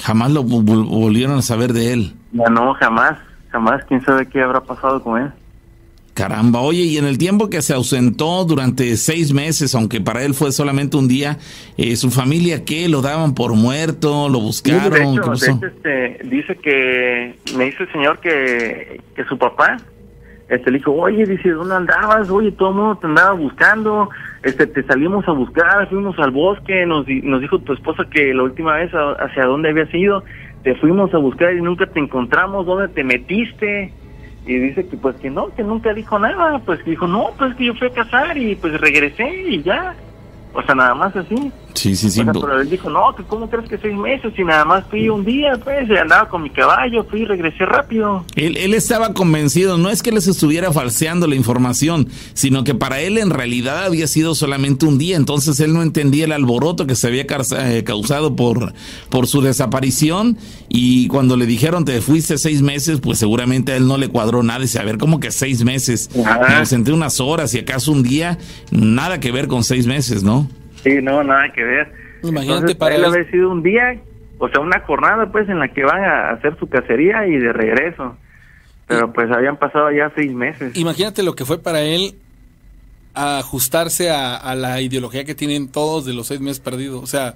Jamás 0.00 0.32
lo 0.32 0.42
volvieron 0.42 1.36
a 1.36 1.42
saber 1.42 1.72
de 1.74 1.92
él. 1.92 2.14
Ya 2.32 2.48
no, 2.48 2.72
jamás, 2.74 3.18
jamás. 3.54 3.84
¿Quién 3.84 4.04
sabe 4.04 4.26
qué 4.26 4.42
habrá 4.42 4.60
pasado 4.60 5.00
con 5.00 5.22
él? 5.22 5.30
Caramba, 6.12 6.60
oye, 6.60 6.82
y 6.82 6.98
en 6.98 7.06
el 7.06 7.18
tiempo 7.18 7.50
que 7.50 7.62
se 7.62 7.72
ausentó 7.72 8.44
durante 8.44 8.96
seis 8.96 9.32
meses, 9.32 9.74
aunque 9.74 10.00
para 10.00 10.22
él 10.22 10.34
fue 10.34 10.52
solamente 10.52 10.96
un 10.96 11.08
día, 11.08 11.38
eh, 11.76 11.96
¿su 11.96 12.10
familia 12.10 12.64
qué? 12.64 12.88
¿Lo 12.88 13.00
daban 13.02 13.34
por 13.34 13.54
muerto? 13.54 14.28
¿Lo 14.28 14.40
buscaron? 14.40 14.90
de 14.90 15.02
hecho, 15.02 15.30
de 15.30 15.46
hecho, 15.52 15.66
este, 15.66 16.28
dice 16.28 16.56
que 16.56 17.34
me 17.56 17.64
dice 17.66 17.84
el 17.84 17.92
señor 17.92 18.20
que, 18.20 19.00
que 19.16 19.24
su 19.24 19.36
papá 19.38 19.76
este, 20.48 20.70
le 20.70 20.78
dijo, 20.78 20.92
oye, 20.92 21.24
dice, 21.24 21.50
¿dónde 21.50 21.74
andabas? 21.74 22.30
Oye, 22.30 22.52
todo 22.52 22.68
el 22.68 22.74
mundo 22.74 22.96
te 22.96 23.06
andaba 23.06 23.32
buscando, 23.32 24.10
este, 24.42 24.66
te 24.66 24.82
salimos 24.84 25.26
a 25.26 25.32
buscar, 25.32 25.88
fuimos 25.88 26.18
al 26.18 26.30
bosque, 26.32 26.84
nos, 26.86 27.06
nos 27.08 27.40
dijo 27.40 27.58
tu 27.60 27.72
esposa 27.72 28.04
que 28.10 28.34
la 28.34 28.42
última 28.42 28.76
vez 28.76 28.92
hacia 28.92 29.46
dónde 29.46 29.70
habías 29.70 29.92
ido, 29.94 30.22
te 30.64 30.74
fuimos 30.76 31.14
a 31.14 31.18
buscar 31.18 31.54
y 31.54 31.62
nunca 31.62 31.86
te 31.86 32.00
encontramos, 32.00 32.66
¿dónde 32.66 32.88
te 32.88 33.04
metiste? 33.04 33.92
y 34.46 34.58
dice 34.58 34.86
que 34.86 34.96
pues 34.96 35.16
que 35.16 35.30
no, 35.30 35.54
que 35.54 35.62
nunca 35.62 35.94
dijo 35.94 36.18
nada, 36.18 36.58
pues 36.60 36.82
que 36.82 36.90
dijo, 36.90 37.06
no, 37.06 37.30
pues 37.38 37.54
que 37.54 37.64
yo 37.66 37.74
fui 37.74 37.88
a 37.88 37.92
casar 37.92 38.36
y 38.36 38.54
pues 38.56 38.78
regresé 38.80 39.26
y 39.48 39.62
ya. 39.62 39.94
O 40.54 40.62
sea, 40.62 40.74
nada 40.74 40.94
más 40.94 41.14
así. 41.16 41.34
Sí, 41.74 41.96
sí, 41.96 42.08
sí. 42.08 42.22
pero 42.24 42.60
él 42.60 42.70
dijo, 42.70 42.88
no, 42.88 43.14
que 43.16 43.24
¿cómo 43.24 43.50
crees 43.50 43.68
que 43.68 43.76
seis 43.78 43.94
meses? 43.96 44.32
Y 44.38 44.44
nada 44.44 44.64
más 44.64 44.84
fui 44.88 45.08
un 45.08 45.24
día, 45.24 45.58
pues, 45.62 45.90
andaba 45.90 46.28
con 46.28 46.42
mi 46.42 46.50
caballo, 46.50 47.04
fui 47.04 47.22
y 47.22 47.24
regresé 47.24 47.66
rápido. 47.66 48.24
Él, 48.36 48.56
él 48.56 48.74
estaba 48.74 49.12
convencido, 49.12 49.76
no 49.76 49.90
es 49.90 50.02
que 50.02 50.12
les 50.12 50.28
estuviera 50.28 50.72
falseando 50.72 51.26
la 51.26 51.34
información, 51.34 52.08
sino 52.32 52.62
que 52.62 52.74
para 52.74 53.00
él 53.00 53.18
en 53.18 53.30
realidad 53.30 53.84
había 53.84 54.06
sido 54.06 54.36
solamente 54.36 54.86
un 54.86 54.98
día, 54.98 55.16
entonces 55.16 55.58
él 55.58 55.74
no 55.74 55.82
entendía 55.82 56.26
el 56.26 56.32
alboroto 56.32 56.86
que 56.86 56.94
se 56.94 57.08
había 57.08 57.26
eh, 57.58 57.84
causado 57.84 58.36
por, 58.36 58.72
por 59.10 59.26
su 59.26 59.40
desaparición 59.40 60.38
y 60.68 61.08
cuando 61.08 61.36
le 61.36 61.46
dijeron 61.46 61.84
te 61.84 62.00
fuiste 62.00 62.38
seis 62.38 62.62
meses, 62.62 63.00
pues 63.00 63.18
seguramente 63.18 63.72
a 63.72 63.76
él 63.76 63.88
no 63.88 63.98
le 63.98 64.08
cuadró 64.08 64.42
nada, 64.42 64.60
dice, 64.60 64.78
a 64.78 64.84
ver, 64.84 64.98
¿cómo 64.98 65.18
que 65.18 65.32
seis 65.32 65.64
meses? 65.64 66.08
Me 66.14 66.54
ausenté 66.54 66.92
unas 66.92 67.20
horas 67.20 67.52
y 67.54 67.58
acaso 67.58 67.90
un 67.90 68.02
día, 68.02 68.38
nada 68.70 69.18
que 69.18 69.32
ver 69.32 69.48
con 69.48 69.64
seis 69.64 69.86
meses, 69.86 70.22
¿no? 70.22 70.43
Sí, 70.84 71.02
no, 71.02 71.24
nada 71.24 71.50
que 71.52 71.64
ver. 71.64 71.92
Imagínate 72.22 72.74
para 72.74 72.94
él 72.94 73.04
haber 73.04 73.30
sido 73.30 73.50
un 73.50 73.62
día, 73.62 74.00
o 74.38 74.48
sea, 74.48 74.60
una 74.60 74.80
jornada 74.80 75.32
pues 75.32 75.48
en 75.48 75.58
la 75.58 75.68
que 75.68 75.82
van 75.82 76.04
a 76.04 76.30
hacer 76.30 76.56
su 76.58 76.68
cacería 76.68 77.26
y 77.26 77.38
de 77.38 77.52
regreso. 77.52 78.16
Pero 78.86 79.12
pues 79.12 79.30
habían 79.30 79.56
pasado 79.56 79.90
ya 79.90 80.12
seis 80.14 80.32
meses. 80.32 80.76
Imagínate 80.76 81.22
lo 81.22 81.34
que 81.34 81.46
fue 81.46 81.58
para 81.58 81.80
él 81.80 82.16
ajustarse 83.14 84.10
a, 84.10 84.36
a 84.36 84.54
la 84.54 84.80
ideología 84.82 85.24
que 85.24 85.34
tienen 85.34 85.72
todos 85.72 86.04
de 86.04 86.12
los 86.12 86.26
seis 86.26 86.40
meses 86.40 86.60
perdidos. 86.60 87.02
O 87.02 87.06
sea, 87.06 87.34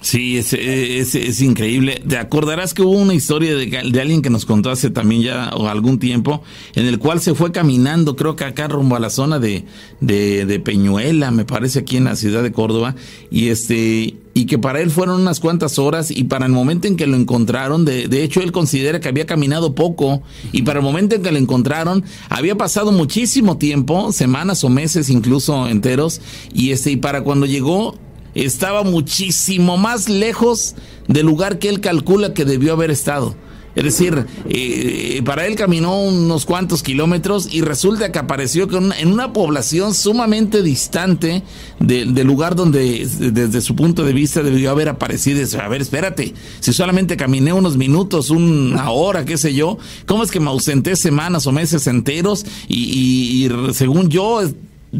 Sí, 0.00 0.38
es, 0.38 0.52
es, 0.52 1.16
es, 1.16 1.40
increíble. 1.42 2.00
Te 2.06 2.18
acordarás 2.18 2.72
que 2.72 2.82
hubo 2.82 2.92
una 2.92 3.14
historia 3.14 3.56
de, 3.56 3.66
de, 3.66 4.00
alguien 4.00 4.22
que 4.22 4.30
nos 4.30 4.46
contó 4.46 4.70
hace 4.70 4.90
también 4.90 5.22
ya 5.22 5.50
o 5.56 5.66
algún 5.66 5.98
tiempo, 5.98 6.42
en 6.76 6.86
el 6.86 7.00
cual 7.00 7.20
se 7.20 7.34
fue 7.34 7.50
caminando, 7.50 8.14
creo 8.14 8.36
que 8.36 8.44
acá 8.44 8.68
rumbo 8.68 8.94
a 8.94 9.00
la 9.00 9.10
zona 9.10 9.40
de, 9.40 9.64
de, 10.00 10.46
de, 10.46 10.60
Peñuela, 10.60 11.32
me 11.32 11.44
parece 11.44 11.80
aquí 11.80 11.96
en 11.96 12.04
la 12.04 12.14
ciudad 12.14 12.44
de 12.44 12.52
Córdoba, 12.52 12.94
y 13.30 13.48
este 13.48 14.14
y 14.34 14.46
que 14.46 14.56
para 14.56 14.80
él 14.80 14.92
fueron 14.92 15.20
unas 15.20 15.40
cuantas 15.40 15.80
horas 15.80 16.12
y 16.12 16.22
para 16.24 16.46
el 16.46 16.52
momento 16.52 16.86
en 16.86 16.96
que 16.96 17.08
lo 17.08 17.16
encontraron, 17.16 17.84
de, 17.84 18.06
de 18.06 18.22
hecho 18.22 18.40
él 18.40 18.52
considera 18.52 19.00
que 19.00 19.08
había 19.08 19.26
caminado 19.26 19.74
poco 19.74 20.22
y 20.52 20.62
para 20.62 20.78
el 20.78 20.84
momento 20.84 21.16
en 21.16 21.22
que 21.22 21.32
lo 21.32 21.38
encontraron 21.38 22.04
había 22.28 22.54
pasado 22.54 22.92
muchísimo 22.92 23.58
tiempo, 23.58 24.12
semanas 24.12 24.62
o 24.62 24.68
meses 24.68 25.10
incluso 25.10 25.66
enteros, 25.66 26.20
y 26.54 26.70
este 26.70 26.92
y 26.92 26.96
para 26.96 27.24
cuando 27.24 27.46
llegó 27.46 27.96
estaba 28.44 28.82
muchísimo 28.82 29.76
más 29.76 30.08
lejos 30.08 30.74
del 31.06 31.26
lugar 31.26 31.58
que 31.58 31.68
él 31.68 31.80
calcula 31.80 32.34
que 32.34 32.44
debió 32.44 32.72
haber 32.72 32.90
estado. 32.90 33.34
Es 33.78 33.84
decir, 33.84 34.26
eh, 34.48 35.22
para 35.24 35.46
él 35.46 35.54
caminó 35.54 36.02
unos 36.02 36.46
cuantos 36.46 36.82
kilómetros 36.82 37.48
y 37.48 37.60
resulta 37.60 38.10
que 38.10 38.18
apareció 38.18 38.68
en 38.98 39.12
una 39.12 39.32
población 39.32 39.94
sumamente 39.94 40.64
distante 40.64 41.44
del 41.78 42.26
lugar 42.26 42.56
donde 42.56 43.06
desde 43.06 43.60
su 43.60 43.76
punto 43.76 44.04
de 44.04 44.12
vista 44.12 44.42
debió 44.42 44.72
haber 44.72 44.88
aparecido. 44.88 45.40
A 45.62 45.68
ver, 45.68 45.80
espérate, 45.80 46.34
si 46.58 46.72
solamente 46.72 47.16
caminé 47.16 47.52
unos 47.52 47.76
minutos, 47.76 48.30
una 48.30 48.90
hora, 48.90 49.24
qué 49.24 49.38
sé 49.38 49.54
yo, 49.54 49.78
¿cómo 50.06 50.24
es 50.24 50.32
que 50.32 50.40
me 50.40 50.48
ausenté 50.48 50.96
semanas 50.96 51.46
o 51.46 51.52
meses 51.52 51.86
enteros 51.86 52.46
y, 52.66 53.46
y 53.46 53.74
según 53.74 54.08
yo 54.08 54.40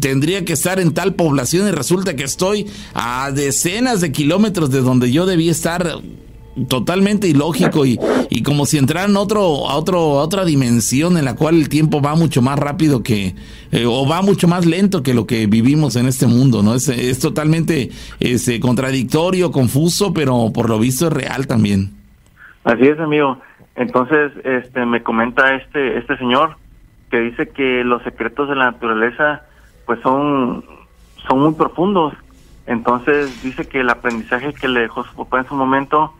tendría 0.00 0.44
que 0.44 0.52
estar 0.52 0.80
en 0.80 0.94
tal 0.94 1.14
población 1.14 1.68
y 1.68 1.70
resulta 1.70 2.16
que 2.16 2.24
estoy 2.24 2.66
a 2.94 3.30
decenas 3.32 4.00
de 4.00 4.12
kilómetros 4.12 4.70
de 4.70 4.80
donde 4.80 5.12
yo 5.12 5.26
debía 5.26 5.50
estar 5.50 6.00
totalmente 6.66 7.28
ilógico 7.28 7.86
y, 7.86 7.98
y 8.30 8.42
como 8.42 8.66
si 8.66 8.78
entraran 8.78 9.16
otro, 9.16 9.68
a, 9.68 9.76
otro, 9.76 9.98
a 9.98 10.22
otra 10.22 10.44
dimensión 10.44 11.16
en 11.16 11.24
la 11.24 11.36
cual 11.36 11.56
el 11.56 11.68
tiempo 11.68 12.00
va 12.00 12.14
mucho 12.14 12.42
más 12.42 12.58
rápido 12.58 13.02
que, 13.02 13.34
eh, 13.70 13.86
o 13.86 14.08
va 14.08 14.22
mucho 14.22 14.48
más 14.48 14.66
lento 14.66 15.02
que 15.02 15.14
lo 15.14 15.26
que 15.26 15.46
vivimos 15.46 15.96
en 15.96 16.06
este 16.06 16.26
mundo, 16.26 16.62
¿no? 16.62 16.74
Es, 16.74 16.88
es 16.88 17.20
totalmente 17.20 17.90
es, 18.20 18.48
este, 18.48 18.60
contradictorio, 18.60 19.52
confuso, 19.52 20.12
pero 20.12 20.50
por 20.52 20.68
lo 20.68 20.78
visto 20.78 21.06
es 21.06 21.12
real 21.12 21.46
también. 21.46 21.90
Así 22.64 22.86
es, 22.86 22.98
amigo. 22.98 23.38
Entonces, 23.76 24.32
este, 24.44 24.84
me 24.84 25.02
comenta 25.02 25.54
este, 25.54 25.98
este 25.98 26.16
señor 26.18 26.56
que 27.10 27.20
dice 27.20 27.48
que 27.48 27.84
los 27.84 28.02
secretos 28.02 28.48
de 28.48 28.56
la 28.56 28.72
naturaleza 28.72 29.42
pues 29.88 30.00
son, 30.02 30.62
son 31.26 31.40
muy 31.40 31.54
profundos. 31.54 32.12
Entonces 32.66 33.42
dice 33.42 33.66
que 33.66 33.80
el 33.80 33.88
aprendizaje 33.88 34.52
que 34.52 34.68
le 34.68 34.80
dejó 34.80 35.02
su 35.02 35.16
papá 35.16 35.38
en 35.38 35.48
su 35.48 35.54
momento 35.54 36.12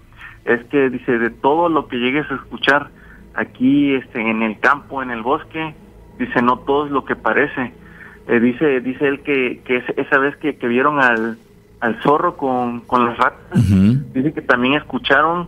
es 0.47 0.65
que 0.69 0.89
dice 0.89 1.19
de 1.19 1.29
todo 1.29 1.69
lo 1.69 1.87
que 1.87 1.99
llegues 1.99 2.25
a 2.31 2.37
escuchar 2.37 2.89
aquí 3.35 3.93
este 3.93 4.23
en 4.23 4.43
el 4.43 4.59
campo, 4.59 5.03
en 5.03 5.11
el 5.11 5.21
bosque, 5.21 5.75
dice 6.19 6.41
no 6.41 6.61
todo 6.61 6.87
es 6.87 6.93
lo 6.93 7.05
que 7.05 7.15
parece. 7.15 7.75
Eh, 8.27 8.41
dice 8.41 8.81
dice 8.81 9.07
él 9.07 9.21
que, 9.21 9.61
que 9.67 9.85
esa 9.99 10.17
vez 10.17 10.35
que, 10.39 10.57
que 10.57 10.67
vieron 10.67 10.99
al, 10.99 11.37
al 11.81 12.03
zorro 12.03 12.39
con, 12.39 12.81
con 12.81 13.05
las 13.05 13.19
ratas, 13.19 13.71
dice 14.15 14.33
que 14.33 14.41
también 14.41 14.75
escucharon 14.77 15.47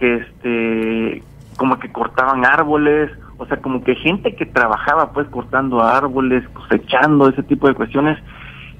que 0.00 0.16
este 0.16 1.22
como 1.56 1.78
que 1.78 1.92
cortaban 1.92 2.44
árboles 2.44 3.12
o 3.42 3.46
sea, 3.46 3.56
como 3.56 3.82
que 3.82 3.96
gente 3.96 4.36
que 4.36 4.46
trabajaba 4.46 5.12
pues 5.12 5.26
cortando 5.28 5.82
árboles, 5.82 6.48
cosechando, 6.50 7.28
ese 7.28 7.42
tipo 7.42 7.66
de 7.66 7.74
cuestiones. 7.74 8.16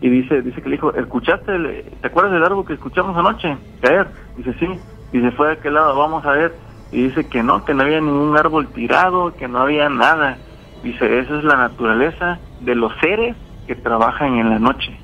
Y 0.00 0.08
dice, 0.08 0.40
dice 0.40 0.62
que 0.62 0.68
le 0.68 0.76
dijo, 0.76 0.94
¿escuchaste? 0.94 1.52
¿Te 2.00 2.06
acuerdas 2.06 2.32
del 2.32 2.44
árbol 2.44 2.64
que 2.64 2.74
escuchamos 2.74 3.16
anoche? 3.16 3.56
Caer. 3.80 4.06
Dice, 4.36 4.54
sí. 4.60 4.68
Dice, 5.12 5.32
fue 5.32 5.48
de 5.48 5.52
aquel 5.54 5.74
lado, 5.74 5.98
vamos 5.98 6.24
a 6.24 6.30
ver. 6.30 6.54
Y 6.92 7.04
dice 7.04 7.26
que 7.26 7.42
no, 7.42 7.64
que 7.64 7.74
no 7.74 7.82
había 7.82 8.00
ningún 8.00 8.36
árbol 8.36 8.68
tirado, 8.68 9.34
que 9.34 9.48
no 9.48 9.58
había 9.58 9.88
nada. 9.88 10.38
Dice, 10.84 11.18
esa 11.18 11.38
es 11.38 11.44
la 11.44 11.56
naturaleza 11.56 12.38
de 12.60 12.76
los 12.76 12.92
seres 13.00 13.36
que 13.66 13.74
trabajan 13.74 14.38
en 14.38 14.50
la 14.50 14.60
noche. 14.60 14.96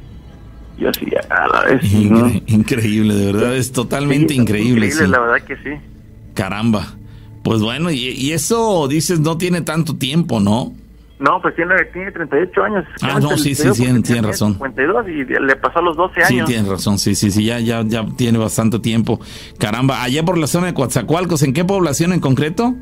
Y 0.76 0.86
así, 0.86 1.10
a 1.30 1.48
la 1.48 1.62
vez. 1.62 1.82
Increíble, 2.46 3.14
de 3.14 3.32
verdad, 3.32 3.56
es 3.56 3.72
totalmente 3.72 4.34
increíble. 4.34 4.86
Increíble, 4.86 5.08
la 5.08 5.18
verdad 5.18 5.44
que 5.44 5.56
sí. 5.56 5.70
Caramba. 6.34 6.86
Pues 7.48 7.62
bueno, 7.62 7.90
y, 7.90 8.30
eso 8.32 8.86
dices 8.88 9.20
no 9.20 9.38
tiene 9.38 9.62
tanto 9.62 9.96
tiempo, 9.96 10.38
¿no? 10.38 10.74
No, 11.18 11.40
pues 11.40 11.56
tiene, 11.56 11.76
tiene 11.94 12.12
38 12.12 12.62
años. 12.62 12.84
Ah, 13.00 13.18
no, 13.18 13.38
sí, 13.38 13.54
sí, 13.54 13.72
sí, 13.72 14.02
tiene 14.02 14.20
razón. 14.20 14.52
52 14.52 15.08
y 15.08 15.24
le 15.24 15.56
pasó 15.56 15.78
a 15.78 15.82
los 15.82 15.96
12 15.96 16.24
años. 16.24 16.46
Sí, 16.46 16.54
tiene 16.54 16.68
razón, 16.68 16.98
sí, 16.98 17.14
sí, 17.14 17.30
sí, 17.30 17.46
ya, 17.46 17.58
ya, 17.58 17.82
ya 17.86 18.04
tiene 18.18 18.36
bastante 18.36 18.80
tiempo. 18.80 19.18
Caramba, 19.58 20.02
allá 20.02 20.22
por 20.24 20.36
la 20.36 20.46
zona 20.46 20.66
de 20.66 20.74
Coatzacoalcos, 20.74 21.42
¿en 21.42 21.54
qué 21.54 21.64
población 21.64 22.12
en 22.12 22.20
concreto? 22.20 22.74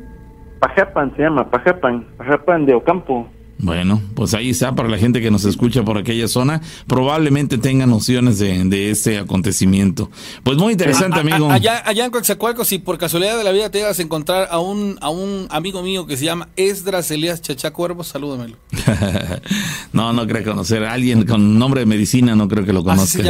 Pajapan 0.59 1.15
se 1.15 1.21
llama, 1.21 1.49
Pajapan, 1.49 2.05
Pajapan 2.17 2.65
de 2.65 2.73
Ocampo. 2.73 3.29
Bueno, 3.59 4.01
pues 4.15 4.33
ahí 4.35 4.51
está 4.51 4.75
para 4.75 4.87
la 4.87 4.97
gente 4.99 5.19
que 5.19 5.31
nos 5.31 5.43
escucha 5.45 5.83
por 5.83 5.97
aquella 5.97 6.27
zona. 6.27 6.61
Probablemente 6.87 7.57
tenga 7.57 7.87
nociones 7.87 8.37
de, 8.37 8.63
de 8.65 8.91
este 8.91 9.17
acontecimiento. 9.17 10.11
Pues 10.43 10.57
muy 10.57 10.73
interesante, 10.73 11.15
A- 11.15 11.17
a- 11.17 11.21
amigo. 11.21 11.51
allá, 11.51 11.81
allá 11.85 12.05
en 12.05 12.11
Coaxacualcos, 12.11 12.67
si 12.67 12.77
por 12.77 12.97
casualidad 12.99 13.35
de 13.37 13.43
la 13.43 13.51
vida 13.51 13.69
te 13.71 13.79
llegas 13.79 13.97
a 13.99 14.01
encontrar 14.03 14.47
a 14.51 14.59
un, 14.59 14.97
a 15.01 15.09
un 15.09 15.47
amigo 15.49 15.81
mío 15.81 16.05
que 16.05 16.17
se 16.17 16.25
llama 16.25 16.49
Esdras 16.55 17.09
Elías 17.09 17.41
Chachá 17.41 17.71
Cuervo, 17.71 18.03
salúdamelo. 18.03 18.57
no, 19.93 20.13
no 20.13 20.27
creo 20.27 20.43
conocer 20.43 20.83
a 20.83 20.93
alguien 20.93 21.25
con 21.25 21.57
nombre 21.57 21.79
de 21.81 21.85
medicina, 21.85 22.35
no 22.35 22.47
creo 22.47 22.65
que 22.65 22.73
lo 22.73 22.83
conozca. 22.83 23.23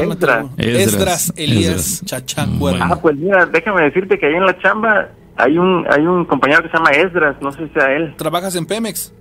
Esdras. 0.57 1.33
Elías. 1.35 2.01
Chachá 2.05 2.43
Cuervo. 2.45 2.59
bueno. 2.59 2.85
Ah, 2.85 2.99
pues 3.01 3.15
mira, 3.17 3.45
déjame 3.45 3.83
decirte 3.83 4.19
que 4.19 4.25
ahí 4.25 4.33
en 4.35 4.45
la 4.45 4.57
chamba 4.59 5.09
hay 5.35 5.57
un 5.57 5.85
hay 5.89 6.01
un 6.05 6.25
compañero 6.25 6.63
que 6.63 6.69
se 6.69 6.77
llama 6.77 6.89
Esdras, 6.91 7.35
no 7.41 7.51
sé 7.51 7.67
si 7.67 7.73
sea 7.73 7.91
él. 7.95 8.15
¿Trabajas 8.17 8.55
en 8.55 8.65
Pemex? 8.65 9.13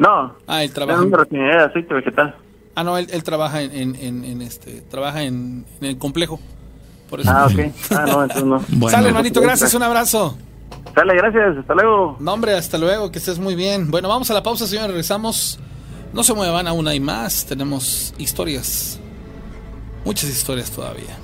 No, 0.00 0.34
Ah, 0.46 0.62
él 0.64 0.70
es 0.70 0.74
trabaja. 0.74 1.02
en- 1.02 1.12
refinería 1.12 1.56
de 1.58 1.64
aceite 1.66 1.92
vegetal. 1.94 2.34
Ah, 2.74 2.82
no, 2.82 2.96
él, 2.96 3.06
él 3.12 3.22
trabaja 3.22 3.60
en, 3.60 3.70
en, 3.72 3.94
en- 3.96 4.24
en 4.24 4.40
este, 4.42 4.80
trabaja 4.80 5.22
en, 5.22 5.66
en 5.80 5.86
el 5.86 5.98
complejo. 5.98 6.40
Por 7.10 7.20
eso. 7.20 7.30
Ah, 7.30 7.46
ok. 7.46 7.60
Ah, 7.90 8.04
no, 8.08 8.22
entonces 8.22 8.44
no. 8.44 8.64
Bueno. 8.78 8.88
Sale, 8.96 9.08
hermanito, 9.08 9.40
gracias, 9.42 9.74
un 9.74 9.82
abrazo. 9.82 10.38
Sale, 10.94 11.14
gracias, 11.16 11.58
hasta 11.58 11.74
luego. 11.74 12.16
No, 12.18 12.32
hombre, 12.32 12.54
hasta 12.54 12.78
luego, 12.78 13.12
que 13.12 13.18
estés 13.18 13.38
muy 13.38 13.54
bien. 13.54 13.90
Bueno, 13.90 14.08
vamos 14.08 14.30
a 14.30 14.34
la 14.34 14.42
pausa, 14.42 14.66
señores, 14.66 14.88
regresamos. 14.90 15.60
No 16.14 16.24
se 16.24 16.32
muevan 16.34 16.66
aún 16.66 16.88
hay 16.88 16.98
más, 16.98 17.44
tenemos 17.44 18.14
historias. 18.18 18.98
Muchas 20.04 20.30
historias 20.30 20.70
todavía. 20.70 21.16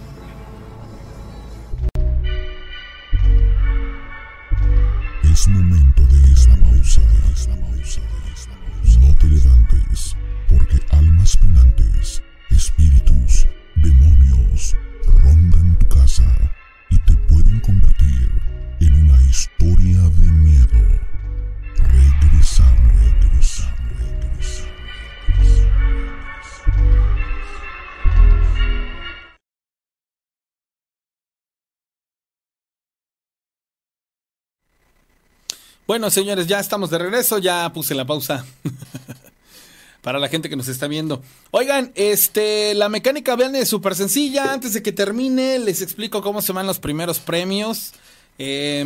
Bueno, 35.87 36.11
señores, 36.11 36.49
ya 36.49 36.59
estamos 36.59 36.91
de 36.91 36.99
regreso, 36.99 37.39
ya 37.39 37.73
puse 37.73 37.95
la 37.95 38.05
pausa. 38.05 38.45
Para 40.03 40.19
la 40.19 40.29
gente 40.29 40.49
que 40.49 40.57
nos 40.57 40.67
está 40.67 40.89
viendo. 40.89 41.23
Oigan, 41.53 41.93
este, 41.95 42.75
la 42.75 42.89
mecánica 42.89 43.37
vean 43.37 43.55
es 43.55 43.69
súper 43.69 43.95
sencilla. 43.95 44.53
Antes 44.53 44.73
de 44.73 44.83
que 44.83 44.91
termine, 44.91 45.61
les 45.61 45.83
explico 45.83 46.23
cómo 46.23 46.43
se 46.43 46.53
van 46.53 46.67
los 46.67 46.81
primeros 46.81 47.21
premios. 47.21 47.93
Eh, 48.39 48.85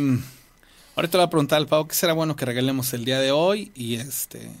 ahorita 0.95 1.17
le 1.17 1.21
voy 1.23 1.27
a 1.27 1.29
preguntar 1.31 1.57
al 1.57 1.65
Pau 1.65 1.87
qué 1.87 1.95
será 1.95 2.13
bueno 2.13 2.35
que 2.35 2.45
regalemos 2.45 2.93
el 2.93 3.03
día 3.03 3.19
de 3.19 3.31
hoy. 3.31 3.71
Y 3.73 3.95
este, 3.95 4.51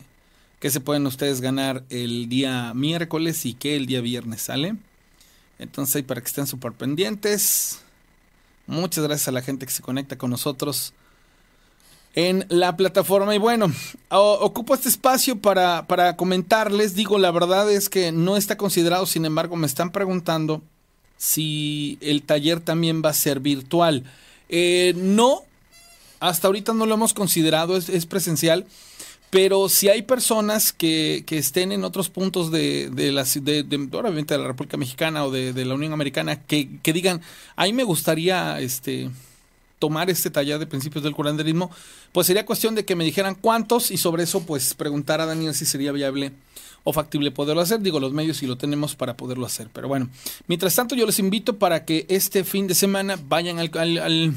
qué 0.59 0.71
se 0.71 0.79
pueden 0.79 1.05
ustedes 1.05 1.41
ganar 1.41 1.83
el 1.89 2.27
día 2.27 2.73
miércoles 2.73 3.45
y 3.45 3.53
qué 3.53 3.75
el 3.75 3.85
día 3.85 4.01
viernes 4.01 4.41
sale. 4.41 4.75
Entonces, 5.59 6.01
para 6.01 6.21
que 6.21 6.27
estén 6.27 6.47
súper 6.47 6.71
pendientes. 6.71 7.81
Muchas 8.65 9.03
gracias 9.03 9.27
a 9.27 9.31
la 9.31 9.43
gente 9.43 9.67
que 9.67 9.71
se 9.71 9.83
conecta 9.83 10.17
con 10.17 10.31
nosotros 10.31 10.93
en 12.15 12.45
la 12.49 12.75
plataforma. 12.75 13.33
Y 13.35 13.37
bueno, 13.37 13.71
ocupo 14.09 14.75
este 14.75 14.89
espacio 14.89 15.37
para, 15.39 15.87
para 15.87 16.15
comentarles. 16.15 16.95
Digo, 16.95 17.17
la 17.17 17.31
verdad 17.31 17.71
es 17.71 17.89
que 17.89 18.11
no 18.11 18.37
está 18.37 18.57
considerado, 18.57 19.05
sin 19.05 19.25
embargo, 19.25 19.55
me 19.55 19.67
están 19.67 19.91
preguntando 19.91 20.61
si 21.17 21.97
el 22.01 22.23
taller 22.23 22.59
también 22.59 23.01
va 23.03 23.09
a 23.09 23.13
ser 23.13 23.39
virtual. 23.39 24.03
Eh, 24.49 24.93
no, 24.97 25.43
hasta 26.19 26.47
ahorita 26.47 26.73
no 26.73 26.85
lo 26.85 26.95
hemos 26.95 27.13
considerado, 27.13 27.77
es, 27.77 27.89
es 27.89 28.05
presencial. 28.05 28.65
Pero 29.29 29.69
si 29.69 29.87
hay 29.87 30.01
personas 30.01 30.73
que, 30.73 31.23
que 31.25 31.37
estén 31.37 31.71
en 31.71 31.85
otros 31.85 32.09
puntos 32.09 32.51
de, 32.51 32.89
de 32.89 33.13
la 33.13 33.23
de, 33.23 33.63
de- 33.63 33.89
obviamente 33.97 34.33
de 34.33 34.41
la 34.41 34.47
República 34.47 34.75
Mexicana 34.75 35.23
o 35.23 35.31
de, 35.31 35.53
de 35.53 35.63
la 35.63 35.75
Unión 35.75 35.93
Americana 35.93 36.41
que, 36.43 36.79
que 36.83 36.91
digan, 36.91 37.21
ahí 37.55 37.71
me 37.71 37.85
gustaría 37.85 38.59
este 38.59 39.09
tomar 39.81 40.11
este 40.11 40.29
taller 40.29 40.59
de 40.59 40.67
principios 40.67 41.03
del 41.03 41.15
curanderismo, 41.15 41.71
pues 42.11 42.27
sería 42.27 42.45
cuestión 42.45 42.75
de 42.75 42.85
que 42.85 42.95
me 42.95 43.03
dijeran 43.03 43.33
cuántos 43.33 43.89
y 43.89 43.97
sobre 43.97 44.21
eso 44.23 44.45
pues 44.45 44.75
preguntar 44.75 45.19
a 45.21 45.25
Daniel 45.25 45.55
si 45.55 45.65
sería 45.65 45.91
viable 45.91 46.31
o 46.83 46.93
factible 46.93 47.31
poderlo 47.31 47.63
hacer. 47.63 47.79
Digo, 47.81 47.99
los 47.99 48.13
medios 48.13 48.37
si 48.37 48.45
lo 48.45 48.57
tenemos 48.57 48.95
para 48.95 49.17
poderlo 49.17 49.45
hacer. 49.47 49.69
Pero 49.73 49.87
bueno, 49.87 50.07
mientras 50.45 50.75
tanto 50.75 50.93
yo 50.95 51.07
les 51.07 51.17
invito 51.17 51.57
para 51.57 51.83
que 51.83 52.05
este 52.09 52.43
fin 52.43 52.67
de 52.67 52.75
semana 52.75 53.17
vayan 53.27 53.57
al, 53.57 53.71
al, 53.73 53.97
al- 53.97 54.35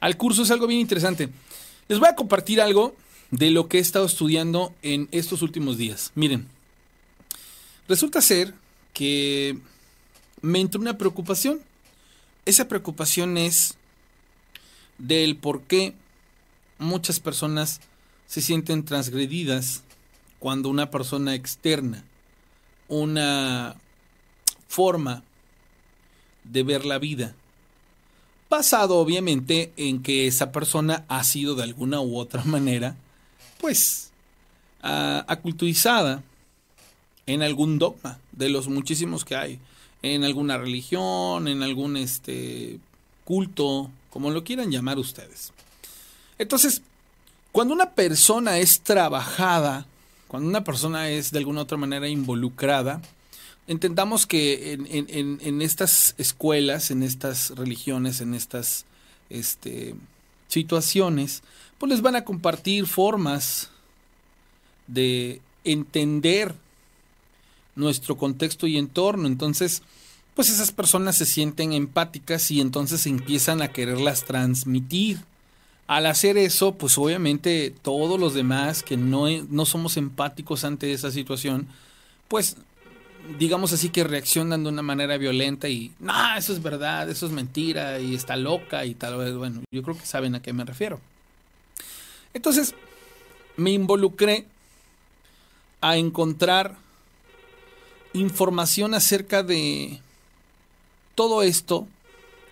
al 0.00 0.16
curso. 0.16 0.42
Es 0.42 0.50
algo 0.50 0.66
bien 0.66 0.80
interesante. 0.80 1.28
Les 1.88 2.00
voy 2.00 2.08
a 2.08 2.16
compartir 2.16 2.60
algo 2.60 2.96
de 3.30 3.50
lo 3.50 3.68
que 3.68 3.78
he 3.78 3.80
estado 3.80 4.06
estudiando 4.06 4.74
en 4.82 5.08
estos 5.12 5.42
últimos 5.42 5.78
días. 5.78 6.10
Miren, 6.16 6.48
resulta 7.88 8.20
ser 8.20 8.52
que 8.92 9.58
me 10.42 10.60
entró 10.60 10.80
una 10.80 10.98
preocupación. 10.98 11.60
Esa 12.44 12.66
preocupación 12.68 13.38
es 13.38 13.75
del 14.98 15.36
por 15.36 15.62
qué 15.62 15.94
muchas 16.78 17.20
personas 17.20 17.80
se 18.26 18.40
sienten 18.40 18.84
transgredidas 18.84 19.82
cuando 20.38 20.68
una 20.68 20.90
persona 20.90 21.34
externa, 21.34 22.04
una 22.88 23.76
forma 24.68 25.22
de 26.44 26.62
ver 26.62 26.84
la 26.84 26.98
vida, 26.98 27.34
basado 28.48 28.98
obviamente 28.98 29.72
en 29.76 30.02
que 30.02 30.26
esa 30.26 30.52
persona 30.52 31.04
ha 31.08 31.24
sido 31.24 31.54
de 31.54 31.64
alguna 31.64 32.00
u 32.00 32.16
otra 32.16 32.44
manera, 32.44 32.96
pues, 33.60 34.12
aculturizada 34.82 36.22
en 37.26 37.42
algún 37.42 37.78
dogma 37.78 38.20
de 38.32 38.50
los 38.50 38.68
muchísimos 38.68 39.24
que 39.24 39.34
hay, 39.34 39.58
en 40.02 40.22
alguna 40.22 40.58
religión, 40.58 41.48
en 41.48 41.62
algún 41.62 41.96
este 41.96 42.78
culto, 43.24 43.90
como 44.16 44.30
lo 44.30 44.44
quieran 44.44 44.70
llamar 44.70 44.98
ustedes. 44.98 45.52
Entonces, 46.38 46.80
cuando 47.52 47.74
una 47.74 47.90
persona 47.90 48.56
es 48.56 48.80
trabajada, 48.80 49.86
cuando 50.26 50.48
una 50.48 50.64
persona 50.64 51.10
es 51.10 51.32
de 51.32 51.38
alguna 51.40 51.60
otra 51.60 51.76
manera 51.76 52.08
involucrada, 52.08 53.02
entendamos 53.66 54.24
que 54.24 54.72
en 54.72 55.60
estas 55.60 56.14
escuelas, 56.16 56.90
en 56.90 57.02
estas 57.02 57.50
religiones, 57.50 58.22
en 58.22 58.32
estas 58.32 58.86
este, 59.28 59.94
situaciones, 60.48 61.42
pues 61.76 61.90
les 61.90 62.00
van 62.00 62.16
a 62.16 62.24
compartir 62.24 62.86
formas 62.86 63.68
de 64.86 65.42
entender 65.62 66.54
nuestro 67.74 68.16
contexto 68.16 68.66
y 68.66 68.78
entorno. 68.78 69.28
Entonces, 69.28 69.82
pues 70.36 70.50
esas 70.50 70.70
personas 70.70 71.16
se 71.16 71.24
sienten 71.24 71.72
empáticas 71.72 72.50
y 72.50 72.60
entonces 72.60 73.06
empiezan 73.06 73.62
a 73.62 73.68
quererlas 73.68 74.24
transmitir. 74.24 75.18
Al 75.86 76.04
hacer 76.04 76.36
eso, 76.36 76.74
pues 76.74 76.98
obviamente 76.98 77.74
todos 77.80 78.20
los 78.20 78.34
demás 78.34 78.82
que 78.82 78.98
no, 78.98 79.28
no 79.48 79.64
somos 79.64 79.96
empáticos 79.96 80.64
ante 80.64 80.92
esa 80.92 81.10
situación, 81.10 81.66
pues 82.28 82.58
digamos 83.38 83.72
así 83.72 83.88
que 83.88 84.04
reaccionan 84.04 84.62
de 84.62 84.68
una 84.68 84.82
manera 84.82 85.16
violenta 85.16 85.70
y, 85.70 85.92
no, 86.00 86.36
eso 86.36 86.52
es 86.52 86.62
verdad, 86.62 87.08
eso 87.08 87.24
es 87.24 87.32
mentira 87.32 87.98
y 87.98 88.14
está 88.14 88.36
loca 88.36 88.84
y 88.84 88.94
tal 88.94 89.16
vez, 89.16 89.34
bueno, 89.34 89.62
yo 89.70 89.82
creo 89.82 89.96
que 89.96 90.04
saben 90.04 90.34
a 90.34 90.42
qué 90.42 90.52
me 90.52 90.66
refiero. 90.66 91.00
Entonces, 92.34 92.74
me 93.56 93.70
involucré 93.70 94.44
a 95.80 95.96
encontrar 95.96 96.76
información 98.12 98.92
acerca 98.92 99.42
de 99.42 100.02
todo 101.16 101.42
esto, 101.42 101.88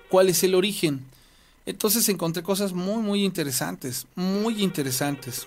cuál 0.09 0.29
es 0.29 0.43
el 0.43 0.57
origen. 0.57 1.05
Entonces 1.67 2.09
encontré 2.09 2.43
cosas 2.43 2.73
muy, 2.73 3.01
muy 3.01 3.25
interesantes, 3.25 4.09
muy 4.17 4.61
interesantes. 4.63 5.47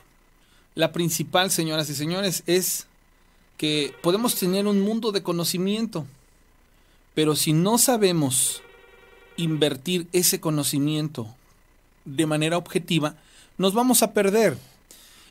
La 0.74 0.94
principal, 0.94 1.52
señoras 1.52 1.90
y 1.90 1.96
señores, 1.96 2.44
es 2.46 2.88
que 3.58 3.94
podemos 4.02 4.36
tener 4.36 4.68
un 4.68 4.80
mundo 4.80 5.12
de 5.12 5.24
conocimiento, 5.24 6.06
pero 7.14 7.36
si 7.36 7.52
no 7.52 7.78
sabemos 7.78 8.62
invertir 9.36 10.08
ese 10.14 10.40
conocimiento 10.40 11.28
de 12.06 12.26
manera 12.26 12.58
objetiva, 12.58 13.16
nos 13.58 13.74
vamos 13.74 14.04
a 14.04 14.14
perder. 14.14 14.58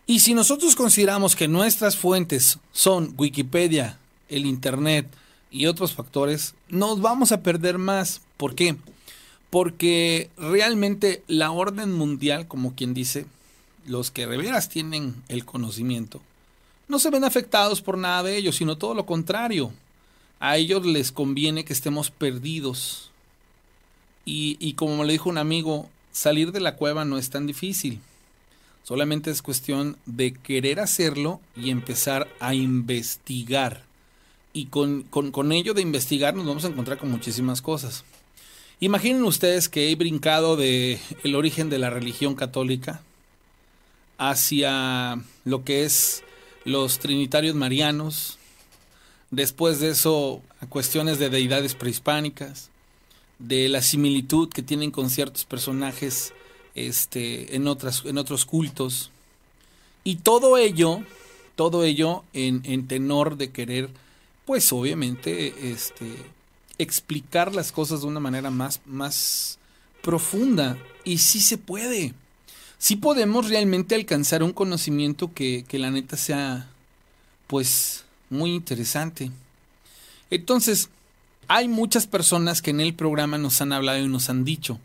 Y 0.06 0.20
si 0.20 0.34
nosotros 0.34 0.76
consideramos 0.76 1.34
que 1.34 1.48
nuestras 1.48 1.96
fuentes 1.96 2.58
son 2.72 3.14
Wikipedia, 3.16 3.98
el 4.28 4.46
Internet 4.46 5.08
y 5.57 5.66
otros 5.66 5.95
factores, 5.95 6.55
nos 6.69 7.01
vamos 7.01 7.33
a 7.33 7.43
perder 7.43 7.78
más. 7.78 8.20
¿Por 8.37 8.55
qué? 8.55 8.77
Porque 9.49 10.28
realmente 10.37 11.23
la 11.28 11.51
orden 11.51 11.95
mundial, 11.95 12.47
como 12.47 12.74
quien 12.74 12.93
dice, 12.93 13.24
los 13.87 14.11
que 14.11 14.27
de 14.27 14.37
veras 14.37 14.69
tienen 14.69 15.15
el 15.28 15.47
conocimiento, 15.47 16.20
no 16.89 16.99
se 16.99 17.09
ven 17.09 17.24
afectados 17.24 17.81
por 17.81 17.97
nada 17.97 18.23
de 18.24 18.37
ello, 18.37 18.53
sino 18.53 18.77
todo 18.77 18.93
lo 18.93 19.07
contrario. 19.07 19.73
A 20.41 20.59
ellos 20.59 20.85
les 20.85 21.11
conviene 21.11 21.65
que 21.65 21.73
estemos 21.73 22.11
perdidos. 22.11 23.11
Y, 24.27 24.59
y 24.61 24.74
como 24.74 25.05
lo 25.05 25.11
dijo 25.11 25.31
un 25.31 25.39
amigo, 25.39 25.89
salir 26.12 26.53
de 26.53 26.61
la 26.61 26.77
cueva 26.77 27.07
no 27.07 27.16
es 27.16 27.31
tan 27.31 27.47
difícil. 27.47 28.01
Solamente 28.85 29.31
es 29.31 29.41
cuestión 29.41 29.97
de 30.05 30.35
querer 30.35 30.81
hacerlo 30.81 31.41
y 31.57 31.70
empezar 31.70 32.28
a 32.41 32.55
investigar. 32.55 33.85
Y 34.57 34.69
con, 34.69 35.03
con, 35.03 35.53
ello 35.53 35.74
de 35.74 35.83
investigar 35.83 36.35
nos 36.35 36.47
vamos 36.47 36.65
a 36.65 36.69
encontrar 36.69 36.97
con 36.97 37.11
muchísimas 37.11 37.61
cosas. 37.61 38.05
Imaginen 38.81 39.23
ustedes 39.24 39.69
que 39.69 39.91
he 39.91 39.97
brincado 39.97 40.57
de 40.57 40.99
el 41.24 41.35
origen 41.35 41.69
de 41.69 41.78
la 41.78 41.91
religión 41.91 42.35
católica 42.35 43.03
hacia 44.16 45.23
lo 45.45 45.62
que 45.62 45.85
es 45.85 46.23
los 46.65 47.01
trinitarios 47.01 47.55
marianos, 47.55 48.39
después 49.31 49.78
de 49.78 49.91
eso 49.91 50.41
a 50.62 50.66
cuestiones 50.66 51.19
de 51.19 51.28
deidades 51.28 51.74
prehispánicas, 51.74 52.70
de 53.39 53.69
la 53.69 53.83
similitud 53.83 54.49
que 54.49 54.62
tienen 54.62 54.91
con 54.91 55.11
ciertos 55.11 55.45
personajes 55.45 56.33
este, 56.74 57.57
en, 57.57 57.69
otras, 57.69 58.07
en 58.07 58.16
otros 58.16 58.47
cultos. 58.47 59.11
Y 60.03 60.16
todo 60.16 60.57
ello, 60.57 61.03
todo 61.57 61.85
ello 61.85 62.24
en, 62.33 62.62
en 62.65 62.89
tenor 62.89 63.37
de 63.37 63.51
querer, 63.51 63.91
pues 64.47 64.73
obviamente, 64.73 65.73
este, 65.73 66.06
explicar 66.78 67.55
las 67.55 67.73
cosas 67.73 68.01
de 68.01 68.06
una 68.06 68.20
manera 68.20 68.51
más, 68.51 68.81
más 68.86 69.59
profunda. 70.02 70.78
Y 71.05 71.18
sí 71.18 71.40
se 71.40 71.59
puede. 71.59 72.14
Sí 72.78 72.97
podemos 72.97 73.48
realmente 73.48 73.94
alcanzar 73.94 74.43
un 74.43 74.52
conocimiento 74.52 75.35
que, 75.35 75.64
que 75.66 75.78
la 75.78 75.90
neta 75.90 76.16
sea, 76.16 76.70
pues, 77.48 78.05
muy 78.31 78.55
interesante. 78.55 79.31
Entonces, 80.31 80.90
hay 81.48 81.68
muchas 81.68 82.06
personas 82.06 82.62
que 82.62 82.70
en 82.70 82.81
el 82.81 82.94
programa 82.94 83.39
nos 83.39 83.60
han 83.60 83.73
hablado 83.73 83.98
y 83.98 84.09
nos 84.09 84.31
han 84.31 84.44
dicho, 84.44 84.78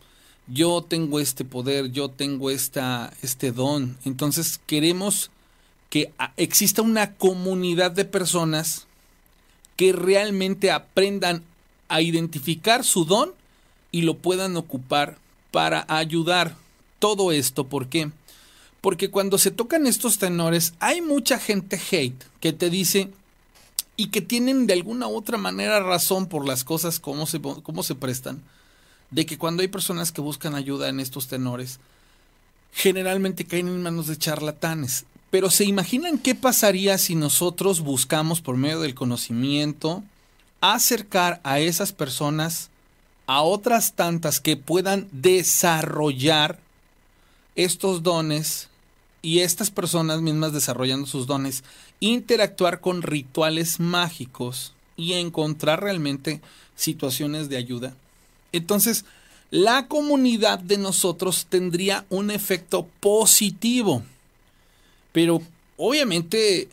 yo 0.48 0.84
tengo 0.84 1.20
este 1.20 1.46
poder, 1.46 1.92
yo 1.92 2.10
tengo 2.10 2.50
esta, 2.50 3.14
este 3.22 3.52
don. 3.52 3.98
Entonces 4.06 4.60
queremos 4.66 5.32
que 5.90 6.12
exista 6.38 6.82
una 6.82 7.16
comunidad 7.16 7.92
de 7.92 8.06
personas 8.06 8.88
que 9.76 9.94
realmente 9.94 10.72
aprendan 10.72 11.44
a 11.88 12.02
identificar 12.02 12.84
su 12.84 13.06
don 13.06 13.34
y 13.92 14.04
lo 14.04 14.16
puedan 14.18 14.56
ocupar 14.58 15.18
para 15.52 15.86
ayudar. 15.88 16.56
Todo 17.00 17.32
esto, 17.32 17.66
¿por 17.66 17.88
qué? 17.88 18.12
Porque 18.80 19.10
cuando 19.10 19.38
se 19.38 19.52
tocan 19.52 19.88
estos 19.88 20.18
tenores, 20.18 20.74
hay 20.80 21.02
mucha 21.02 21.40
gente 21.40 21.80
hate 21.92 22.24
que 22.40 22.54
te 22.54 22.70
dice, 22.70 23.10
y 24.02 24.08
que 24.08 24.22
tienen 24.22 24.66
de 24.66 24.74
alguna 24.74 25.08
u 25.08 25.16
otra 25.16 25.38
manera 25.38 25.80
razón 25.80 26.26
por 26.28 26.48
las 26.48 26.64
cosas 26.64 27.00
como 27.00 27.28
se, 27.28 27.40
cómo 27.40 27.84
se 27.84 27.94
prestan, 27.94 28.42
de 29.12 29.28
que 29.28 29.38
cuando 29.38 29.62
hay 29.62 29.68
personas 29.68 30.12
que 30.12 30.22
buscan 30.22 30.56
ayuda 30.56 30.90
en 30.90 31.00
estos 31.00 31.28
tenores, 31.28 31.80
generalmente 32.74 33.46
caen 33.46 33.68
en 33.68 33.84
manos 33.84 34.08
de 34.08 34.18
charlatanes. 34.18 35.06
Pero 35.32 35.50
se 35.50 35.66
imaginan 35.66 36.20
qué 36.20 36.36
pasaría 36.36 36.98
si 37.00 37.16
nosotros 37.16 37.80
buscamos 37.80 38.42
por 38.42 38.58
medio 38.58 38.82
del 38.82 38.94
conocimiento 38.94 40.04
acercar 40.60 41.42
a 41.44 41.60
esas 41.60 41.92
personas 41.92 42.70
a 43.26 43.42
otras 43.42 43.94
tantas 43.94 44.40
que 44.40 44.58
puedan 44.58 45.08
desarrollar 45.12 46.60
estos 47.56 48.04
dones 48.04 48.68
y 49.22 49.40
estas 49.40 49.72
personas 49.72 50.22
mismas 50.22 50.54
desarrollando 50.54 51.08
sus 51.08 51.28
dones, 51.28 51.64
interactuar 52.00 52.82
con 52.82 53.02
rituales 53.02 53.80
mágicos 53.80 54.74
y 54.98 55.14
encontrar 55.14 55.82
realmente 55.82 56.42
situaciones 56.76 57.48
de 57.48 57.58
ayuda. 57.58 57.96
Entonces, 58.52 59.06
la 59.50 59.88
comunidad 59.88 60.60
de 60.60 60.78
nosotros 60.78 61.46
tendría 61.50 62.06
un 62.10 62.32
efecto 62.32 62.88
positivo. 63.00 64.04
Pero 65.12 65.42
obviamente 65.78 66.70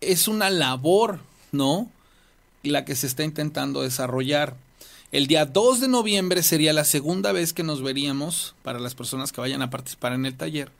es 0.00 0.28
una 0.28 0.50
labor, 0.50 1.20
¿no? 1.52 1.90
La 2.62 2.84
que 2.84 2.96
se 2.96 3.06
está 3.06 3.24
intentando 3.24 3.82
desarrollar. 3.82 4.56
El 5.12 5.26
día 5.26 5.44
2 5.44 5.80
de 5.80 5.88
noviembre 5.88 6.42
sería 6.42 6.72
la 6.72 6.84
segunda 6.84 7.32
vez 7.32 7.52
que 7.52 7.62
nos 7.62 7.82
veríamos 7.82 8.54
para 8.62 8.78
las 8.78 8.94
personas 8.94 9.32
que 9.32 9.40
vayan 9.40 9.62
a 9.62 9.70
participar 9.70 10.12
en 10.12 10.24
el 10.24 10.36
taller. 10.36 10.70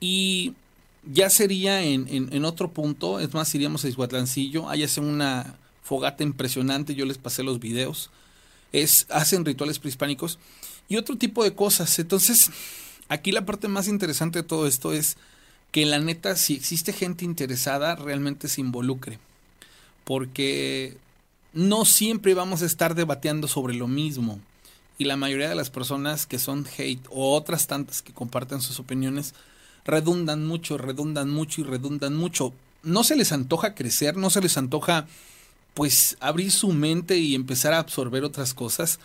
Y 0.00 0.54
ya 1.02 1.28
sería 1.28 1.82
en, 1.82 2.06
en, 2.08 2.44
otro 2.44 2.70
punto, 2.70 3.20
es 3.20 3.34
más, 3.34 3.54
iríamos 3.54 3.84
a 3.84 3.88
Ishuatlancillo, 3.88 4.68
ahí 4.70 4.82
hacen 4.82 5.04
una 5.04 5.56
fogata 5.82 6.22
impresionante, 6.22 6.94
yo 6.94 7.04
les 7.04 7.18
pasé 7.18 7.42
los 7.42 7.60
videos, 7.60 8.10
es, 8.72 9.06
hacen 9.10 9.44
rituales 9.44 9.78
prehispánicos 9.78 10.38
y 10.88 10.96
otro 10.96 11.16
tipo 11.16 11.44
de 11.44 11.54
cosas. 11.54 11.98
Entonces, 11.98 12.50
aquí 13.08 13.32
la 13.32 13.44
parte 13.44 13.68
más 13.68 13.88
interesante 13.88 14.40
de 14.40 14.48
todo 14.48 14.66
esto 14.66 14.92
es 14.92 15.16
que 15.74 15.84
la 15.84 15.98
neta, 15.98 16.36
si 16.36 16.54
existe 16.54 16.92
gente 16.92 17.24
interesada, 17.24 17.96
realmente 17.96 18.46
se 18.46 18.60
involucre. 18.60 19.18
Porque 20.04 20.96
no 21.52 21.84
siempre 21.84 22.32
vamos 22.32 22.62
a 22.62 22.66
estar 22.66 22.94
debateando 22.94 23.48
sobre 23.48 23.74
lo 23.74 23.88
mismo. 23.88 24.38
Y 24.98 25.06
la 25.06 25.16
mayoría 25.16 25.48
de 25.48 25.56
las 25.56 25.70
personas 25.70 26.28
que 26.28 26.38
son 26.38 26.64
hate 26.78 27.04
o 27.10 27.34
otras 27.34 27.66
tantas 27.66 28.02
que 28.02 28.12
comparten 28.12 28.60
sus 28.60 28.78
opiniones, 28.78 29.34
redundan 29.84 30.46
mucho, 30.46 30.78
redundan 30.78 31.28
mucho 31.30 31.62
y 31.62 31.64
redundan 31.64 32.14
mucho. 32.14 32.52
No 32.84 33.02
se 33.02 33.16
les 33.16 33.32
antoja 33.32 33.74
crecer, 33.74 34.16
no 34.16 34.30
se 34.30 34.42
les 34.42 34.56
antoja 34.56 35.08
pues 35.74 36.16
abrir 36.20 36.52
su 36.52 36.68
mente 36.68 37.18
y 37.18 37.34
empezar 37.34 37.72
a 37.72 37.80
absorber 37.80 38.22
otras 38.22 38.54
cosas. 38.54 39.00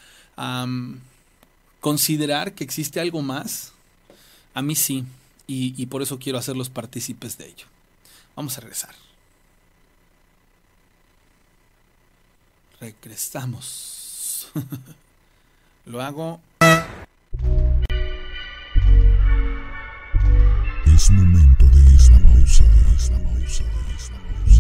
considerar 1.80 2.54
que 2.54 2.64
existe 2.64 3.00
algo 3.00 3.24
más. 3.24 3.72
A 4.54 4.62
mí 4.62 4.76
sí, 4.76 5.04
y, 5.50 5.74
y 5.82 5.88
por 5.88 6.04
eso 6.04 6.20
quiero 6.20 6.38
hacerlos 6.38 6.70
partícipes 6.70 7.38
de 7.40 7.48
ello. 7.48 7.66
Vamos 8.36 8.56
a 8.58 8.62
regresar. 8.62 8.94
Regresamos. 12.80 14.52
Lo 15.86 16.02
hago 16.02 16.40
Es 20.86 21.10
momento 21.12 21.66
de 21.70 21.96
esta 21.96 22.20
pausa. 22.20 22.64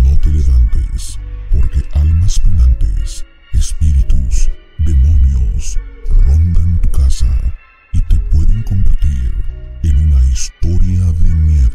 No 0.03 0.17
te 0.19 0.29
levantes, 0.29 1.19
porque 1.51 1.83
almas 1.93 2.39
penantes, 2.39 3.25
espíritus, 3.53 4.49
demonios, 4.79 5.77
rondan 6.25 6.81
tu 6.81 6.89
casa 6.91 7.27
y 7.93 8.01
te 8.03 8.15
pueden 8.31 8.58
historia 10.31 11.05
de 11.05 11.35
miedo. 11.35 11.69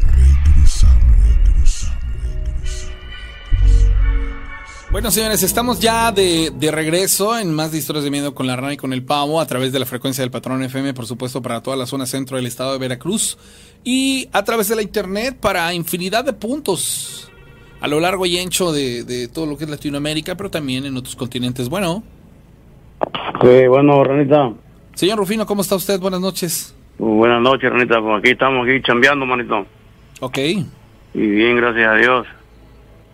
Regresamos, 0.00 1.18
regresamos, 1.44 2.02
regresamos. 2.44 2.90
Bueno, 4.90 5.10
señores, 5.10 5.42
estamos 5.42 5.78
ya 5.78 6.10
de, 6.10 6.50
de, 6.50 6.70
regreso 6.70 7.38
en 7.38 7.54
más 7.54 7.70
de 7.70 7.78
historias 7.78 8.04
de 8.04 8.10
miedo 8.10 8.34
con 8.34 8.46
la 8.46 8.56
rana 8.56 8.72
y 8.72 8.76
con 8.76 8.92
el 8.92 9.04
pavo 9.04 9.40
a 9.40 9.46
través 9.46 9.72
de 9.72 9.78
la 9.78 9.86
frecuencia 9.86 10.22
del 10.22 10.30
patrón 10.30 10.62
FM, 10.62 10.94
por 10.94 11.06
supuesto, 11.06 11.40
para 11.42 11.62
toda 11.62 11.76
la 11.76 11.86
zona 11.86 12.06
centro 12.06 12.36
del 12.36 12.46
estado 12.46 12.72
de 12.72 12.78
Veracruz 12.78 13.38
y 13.84 14.28
a 14.32 14.42
través 14.42 14.68
de 14.68 14.76
la 14.76 14.82
internet 14.82 15.36
para 15.40 15.72
infinidad 15.74 16.24
de 16.24 16.32
puntos 16.32 17.30
a 17.80 17.88
lo 17.88 18.00
largo 18.00 18.26
y 18.26 18.38
ancho 18.38 18.72
de, 18.72 19.04
de 19.04 19.28
todo 19.28 19.46
lo 19.46 19.56
que 19.56 19.64
es 19.64 19.70
Latinoamérica, 19.70 20.36
pero 20.36 20.50
también 20.50 20.84
en 20.84 20.96
otros 20.96 21.16
continentes. 21.16 21.68
Bueno. 21.68 22.02
Sí, 23.40 23.66
bueno, 23.68 24.04
Ranita. 24.04 24.52
Señor 24.94 25.18
Rufino, 25.18 25.46
¿cómo 25.46 25.62
está 25.62 25.76
usted? 25.76 25.98
Buenas 25.98 26.20
noches. 26.20 26.74
Buenas 27.00 27.40
noches, 27.40 27.70
Ranita. 27.70 27.98
Pues 27.98 28.18
aquí 28.18 28.32
estamos 28.32 28.68
aquí 28.68 28.82
chambeando, 28.82 29.24
manito. 29.24 29.66
Ok. 30.20 30.36
Y 31.14 31.26
bien, 31.26 31.56
gracias 31.56 31.88
a 31.88 31.94
Dios. 31.94 32.26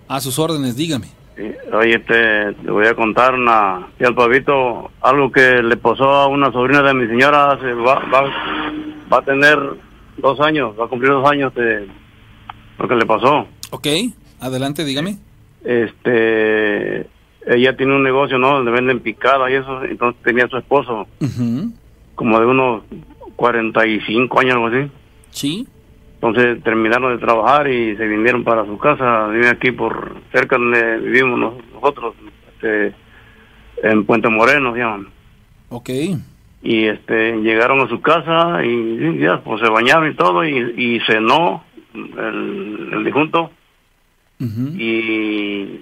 A 0.08 0.20
sus 0.20 0.40
órdenes, 0.40 0.76
dígame. 0.76 1.06
Oye, 1.72 2.00
te, 2.00 2.52
te, 2.52 2.70
voy 2.70 2.86
a 2.86 2.94
contar 2.94 3.34
una, 3.34 3.86
y 4.00 4.04
al 4.04 4.16
pavito 4.16 4.90
algo 5.00 5.30
que 5.30 5.62
le 5.62 5.76
pasó 5.76 6.10
a 6.10 6.26
una 6.26 6.50
sobrina 6.50 6.82
de 6.82 6.94
mi 6.94 7.06
señora, 7.06 7.52
hace, 7.52 7.74
va, 7.74 8.00
va, 8.12 8.22
va 9.12 9.18
a 9.18 9.22
tener 9.22 9.56
dos 10.16 10.40
años, 10.40 10.74
va 10.80 10.86
a 10.86 10.88
cumplir 10.88 11.12
dos 11.12 11.30
años 11.30 11.54
de 11.54 11.86
lo 12.78 12.88
que 12.88 12.94
le 12.96 13.06
pasó. 13.06 13.46
Ok, 13.70 13.86
adelante, 14.40 14.84
dígame. 14.84 15.18
Este, 15.62 17.06
ella 17.46 17.76
tiene 17.76 17.94
un 17.94 18.02
negocio, 18.02 18.36
¿no? 18.38 18.54
Donde 18.54 18.72
venden 18.72 18.98
picada 18.98 19.48
y 19.48 19.54
eso, 19.54 19.84
entonces 19.84 20.20
tenía 20.24 20.48
su 20.48 20.56
esposo, 20.56 21.06
como 22.16 22.40
de 22.40 22.46
unos 22.46 22.82
45 23.36 24.40
años, 24.40 24.54
algo 24.54 24.66
así. 24.66 24.90
Sí. 25.30 25.68
Entonces 26.14 26.62
terminaron 26.62 27.12
de 27.12 27.24
trabajar 27.24 27.68
y 27.68 27.94
se 27.96 28.06
vinieron 28.06 28.42
para 28.42 28.64
su 28.64 28.78
casa, 28.78 29.28
viven 29.28 29.48
aquí 29.48 29.70
por 29.70 30.16
cerca 30.32 30.56
donde 30.56 30.98
vivimos 30.98 31.54
nosotros, 31.74 32.14
este, 32.54 32.94
en 33.82 34.04
Puente 34.06 34.28
Moreno, 34.28 34.72
se 34.72 34.78
llaman. 34.78 35.08
Ok. 35.68 35.90
Y 36.62 36.84
este, 36.86 37.36
llegaron 37.42 37.80
a 37.80 37.88
su 37.88 38.00
casa 38.00 38.64
y 38.64 39.18
ya, 39.18 39.42
pues 39.44 39.60
se 39.60 39.68
bañaron 39.68 40.10
y 40.10 40.14
todo 40.14 40.44
y, 40.44 40.56
y 40.76 41.00
cenó 41.00 41.62
el, 41.94 42.90
el 42.92 43.04
difunto 43.04 43.50
Ujú. 44.40 44.68
y, 44.76 45.80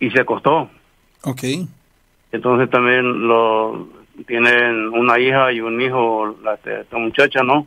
y 0.00 0.10
se 0.10 0.20
acostó. 0.20 0.68
Ok. 1.22 1.44
Entonces 2.32 2.68
también 2.68 3.26
lo 3.28 3.88
tienen 4.26 4.88
una 4.88 5.18
hija 5.18 5.52
y 5.52 5.60
un 5.60 5.80
hijo, 5.80 6.36
la, 6.42 6.54
esta 6.54 6.98
muchacha, 6.98 7.42
¿no? 7.42 7.66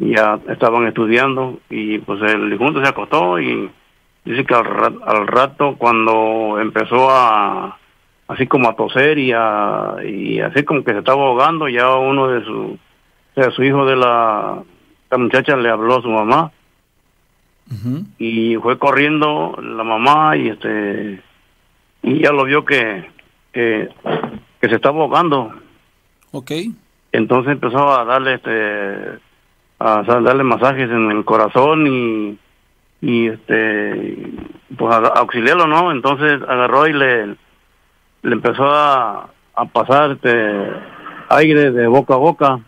Y 0.00 0.16
ya 0.16 0.38
estaban 0.48 0.86
estudiando 0.86 1.60
y 1.70 1.98
pues 1.98 2.20
el 2.22 2.50
difunto 2.50 2.82
se 2.82 2.88
acostó 2.88 3.38
y 3.38 3.70
dice 4.24 4.44
que 4.44 4.54
al, 4.54 4.64
ra- 4.64 4.92
al 5.06 5.26
rato 5.26 5.76
cuando 5.78 6.58
empezó 6.60 7.08
a 7.10 7.78
así 8.26 8.46
como 8.46 8.68
a 8.70 8.74
toser 8.74 9.18
y 9.18 9.32
a 9.32 9.96
y 10.04 10.40
así 10.40 10.64
como 10.64 10.82
que 10.82 10.92
se 10.92 10.98
estaba 11.00 11.22
ahogando 11.26 11.68
ya 11.68 11.94
uno 11.94 12.28
de 12.28 12.42
su 12.44 12.78
o 13.36 13.40
sea 13.40 13.50
su 13.50 13.62
hijo 13.62 13.84
de 13.86 13.96
la 13.96 14.62
esta 15.04 15.18
muchacha 15.18 15.56
le 15.56 15.68
habló 15.68 15.98
a 15.98 16.02
su 16.02 16.08
mamá. 16.08 16.50
Y 18.18 18.56
fue 18.56 18.78
corriendo 18.78 19.56
la 19.62 19.84
mamá 19.84 20.36
y 20.36 20.48
este 20.48 21.22
y 22.02 22.22
ya 22.22 22.30
lo 22.32 22.44
vio 22.44 22.64
que 22.64 23.08
que, 23.52 23.88
que 24.60 24.68
se 24.68 24.74
estaba 24.74 25.00
ahogando 25.02 25.52
Ok. 26.36 26.50
entonces 27.12 27.52
empezó 27.52 27.92
a 27.98 28.04
darle 28.04 28.34
este 28.34 29.18
a 29.78 30.02
darle 30.02 30.42
masajes 30.44 30.90
en 30.90 31.10
el 31.10 31.24
corazón 31.24 31.86
y 31.86 32.38
y 33.00 33.28
este 33.28 34.30
pues 34.76 34.92
a, 34.94 34.98
a 34.98 35.20
auxiliarlo 35.20 35.66
no 35.66 35.92
entonces 35.92 36.40
agarró 36.42 36.86
y 36.88 36.92
le 36.92 37.26
le 37.26 38.32
empezó 38.32 38.64
a, 38.64 39.28
a 39.54 39.64
pasar 39.66 40.12
este 40.12 40.32
aire 41.28 41.70
de 41.70 41.86
boca 41.86 42.14
a 42.14 42.18
boca 42.18 42.60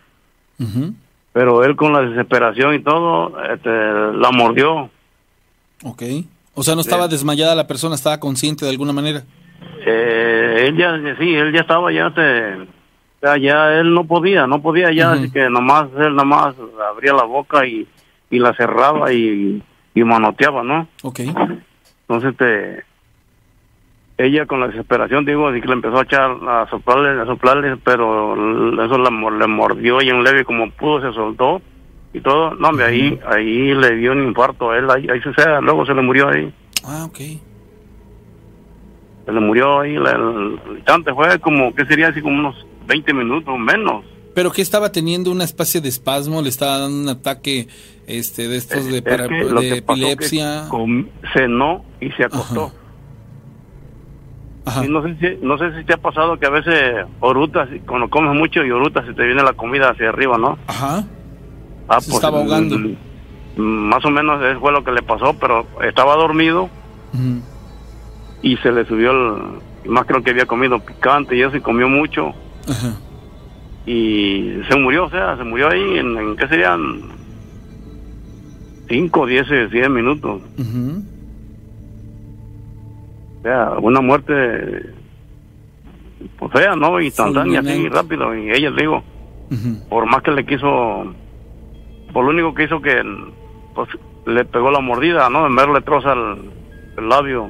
pero 1.33 1.65
él 1.65 1.77
con 1.77 1.93
la 1.93 2.01
desesperación 2.03 2.75
y 2.75 2.81
todo 2.81 3.35
este 3.53 3.69
la 3.71 4.31
mordió 4.33 4.91
Ok. 5.85 6.03
O 6.55 6.63
sea, 6.63 6.75
no 6.75 6.81
estaba 6.81 7.07
desmayada 7.07 7.55
la 7.55 7.67
persona, 7.67 7.95
estaba 7.97 8.19
consciente 8.19 8.65
de 8.65 8.71
alguna 8.71 8.95
manera. 8.95 9.25
eh, 9.85 10.65
él 10.69 10.77
ya 10.79 10.97
sí 11.19 11.35
él 11.35 11.53
ya 11.53 11.61
estaba 11.61 11.93
ya 11.93 12.07
este 12.07 12.67
o 13.17 13.21
sea, 13.21 13.37
ya 13.39 13.73
él 13.81 13.95
no 13.95 14.05
podía 14.05 14.47
no 14.47 14.61
podía 14.63 14.93
ya 14.93 15.13
así 15.13 15.31
que 15.31 15.49
nomás 15.51 15.89
él 15.99 16.15
nomás 16.15 16.55
abría 16.91 17.13
la 17.15 17.25
boca 17.25 17.67
y 17.67 17.87
y 18.31 18.39
la 18.39 18.53
cerraba 18.55 19.13
y 19.13 19.63
y 19.95 20.05
manoteaba 20.05 20.63
no 20.63 20.87
Ok. 21.03 21.21
entonces 21.21 22.31
este 22.33 22.85
ella 24.19 24.47
con 24.47 24.61
la 24.61 24.69
desesperación 24.69 25.25
digo 25.25 25.49
así 25.49 25.61
que 25.61 25.67
le 25.69 25.75
empezó 25.75 25.99
a 25.99 26.03
echar 26.03 26.31
a 26.49 26.67
soplarle 26.71 27.21
a 27.21 27.27
soplarle 27.27 27.77
pero 27.85 28.35
eso 28.85 28.99
la 28.99 29.11
le 29.31 29.47
mordió 29.47 30.01
y 30.03 30.09
en 30.11 30.23
leve 30.23 30.45
como 30.45 30.71
pudo 30.71 31.01
se 31.01 31.13
soltó 31.15 31.61
y 32.15 32.21
todo. 32.21 32.55
No 32.55 32.69
hombre 32.69 32.87
ahí 32.87 33.21
ahí 33.27 33.75
le 33.75 33.97
dio 33.97 34.13
un 34.13 34.23
infarto 34.23 34.71
a 34.71 34.79
él 34.79 34.91
ahí, 34.91 35.07
ahí 35.11 35.21
sea, 35.37 35.61
luego 35.61 35.85
se 35.85 35.93
le 35.93 36.01
murió 36.01 36.29
ahí. 36.29 36.51
Ah, 36.87 37.05
ok. 37.05 37.17
se 39.27 39.33
le 39.33 39.41
murió 39.41 39.81
ahí 39.81 39.97
el, 39.97 40.07
el 40.07 40.77
instante 40.77 41.13
fue 41.13 41.39
como 41.41 41.75
que 41.75 41.85
sería 41.85 42.09
así 42.09 42.23
como 42.23 42.39
unos 42.39 42.66
20 42.87 43.13
minutos 43.15 43.59
menos 43.59 44.05
Pero 44.35 44.51
que 44.53 44.63
estaba 44.63 44.91
teniendo 44.93 45.31
una 45.31 45.45
especie 45.45 45.81
de 45.81 45.89
espasmo, 45.89 46.43
le 46.43 46.49
estaba 46.51 46.79
dando 46.79 46.99
un 46.99 47.09
ataque 47.09 47.69
este 48.07 48.49
de 48.49 48.57
estos 48.57 48.85
de, 48.87 48.99
Es 48.99 49.03
para- 49.03 49.29
que 49.29 49.35
de 49.35 49.55
que 49.55 49.61
que 49.69 49.77
epilepsia. 49.79 50.67
com- 50.69 51.07
cenó 51.35 51.85
y 52.01 52.11
se 52.13 52.25
acostó 52.25 52.73
Ajá. 54.65 54.85
Y 54.85 54.89
no 54.89 55.01
sé 55.03 55.17
si 55.21 55.45
no 55.47 55.57
sé 55.59 55.77
si 55.79 55.85
te 55.85 55.93
ha 55.95 55.97
pasado 55.97 56.39
que 56.41 56.47
a 56.47 56.51
veces 56.51 57.07
orutas 57.21 57.69
cuando 57.87 58.11
comes 58.11 58.35
mucho 58.35 58.65
y 58.65 58.71
orutas 58.73 59.07
se 59.07 59.15
te 59.15 59.25
viene 59.25 59.43
la 59.45 59.53
comida 59.53 59.91
hacia 59.91 60.09
arriba 60.09 60.39
no 60.39 60.59
Ajá. 60.67 61.05
Ah, 61.89 62.01
Se 62.01 62.11
estaba 62.11 62.41
ahogando. 62.41 62.77
mm, 62.77 62.97
Más 63.61 64.05
o 64.05 64.11
menos 64.11 64.43
eso 64.45 64.59
fue 64.59 64.73
lo 64.73 64.83
que 64.83 64.91
le 64.91 65.03
pasó, 65.03 65.35
pero 65.39 65.67
estaba 65.87 66.17
dormido 66.17 66.65
Ujú. 67.15 67.41
y 68.43 68.57
se 68.59 68.73
le 68.73 68.85
subió 68.87 69.13
el... 69.13 69.43
Más 69.89 70.05
creo 70.05 70.21
que 70.25 70.31
había 70.33 70.47
comido 70.47 70.81
picante 70.81 71.37
y 71.37 71.43
eso 71.43 71.57
y 71.57 71.61
comió 71.61 71.89
mucho 71.89 72.35
Ajá. 72.69 72.97
y 73.87 74.61
se 74.69 74.77
murió, 74.79 75.07
o 75.07 75.11
sea, 75.11 75.37
se 75.37 75.45
murió 75.45 75.69
ahí 75.71 75.99
en, 75.99 76.17
en 76.17 76.37
¿qué 76.37 76.49
serían? 76.49 77.03
5, 78.89 79.27
10, 79.27 79.47
10 79.71 79.91
minutos. 79.91 80.43
O 83.39 83.43
sea, 83.43 83.71
una 83.81 84.01
muerte 84.01 84.93
pues 86.39 86.53
fea, 86.53 86.75
¿no? 86.77 87.01
Instantánea, 87.01 87.61
así, 87.61 87.69
Fulminante. 87.69 87.97
rápido. 87.97 88.35
Y 88.35 88.51
ella, 88.51 88.71
le 88.71 88.83
digo, 88.83 89.03
por 89.89 90.07
más 90.07 90.23
que 90.23 90.31
le 90.33 90.45
quiso, 90.47 91.15
por 92.13 92.25
lo 92.25 92.31
único 92.31 92.55
que 92.55 92.65
hizo 92.65 92.81
que 92.81 93.03
pues 93.75 93.89
le 94.27 94.45
pegó 94.45 94.71
la 94.71 94.81
mordida, 94.81 95.29
¿no? 95.31 95.47
En 95.47 95.55
vez 95.55 95.67
le 95.73 95.81
troza 95.83 96.13
el, 96.13 96.51
el 96.99 97.09
labio. 97.09 97.49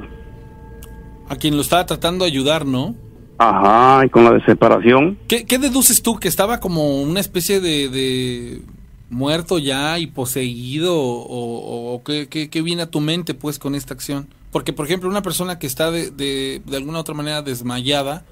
A 1.29 1.37
quien 1.37 1.55
lo 1.57 1.63
estaba 1.63 1.87
tratando 1.87 2.25
de 2.25 2.31
ayudar, 2.31 2.67
¿no? 2.67 2.95
Ajá, 3.39 4.05
y 4.07 4.09
con 4.11 4.25
la 4.25 4.33
desesperación. 4.33 5.19
¿Qué, 5.29 5.45
qué 5.45 5.59
deduces 5.59 6.03
tú? 6.03 6.17
¿Que 6.17 6.29
estaba 6.29 6.61
como 6.61 7.03
una 7.03 7.21
especie 7.21 7.61
de, 7.61 7.89
de 7.89 8.63
muerto 9.11 9.59
ya 9.59 9.99
y 9.99 10.07
poseído? 10.07 10.95
¿O, 10.97 12.03
qué, 12.05 12.29
qué- 12.29 12.49
qué 12.51 12.63
viene 12.63 12.83
a 12.83 12.91
tu 12.91 13.01
mente 13.01 13.35
pues 13.35 13.59
con 13.59 13.75
esta 13.75 13.95
acción? 13.95 14.29
Porque, 14.53 14.73
por 14.73 14.87
ejemplo, 14.87 15.09
una 15.11 15.23
persona 15.23 15.59
que 15.59 15.67
está 15.67 15.91
de, 15.91 16.11
de, 16.11 16.63
de 16.65 16.77
alguna 16.77 17.01
otra 17.01 17.15
manera 17.15 17.43
desmayada, 17.43 18.25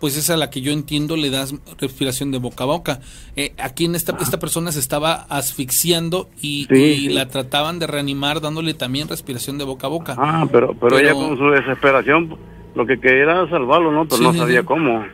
pues 0.00 0.16
es 0.16 0.30
a 0.30 0.36
la 0.36 0.48
que 0.48 0.60
yo 0.62 0.70
entiendo 0.72 1.16
le 1.16 1.28
das 1.28 1.54
respiración 1.78 2.30
de 2.30 2.38
boca 2.38 2.64
a 2.64 2.68
boca. 2.68 3.00
Eh, 3.36 3.52
aquí 3.58 3.84
en 3.84 3.96
esta, 3.96 4.16
esta 4.20 4.38
persona 4.38 4.72
se 4.72 4.78
estaba 4.78 5.26
asfixiando 5.28 6.30
y, 6.40 6.66
Sí, 6.70 6.74
y 6.76 6.96
sí. 7.00 7.08
la 7.10 7.28
trataban 7.28 7.78
de 7.80 7.86
reanimardándole 7.88 8.74
también 8.74 9.08
respiración 9.08 9.58
de 9.58 9.64
boca 9.64 9.88
a 9.88 9.90
boca. 9.90 10.14
Ah, 10.16 10.46
pero, 10.50 10.68
pero, 10.68 10.96
Pero- 10.96 10.98
ella 11.00 11.12
con 11.14 11.36
su 11.36 11.50
desesperación 11.50 12.36
lo 12.74 12.86
que 12.86 12.98
quería 13.00 13.22
era 13.24 13.48
salvarlo, 13.48 13.90
¿no? 13.92 14.04
Pero 14.04 14.16
Sí, 14.18 14.24
no 14.24 14.32
sí, 14.32 14.38
sabía 14.38 14.60
sí. 14.60 14.66
cómo. 14.66 15.04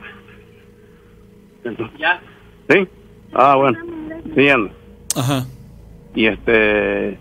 ¿Ya? 1.99 2.21
¿Sí? 2.69 2.87
Ah, 3.35 3.57
bueno. 3.57 3.79
Sí, 4.35 4.49
anda. 4.49 4.71
Ajá. 5.17 5.45
y 6.15 6.27
este 6.27 7.19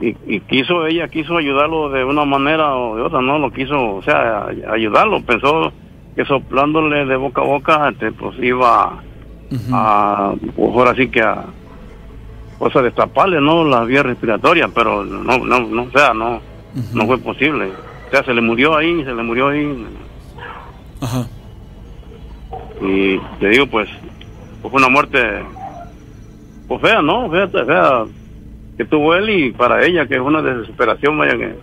y, 0.00 0.16
y 0.26 0.40
quiso 0.40 0.86
ella 0.86 1.08
quiso 1.08 1.36
ayudarlo 1.36 1.88
de 1.90 2.04
una 2.04 2.24
manera 2.24 2.74
o 2.76 2.96
de 2.96 3.02
otra 3.02 3.20
no 3.20 3.38
lo 3.38 3.52
quiso 3.52 3.96
o 3.96 4.02
sea 4.02 4.46
ayudarlo 4.72 5.20
pensó 5.22 5.72
que 6.16 6.24
soplándole 6.24 7.04
de 7.06 7.16
boca 7.16 7.40
a 7.42 7.44
boca 7.44 7.88
este, 7.90 8.10
pues 8.12 8.36
iba 8.40 9.00
Ujú. 9.50 9.70
a 9.74 10.34
pues 10.56 10.70
ahora 10.74 10.94
sí 10.96 11.08
que 11.08 11.20
a 11.22 11.44
pues 12.58 12.74
a 12.74 12.82
destaparle 12.82 13.40
no 13.40 13.64
la 13.64 13.84
vía 13.84 14.02
respiratoria 14.02 14.68
pero 14.74 15.04
no 15.04 15.38
no 15.38 15.60
no 15.60 15.82
o 15.84 15.90
sea 15.90 16.12
no 16.14 16.40
no 16.94 17.06
fue 17.06 17.18
posible 17.18 17.70
o 18.10 18.12
sea 18.12 18.24
se 18.24 18.34
le 18.34 18.40
murió 18.40 18.76
ahí 18.76 19.04
se 19.04 19.14
le 19.14 19.22
murió 19.22 19.48
ahí 19.48 19.86
Ajá. 21.00 21.26
y 22.80 23.18
te 23.38 23.48
digo 23.48 23.66
pues, 23.66 23.88
pues 24.60 24.70
fue 24.70 24.80
una 24.80 24.88
muerte 24.88 25.18
pues 26.66 26.80
fea 26.80 27.00
no 27.00 27.30
fea, 27.30 27.46
fea 27.48 28.04
que 28.76 28.84
tuvo 28.84 29.14
él 29.14 29.30
y 29.30 29.52
para 29.52 29.84
ella 29.84 30.06
que 30.06 30.16
es 30.16 30.20
una 30.20 30.42
desesperación 30.42 31.16
vaya 31.18 31.36
que 31.36 31.54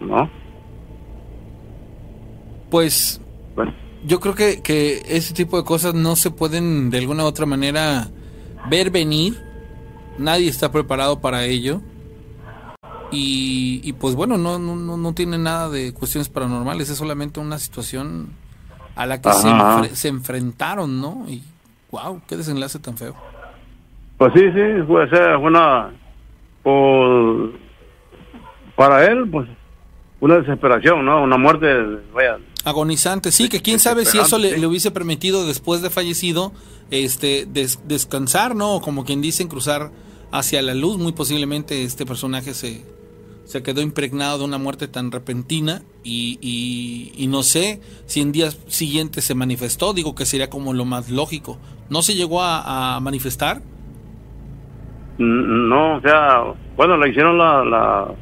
no 0.00 0.30
Pues 2.70 3.20
bueno 3.54 3.74
yo 4.04 4.18
creo 4.18 4.34
que, 4.34 4.62
que 4.62 5.02
ese 5.08 5.34
tipo 5.34 5.56
de 5.58 5.64
cosas 5.64 5.94
no 5.94 6.16
se 6.16 6.30
pueden 6.30 6.90
de 6.90 6.98
alguna 6.98 7.24
u 7.24 7.26
otra 7.26 7.46
manera 7.46 8.08
ver 8.70 8.90
venir. 8.90 9.42
Nadie 10.18 10.48
está 10.48 10.72
preparado 10.72 11.20
para 11.20 11.44
ello. 11.44 11.82
Y, 13.12 13.80
y 13.82 13.92
pues 13.94 14.14
bueno, 14.14 14.38
no, 14.38 14.58
no, 14.58 14.76
no, 14.76 14.96
no 14.96 15.12
tiene 15.14 15.36
nada 15.38 15.68
de 15.68 15.92
cuestiones 15.92 16.28
paranormales, 16.28 16.90
es 16.90 16.96
solamente 16.98 17.40
una 17.40 17.58
situación 17.58 18.28
a 18.94 19.06
la 19.06 19.20
que 19.20 19.32
se, 19.32 19.48
enfre- 19.48 19.94
se 19.94 20.08
enfrentaron, 20.08 21.00
¿no? 21.00 21.24
Y 21.28 21.42
wow, 21.90 22.20
qué 22.28 22.36
desenlace 22.36 22.78
tan 22.78 22.96
feo. 22.96 23.14
pues 24.16 24.32
sí 24.34 24.40
sí 24.52 24.60
sea, 25.10 25.38
fue 25.38 25.48
una 25.48 25.90
por 26.62 27.52
para 28.76 29.06
él 29.06 29.28
pues 29.30 29.48
una 30.20 30.36
desesperación 30.38 31.04
no 31.04 31.22
una 31.22 31.36
muerte 31.38 31.66
vaya 32.14 32.38
Agonizante, 32.62 33.32
sí, 33.32 33.48
que 33.48 33.62
quién 33.62 33.78
sabe 33.78 34.04
si 34.04 34.18
eso 34.18 34.36
le, 34.38 34.66
hubiese 34.66 34.90
permitido 34.90 35.46
después 35.46 35.80
de 35.80 35.88
fallecido 35.88 36.52
este 36.90 37.46
des- 37.46 37.80
descansar, 37.88 38.54
¿no? 38.54 38.74
O 38.74 38.80
como 38.82 39.06
quien 39.06 39.22
dicen, 39.22 39.48
cruzar 39.48 39.90
hacia 40.30 40.60
la 40.60 40.74
luz. 40.74 40.98
Muy 40.98 41.12
posiblemente 41.12 41.84
este 41.84 42.04
personaje 42.04 42.52
se, 42.52 42.84
se 43.50 43.62
quedó 43.62 43.80
impregnado 43.80 44.38
de 44.38 44.44
una 44.44 44.58
muerte 44.58 44.86
tan 44.88 45.10
repentina 45.10 45.82
y, 46.04 46.38
y, 46.40 47.12
y 47.22 47.26
no 47.26 47.42
sé 47.42 47.80
si 48.06 48.20
en 48.20 48.30
días 48.32 48.58
siguientes 48.68 49.24
se 49.24 49.34
manifestó, 49.34 49.92
digo 49.92 50.14
que 50.14 50.24
sería 50.24 50.48
como 50.48 50.72
lo 50.72 50.84
más 50.84 51.10
lógico. 51.10 51.58
¿No 51.88 52.02
se 52.02 52.14
llegó 52.14 52.42
a, 52.42 52.96
a 52.96 53.00
manifestar? 53.00 53.60
N- 55.18 55.68
no 55.68 55.96
o 55.96 56.00
sea 56.00 56.42
bueno 56.76 56.96
le 56.96 57.10
hicieron 57.10 57.36
la 57.38 57.64
la, 57.64 58.14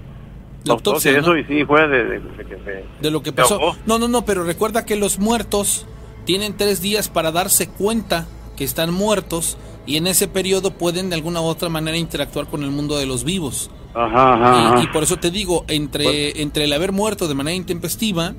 La 0.64 0.72
autopsia, 0.72 1.12
¿no? 1.12 1.18
eso 1.18 1.36
y 1.36 1.44
sí 1.44 1.64
fue 1.64 1.86
de, 1.88 2.04
de- 2.04 2.20
de 2.20 2.44
que 2.44 2.56
se 2.64 2.84
de 3.00 3.10
lo 3.10 3.22
que 3.22 3.32
pasó. 3.32 3.54
ahogó. 3.56 3.76
No, 3.86 3.98
no, 3.98 4.08
no, 4.08 4.24
pero 4.24 4.44
recuerda 4.44 4.84
que 4.84 4.96
los 4.96 5.18
muertos 5.18 5.86
tienen 6.24 6.56
tres 6.56 6.80
días 6.82 7.08
para 7.08 7.30
darse 7.32 7.68
cuenta 7.68 8.26
que 8.56 8.64
están 8.64 8.92
muertos 8.92 9.56
y 9.86 9.96
en 9.96 10.06
ese 10.06 10.26
periodo 10.28 10.72
pueden 10.72 11.08
de 11.10 11.14
alguna 11.16 11.40
u 11.40 11.44
otra 11.44 11.68
manera 11.68 11.96
interactuar 11.96 12.46
con 12.48 12.62
el 12.64 12.70
mundo 12.70 12.96
de 12.98 13.06
los 13.06 13.24
vivos. 13.24 13.70
Ajá, 13.94 14.34
ajá, 14.34 14.60
Y, 14.62 14.66
ajá. 14.66 14.82
y 14.84 14.86
por 14.88 15.02
eso 15.02 15.16
te 15.16 15.30
digo, 15.30 15.64
entre, 15.68 16.40
entre 16.42 16.64
el 16.64 16.72
haber 16.72 16.92
muerto 16.92 17.26
de 17.28 17.34
manera 17.34 17.56
intempestiva, 17.56 18.34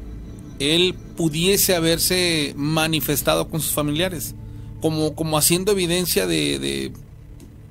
él 0.60 0.96
pudiese 1.18 1.76
haberse 1.76 2.54
manifestado 2.56 3.48
con 3.50 3.60
sus 3.62 3.74
familiares, 3.74 4.36
como, 4.82 5.16
como 5.16 5.38
haciendo 5.38 5.72
evidencia 5.72 6.28
de, 6.28 6.60
de 6.60 6.92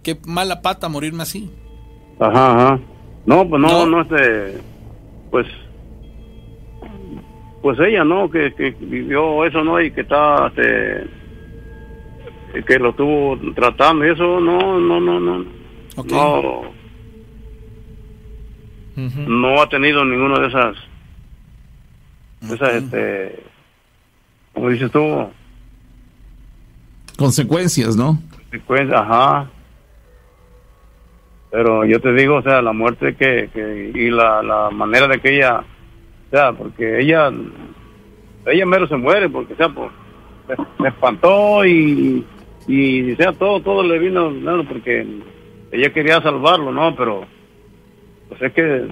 qué 0.03 0.19
mala 0.27 0.61
pata 0.63 0.89
morirme 0.89 1.23
así. 1.23 1.51
Ajá, 2.21 2.53
ajá. 2.55 2.81
No, 3.27 3.49
pues 3.49 3.61
no, 3.63 3.69
No. 3.69 3.87
no, 3.87 4.01
este, 4.03 4.59
pues, 5.31 5.47
pues 7.63 7.79
ella, 7.81 8.05
¿no? 8.05 8.31
Que, 8.31 8.53
que 8.55 8.71
vivió 8.81 9.45
eso, 9.45 9.63
¿no? 9.65 9.81
Y 9.81 9.91
que 9.91 10.01
está, 10.03 10.49
este, 10.49 11.05
que 12.67 12.79
lo 12.79 12.91
estuvo 12.91 13.39
tratando 13.55 14.07
y 14.07 14.11
eso, 14.11 14.41
no, 14.41 14.79
no, 14.81 15.01
no, 15.01 15.21
no. 15.21 15.45
Ok. 15.97 16.11
No, 16.11 16.63
No 18.99 19.63
ha 19.63 19.69
tenido 19.69 20.05
ninguna 20.05 20.41
de 20.41 20.49
esas, 20.49 20.77
de 22.41 22.55
esas, 22.55 22.75
este, 22.75 23.43
como 24.53 24.71
dices 24.71 24.91
tú, 24.91 25.29
Consecuencias, 27.17 27.97
¿no? 27.97 28.19
secuencias, 28.51 29.01
ajá. 29.01 29.51
Pero 31.51 31.85
yo 31.85 32.01
te 32.01 32.13
digo, 32.13 32.37
o 32.37 32.43
sea, 32.43 32.61
la 32.63 32.73
muerte 32.73 33.17
que, 33.17 33.51
que 33.53 33.93
y 33.95 34.11
la, 34.11 34.43
la 34.43 34.71
manera 34.71 35.09
de 35.09 35.21
que 35.21 35.37
ella, 35.37 35.61
o 35.61 36.31
sea, 36.31 36.53
porque 36.53 37.01
ella, 37.01 37.33
ella 38.47 38.67
mero 38.67 38.87
se 38.87 38.97
muere, 38.97 39.29
porque, 39.29 39.55
o 39.55 39.57
sea, 39.57 39.69
me, 39.69 39.87
me 40.79 40.89
espantó 40.89 41.65
y, 41.65 42.25
y, 42.67 43.13
o 43.13 43.17
sea, 43.17 43.33
todo, 43.33 43.61
todo 43.63 43.83
le 43.83 43.99
vino, 43.99 44.31
no, 44.31 44.65
porque 44.65 45.07
ella 45.73 45.93
quería 45.93 46.23
salvarlo, 46.23 46.71
¿no? 46.73 46.95
Pero, 46.95 47.27
pues 48.29 48.43
es 48.43 48.53
que, 48.53 48.87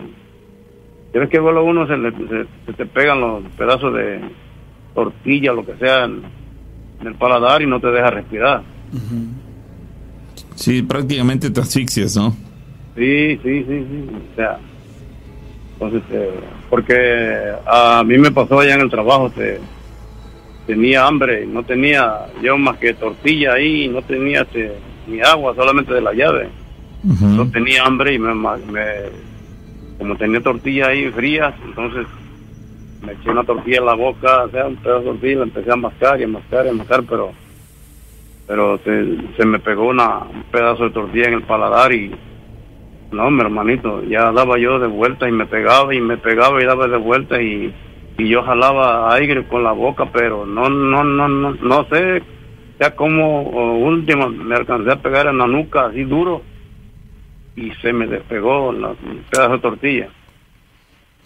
tienes 1.12 1.30
que 1.30 1.38
a 1.38 1.42
uno, 1.42 1.86
se, 1.86 1.96
le, 1.96 2.10
se, 2.10 2.46
se 2.66 2.72
te 2.72 2.86
pegan 2.86 3.20
los 3.20 3.42
pedazos 3.56 3.94
de 3.94 4.20
tortilla, 4.94 5.52
lo 5.52 5.64
que 5.64 5.76
sea, 5.76 6.04
en, 6.04 6.22
en 7.00 7.06
el 7.06 7.14
paladar 7.14 7.62
y 7.62 7.66
no 7.66 7.80
te 7.80 7.88
deja 7.88 8.10
respirar. 8.10 8.62
Sí, 10.54 10.82
prácticamente 10.82 11.50
te 11.50 11.60
asfixias, 11.60 12.16
¿no? 12.16 12.34
Sí, 12.96 13.38
sí, 13.42 13.64
sí, 13.64 13.86
sí. 13.90 14.08
O 14.32 14.36
sea, 14.36 14.58
entonces, 15.74 16.02
eh, 16.10 16.30
porque 16.70 17.52
a 17.66 18.02
mí 18.04 18.16
me 18.16 18.30
pasó 18.30 18.60
allá 18.60 18.74
en 18.74 18.80
el 18.80 18.90
trabajo, 18.90 19.30
te, 19.30 19.60
tenía 20.66 21.06
hambre, 21.06 21.46
no 21.46 21.62
tenía 21.62 22.26
yo 22.42 22.56
más 22.56 22.78
que 22.78 22.94
tortilla 22.94 23.52
ahí, 23.54 23.88
no 23.88 24.00
tenía 24.02 24.42
este, 24.42 24.72
ni 25.06 25.20
agua, 25.20 25.54
solamente 25.54 25.92
de 25.92 26.00
la 26.00 26.14
llave. 26.14 26.48
Ujú. 27.04 27.26
No 27.26 27.50
tenía 27.50 27.84
hambre 27.84 28.14
y 28.14 28.18
me- 28.18 28.34
como 29.98 30.16
tenía 30.16 30.40
tortilla 30.40 30.88
ahí 30.88 31.10
frías, 31.10 31.54
entonces 31.64 32.06
me 33.04 33.12
eché 33.12 33.30
una 33.30 33.44
tortilla 33.44 33.78
en 33.78 33.86
la 33.86 33.94
boca, 33.94 34.44
o 34.44 34.50
sea, 34.50 34.66
un 34.66 34.76
pedazo 34.76 35.00
de 35.00 35.06
tortilla, 35.06 35.36
la 35.36 35.44
empecé 35.44 35.72
a 35.72 35.76
mascar 35.76 36.20
y 36.20 36.24
a 36.24 36.28
mascar 36.28 36.66
y 36.66 36.68
a 36.68 36.72
mascar, 36.72 37.02
pero 37.08 37.32
pero 38.46 38.78
se, 38.84 39.44
me 39.44 39.58
pegó 39.58 39.88
una, 39.88 40.18
un 40.18 40.44
pedazo 40.52 40.84
de 40.84 40.90
tortilla 40.90 41.26
en 41.26 41.34
el 41.34 41.42
paladar 41.42 41.92
y 41.92 42.12
no, 43.10 43.30
mi 43.30 43.40
hermanito, 43.40 44.02
ya 44.04 44.30
daba 44.32 44.58
yo 44.58 44.78
de 44.78 44.86
vuelta 44.86 45.28
y 45.28 45.32
me 45.32 45.46
pegaba 45.46 45.94
y 45.94 46.00
me 46.00 46.16
pegaba 46.16 46.62
y 46.62 46.66
daba 46.66 46.86
de 46.86 46.96
vuelta 46.96 47.40
y, 47.40 47.74
y 48.18 48.28
yo 48.28 48.42
jalaba 48.42 49.12
aire 49.14 49.46
con 49.46 49.64
la 49.64 49.72
boca, 49.72 50.06
pero 50.12 50.46
no, 50.46 50.68
no, 50.68 51.02
no, 51.02 51.28
no, 51.28 51.54
no 51.54 51.84
sé, 51.86 52.22
ya 52.78 52.94
como 52.94 53.42
o, 53.42 53.78
último 53.78 54.28
me 54.28 54.54
alcancé 54.54 54.92
a 54.92 55.02
pegar 55.02 55.26
en 55.26 55.38
la 55.38 55.46
nuca 55.46 55.86
así 55.86 56.04
duro 56.04 56.42
y 57.56 57.70
se 57.82 57.92
me 57.92 58.06
despegó 58.06 58.72
la, 58.72 58.88
un 58.90 59.22
pedazo 59.30 59.52
de 59.54 59.58
tortilla. 59.60 60.08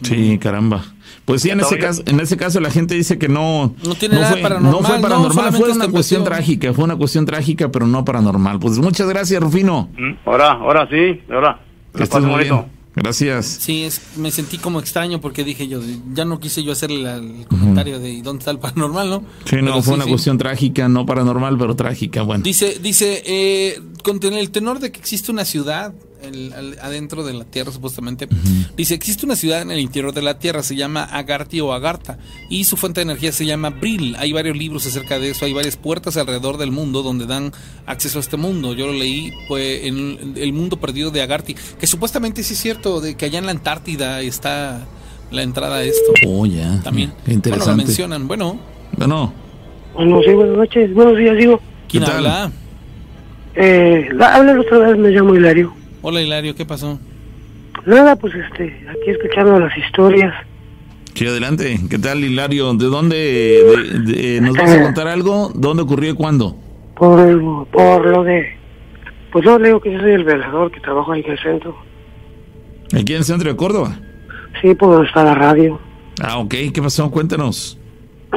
Sí, 0.02 0.38
caramba. 0.38 0.82
Pues 1.26 1.42
sí, 1.42 1.50
en 1.50 1.60
ese 1.60 1.76
caso, 1.78 2.02
en 2.06 2.20
ese 2.20 2.38
caso 2.38 2.58
la 2.60 2.70
gente 2.70 2.94
dice 2.94 3.18
que 3.18 3.28
no, 3.28 3.74
No 3.84 3.94
tiene 3.96 4.14
nada 4.14 4.32
fue, 4.32 4.40
paranormal, 4.40 4.72
no 4.72 4.86
fue 4.88 4.96
no, 4.96 5.02
paranormal, 5.02 5.30
solamente 5.34 5.58
fue 5.58 5.66
una 5.72 5.84
una 5.84 5.92
cuestión 5.92 6.22
cuestión. 6.22 6.24
trágica, 6.24 6.72
fue 6.72 6.84
una 6.84 6.96
cuestión 6.96 7.26
trágica, 7.26 7.70
pero 7.70 7.86
no 7.86 8.02
paranormal. 8.04 8.58
Pues 8.60 8.78
muchas 8.78 9.08
gracias, 9.10 9.42
Rufino. 9.42 9.90
¿Mm? 9.98 10.12
Ahora, 10.26 10.52
ahora 10.52 10.88
sí, 10.90 11.20
ahora. 11.30 11.60
Que 11.94 12.04
estés 12.04 12.20
muy 12.22 12.30
bonito. 12.30 12.54
bien. 12.54 12.80
Gracias. 12.96 13.46
Sí, 13.46 13.84
es, 13.84 14.16
me 14.16 14.30
sentí 14.30 14.56
como 14.58 14.80
extraño 14.80 15.20
porque 15.20 15.44
dije 15.44 15.68
yo, 15.68 15.80
ya 16.12 16.24
no 16.24 16.40
quise 16.40 16.62
yo 16.64 16.72
hacerle 16.72 17.02
la- 17.02 17.16
el 17.16 17.46
comentario 17.46 17.98
de 18.00 18.10
¿y 18.10 18.22
dónde 18.22 18.40
está 18.40 18.50
el 18.52 18.58
paranormal, 18.58 19.10
¿no? 19.10 19.22
Sí, 19.44 19.56
no, 19.56 19.66
Pero 19.72 19.82
fue 19.82 19.94
una 19.94 20.04
sí. 20.04 20.10
cuestión 20.10 20.38
trágica, 20.38 20.88
no 20.88 21.04
paranormal, 21.06 21.56
pero 21.58 21.76
trágica. 21.76 22.22
Bueno, 22.22 22.42
Dice, 22.42 22.78
dice, 22.82 23.22
eh, 23.26 23.80
con 24.02 24.18
el 24.22 24.50
tenor 24.50 24.80
de 24.80 24.90
que 24.90 24.98
existe 24.98 25.30
una 25.30 25.44
ciudad 25.44 25.92
el- 26.22 26.52
al- 26.52 26.78
adentro 26.80 27.24
de 27.24 27.32
la 27.34 27.44
Tierra, 27.44 27.72
supuestamente. 27.72 28.28
Dice, 28.76 28.94
existe 28.94 29.26
una 29.26 29.36
ciudad 29.36 29.62
en 29.62 29.70
el 29.70 29.78
interior 29.80 30.12
de 30.12 30.22
la 30.22 30.38
Tierra, 30.38 30.62
se 30.62 30.76
llama 30.76 31.04
Agarti 31.04 31.60
o 31.60 31.72
Agartha, 31.72 32.18
y 32.48 32.64
su 32.64 32.76
fuente 32.76 33.00
de 33.00 33.04
energía 33.04 33.32
se 33.32 33.46
llama 33.46 33.70
Bril. 33.70 34.16
Hay 34.18 34.32
varios 34.32 34.56
libros 34.56 34.86
acerca 34.86 35.18
de 35.18 35.30
eso, 35.30 35.44
hay 35.44 35.52
varias 35.52 35.76
puertas 35.76 36.16
alrededor 36.16 36.56
del 36.58 36.70
mundo 36.72 37.02
donde 37.02 37.26
dan 37.26 37.52
acceso 37.86 38.18
a 38.18 38.20
este 38.20 38.36
mundo. 38.36 38.72
Yo 38.74 38.86
lo 38.86 38.92
leí 38.92 39.32
pues, 39.48 39.84
en 39.84 40.34
El 40.36 40.52
Mundo 40.52 40.76
Perdido 40.78 41.10
de 41.10 41.22
Agartha, 41.22 41.52
que 41.78 41.86
supuestamente 41.86 42.42
sí 42.42 42.54
es 42.54 42.60
cierto, 42.60 43.00
de 43.00 43.16
que 43.16 43.26
allá 43.26 43.38
en 43.38 43.46
la 43.46 43.52
Antártida 43.52 44.20
está 44.20 44.86
la 45.30 45.42
entrada 45.42 45.76
a 45.76 45.82
esto. 45.84 46.12
oh, 46.26 46.44
ya. 46.46 46.80
También. 46.82 47.10
Qué 47.10 47.14
Bueno, 47.14 47.26
lo 47.28 47.32
interesante. 47.34 47.84
mencionan. 47.84 48.26
Bueno, 48.28 48.58
Bueno, 48.96 49.32
Bueno, 49.94 50.20
sí, 50.24 50.30
buenas 50.32 50.56
noches, 50.56 50.94
buenos 50.94 51.16
días, 51.16 51.36
digo. 51.36 51.60
¿quién 51.88 52.04
habla? 52.04 52.50
Eh, 53.54 54.08
la- 54.12 54.36
habla 54.36 54.60
otra 54.60 54.78
vez, 54.78 54.98
me 54.98 55.10
llamo 55.10 55.34
Hilario. 55.34 55.72
Hola 56.02 56.20
Hilario, 56.22 56.54
¿qué 56.54 56.64
pasó? 56.64 56.98
Nada, 57.86 58.16
pues 58.16 58.34
este, 58.34 58.64
aquí 58.90 59.10
escuchando 59.10 59.58
las 59.58 59.76
historias. 59.76 60.34
sí, 61.14 61.26
adelante. 61.26 61.78
¿Qué 61.88 61.98
tal, 61.98 62.24
Hilario? 62.24 62.72
¿De 62.74 62.86
dónde 62.86 63.16
de- 63.16 64.12
de- 64.12 64.40
nos 64.40 64.56
vas 64.56 64.70
a 64.72 64.82
contar 64.82 65.08
algo? 65.08 65.50
¿Dónde 65.54 65.82
ocurrió 65.82 66.10
y 66.10 66.14
cuándo? 66.14 66.56
Por, 66.96 67.20
el- 67.20 67.40
por 67.72 68.06
lo 68.06 68.22
de. 68.24 68.46
Pues 69.32 69.44
yo 69.44 69.58
le 69.58 69.68
digo 69.68 69.80
que 69.80 69.92
yo 69.92 70.00
soy 70.00 70.12
el 70.12 70.24
velador 70.24 70.70
que 70.72 70.80
trabajo 70.80 71.12
ahí 71.12 71.22
en 71.24 71.32
el 71.32 71.38
centro. 71.38 71.76
Aquí 72.92 73.12
en 73.12 73.18
el 73.18 73.24
centro 73.24 73.48
de 73.50 73.56
Córdoba. 73.56 73.96
Sí, 74.60 74.74
por 74.74 74.90
donde 74.92 75.06
está 75.08 75.22
la 75.24 75.34
radio. 75.34 75.80
Ah, 76.20 76.38
ok. 76.38 76.54
¿Qué 76.74 76.82
pasó? 76.82 77.10
Cuéntanos. 77.10 77.78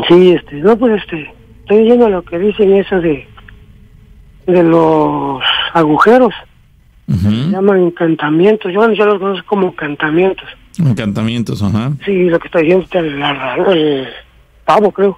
Sí, 0.07 0.31
este, 0.31 0.55
no, 0.57 0.77
pues 0.77 1.01
este, 1.01 1.33
estoy 1.61 1.77
oyendo 1.79 2.09
lo 2.09 2.21
que 2.23 2.37
dicen 2.39 2.73
eso 2.73 2.99
de. 3.01 3.27
de 4.47 4.63
los 4.63 5.41
agujeros. 5.73 6.33
Se 7.07 7.51
llaman 7.51 7.83
encantamientos. 7.83 8.71
Yo, 8.71 8.91
yo 8.93 9.05
los 9.05 9.19
conozco 9.19 9.45
como 9.45 9.67
encantamientos. 9.67 10.47
Encantamientos, 10.79 11.61
ajá. 11.61 11.91
Sí, 12.05 12.29
lo 12.29 12.39
que 12.39 12.47
está 12.47 12.59
diciendo 12.59 12.83
usted, 12.85 13.05
el, 13.05 13.21
el 13.77 14.07
pavo, 14.65 14.91
creo. 14.91 15.17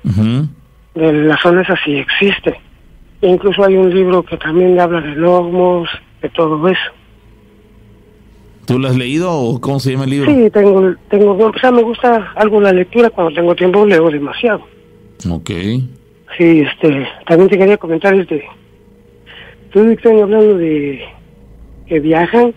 De 0.96 1.14
la 1.14 1.38
zona 1.38 1.62
esa 1.62 1.76
sí 1.84 1.96
existe. 1.98 2.60
E 3.22 3.30
incluso 3.30 3.64
hay 3.64 3.76
un 3.76 3.94
libro 3.94 4.24
que 4.24 4.38
también 4.38 4.80
habla 4.80 5.02
de 5.02 5.16
gnomos, 5.16 5.90
de 6.22 6.30
todo 6.30 6.68
eso. 6.68 6.92
¿Tú 8.66 8.80
lo 8.80 8.88
has 8.88 8.98
leído 8.98 9.32
o 9.32 9.62
cómo 9.62 9.80
se 9.80 9.92
llama 9.92 10.06
el 10.06 10.10
libro? 10.10 10.32
Sí, 10.34 10.50
tengo, 10.50 10.96
tengo, 11.10 11.38
o 11.38 11.60
sea, 11.60 11.72
me 11.72 11.84
gusta 11.84 12.32
algo 12.36 12.60
la 12.60 12.74
lectura, 12.74 13.10
cuando 13.12 13.34
tengo 13.34 13.56
tiempo 13.56 13.86
leo 13.86 14.10
demasiado. 14.10 14.66
Ok. 15.30 15.52
Sí, 16.38 16.62
este, 16.62 17.08
también 17.28 17.50
te 17.50 17.58
quería 17.58 17.78
comentar, 17.78 18.14
este, 18.16 18.44
tú 19.72 19.82
están 19.92 20.20
hablando 20.20 20.58
de 20.58 21.06
que 21.88 22.00
viajan, 22.00 22.54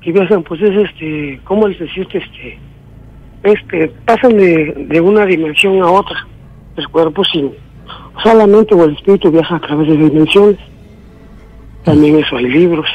que 0.00 0.12
viajan, 0.12 0.42
pues 0.42 0.60
es 0.62 0.88
este, 0.88 1.40
¿cómo 1.44 1.68
les 1.68 1.78
deciste, 1.78 2.18
este, 2.18 2.58
este, 3.42 3.88
pasan 4.06 4.36
de, 4.36 4.86
de 4.88 5.00
una 5.00 5.26
dimensión 5.26 5.82
a 5.82 5.90
otra, 5.90 6.26
el 6.76 6.88
cuerpo 6.88 7.24
sin, 7.24 7.52
solamente 8.22 8.74
o 8.74 8.84
el 8.84 8.94
espíritu 8.94 9.30
viaja 9.30 9.56
a 9.56 9.60
través 9.60 9.88
de 9.88 9.96
dimensiones, 9.96 10.58
también 11.84 12.18
eso 12.18 12.36
hay 12.36 12.48
libros. 12.48 12.88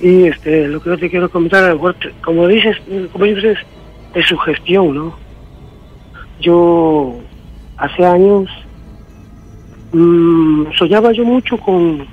Y 0.00 0.24
este, 0.24 0.66
lo 0.68 0.80
que 0.80 0.90
yo 0.90 0.98
te 0.98 1.10
quiero 1.10 1.30
comentar, 1.30 1.76
como 2.24 2.48
dices, 2.48 2.76
como 3.12 3.26
dices, 3.26 3.58
es 4.14 4.26
su 4.26 4.36
gestión, 4.38 4.94
¿no? 4.94 5.14
Yo 6.40 7.20
hace 7.76 8.04
años 8.04 8.48
mm, 9.92 10.72
soñaba 10.78 11.12
yo 11.12 11.24
mucho 11.24 11.58
con, 11.58 12.06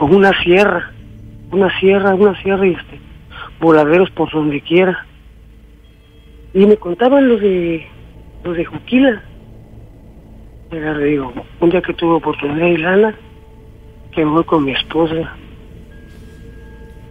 con 0.00 0.14
una 0.14 0.32
sierra, 0.42 0.90
una 1.52 1.78
sierra, 1.78 2.14
una 2.14 2.34
sierra 2.40 2.66
y 2.66 2.70
este, 2.70 2.98
voladeros 3.60 4.10
por 4.12 4.32
donde 4.32 4.62
quiera. 4.62 5.04
Y 6.54 6.64
me 6.64 6.78
contaban 6.78 7.28
los 7.28 7.38
de 7.38 7.86
los 8.42 8.56
de 8.56 8.64
Juquila. 8.64 9.22
Y 10.72 10.76
le 10.76 11.04
digo, 11.04 11.34
un 11.60 11.68
día 11.68 11.82
que 11.82 11.92
tuve 11.92 12.14
oportunidad 12.14 12.66
y 12.66 12.78
lana, 12.78 13.14
que 14.12 14.24
voy 14.24 14.42
con 14.44 14.64
mi 14.64 14.72
esposa. 14.72 15.36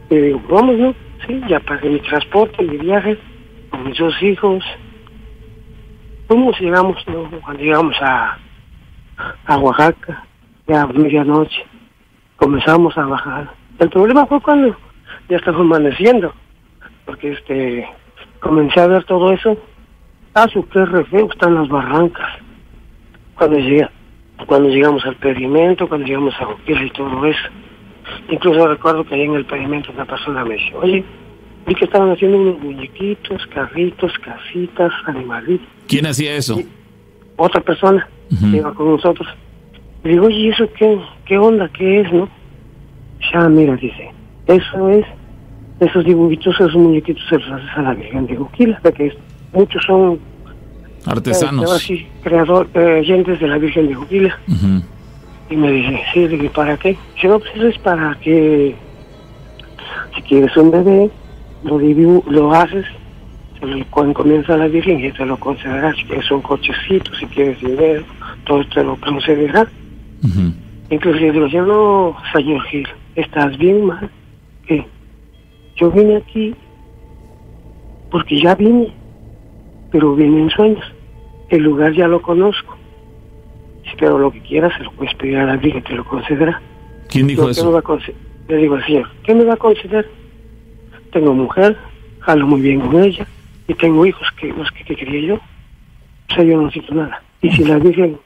Y 0.10 0.16
le 0.16 0.22
digo, 0.24 0.42
vamos, 0.50 0.76
¿no? 0.80 0.96
Sí, 1.28 1.40
ya 1.48 1.60
pagué 1.60 1.90
mi 1.90 2.00
transporte, 2.00 2.64
mi 2.64 2.78
viaje, 2.78 3.20
con 3.70 3.84
mis 3.84 4.00
dos 4.00 4.20
hijos. 4.24 4.64
Y 6.28 6.64
llegamos, 6.64 7.08
¿no? 7.08 7.30
Cuando 7.42 7.62
llegamos 7.62 7.96
a, 8.02 8.40
a 9.46 9.58
Oaxaca, 9.60 10.26
ya 10.68 10.88
medianoche, 10.88 11.69
comenzamos 12.40 12.98
a 12.98 13.06
bajar. 13.06 13.52
El 13.78 13.90
problema 13.90 14.26
fue 14.26 14.42
cuando 14.42 14.76
ya 15.30 15.38
estaba 15.38 15.60
amaneciendo, 15.60 16.34
porque 17.06 17.34
este 17.34 17.88
comencé 18.40 18.80
a 18.80 18.88
ver 18.88 19.04
todo 19.04 19.32
eso. 19.32 19.58
Ah, 20.34 20.48
su 20.52 20.68
qué 20.70 20.86
re 20.86 21.06
feo 21.06 21.30
están 21.32 21.56
las 21.56 21.68
barrancas. 21.68 22.30
Cuando 23.36 23.58
llega, 23.60 23.90
cuando 24.46 24.70
llegamos 24.70 25.06
al 25.06 25.16
pedimento, 25.16 25.88
cuando 25.88 26.08
llegamos 26.08 26.34
a 26.40 26.46
Juquila 26.46 26.84
y 26.84 26.92
todo 26.92 27.26
eso. 27.26 27.48
Incluso 28.30 28.68
recuerdo 28.68 29.04
que 29.06 29.16
ahí 29.16 29.22
en 29.24 29.36
el 29.36 29.46
pedimento 29.46 29.92
una 29.92 30.06
persona 30.06 30.44
me 30.46 30.56
dice, 30.56 30.74
oye, 30.76 31.04
vi 31.68 31.76
que 31.76 31.86
estaban 31.86 32.12
haciendo 32.12 32.38
unos 32.38 32.60
muñequitos, 32.60 33.46
carritos, 33.48 34.12
casitas, 34.20 34.92
animalitos. 35.06 35.68
¿Quién 35.88 36.06
hacía 36.08 36.36
eso? 36.36 36.58
Otra 37.38 37.62
persona 37.62 38.08
Ujú. 38.32 38.52
que 38.52 38.58
iba 38.58 38.74
con 38.74 38.92
nosotros. 38.92 39.28
Le 40.04 40.12
digo, 40.12 40.26
oye, 40.28 40.36
¿y 40.38 40.50
¿eso 40.50 40.70
qué, 40.78 41.00
qué 41.26 41.38
onda? 41.38 41.70
¿Qué 41.70 42.02
es, 42.02 42.12
no? 42.14 42.30
Ya, 43.34 43.50
mira, 43.50 43.76
dice, 43.76 44.10
eso 44.48 44.90
es, 44.90 45.06
esos 45.80 46.06
dibujitos, 46.06 46.56
esos 46.56 46.76
muñequitos 46.76 47.24
se 47.28 47.38
los 47.38 47.52
haces 47.52 47.70
a 47.76 47.82
la 47.82 47.94
Virgen 47.94 48.26
de 48.28 48.36
Juquila, 48.38 48.80
de 48.84 48.94
que 48.94 49.14
muchos 49.54 49.84
son 49.86 50.14
eh, 50.14 50.20
Artesanos. 51.06 51.66
ahora 51.66 51.80
sí, 51.80 52.08
creador, 52.24 52.70
eh, 52.74 53.02
de 53.40 53.48
la 53.48 53.58
Virgen 53.58 53.88
de 53.90 53.96
Juquila. 53.96 54.38
Y 55.50 55.56
me 55.58 55.72
dice, 55.72 56.00
sí, 56.14 56.28
digo, 56.28 56.50
¿para 56.54 56.78
qué? 56.78 56.98
Dice, 57.16 57.28
no, 57.28 57.40
pues 57.40 57.52
eso 57.56 57.68
es 57.68 57.78
para 57.80 58.16
que 58.22 58.76
si 60.16 60.22
quieres 60.24 60.56
un 60.56 60.72
bebé, 60.72 61.10
lo, 61.64 61.80
dibu- 61.80 62.24
lo 62.28 62.54
haces, 62.54 62.86
se 63.60 63.66
lo 63.66 63.86
cuando 63.90 64.14
comienza 64.14 64.56
la 64.56 64.68
Virgen 64.68 65.04
y 65.04 65.12
te 65.12 65.26
lo 65.26 65.38
concederá. 65.38 65.94
Si 65.94 66.04
quieres 66.06 66.30
un 66.32 66.42
cochecito, 66.42 67.14
si 67.16 67.26
quieres 67.26 67.60
dinero, 67.60 68.04
todo 68.46 68.64
te 68.68 68.84
lo 68.84 68.96
concederá. 68.98 69.68
Incluso 70.90 71.20
le 71.20 71.32
digo, 71.32 71.48
yo 71.48 71.66
no, 71.66 72.16
señor 72.34 72.64
Gil, 72.64 72.88
estás 73.16 73.58
bien 73.58 73.86
mal. 73.86 74.10
¿Qué? 74.66 74.86
Yo 75.76 75.92
vine 75.92 76.18
aquí 76.18 76.56
porque 78.12 78.40
ya 78.40 78.56
vine, 78.56 78.92
pero 79.92 80.16
vine 80.16 80.42
en 80.42 80.50
sueños. 80.50 80.86
El 81.50 81.64
lugar 81.64 81.94
ya 81.94 82.08
lo 82.08 82.22
conozco. 82.22 82.76
Si 83.84 83.96
pero 83.98 84.18
lo 84.18 84.32
que 84.32 84.40
quieras, 84.42 84.74
se 84.78 84.84
lo 84.84 84.92
puedes 84.92 85.14
pedir 85.16 85.38
a 85.38 85.46
la 85.46 85.58
Virgen, 85.58 85.84
te 85.84 85.94
lo 85.94 86.06
concederá. 86.06 86.62
¿Quién 87.08 87.28
dijo 87.28 87.50
Yo, 87.50 87.56
¿qué 87.56 87.64
me 87.64 87.80
eso? 87.80 88.14
Le 88.48 88.58
digo 88.58 88.76
al 88.76 88.86
señor, 88.86 89.10
¿qué 89.24 89.34
me 89.36 89.44
va 89.44 89.54
a 89.54 89.58
conceder? 89.58 90.10
Tengo 91.12 91.34
mujer, 91.34 91.78
jalo 92.20 92.48
muy 92.48 92.62
bien 92.62 92.82
con 92.82 93.04
ella, 93.04 93.28
y 93.68 93.74
tengo 93.74 94.06
hijos 94.06 94.28
que 94.40 94.48
los 94.48 94.70
que, 94.72 94.84
que 94.84 94.96
quería 94.96 95.30
yo. 95.30 95.36
O 95.36 96.34
sea, 96.34 96.44
yo 96.44 96.58
no 96.58 96.66
necesito 96.66 96.94
nada. 96.94 97.22
Y 97.42 97.52
si 97.52 97.64
la 97.64 97.78
Virgen, 97.78 98.18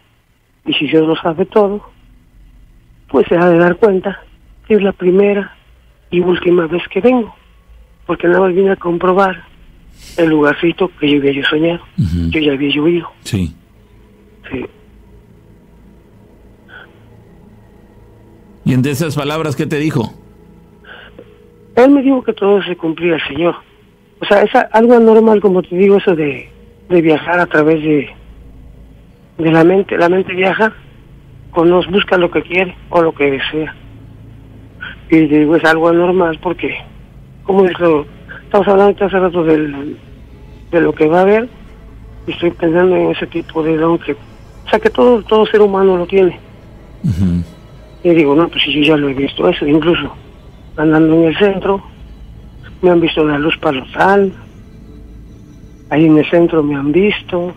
y 0.66 0.74
si 0.74 0.88
Dios 0.88 1.08
lo 1.08 1.16
sabe 1.16 1.46
todo, 1.46 1.82
pues 3.10 3.28
se 3.28 3.36
ha 3.36 3.50
de 3.50 3.58
dar 3.58 3.76
cuenta 3.78 4.22
que 4.68 4.76
es 4.76 4.82
la 4.82 4.92
primera 4.92 5.56
y 6.10 6.20
última 6.20 6.68
vez 6.68 6.84
que 6.90 7.02
vengo. 7.02 7.34
Porque 8.06 8.28
nada 8.28 8.42
más 8.42 8.54
vine 8.54 8.72
a 8.72 8.76
comprobar 8.76 9.44
el 10.18 10.30
lugarcito 10.30 10.90
que 11.00 11.10
yo 11.10 11.18
había 11.18 11.34
yo 11.34 11.44
soñado. 11.44 11.82
Ujú. 11.98 12.30
Yo 12.30 12.40
ya 12.40 12.54
había 12.54 12.76
llovido. 12.76 13.10
Sí. 13.24 13.54
Sí. 14.52 14.66
¿Y 18.66 18.74
entre 18.74 18.92
esas 18.92 19.16
palabras 19.16 19.56
qué 19.56 19.66
te 19.66 19.78
dijo? 19.78 20.14
Él 21.76 21.92
me 21.92 22.02
dijo 22.02 22.24
que 22.24 22.34
todo 22.34 22.62
se 22.64 22.76
cumplía 22.78 23.18
Señor. 23.28 23.56
O 24.22 24.26
sea, 24.26 24.44
es 24.44 24.52
algo 24.72 24.96
anormal, 24.96 25.42
como 25.42 25.62
te 25.62 25.76
digo, 25.76 25.98
eso 25.98 26.16
de, 26.16 26.50
de 26.88 27.02
viajar 27.02 27.40
a 27.40 27.46
través 27.46 27.84
de, 27.84 28.10
de 29.38 29.52
la 29.52 29.64
mente. 29.64 29.98
La 29.98 30.10
mente 30.10 30.34
viaja, 30.34 30.74
conoce, 31.52 31.90
busca 31.90 32.18
lo 32.18 32.32
que 32.32 32.42
quiere 32.42 32.76
o 32.90 33.02
lo 33.02 33.14
que 33.14 33.32
desea. 33.32 33.76
Y 35.10 35.28
digo, 35.28 35.56
es 35.56 35.66
algo 35.66 35.90
anormal 35.90 36.40
porque, 36.42 36.76
como 37.44 37.64
dijo, 37.64 38.06
estamos 38.44 38.68
hablando 38.68 39.06
hace 39.06 39.20
rato 39.20 39.44
del, 39.44 39.98
de 40.72 40.82
lo 40.82 40.94
que 40.94 41.08
va 41.08 41.20
a 41.20 41.22
haber, 41.22 41.50
y 42.26 42.32
estoy 42.32 42.52
pensando 42.52 42.96
en 42.96 43.12
ese 43.12 43.28
tipo 43.28 43.62
de 43.64 43.78
don 43.78 44.00
que, 44.00 44.14
o 44.14 44.70
sea, 44.70 44.80
que 44.80 44.90
todo, 44.90 45.22
todo 45.24 45.46
ser 45.46 45.62
humano 45.62 45.98
lo 45.98 46.08
tiene. 46.08 46.40
Y 48.04 48.10
digo, 48.10 48.36
no, 48.36 48.48
pues 48.48 48.64
si 48.64 48.74
yo 48.74 48.82
ya 48.82 48.98
lo 48.98 49.10
he 49.10 49.14
visto 49.14 49.48
eso, 49.48 49.68
incluso 49.68 50.14
andando 50.78 51.14
en 51.16 51.24
el 51.26 51.38
centro, 51.38 51.84
me 52.82 52.90
han 52.90 53.00
visto 53.00 53.24
la 53.24 53.38
luz 53.38 53.58
palotal, 53.58 54.32
ahí 55.90 56.06
en 56.06 56.18
el 56.18 56.30
centro 56.30 56.64
me 56.64 56.76
han 56.76 56.92
visto, 56.92 57.54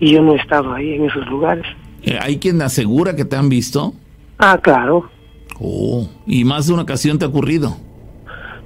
y 0.00 0.12
yo 0.12 0.22
no 0.22 0.34
he 0.34 0.36
estado 0.36 0.72
ahí 0.72 0.94
en 0.94 1.04
esos 1.06 1.26
lugares. 1.28 1.64
Eh, 2.02 2.18
¿Hay 2.20 2.38
quien 2.38 2.60
asegura 2.62 3.16
que 3.16 3.24
te 3.24 3.36
han 3.36 3.48
visto? 3.48 3.94
Ah, 4.38 4.58
claro, 4.62 5.10
Oh, 5.60 6.08
y 6.24 6.44
más 6.44 6.68
de 6.68 6.72
una 6.74 6.82
ocasión 6.82 7.18
te 7.18 7.24
ha 7.24 7.28
ocurrido. 7.28 7.76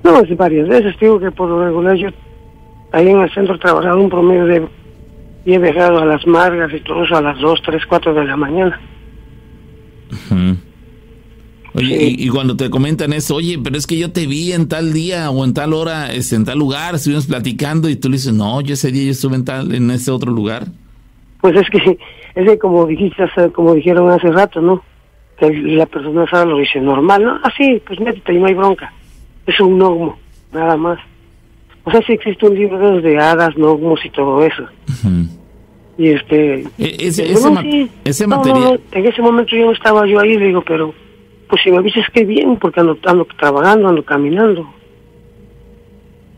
no, 0.04 0.20
es 0.20 0.36
varias 0.36 0.68
veces, 0.68 0.94
digo 1.00 1.18
que 1.18 1.30
por 1.30 1.48
lo 1.48 1.64
regular 1.64 1.96
yo 1.96 2.09
ahí 2.92 3.09
en 3.09 3.20
el 3.20 3.32
centro 3.32 3.54
he 3.54 3.59
trabajado 3.59 3.98
un 3.98 4.10
promedio 4.10 4.44
de, 4.44 4.68
y 5.46 5.54
he 5.54 5.59
viajado 5.59 5.98
a 5.98 6.04
las 6.04 6.26
margas 6.26 6.70
y 6.74 6.80
todo 6.80 7.04
eso 7.04 7.16
a 7.16 7.22
las 7.22 7.40
2, 7.40 7.62
3, 7.64 7.82
4 7.88 8.12
de 8.12 8.24
la 8.26 8.36
mañana. 8.36 8.78
Oye, 11.74 12.09
y, 12.10 12.26
y 12.26 12.28
cuando 12.28 12.54
te 12.54 12.68
comentan 12.68 13.14
eso, 13.14 13.36
oye, 13.36 13.59
pero 13.59 13.78
es 13.78 13.86
que 13.86 13.96
yo 13.96 14.12
te 14.12 14.26
vi 14.26 14.52
en 14.52 14.68
tal 14.68 14.92
día 14.92 15.30
o 15.30 15.42
en 15.44 15.54
tal 15.54 15.72
hora, 15.72 16.12
este, 16.12 16.36
en 16.36 16.44
tal 16.44 16.59
lugar, 16.59 16.96
estuvimos 16.96 17.26
platicando 17.26 17.88
y 17.88 17.96
tú 17.96 18.10
le 18.10 18.16
dices, 18.18 18.34
no, 18.34 18.60
yo 18.60 18.74
ese 18.74 18.92
día 18.92 19.04
yo 19.04 19.10
estuve 19.12 19.36
en 19.36 19.44
tal, 19.46 19.74
en 19.74 19.90
ese 19.90 20.10
otro 20.10 20.30
lugar. 20.30 20.66
Pues 21.43 21.55
es 21.56 21.69
que, 21.69 21.98
es 22.35 22.48
que 22.48 22.59
como 22.59 22.86
dijiste, 22.86 23.24
como 23.52 23.74
dijeron 23.74 24.10
hace 24.10 24.31
rato, 24.31 24.62
¿no? 24.62 24.82
Que 25.39 25.51
la 25.52 25.85
persona 25.85 26.27
sabe 26.31 26.51
lo 26.52 26.56
dice 26.59 26.81
normal, 26.81 27.23
¿no? 27.24 27.39
Ah, 27.43 27.52
sí, 27.56 27.82
pues 27.86 28.01
métete 28.01 28.32
y 28.32 28.39
no 28.39 28.47
hay 28.47 28.55
bronca. 28.55 28.90
Es 29.47 29.60
un 29.60 29.77
gnomo, 29.78 30.16
nada 30.52 30.77
más. 30.78 30.98
O 31.85 31.90
sea, 31.90 32.01
sí 32.06 32.12
existe 32.14 32.47
un 32.47 32.55
libro 32.55 33.01
de 33.02 33.19
hadas, 33.19 33.55
gnomos 33.56 34.01
y 34.05 34.10
todo 34.10 34.43
eso. 34.44 34.64
Y 35.98 36.09
este... 36.09 36.60
E- 36.78 36.97
ese, 37.01 37.32
no, 37.35 37.51
ma- 37.51 37.62
sí. 37.62 37.90
ese 38.05 38.27
No, 38.27 38.36
no, 38.36 38.43
material, 38.44 38.81
no, 38.93 38.98
en 38.98 39.06
ese 39.06 39.20
momento 39.20 39.56
yo 39.56 39.66
no 39.66 39.73
estaba 39.73 40.06
yo 40.06 40.20
ahí, 40.20 40.39
le 40.39 40.47
digo, 40.47 40.62
pero 40.62 40.94
pues 41.48 41.60
si 41.62 41.70
me 41.70 41.78
avisas 41.78 42.06
que 42.14 42.24
bien, 42.24 42.56
porque 42.56 42.81
ando, 42.81 42.97
ando 43.05 43.27
trabajando, 43.36 43.89
ando 43.89 44.02
caminando. 44.05 44.73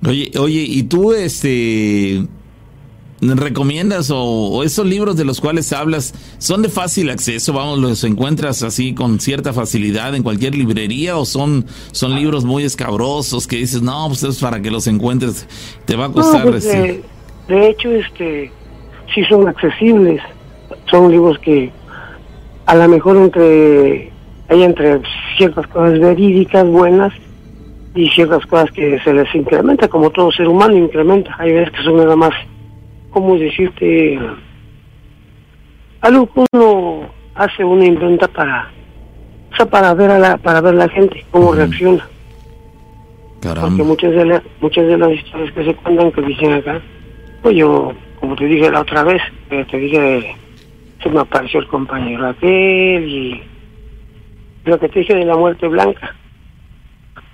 Oye, 0.07 0.31
oye, 0.41 0.65
¿y 0.67 0.83
tú 0.85 1.13
este 1.13 2.23
recomiendas 3.37 4.11
o, 4.11 4.19
o 4.23 4.63
esos 4.63 4.87
libros 4.87 5.17
de 5.17 5.25
los 5.25 5.41
cuales 5.41 5.73
hablas 5.73 6.15
son 6.39 6.63
de 6.63 6.69
fácil 6.69 7.11
acceso? 7.11 7.53
Vamos, 7.53 7.79
los 7.79 8.05
encuentras 8.05 8.63
así 8.63 8.95
con 8.95 9.21
cierta 9.21 9.53
facilidad 9.53 10.15
en 10.15 10.23
cualquier 10.23 10.55
librería 10.55 11.17
o 11.17 11.25
son 11.25 11.67
son 11.93 12.15
libros 12.15 12.45
muy 12.45 12.65
escabrosos 12.65 13.47
que 13.47 13.57
dices, 13.57 13.83
"No, 13.83 14.07
pues 14.09 14.23
es 14.23 14.39
para 14.39 14.61
que 14.61 14.71
los 14.71 14.87
encuentres, 14.87 15.47
te 15.85 15.97
va 15.97 16.07
a 16.07 16.09
No, 16.09 16.15
costar 16.15 16.43
pues, 16.45 16.65
este, 16.65 17.03
de, 17.49 17.55
de 17.55 17.69
hecho, 17.71 17.91
este, 17.91 18.53
sí 19.15 19.25
son 19.25 19.49
accesibles. 19.49 20.21
Son 20.91 21.11
libros 21.11 21.39
que 21.39 21.71
a 22.67 22.75
lo 22.75 22.89
mejor 22.89 23.17
entre 23.17 24.13
hay 24.49 24.63
entre 24.63 25.01
ciertas 25.37 25.67
cosas 25.69 25.99
verídicas 25.99 26.67
buenas 26.67 27.13
y 27.95 28.09
ciertas 28.11 28.45
cosas 28.47 28.71
que 28.73 28.99
se 29.01 29.13
les 29.15 29.33
incrementa, 29.35 29.89
como 29.89 30.11
todo 30.11 30.31
ser 30.33 30.49
humano 30.49 30.77
incrementa. 30.77 31.35
Hay 31.39 31.53
veces 31.53 31.73
que 31.73 31.83
son 31.85 31.97
nada 31.97 32.17
más, 32.17 32.33
¿cómo 33.15 33.39
decirte? 33.39 34.19
Algo 36.01 36.27
que 36.27 36.45
uno 36.53 37.09
hace, 37.36 37.65
uno 37.65 37.85
inventa 37.85 38.28
para, 38.28 38.70
o 39.53 39.57
sea, 39.57 39.66
para 39.66 39.95
ver 39.95 40.11
a 40.11 40.19
la, 40.19 40.36
para 40.36 40.61
ver 40.61 40.74
la 40.74 40.89
gente 40.89 41.24
cómo 41.31 41.55
reacciona 41.55 42.05
porque 43.61 43.82
muchas 43.82 44.12
de 44.12 44.24
las 44.24 44.43
muchas 44.61 44.86
de 44.86 44.97
las 44.97 45.12
historias 45.12 45.53
que 45.53 45.65
se 45.65 45.74
cuentan 45.74 46.11
que 46.12 46.23
dicen 46.23 46.55
acá 46.55 46.81
pues 47.43 47.55
yo 47.55 47.93
como 48.19 48.35
te 48.36 48.47
dije 48.47 48.70
la 48.70 48.81
otra 48.81 49.05
vez 49.05 49.20
que 49.51 49.65
te 49.66 49.77
dije 49.77 50.35
se 51.03 51.11
me 51.11 51.20
apareció 51.20 51.61
el 51.61 51.69
compañero 51.69 52.27
aquel 52.27 53.07
y 53.07 53.43
lo 54.65 54.81
que 54.81 54.89
te 54.89 55.01
dije 55.01 55.15
de 55.15 55.27
la 55.27 55.36
muerte 55.36 55.69
blanca 55.69 56.16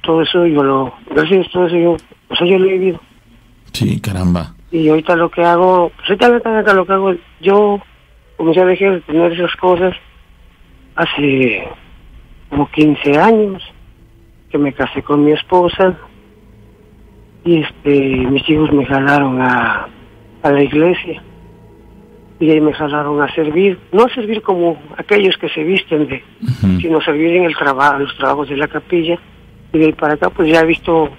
todo 0.03 0.23
eso 0.23 0.47
yo 0.47 0.65
lo 0.65 0.95
gracias 1.15 1.47
a 1.47 1.51
todo 1.53 1.67
eso 1.69 1.77
yo 1.77 1.97
o 2.29 2.35
sea 2.35 2.45
yo 2.45 2.59
lo 2.59 2.67
he 2.67 2.73
vivido 2.73 3.01
Sí, 3.73 4.01
caramba. 4.01 4.55
Y 4.71 4.89
ahorita 4.89 5.17
lo 5.17 5.31
que 5.31 5.43
hago 5.45 5.91
pues 5.97 6.21
ahorita 6.21 6.73
lo 6.75 6.87
que 6.87 6.93
hago 6.93 7.15
yo 7.41 7.81
comencé 8.37 8.61
a 8.61 8.67
dejar 8.67 8.93
de 8.95 9.01
tener 9.03 9.33
esas 9.33 9.55
cosas 9.57 9.95
hace 10.97 11.67
como 12.49 12.69
15 12.71 13.19
años 13.19 13.63
que 14.51 14.59
me 14.59 14.73
casé 14.73 15.03
con 15.03 15.25
mi 15.25 15.33
esposa 15.33 15.97
y 17.45 17.61
este 17.63 17.91
mis 18.31 18.49
hijos 18.49 18.73
me 18.73 18.85
jalaron 18.87 19.41
a, 19.41 19.89
a 20.43 20.51
la 20.51 20.63
iglesia 20.63 21.23
y 22.39 22.51
ahí 22.51 22.61
me 22.61 22.73
jalaron 22.73 23.21
a 23.23 23.33
servir 23.35 23.79
no 23.93 24.05
a 24.05 24.15
servir 24.15 24.43
como 24.43 24.81
aquellos 24.97 25.37
que 25.37 25.49
se 25.49 25.63
visten 25.63 26.07
de 26.09 26.23
Ujú. 26.43 26.81
sino 26.81 27.01
servir 27.01 27.37
en 27.37 27.45
el 27.45 27.57
trabajo 27.57 27.99
los 27.99 28.17
trabajos 28.17 28.49
de 28.49 28.57
la 28.57 28.69
capilla 28.69 29.19
y 29.73 29.79
de 29.79 29.87
ahí 29.87 29.93
para 29.93 30.15
acá 30.15 30.31
pues 30.31 30.51
ya 30.51 30.61
he 30.61 30.67
visto 30.67 31.11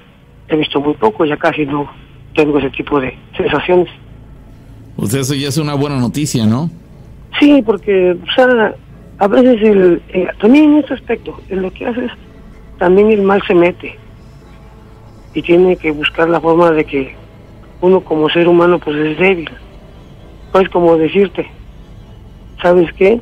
he 0.48 0.56
visto 0.56 0.80
muy 0.82 0.94
poco 0.96 1.26
ya 1.26 1.38
casi 1.38 1.66
no 1.66 1.90
tengo 2.36 2.60
ese 2.60 2.70
tipo 2.72 3.00
de 3.00 3.18
sensaciones 3.36 3.90
Pues 4.96 5.14
eso 5.14 5.34
ya 5.34 5.50
es 5.50 5.58
una 5.58 5.74
buena 5.74 6.00
noticia, 6.00 6.46
¿no? 6.46 6.70
sí 7.40 7.62
porque 7.66 8.12
o 8.12 8.32
sea 8.36 8.76
a 9.22 9.28
veces 9.28 9.62
el, 9.62 10.02
eh, 10.10 10.28
también 10.40 10.72
en 10.72 10.78
este 10.80 10.96
aspecto, 10.96 11.40
en 11.50 11.62
lo 11.62 11.72
que 11.72 11.86
haces, 11.86 12.10
también 12.80 13.12
el 13.12 13.22
mal 13.22 13.40
se 13.46 13.54
mete 13.54 13.96
y 15.36 15.44
tiene 15.44 15.76
que 15.78 15.92
buscar 15.92 16.28
la 16.28 16.42
forma 16.42 16.72
de 16.72 16.84
que 16.86 17.16
uno 17.82 18.02
como 18.02 18.30
ser 18.30 18.48
humano 18.48 18.80
pues 18.80 18.98
es 18.98 19.20
débil. 19.20 19.50
Pues 20.52 20.68
como 20.70 20.98
decirte, 20.98 21.48
¿sabes 22.64 22.92
qué? 22.94 23.22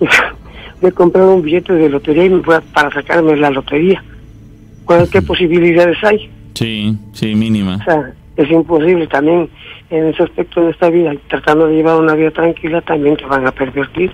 me 0.80 0.92
compré 0.92 1.22
un 1.22 1.42
billete 1.42 1.72
de 1.72 1.88
lotería 1.88 2.26
y 2.26 2.30
me 2.30 2.42
fue 2.44 2.60
para 2.72 2.90
sacarme 2.92 3.36
la 3.36 3.50
lotería. 3.50 4.04
¿Qué 5.10 5.22
posibilidades 5.22 5.98
hay? 6.04 6.30
Sí, 6.54 6.96
sí, 7.12 7.34
mínima. 7.34 7.76
O 7.76 7.84
sea, 7.84 8.14
es 8.42 8.50
imposible 8.50 9.06
también 9.06 9.48
en 9.90 10.06
ese 10.06 10.22
aspecto 10.22 10.62
de 10.62 10.70
esta 10.70 10.88
vida, 10.88 11.14
tratando 11.28 11.66
de 11.66 11.76
llevar 11.76 12.00
una 12.00 12.14
vida 12.14 12.30
tranquila, 12.30 12.80
también 12.80 13.16
te 13.16 13.26
van 13.26 13.46
a 13.46 13.52
pervertir. 13.52 14.12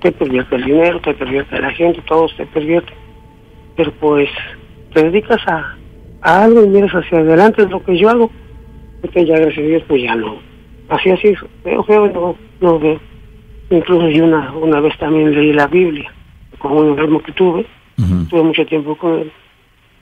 Te 0.00 0.12
pervierte 0.12 0.56
el 0.56 0.64
dinero, 0.64 1.00
te 1.00 1.14
pervierte 1.14 1.60
la 1.60 1.70
gente, 1.70 2.02
todo 2.06 2.28
te 2.36 2.46
pervierte. 2.46 2.92
Pero 3.76 3.92
pues 3.92 4.28
te 4.92 5.04
dedicas 5.04 5.40
a, 5.48 5.76
algo 6.22 6.64
y 6.64 6.68
miras 6.68 6.92
hacia 6.92 7.18
adelante, 7.18 7.62
es 7.62 7.70
lo 7.70 7.82
que 7.82 7.96
yo 7.98 8.10
hago. 8.10 8.30
Porque 9.00 9.24
ya 9.24 9.38
gracias 9.38 9.64
a 9.64 9.68
Dios 9.68 9.82
pues 9.88 10.02
ya 10.02 10.14
no. 10.14 10.36
Así 10.88 11.10
así, 11.10 11.34
veo 11.64 11.82
feo, 11.84 12.06
no, 12.08 12.36
no 12.60 12.78
veo. 12.78 13.00
Incluso 13.70 14.08
yo 14.08 14.24
una, 14.24 14.52
una 14.54 14.80
vez 14.80 14.96
también 14.98 15.34
leí 15.34 15.52
la 15.52 15.66
Biblia, 15.66 16.12
con 16.58 16.72
un 16.72 16.88
enfermo 16.90 17.20
que 17.20 17.32
tuve, 17.32 17.66
tuve 18.30 18.42
mucho 18.42 18.64
tiempo 18.64 18.96
con 18.96 19.20
él 19.20 19.32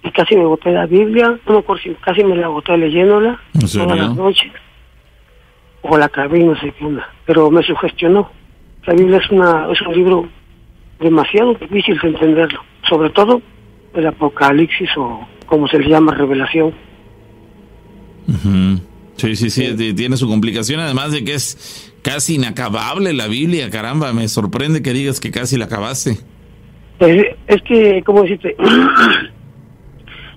y 0.04 0.10
casi 0.10 0.36
me 0.36 0.44
boté 0.44 0.70
la 0.70 0.86
Biblia, 0.86 1.38
no 1.48 1.64
me 1.66 1.80
si 1.80 1.90
casi 1.94 2.22
me 2.22 2.36
la 2.36 2.48
boté 2.48 2.76
leyéndola 2.76 3.40
todas 3.72 3.98
las 3.98 4.14
noches. 4.14 4.52
O 5.80 5.96
la 5.98 6.06
acabé 6.06 6.40
y 6.40 6.44
no 6.44 6.58
sé 6.60 6.72
qué 6.78 6.84
onda, 6.84 7.08
pero 7.26 7.50
me 7.50 7.62
sugestionó. 7.62 8.30
La 8.86 8.94
Biblia 8.94 9.18
es, 9.18 9.30
una, 9.30 9.66
es 9.72 9.80
un 9.80 9.94
libro 9.94 10.28
demasiado 11.00 11.54
difícil 11.54 11.98
de 12.00 12.08
entenderlo, 12.08 12.60
sobre 12.88 13.10
todo 13.10 13.40
el 13.94 14.06
Apocalipsis 14.06 14.90
o 14.96 15.26
como 15.46 15.66
se 15.68 15.78
le 15.78 15.88
llama, 15.88 16.14
revelación. 16.14 16.74
Sí, 19.16 19.36
sí, 19.36 19.50
sí, 19.50 19.94
tiene 19.94 20.16
su 20.16 20.28
complicación, 20.28 20.80
además 20.80 21.12
de 21.12 21.24
que 21.24 21.34
es 21.34 21.94
casi 22.02 22.34
inacabable 22.34 23.12
la 23.14 23.26
Biblia, 23.26 23.70
caramba, 23.70 24.12
me 24.12 24.28
sorprende 24.28 24.82
que 24.82 24.92
digas 24.92 25.20
que 25.20 25.30
casi 25.30 25.56
la 25.56 25.66
acabaste. 25.66 26.18
Pues, 26.98 27.26
es 27.46 27.62
que, 27.62 28.02
¿cómo 28.04 28.22
decirte? 28.22 28.54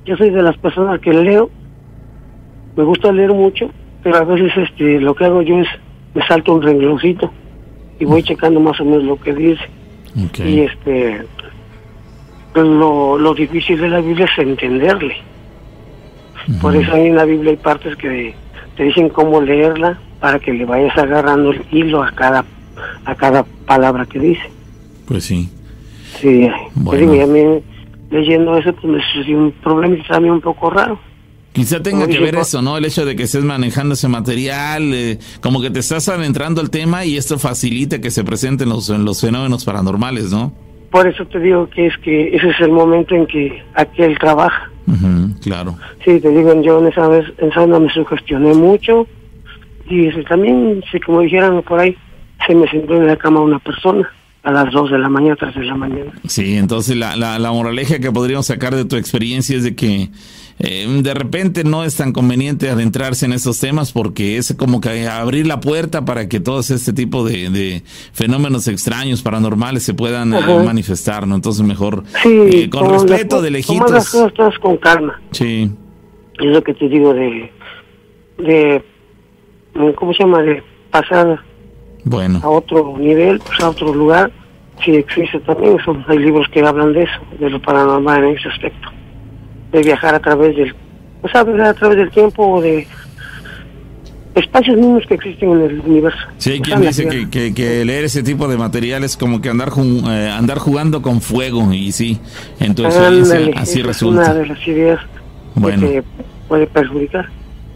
yo 0.07 0.15
soy 0.15 0.29
de 0.29 0.41
las 0.41 0.57
personas 0.57 1.01
que 1.01 1.11
leo, 1.11 1.49
me 2.75 2.83
gusta 2.83 3.11
leer 3.11 3.33
mucho, 3.33 3.69
pero 4.01 4.17
a 4.17 4.23
veces 4.23 4.51
este 4.55 5.01
lo 5.01 5.13
que 5.13 5.25
hago 5.25 5.41
yo 5.41 5.59
es 5.59 5.67
me 6.15 6.25
salto 6.25 6.53
un 6.53 6.61
rengloncito 6.61 7.29
y 7.99 8.05
voy 8.05 8.23
checando 8.23 8.59
más 8.59 8.79
o 8.79 8.85
menos 8.85 9.03
lo 9.03 9.19
que 9.19 9.33
dice. 9.33 9.63
Y 10.43 10.61
este 10.61 11.23
lo, 12.55 13.17
lo 13.17 13.33
difícil 13.35 13.79
de 13.79 13.89
la 13.89 13.99
Biblia 13.99 14.25
es 14.25 14.37
entenderle. 14.39 15.17
Por 16.61 16.75
eso 16.75 16.95
en 16.95 17.15
la 17.15 17.25
Biblia 17.25 17.51
hay 17.51 17.57
partes 17.57 17.95
que 17.97 18.33
te 18.77 18.83
dicen 18.83 19.09
cómo 19.09 19.41
leerla 19.41 19.99
para 20.21 20.39
que 20.39 20.53
le 20.53 20.65
vayas 20.65 20.97
agarrando 20.97 21.51
el 21.51 21.61
hilo 21.71 22.01
a 22.01 22.11
cada 22.11 22.45
a 23.05 23.15
cada 23.15 23.43
palabra 23.65 24.05
que 24.05 24.19
dice. 24.19 24.49
Pues 25.05 25.25
sí. 25.25 25.49
Sí, 26.19 26.49
bueno. 26.73 27.11
digo, 27.11 27.27
me, 27.27 27.61
leyendo 28.09 28.57
eso, 28.57 28.73
pues 28.73 28.85
me 28.85 29.01
sucedió 29.13 29.37
un 29.37 29.51
problema 29.51 29.95
y 29.95 30.03
también 30.03 30.35
un 30.35 30.41
poco 30.41 30.69
raro. 30.69 30.99
Quizá 31.53 31.81
tenga 31.81 32.07
que 32.07 32.19
ver 32.19 32.35
eso, 32.35 32.61
¿no? 32.61 32.77
El 32.77 32.85
hecho 32.85 33.03
de 33.03 33.15
que 33.15 33.23
estés 33.23 33.43
manejando 33.43 33.95
ese 33.95 34.07
material, 34.07 34.93
eh, 34.93 35.17
como 35.41 35.59
que 35.59 35.71
te 35.71 35.79
estás 35.79 36.07
adentrando 36.07 36.61
al 36.61 36.69
tema 36.69 37.03
y 37.03 37.17
esto 37.17 37.39
facilita 37.39 37.99
que 37.99 38.11
se 38.11 38.23
presenten 38.23 38.69
los, 38.69 38.89
los 38.89 39.21
fenómenos 39.21 39.65
paranormales, 39.65 40.31
¿no? 40.31 40.53
Por 40.91 41.07
eso 41.07 41.25
te 41.25 41.39
digo 41.39 41.67
que 41.69 41.87
es 41.87 41.97
que 41.97 42.35
ese 42.35 42.49
es 42.49 42.59
el 42.59 42.71
momento 42.71 43.15
en 43.15 43.25
que 43.25 43.63
aquel 43.73 44.19
trabaja. 44.19 44.69
claro. 45.41 45.75
Sí, 46.05 46.19
te 46.19 46.29
digo, 46.29 46.61
yo 46.61 46.79
en 46.79 46.87
esa 46.87 47.07
vez, 47.07 47.25
en 47.39 47.49
esa 47.49 47.65
me 47.65 47.89
sugestioné 47.89 48.53
mucho 48.53 49.07
y 49.89 50.09
también, 50.25 50.83
si 50.91 50.99
como 50.99 51.21
dijeran 51.21 51.61
por 51.63 51.79
ahí, 51.79 51.97
se 52.45 52.53
me 52.53 52.69
sentó 52.69 52.95
en 52.95 53.07
la 53.07 53.15
cama 53.15 53.41
una 53.41 53.57
persona 53.59 54.07
a 54.43 54.51
las 54.51 54.71
2 54.71 54.91
de 54.91 54.99
la 54.99 55.09
mañana, 55.09 55.35
3 55.37 55.55
de 55.55 55.65
la 55.65 55.75
mañana. 55.75 56.11
Sí, 56.25 56.55
entonces 56.57 56.95
la, 56.95 57.15
la, 57.15 57.37
la 57.39 57.51
moraleja 57.51 57.99
que 57.99 58.11
podríamos 58.11 58.45
sacar 58.45 58.75
de 58.75 58.85
tu 58.85 58.95
experiencia 58.95 59.57
es 59.57 59.63
de 59.63 59.75
que 59.75 60.09
eh, 60.59 60.87
de 61.03 61.13
repente 61.13 61.63
no 61.63 61.83
es 61.83 61.97
tan 61.97 62.13
conveniente 62.13 62.69
adentrarse 62.69 63.27
en 63.27 63.33
esos 63.33 63.59
temas 63.59 63.91
porque 63.91 64.37
es 64.37 64.55
como 64.57 64.81
que 64.81 65.07
abrir 65.07 65.45
la 65.45 65.59
puerta 65.59 66.03
para 66.03 66.27
que 66.27 66.39
todos 66.39 66.71
este 66.71 66.93
tipo 66.93 67.23
de, 67.23 67.83
fenómenos 68.13 68.67
extraños, 68.67 69.21
paranormales, 69.21 69.83
se 69.83 69.93
puedan 69.93 70.33
eh, 70.33 70.39
manifestar, 70.65 71.27
¿no? 71.27 71.35
Entonces 71.35 71.65
mejor 71.65 72.03
eh, 72.25 72.69
con, 72.71 72.89
respeto, 72.89 73.41
de 73.41 73.51
lejitos. 73.51 73.91
las 73.91 74.09
cosas 74.09 74.57
con 74.59 74.77
calma. 74.77 75.21
Sí. 75.31 75.69
Es 76.39 76.45
lo 76.45 76.63
que 76.63 76.73
te 76.73 76.89
digo 76.89 77.13
de, 77.13 77.51
de 78.39 78.83
¿cómo 79.95 80.13
se 80.13 80.23
llama? 80.23 80.41
De 80.41 80.63
pasar 80.89 81.39
bueno. 82.07 82.39
a 82.43 82.49
otro 82.49 82.95
nivel, 82.97 83.39
pues 83.39 83.59
a 83.61 83.69
otro 83.69 83.93
lugar, 83.93 84.31
sí 84.83 84.95
existe 84.95 85.39
también, 85.41 85.77
son, 85.83 86.03
hay 86.07 86.19
libros 86.19 86.47
que 86.51 86.61
hablan 86.61 86.93
de 86.93 87.03
eso, 87.03 87.19
de 87.39 87.49
lo 87.49 87.61
paranormal 87.61 88.23
en 88.23 88.37
ese 88.37 88.49
aspecto, 88.49 88.89
de 89.71 89.81
viajar 89.81 90.15
a 90.15 90.19
través 90.19 90.55
del, 90.55 90.75
pues 91.21 91.35
a 91.35 91.73
través 91.73 91.97
del 91.97 92.11
tiempo 92.11 92.47
o 92.47 92.61
de 92.61 92.87
espacios 94.35 94.77
mismos 94.77 95.03
que 95.07 95.15
existen 95.15 95.51
en 95.51 95.61
el 95.61 95.79
universo. 95.81 96.19
Sí, 96.37 96.51
hay 96.51 96.61
quien 96.61 96.81
dice 96.81 97.07
que, 97.29 97.53
que, 97.53 97.85
leer 97.85 98.05
ese 98.05 98.23
tipo 98.23 98.47
de 98.47 98.57
material 98.57 99.03
es 99.03 99.17
como 99.17 99.41
que 99.41 99.49
andar 99.49 99.69
eh, 99.77 100.29
andar 100.29 100.59
jugando 100.59 101.01
con 101.01 101.21
fuego 101.21 101.73
y 101.73 101.91
sí, 101.91 102.19
en 102.59 102.75
tu 102.75 102.85
experiencia 102.85 103.39
así 103.55 103.81
resulta. 103.81 104.23
Es 104.23 104.29
una 104.29 104.39
de 104.39 104.47
las 104.47 104.67
ideas 104.67 104.99
que 105.55 106.03
puede 106.47 106.67
perjudicar. 106.67 107.27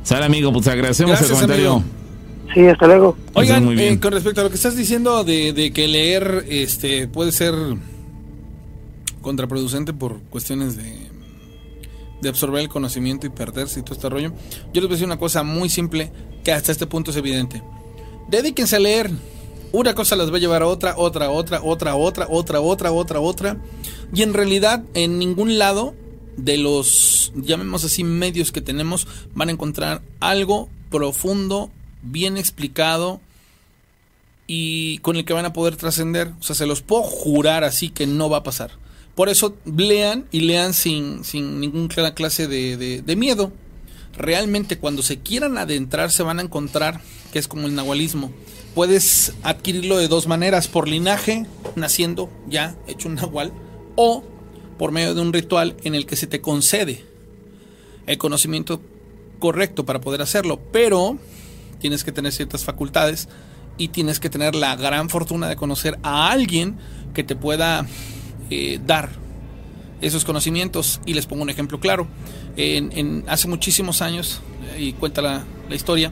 Sale 0.04 0.26
amigo, 0.26 0.52
pues 0.52 0.68
agradecemos 0.68 1.22
el 1.22 1.30
comentario. 1.30 1.84
Sí, 2.54 2.68
hasta 2.68 2.88
luego. 2.88 3.18
Oigan, 3.34 3.78
eh, 3.80 4.00
con 4.00 4.12
respecto 4.12 4.42
a 4.42 4.44
lo 4.44 4.50
que 4.50 4.56
estás 4.56 4.76
diciendo 4.76 5.24
de, 5.24 5.72
que 5.74 5.88
leer 5.88 6.46
este 6.50 7.08
puede 7.08 7.32
ser 7.32 7.54
contraproducente 9.22 9.94
por 9.94 10.20
cuestiones 10.24 10.76
de, 10.76 11.10
de 12.22 12.30
absorber 12.30 12.62
el 12.62 12.70
conocimiento 12.70 13.28
y 13.28 13.30
perderse 13.30 13.80
y 13.80 13.84
todo 13.84 13.96
este 13.96 14.10
rollo, 14.10 14.34
yo 14.74 14.82
les 14.82 14.84
voy 14.84 14.90
a 14.90 14.96
decir 14.96 15.06
una 15.06 15.20
cosa 15.20 15.44
muy 15.44 15.70
simple 15.70 16.12
que 16.44 16.52
hasta 16.52 16.72
este 16.72 16.88
punto 16.88 17.12
es 17.12 17.18
evidente. 17.18 17.62
Dedíquense 18.30 18.76
a 18.76 18.80
leer. 18.80 19.12
Una 19.74 19.96
cosa 19.96 20.18
las 20.18 20.32
va 20.32 20.36
a 20.36 20.40
llevar 20.40 20.64
a 20.64 20.68
otra, 20.68 20.96
otra, 20.98 21.30
otra, 21.30 21.62
otra, 21.64 21.96
otra, 21.96 22.28
otra, 22.28 22.60
otra, 22.60 22.92
otra, 22.92 23.20
otra. 23.22 23.58
Y 24.14 24.24
en 24.24 24.34
realidad 24.34 24.84
en 24.94 25.18
ningún 25.18 25.58
lado 25.58 25.94
de 26.36 26.58
los, 26.58 27.32
llamemos 27.36 27.84
así, 27.86 28.04
medios 28.04 28.52
que 28.52 28.62
tenemos 28.62 29.08
van 29.34 29.50
a 29.50 29.52
encontrar 29.54 30.02
algo 30.20 30.70
profundo 30.90 31.72
bien 32.02 32.38
explicado 32.38 33.22
y 34.48 34.98
con 35.00 35.16
el 35.16 35.26
que 35.26 35.34
van 35.34 35.46
a 35.46 35.54
poder 35.54 35.76
trascender. 35.76 36.34
O 36.40 36.44
sea, 36.44 36.56
se 36.56 36.66
los 36.66 36.82
puedo 36.82 37.04
jurar 37.04 37.64
así 37.64 37.90
que 37.90 38.08
no 38.08 38.30
va 38.30 38.38
a 38.38 38.44
pasar. 38.44 38.72
Por 39.16 39.30
eso 39.30 39.56
lean 39.66 40.26
y 40.32 40.42
lean 40.42 40.74
sin, 40.74 41.24
sin 41.24 41.60
ninguna 41.60 42.14
clase 42.14 42.48
de, 42.48 43.02
de, 43.02 43.16
miedo. 43.16 43.52
Realmente 44.18 44.78
cuando 44.78 45.04
se 45.04 45.20
quieran 45.20 45.58
adentrar 45.58 46.12
se 46.12 46.24
van 46.24 46.40
a 46.40 46.42
encontrar 46.42 47.02
que 47.32 47.40
es 47.40 47.48
como 47.48 47.68
el 47.68 47.76
nahualismo. 47.76 48.32
Puedes 48.74 49.34
adquirirlo 49.44 49.98
de 49.98 50.08
dos 50.08 50.28
maneras, 50.28 50.68
por 50.68 50.88
linaje, 50.88 51.46
naciendo 51.76 52.30
ya 52.48 52.76
hecho 52.88 53.10
un 53.10 53.16
nahual, 53.16 53.54
o 53.96 54.24
por 54.78 54.92
medio 54.92 55.14
de 55.14 55.22
un 55.22 55.34
ritual 55.34 55.76
en 55.84 55.94
el 55.94 56.06
que 56.06 56.16
se 56.16 56.28
te 56.28 56.42
concede 56.42 57.04
el 58.08 58.18
conocimiento 58.18 58.82
correcto 59.40 59.86
para 59.86 60.02
poder 60.02 60.22
hacerlo. 60.22 60.60
Pero 60.72 61.20
tienes 61.82 62.06
que 62.06 62.14
tener 62.14 62.32
ciertas 62.32 62.64
facultades 62.64 63.28
y 63.78 63.90
tienes 63.90 64.20
que 64.20 64.30
tener 64.30 64.56
la 64.56 64.76
gran 64.76 65.10
fortuna 65.10 65.50
de 65.50 65.58
conocer 65.58 66.00
a 66.04 66.32
alguien 66.32 66.78
que 67.14 67.24
te 67.24 67.36
pueda 67.36 67.86
eh, 68.50 68.80
dar 68.86 69.10
esos 70.00 70.24
conocimientos. 70.24 71.02
Y 71.06 71.14
les 71.14 71.26
pongo 71.26 71.42
un 71.42 71.50
ejemplo 71.50 71.80
claro. 71.80 72.08
En, 72.56 73.26
hace 73.28 73.48
muchísimos 73.48 74.02
años, 74.02 74.42
eh, 74.76 74.84
y 74.84 74.94
cuenta 74.94 75.22
la, 75.22 75.44
historia, 75.72 76.12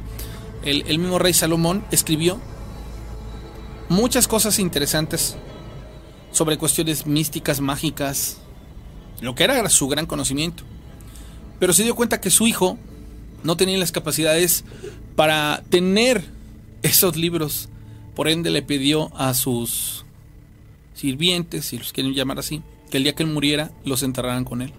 el, 0.63 0.83
el, 0.87 0.99
mismo 0.99 1.19
rey 1.19 1.33
Salomón 1.33 1.85
escribió 1.91 2.39
muchas 3.89 4.27
cosas 4.27 4.57
interesantes 4.59 5.35
sobre 6.31 6.57
cuestiones 6.57 7.05
místicas, 7.05 7.59
mágicas, 7.59 8.37
lo 9.21 9.35
que 9.35 9.43
era 9.43 9.69
su 9.69 9.87
gran 9.87 10.05
conocimiento. 10.05 10.63
Pero 11.59 11.73
se 11.73 11.83
dio 11.83 11.95
cuenta 11.95 12.21
que 12.21 12.29
su 12.29 12.47
hijo 12.47 12.77
no 13.43 13.57
tenía 13.57 13.77
las 13.77 13.91
capacidades 13.91 14.63
para 15.19 15.63
tener 15.69 16.23
esos 16.81 17.17
libros. 17.17 17.67
Por 18.15 18.29
ende 18.29 18.51
le 18.51 18.61
pidió 18.61 19.13
a 19.17 19.33
sus 19.33 20.05
sirvientes, 20.93 21.65
si 21.65 21.77
los 21.77 21.91
quieren 21.91 22.13
llamar 22.13 22.39
así, 22.39 22.61
que 22.89 22.95
el 22.95 23.03
día 23.03 23.15
que 23.15 23.23
él 23.23 23.29
muriera 23.29 23.69
los 23.83 24.01
enterraran 24.01 24.45
con 24.45 24.61
él. 24.61 24.71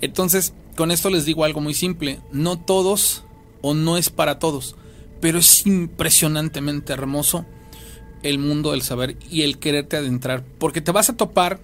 Entonces, 0.00 0.54
con 0.76 0.92
esto 0.92 1.10
les 1.10 1.24
digo 1.24 1.42
algo 1.42 1.60
muy 1.60 1.74
simple, 1.74 2.20
no 2.30 2.56
todos 2.56 3.24
o 3.62 3.74
no 3.74 3.96
es 3.96 4.10
para 4.10 4.38
todos, 4.38 4.76
pero 5.20 5.40
es 5.40 5.66
impresionantemente 5.66 6.92
hermoso 6.92 7.44
el 8.22 8.38
mundo 8.38 8.70
del 8.70 8.82
saber 8.82 9.16
y 9.28 9.42
el 9.42 9.58
quererte 9.58 9.96
adentrar, 9.96 10.44
porque 10.60 10.82
te 10.82 10.92
vas 10.92 11.10
a 11.10 11.16
topar 11.16 11.58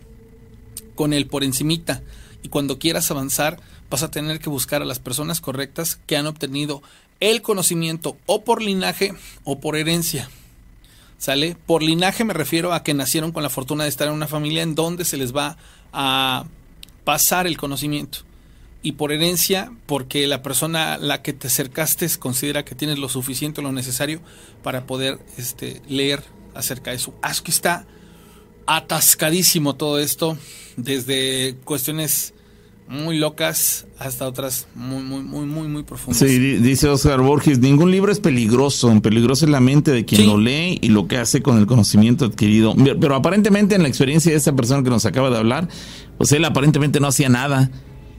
con 0.97 1.13
el 1.13 1.29
por 1.29 1.45
encimita 1.45 2.03
y 2.43 2.49
cuando 2.49 2.81
quieras 2.81 3.09
avanzar 3.13 3.61
vas 3.89 4.03
a 4.03 4.11
tener 4.11 4.41
que 4.41 4.51
buscar 4.51 4.83
a 4.83 4.85
las 4.87 4.99
personas 4.99 5.41
correctas 5.41 5.95
que 6.07 6.17
han 6.17 6.27
obtenido 6.27 6.83
el 7.21 7.43
conocimiento 7.43 8.17
o 8.27 8.43
por 8.43 8.63
linaje 8.63 9.15
o 9.45 9.61
por 9.61 9.77
herencia. 9.77 10.29
¿Sale? 11.19 11.55
Por 11.67 11.83
linaje 11.83 12.25
me 12.25 12.33
refiero 12.33 12.73
a 12.73 12.83
que 12.83 12.95
nacieron 12.95 13.31
con 13.31 13.43
la 13.43 13.51
fortuna 13.51 13.85
de 13.85 13.91
estar 13.91 14.09
en 14.09 14.15
una 14.15 14.27
familia 14.27 14.63
en 14.63 14.75
donde 14.75 15.05
se 15.05 15.19
les 15.19 15.37
va 15.37 15.59
a 15.93 16.47
pasar 17.05 17.47
el 17.47 17.59
conocimiento. 17.59 18.21
Y 18.83 18.93
por 18.93 19.13
herencia, 19.13 19.71
porque 19.85 20.27
la 20.27 20.41
persona 20.41 20.95
a 20.95 20.99
la 20.99 21.21
que 21.21 21.35
te 21.35 21.49
acercaste 21.49 22.09
considera 22.19 22.65
que 22.65 22.75
tienes 22.75 22.99
lo 22.99 23.11
suficiente, 23.11 23.61
lo 23.61 23.73
necesario 23.73 24.23
para 24.63 24.87
poder 24.87 25.19
este, 25.37 25.83
leer 25.87 26.23
acerca 26.55 26.91
de 26.91 26.97
eso. 26.97 27.15
Así 27.21 27.43
que 27.43 27.51
está 27.51 27.85
atascadísimo 28.67 29.77
todo 29.77 29.99
esto, 29.99 30.39
desde 30.77 31.57
cuestiones 31.65 32.33
muy 32.91 33.19
locas 33.19 33.87
hasta 34.01 34.27
otras 34.27 34.67
muy, 34.75 35.03
muy, 35.03 35.23
muy, 35.23 35.47
muy, 35.47 35.69
muy 35.69 35.85
profundas. 35.85 36.19
Sí, 36.19 36.39
dice 36.57 36.89
Oscar 36.89 37.21
Borges, 37.21 37.61
ningún 37.61 37.93
libro 37.93 38.11
es 38.11 38.19
peligroso, 38.19 39.01
peligroso 39.01 39.45
es 39.45 39.51
la 39.51 39.61
mente 39.61 39.93
de 39.93 40.05
quien 40.05 40.27
lo 40.27 40.37
lee 40.37 40.77
y 40.83 40.89
lo 40.89 41.07
que 41.07 41.17
hace 41.17 41.41
con 41.41 41.57
el 41.59 41.67
conocimiento 41.67 42.25
adquirido. 42.25 42.75
Pero 43.01 43.15
aparentemente 43.15 43.77
en 43.77 43.83
la 43.83 43.89
experiencia 43.89 44.33
de 44.33 44.39
esa 44.39 44.57
persona 44.57 44.83
que 44.83 44.91
nos 44.91 45.07
acaba 45.07 45.31
de 45.31 45.39
hablar, 45.39 45.69
pues 46.19 46.33
él 46.33 46.45
aparentemente 46.45 46.99
no 46.99 47.07
hacía 47.07 47.29
nada. 47.29 47.71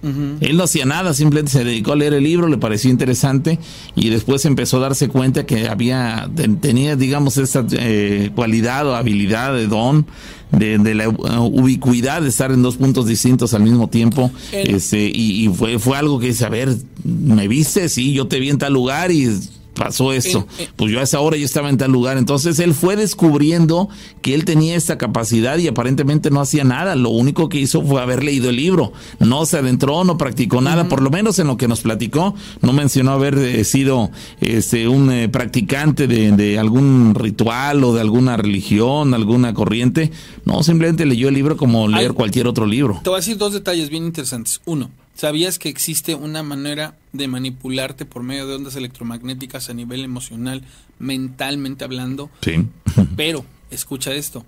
Él 0.03 0.57
no 0.57 0.63
hacía 0.63 0.85
nada, 0.85 1.13
simplemente 1.13 1.51
se 1.51 1.63
dedicó 1.63 1.93
a 1.93 1.95
leer 1.95 2.13
el 2.13 2.23
libro, 2.23 2.47
le 2.47 2.57
pareció 2.57 2.89
interesante 2.89 3.59
y 3.95 4.09
después 4.09 4.45
empezó 4.45 4.77
a 4.77 4.81
darse 4.81 5.09
cuenta 5.09 5.45
que 5.45 5.67
había, 5.67 6.29
tenía, 6.59 6.95
digamos, 6.95 7.37
esa 7.37 7.65
eh, 7.71 8.31
cualidad 8.33 8.87
o 8.87 8.95
habilidad 8.95 9.53
de 9.53 9.67
don 9.67 10.07
de, 10.51 10.95
la 10.95 11.09
ubicuidad 11.09 12.21
de 12.21 12.29
estar 12.29 12.51
en 12.51 12.61
dos 12.61 12.77
puntos 12.77 13.07
distintos 13.07 13.53
al 13.53 13.63
mismo 13.63 13.89
tiempo. 13.89 14.31
Este, 14.51 15.09
y, 15.13 15.47
fue, 15.49 15.79
fue 15.79 15.97
algo 15.97 16.19
que 16.19 16.27
dice, 16.27 16.45
a 16.45 16.49
ver, 16.49 16.75
¿me 17.03 17.47
viste? 17.47 17.89
Sí, 17.89 18.13
yo 18.13 18.27
te 18.27 18.39
vi 18.39 18.49
en 18.49 18.57
tal 18.57 18.73
lugar 18.73 19.11
y 19.11 19.29
pasó 19.73 20.13
esto. 20.13 20.47
Pues 20.75 20.91
yo 20.91 20.99
a 20.99 21.03
esa 21.03 21.19
hora 21.19 21.37
yo 21.37 21.45
estaba 21.45 21.69
en 21.69 21.77
tal 21.77 21.91
lugar. 21.91 22.17
Entonces 22.17 22.59
él 22.59 22.73
fue 22.73 22.95
descubriendo 22.95 23.89
que 24.21 24.33
él 24.33 24.45
tenía 24.45 24.75
esta 24.75 24.97
capacidad 24.97 25.57
y 25.57 25.67
aparentemente 25.67 26.29
no 26.29 26.41
hacía 26.41 26.63
nada. 26.63 26.95
Lo 26.95 27.09
único 27.09 27.49
que 27.49 27.59
hizo 27.59 27.81
fue 27.81 28.01
haber 28.01 28.23
leído 28.23 28.49
el 28.49 28.55
libro. 28.55 28.93
No 29.19 29.45
se 29.45 29.57
adentró, 29.57 30.03
no 30.03 30.17
practicó 30.17 30.61
nada, 30.61 30.87
por 30.87 31.01
lo 31.01 31.09
menos 31.09 31.39
en 31.39 31.47
lo 31.47 31.57
que 31.57 31.67
nos 31.67 31.81
platicó. 31.81 32.35
No 32.61 32.73
mencionó 32.73 33.11
haber 33.11 33.37
eh, 33.37 33.63
sido 33.63 34.11
este, 34.39 34.87
un 34.87 35.11
eh, 35.11 35.29
practicante 35.29 36.07
de, 36.07 36.31
de, 36.31 36.59
algún 36.59 37.15
ritual 37.15 37.83
o 37.83 37.93
de 37.93 38.01
alguna 38.01 38.37
religión, 38.37 39.13
alguna 39.13 39.53
corriente. 39.53 40.11
No, 40.45 40.63
simplemente 40.63 41.05
leyó 41.05 41.27
el 41.27 41.33
libro 41.33 41.57
como 41.57 41.87
leer 41.87 42.13
cualquier 42.13 42.47
otro 42.47 42.65
libro. 42.65 42.99
Te 43.03 43.09
voy 43.09 43.17
a 43.17 43.21
decir 43.21 43.37
dos 43.37 43.53
detalles 43.53 43.89
bien 43.89 44.05
interesantes. 44.05 44.61
Uno, 44.65 44.91
¿Sabías 45.21 45.59
que 45.59 45.69
existe 45.69 46.15
una 46.15 46.41
manera 46.41 46.97
de 47.13 47.27
manipularte 47.27 48.07
por 48.07 48.23
medio 48.23 48.47
de 48.47 48.55
ondas 48.55 48.75
electromagnéticas 48.75 49.69
a 49.69 49.75
nivel 49.75 50.03
emocional, 50.03 50.63
mentalmente 50.97 51.83
hablando? 51.83 52.31
Sí. 52.41 52.65
Pero, 53.15 53.45
escucha 53.69 54.15
esto. 54.15 54.43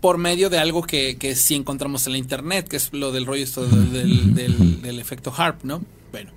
Por 0.00 0.18
medio 0.18 0.50
de 0.50 0.58
algo 0.58 0.82
que, 0.82 1.18
que 1.18 1.36
sí 1.36 1.54
encontramos 1.54 2.04
en 2.08 2.14
la 2.14 2.18
internet, 2.18 2.66
que 2.66 2.78
es 2.78 2.92
lo 2.92 3.12
del 3.12 3.26
rollo 3.26 3.44
esto 3.44 3.64
del, 3.92 4.34
del, 4.34 4.98
efecto 4.98 5.32
HARP, 5.32 5.62
¿no? 5.62 5.84
Bueno. 6.10 6.32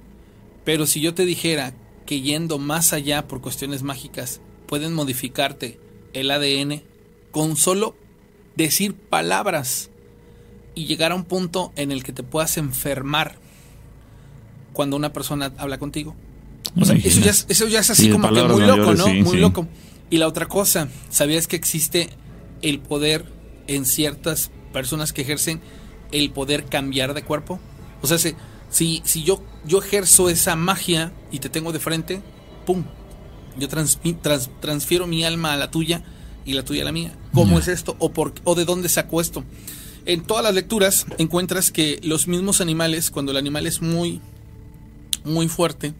Pero 0.63 0.85
si 0.85 1.01
yo 1.01 1.15
te 1.15 1.26
dijera 1.26 1.73
que 2.05 2.21
yendo 2.21 2.59
más 2.59 2.93
allá 2.93 3.27
por 3.27 3.41
cuestiones 3.41 3.81
mágicas, 3.81 4.41
pueden 4.67 4.93
modificarte 4.93 5.80
el 6.13 6.30
ADN 6.30 6.84
con 7.31 7.55
solo 7.55 7.95
decir 8.55 8.93
palabras 8.93 9.89
y 10.75 10.85
llegar 10.85 11.11
a 11.11 11.15
un 11.15 11.25
punto 11.25 11.71
en 11.75 11.91
el 11.91 12.03
que 12.03 12.13
te 12.13 12.23
puedas 12.23 12.57
enfermar 12.57 13.37
cuando 14.73 14.95
una 14.95 15.11
persona 15.11 15.51
habla 15.57 15.77
contigo. 15.77 16.15
O 16.79 16.85
sea, 16.85 16.95
eso 16.95 17.19
ya, 17.21 17.31
eso 17.31 17.67
ya 17.67 17.79
es 17.79 17.89
así 17.89 18.09
como 18.09 18.31
que 18.31 18.43
muy 18.43 18.61
loco, 18.61 18.93
¿no? 18.93 19.07
muy 19.07 19.37
loco. 19.37 19.67
Y 20.09 20.17
la 20.17 20.27
otra 20.27 20.47
cosa, 20.47 20.89
¿sabías 21.09 21.47
que 21.47 21.55
existe 21.55 22.09
el 22.61 22.79
poder 22.79 23.25
en 23.67 23.85
ciertas 23.85 24.51
personas 24.73 25.13
que 25.13 25.21
ejercen 25.21 25.61
el 26.11 26.31
poder 26.31 26.65
cambiar 26.65 27.13
de 27.13 27.23
cuerpo? 27.23 27.59
O 28.01 28.07
sea, 28.07 28.17
si, 28.17 29.01
si, 29.03 29.23
yo, 29.23 29.43
yo 29.65 29.79
ejerzo 29.79 30.29
esa 30.29 30.55
magia 30.55 31.11
y 31.31 31.39
te 31.39 31.49
tengo 31.49 31.71
de 31.71 31.79
frente, 31.79 32.21
¡pum! 32.65 32.83
Yo 33.57 33.67
transfiero 33.67 35.07
mi 35.07 35.25
alma 35.25 35.53
a 35.53 35.57
la 35.57 35.69
tuya 35.69 36.03
y 36.45 36.53
la 36.53 36.63
tuya 36.63 36.83
a 36.83 36.85
la 36.85 36.91
mía. 36.91 37.11
¿Cómo 37.33 37.59
es 37.59 37.67
esto? 37.67 37.95
¿O, 37.99 38.11
por, 38.11 38.33
¿O 38.43 38.55
de 38.55 38.65
dónde 38.65 38.89
saco 38.89 39.21
esto? 39.21 39.43
En 40.10 40.22
todas 40.22 40.44
las 40.44 40.56
lecturas 40.56 41.06
encuentras 41.19 41.69
que 41.69 41.99
los 42.02 42.27
mismos 42.27 42.61
animales, 42.61 43.11
cuando 43.11 43.31
el 43.31 43.38
animal 43.38 43.68
es 43.68 43.84
muy, 43.84 44.22
muy 45.23 45.48
fuerte, 45.48 45.94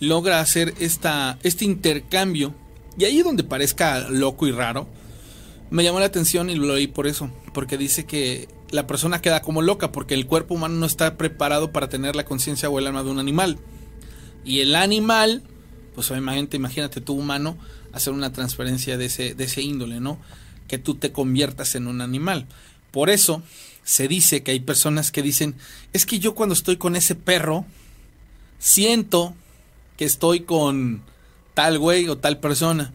logra 0.00 0.40
hacer 0.40 0.72
esta, 0.80 1.38
este 1.42 1.66
intercambio. 1.66 2.54
Y 2.96 3.04
ahí 3.04 3.20
donde 3.20 3.44
parezca 3.44 4.08
loco 4.08 4.46
y 4.46 4.52
raro, 4.52 4.88
me 5.68 5.84
llamó 5.84 6.00
la 6.00 6.06
atención 6.06 6.48
y 6.48 6.54
lo 6.54 6.74
leí 6.74 6.86
por 6.86 7.06
eso, 7.06 7.30
porque 7.52 7.76
dice 7.76 8.06
que 8.06 8.48
la 8.70 8.86
persona 8.86 9.20
queda 9.20 9.42
como 9.42 9.60
loca 9.60 9.92
porque 9.92 10.14
el 10.14 10.24
cuerpo 10.24 10.54
humano 10.54 10.76
no 10.76 10.86
está 10.86 11.18
preparado 11.18 11.72
para 11.72 11.90
tener 11.90 12.16
la 12.16 12.24
conciencia 12.24 12.70
o 12.70 12.78
el 12.78 12.86
alma 12.86 13.02
de 13.02 13.10
un 13.10 13.18
animal. 13.18 13.58
Y 14.46 14.60
el 14.60 14.74
animal, 14.74 15.42
pues 15.94 16.10
obviamente 16.10 16.56
imagínate 16.56 17.02
tú 17.02 17.12
humano 17.12 17.58
hacer 17.92 18.14
una 18.14 18.32
transferencia 18.32 18.96
de 18.96 19.04
ese, 19.04 19.34
de 19.34 19.44
ese 19.44 19.60
índole, 19.60 20.00
¿no? 20.00 20.18
Que 20.68 20.78
tú 20.78 20.94
te 20.94 21.12
conviertas 21.12 21.74
en 21.74 21.86
un 21.86 22.00
animal. 22.00 22.46
Por 22.96 23.10
eso 23.10 23.42
se 23.84 24.08
dice 24.08 24.42
que 24.42 24.52
hay 24.52 24.60
personas 24.60 25.12
que 25.12 25.20
dicen, 25.20 25.54
es 25.92 26.06
que 26.06 26.18
yo 26.18 26.34
cuando 26.34 26.54
estoy 26.54 26.78
con 26.78 26.96
ese 26.96 27.14
perro, 27.14 27.66
siento 28.58 29.34
que 29.98 30.06
estoy 30.06 30.40
con 30.40 31.02
tal 31.52 31.78
güey 31.78 32.08
o 32.08 32.16
tal 32.16 32.40
persona. 32.40 32.94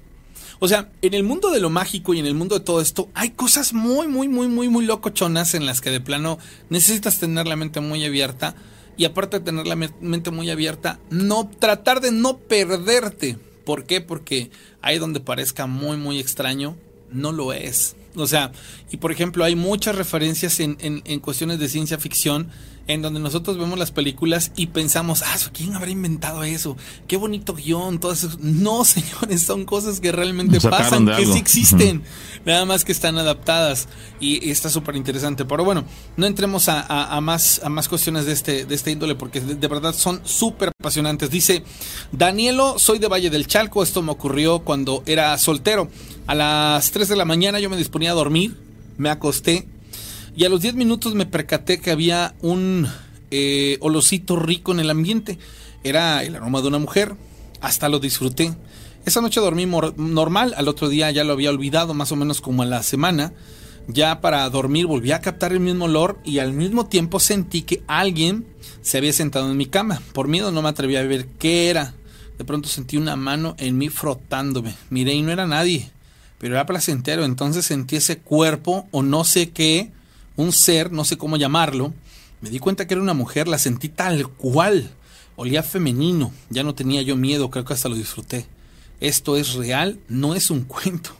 O 0.57 0.67
sea, 0.67 0.89
en 1.03 1.13
el 1.13 1.21
mundo 1.21 1.51
de 1.51 1.59
lo 1.59 1.69
mágico 1.69 2.15
y 2.15 2.19
en 2.19 2.25
el 2.25 2.33
mundo 2.33 2.57
de 2.57 2.65
todo 2.65 2.81
esto, 2.81 3.09
hay 3.13 3.29
cosas 3.29 3.73
muy, 3.73 4.07
muy, 4.07 4.27
muy, 4.27 4.47
muy, 4.47 4.69
muy 4.69 4.85
locochonas 4.85 5.53
en 5.53 5.67
las 5.67 5.81
que 5.81 5.91
de 5.91 6.01
plano 6.01 6.39
necesitas 6.71 7.19
tener 7.19 7.45
la 7.45 7.55
mente 7.55 7.79
muy 7.79 8.03
abierta. 8.03 8.55
Y 8.97 9.05
aparte 9.05 9.37
de 9.37 9.45
tener 9.45 9.67
la 9.67 9.75
mente 9.75 10.31
muy 10.31 10.49
abierta, 10.49 10.99
no 11.11 11.47
tratar 11.47 12.01
de 12.01 12.11
no 12.11 12.39
perderte. 12.39 13.37
¿Por 13.65 13.85
qué? 13.85 14.01
Porque 14.01 14.49
ahí 14.81 14.97
donde 14.97 15.19
parezca 15.19 15.67
muy, 15.67 15.95
muy 15.95 16.17
extraño, 16.17 16.75
no 17.11 17.31
lo 17.31 17.53
es. 17.53 17.95
O 18.15 18.27
sea, 18.27 18.51
y 18.91 18.97
por 18.97 19.11
ejemplo, 19.11 19.43
hay 19.43 19.55
muchas 19.55 19.95
referencias 19.95 20.59
en, 20.59 20.77
en, 20.81 21.01
en, 21.05 21.19
cuestiones 21.19 21.59
de 21.59 21.69
ciencia 21.69 21.97
ficción 21.97 22.49
en 22.93 23.01
donde 23.01 23.21
nosotros 23.21 23.57
vemos 23.57 23.79
las 23.79 23.91
películas 23.91 24.51
y 24.57 24.67
pensamos, 24.67 25.21
ah, 25.21 25.37
¿quién 25.53 25.73
habrá 25.75 25.89
inventado 25.89 26.43
eso? 26.43 26.75
Qué 27.07 27.15
bonito 27.15 27.53
guion, 27.53 27.99
todo 27.99 28.11
eso. 28.11 28.29
No, 28.39 28.83
señores, 28.85 29.43
son 29.43 29.63
cosas 29.63 30.01
que 30.01 30.11
realmente 30.11 30.59
pasan, 30.59 31.05
que 31.05 31.25
sí 31.25 31.37
existen, 31.37 32.03
nada 32.45 32.65
más 32.65 32.83
que 32.83 32.91
están 32.91 33.17
adaptadas 33.17 33.87
y, 34.19 34.49
está 34.51 34.69
súper 34.69 34.97
interesante. 34.97 35.45
Pero 35.45 35.63
bueno, 35.63 35.85
no 36.17 36.25
entremos 36.25 36.67
a, 36.67 37.15
a, 37.15 37.21
más, 37.21 37.61
a 37.63 37.69
más 37.69 37.87
cuestiones 37.87 38.25
de 38.25 38.33
este, 38.33 38.65
de 38.65 38.75
este 38.75 38.91
índole 38.91 39.15
porque 39.15 39.39
de, 39.39 39.55
de 39.55 39.67
verdad 39.69 39.95
son 39.95 40.19
súper 40.25 40.73
apasionantes. 40.77 41.29
Dice, 41.29 41.63
Danielo, 42.11 42.77
soy 42.77 42.99
de 42.99 43.07
Valle 43.07 43.29
del 43.29 43.47
Chalco, 43.47 43.83
esto 43.83 44.01
me 44.01 44.11
ocurrió 44.11 44.59
cuando 44.59 45.01
era 45.05 45.37
soltero. 45.37 45.87
A 46.27 46.35
las 46.35 46.91
3 46.91 47.07
de 47.07 47.15
la 47.15 47.23
mañana 47.23 47.59
yo 47.61 47.69
me 47.69 47.77
disponía 47.77 48.11
a 48.11 48.15
dormir, 48.15 48.57
me 48.97 49.09
acosté 49.09 49.65
y 50.35 50.45
a 50.45 50.49
los 50.49 50.61
10 50.61 50.75
minutos 50.75 51.13
me 51.13 51.25
percaté 51.25 51.79
que 51.79 51.91
había 51.91 52.35
un 52.41 52.87
eh, 53.31 53.77
olocito 53.81 54.37
rico 54.37 54.71
en 54.71 54.79
el 54.79 54.89
ambiente. 54.89 55.37
Era 55.83 56.23
el 56.23 56.35
aroma 56.35 56.61
de 56.61 56.67
una 56.67 56.79
mujer. 56.79 57.15
Hasta 57.59 57.89
lo 57.89 57.99
disfruté. 57.99 58.53
Esa 59.05 59.21
noche 59.21 59.41
dormí 59.41 59.65
normal, 59.65 60.53
al 60.55 60.67
otro 60.67 60.87
día 60.87 61.11
ya 61.11 61.23
lo 61.23 61.33
había 61.33 61.49
olvidado, 61.49 61.93
más 61.93 62.11
o 62.11 62.15
menos 62.15 62.39
como 62.39 62.63
a 62.63 62.65
la 62.65 62.83
semana. 62.83 63.33
Ya 63.87 64.21
para 64.21 64.47
dormir 64.49 64.85
volví 64.85 65.11
a 65.11 65.21
captar 65.21 65.51
el 65.51 65.59
mismo 65.59 65.85
olor 65.85 66.19
y 66.23 66.39
al 66.39 66.53
mismo 66.53 66.85
tiempo 66.85 67.19
sentí 67.19 67.63
que 67.63 67.83
alguien 67.87 68.45
se 68.81 68.99
había 68.99 69.11
sentado 69.11 69.49
en 69.49 69.57
mi 69.57 69.65
cama. 69.65 70.01
Por 70.13 70.27
miedo 70.27 70.51
no 70.51 70.61
me 70.61 70.69
atreví 70.69 70.95
a 70.95 71.03
ver 71.03 71.27
qué 71.39 71.69
era. 71.69 71.93
De 72.37 72.45
pronto 72.45 72.69
sentí 72.69 72.97
una 72.97 73.15
mano 73.15 73.55
en 73.57 73.77
mí 73.77 73.89
frotándome. 73.89 74.75
Miré 74.89 75.13
y 75.13 75.23
no 75.23 75.31
era 75.31 75.47
nadie, 75.47 75.89
pero 76.37 76.55
era 76.55 76.65
placentero. 76.65 77.25
Entonces 77.25 77.65
sentí 77.65 77.97
ese 77.97 78.19
cuerpo 78.19 78.87
o 78.91 79.03
no 79.03 79.23
sé 79.23 79.49
qué 79.49 79.91
un 80.41 80.51
ser, 80.51 80.91
no 80.91 81.05
sé 81.05 81.17
cómo 81.17 81.37
llamarlo. 81.37 81.93
Me 82.41 82.49
di 82.49 82.59
cuenta 82.59 82.87
que 82.87 82.93
era 82.93 83.03
una 83.03 83.13
mujer, 83.13 83.47
la 83.47 83.57
sentí 83.57 83.89
tal 83.89 84.27
cual. 84.27 84.91
Olía 85.35 85.63
femenino, 85.63 86.33
ya 86.49 86.63
no 86.63 86.75
tenía 86.75 87.01
yo 87.01 87.15
miedo, 87.15 87.49
creo 87.49 87.65
que 87.65 87.73
hasta 87.73 87.89
lo 87.89 87.95
disfruté. 87.95 88.45
Esto 88.99 89.37
es 89.37 89.53
real, 89.53 89.99
no 90.07 90.35
es 90.35 90.51
un 90.51 90.61
cuento. 90.65 91.11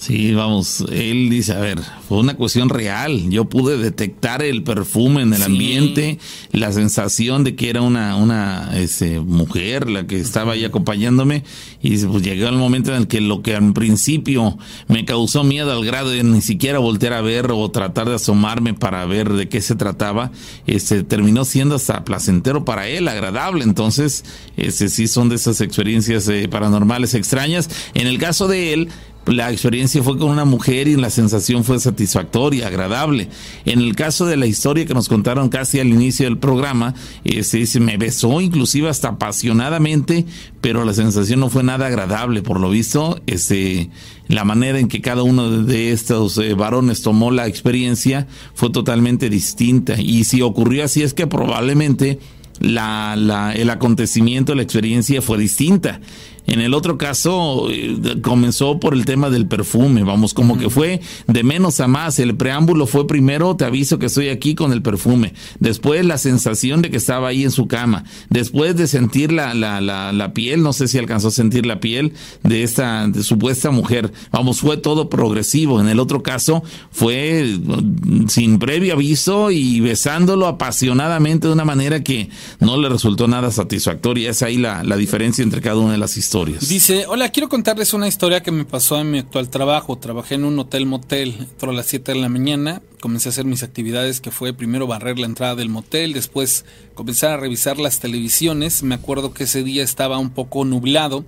Sí, 0.00 0.32
vamos, 0.32 0.82
él 0.90 1.28
dice, 1.28 1.52
a 1.52 1.58
ver, 1.58 1.78
fue 2.08 2.16
una 2.20 2.32
cuestión 2.32 2.70
real. 2.70 3.28
Yo 3.28 3.44
pude 3.44 3.76
detectar 3.76 4.42
el 4.42 4.62
perfume 4.62 5.20
en 5.20 5.34
el 5.34 5.42
ambiente, 5.42 6.18
la 6.52 6.72
sensación 6.72 7.44
de 7.44 7.54
que 7.54 7.68
era 7.68 7.82
una, 7.82 8.16
una 8.16 8.70
ese, 8.78 9.20
mujer 9.20 9.90
la 9.90 10.06
que 10.06 10.18
estaba 10.18 10.54
ahí 10.54 10.64
acompañándome 10.64 11.44
y 11.82 11.98
pues 11.98 12.22
llegó 12.22 12.48
el 12.48 12.56
momento 12.56 12.94
en 12.94 13.02
el 13.02 13.08
que 13.08 13.20
lo 13.20 13.42
que 13.42 13.52
en 13.52 13.74
principio 13.74 14.56
me 14.88 15.04
causó 15.04 15.44
miedo 15.44 15.70
al 15.70 15.84
grado 15.84 16.08
de 16.08 16.24
ni 16.24 16.40
siquiera 16.40 16.78
voltear 16.78 17.12
a 17.12 17.20
ver 17.20 17.50
o 17.52 17.70
tratar 17.70 18.08
de 18.08 18.14
asomarme 18.14 18.72
para 18.72 19.04
ver 19.04 19.30
de 19.34 19.50
qué 19.50 19.60
se 19.60 19.74
trataba, 19.74 20.32
este, 20.66 21.02
terminó 21.02 21.44
siendo 21.44 21.74
hasta 21.74 22.04
placentero 22.04 22.64
para 22.64 22.88
él, 22.88 23.06
agradable. 23.06 23.64
Entonces, 23.64 24.24
ese 24.56 24.88
sí 24.88 25.08
son 25.08 25.28
de 25.28 25.34
esas 25.34 25.60
experiencias 25.60 26.26
eh, 26.28 26.48
paranormales 26.48 27.12
extrañas. 27.12 27.68
En 27.92 28.06
el 28.06 28.16
caso 28.16 28.48
de 28.48 28.72
él, 28.72 28.88
la 29.26 29.50
experiencia 29.50 30.02
fue 30.02 30.18
con 30.18 30.30
una 30.30 30.44
mujer 30.44 30.88
y 30.88 30.96
la 30.96 31.10
sensación 31.10 31.62
fue 31.62 31.78
satisfactoria, 31.78 32.66
agradable. 32.66 33.28
En 33.64 33.80
el 33.80 33.94
caso 33.94 34.26
de 34.26 34.36
la 34.36 34.46
historia 34.46 34.86
que 34.86 34.94
nos 34.94 35.08
contaron 35.08 35.48
casi 35.48 35.78
al 35.78 35.88
inicio 35.88 36.26
del 36.26 36.38
programa, 36.38 36.94
eh, 37.24 37.42
se 37.42 37.80
me 37.80 37.96
besó 37.96 38.40
inclusive 38.40 38.88
hasta 38.88 39.08
apasionadamente, 39.08 40.26
pero 40.60 40.84
la 40.84 40.94
sensación 40.94 41.40
no 41.40 41.50
fue 41.50 41.62
nada 41.62 41.86
agradable. 41.86 42.42
Por 42.42 42.60
lo 42.60 42.70
visto, 42.70 43.20
este, 43.26 43.90
la 44.28 44.44
manera 44.44 44.78
en 44.78 44.88
que 44.88 45.00
cada 45.00 45.22
uno 45.22 45.50
de 45.62 45.92
estos 45.92 46.38
eh, 46.38 46.54
varones 46.54 47.02
tomó 47.02 47.30
la 47.30 47.46
experiencia 47.46 48.26
fue 48.54 48.70
totalmente 48.70 49.28
distinta. 49.28 50.00
Y 50.00 50.24
si 50.24 50.42
ocurrió 50.42 50.84
así 50.84 51.02
es 51.02 51.14
que 51.14 51.26
probablemente 51.26 52.18
la, 52.60 53.16
la, 53.16 53.52
el 53.52 53.70
acontecimiento, 53.70 54.54
la 54.54 54.62
experiencia 54.62 55.22
fue 55.22 55.38
distinta. 55.38 56.00
En 56.46 56.60
el 56.60 56.74
otro 56.74 56.98
caso 56.98 57.68
eh, 57.70 57.98
comenzó 58.22 58.80
por 58.80 58.94
el 58.94 59.04
tema 59.04 59.30
del 59.30 59.46
perfume, 59.46 60.02
vamos, 60.02 60.34
como 60.34 60.58
que 60.58 60.70
fue 60.70 61.00
de 61.26 61.42
menos 61.42 61.80
a 61.80 61.88
más. 61.88 62.18
El 62.18 62.36
preámbulo 62.36 62.86
fue 62.86 63.06
primero, 63.06 63.56
te 63.56 63.64
aviso 63.64 63.98
que 63.98 64.06
estoy 64.06 64.28
aquí 64.28 64.54
con 64.54 64.72
el 64.72 64.82
perfume. 64.82 65.34
Después 65.58 66.04
la 66.04 66.18
sensación 66.18 66.82
de 66.82 66.90
que 66.90 66.96
estaba 66.96 67.28
ahí 67.28 67.44
en 67.44 67.50
su 67.50 67.68
cama. 67.68 68.04
Después 68.28 68.76
de 68.76 68.86
sentir 68.86 69.32
la, 69.32 69.54
la, 69.54 69.80
la, 69.80 70.12
la 70.12 70.32
piel, 70.32 70.62
no 70.62 70.72
sé 70.72 70.88
si 70.88 70.98
alcanzó 70.98 71.28
a 71.28 71.32
sentir 71.32 71.66
la 71.66 71.80
piel 71.80 72.12
de 72.42 72.62
esta 72.62 73.06
de 73.06 73.22
supuesta 73.22 73.70
mujer. 73.70 74.12
Vamos, 74.32 74.60
fue 74.60 74.76
todo 74.76 75.08
progresivo. 75.08 75.80
En 75.80 75.88
el 75.88 76.00
otro 76.00 76.22
caso 76.22 76.62
fue 76.90 77.44
mm, 77.44 78.28
sin 78.28 78.58
previo 78.58 78.94
aviso 78.94 79.50
y 79.50 79.80
besándolo 79.80 80.46
apasionadamente 80.46 81.46
de 81.46 81.52
una 81.52 81.64
manera 81.64 82.02
que 82.02 82.28
no 82.60 82.76
le 82.76 82.88
resultó 82.88 83.28
nada 83.28 83.50
satisfactoria. 83.50 84.30
Es 84.30 84.42
ahí 84.42 84.56
la, 84.56 84.82
la 84.84 84.96
diferencia 84.96 85.42
entre 85.42 85.60
cada 85.60 85.76
una 85.76 85.92
de 85.92 85.98
las 85.98 86.16
historias. 86.16 86.29
Dice, 86.68 87.06
hola, 87.08 87.30
quiero 87.30 87.48
contarles 87.48 87.92
una 87.92 88.06
historia 88.06 88.40
que 88.40 88.52
me 88.52 88.64
pasó 88.64 89.00
en 89.00 89.10
mi 89.10 89.18
actual 89.18 89.50
trabajo. 89.50 89.98
Trabajé 89.98 90.36
en 90.36 90.44
un 90.44 90.56
hotel 90.60 90.86
motel, 90.86 91.48
a 91.60 91.66
las 91.72 91.86
7 91.86 92.12
de 92.12 92.20
la 92.20 92.28
mañana, 92.28 92.82
comencé 93.00 93.28
a 93.28 93.30
hacer 93.30 93.46
mis 93.46 93.64
actividades 93.64 94.20
que 94.20 94.30
fue 94.30 94.52
primero 94.52 94.86
barrer 94.86 95.18
la 95.18 95.26
entrada 95.26 95.56
del 95.56 95.70
motel, 95.70 96.12
después 96.12 96.64
comenzar 96.94 97.32
a 97.32 97.36
revisar 97.36 97.78
las 97.80 97.98
televisiones. 97.98 98.84
Me 98.84 98.94
acuerdo 98.94 99.34
que 99.34 99.42
ese 99.42 99.64
día 99.64 99.82
estaba 99.82 100.18
un 100.18 100.30
poco 100.30 100.64
nublado 100.64 101.24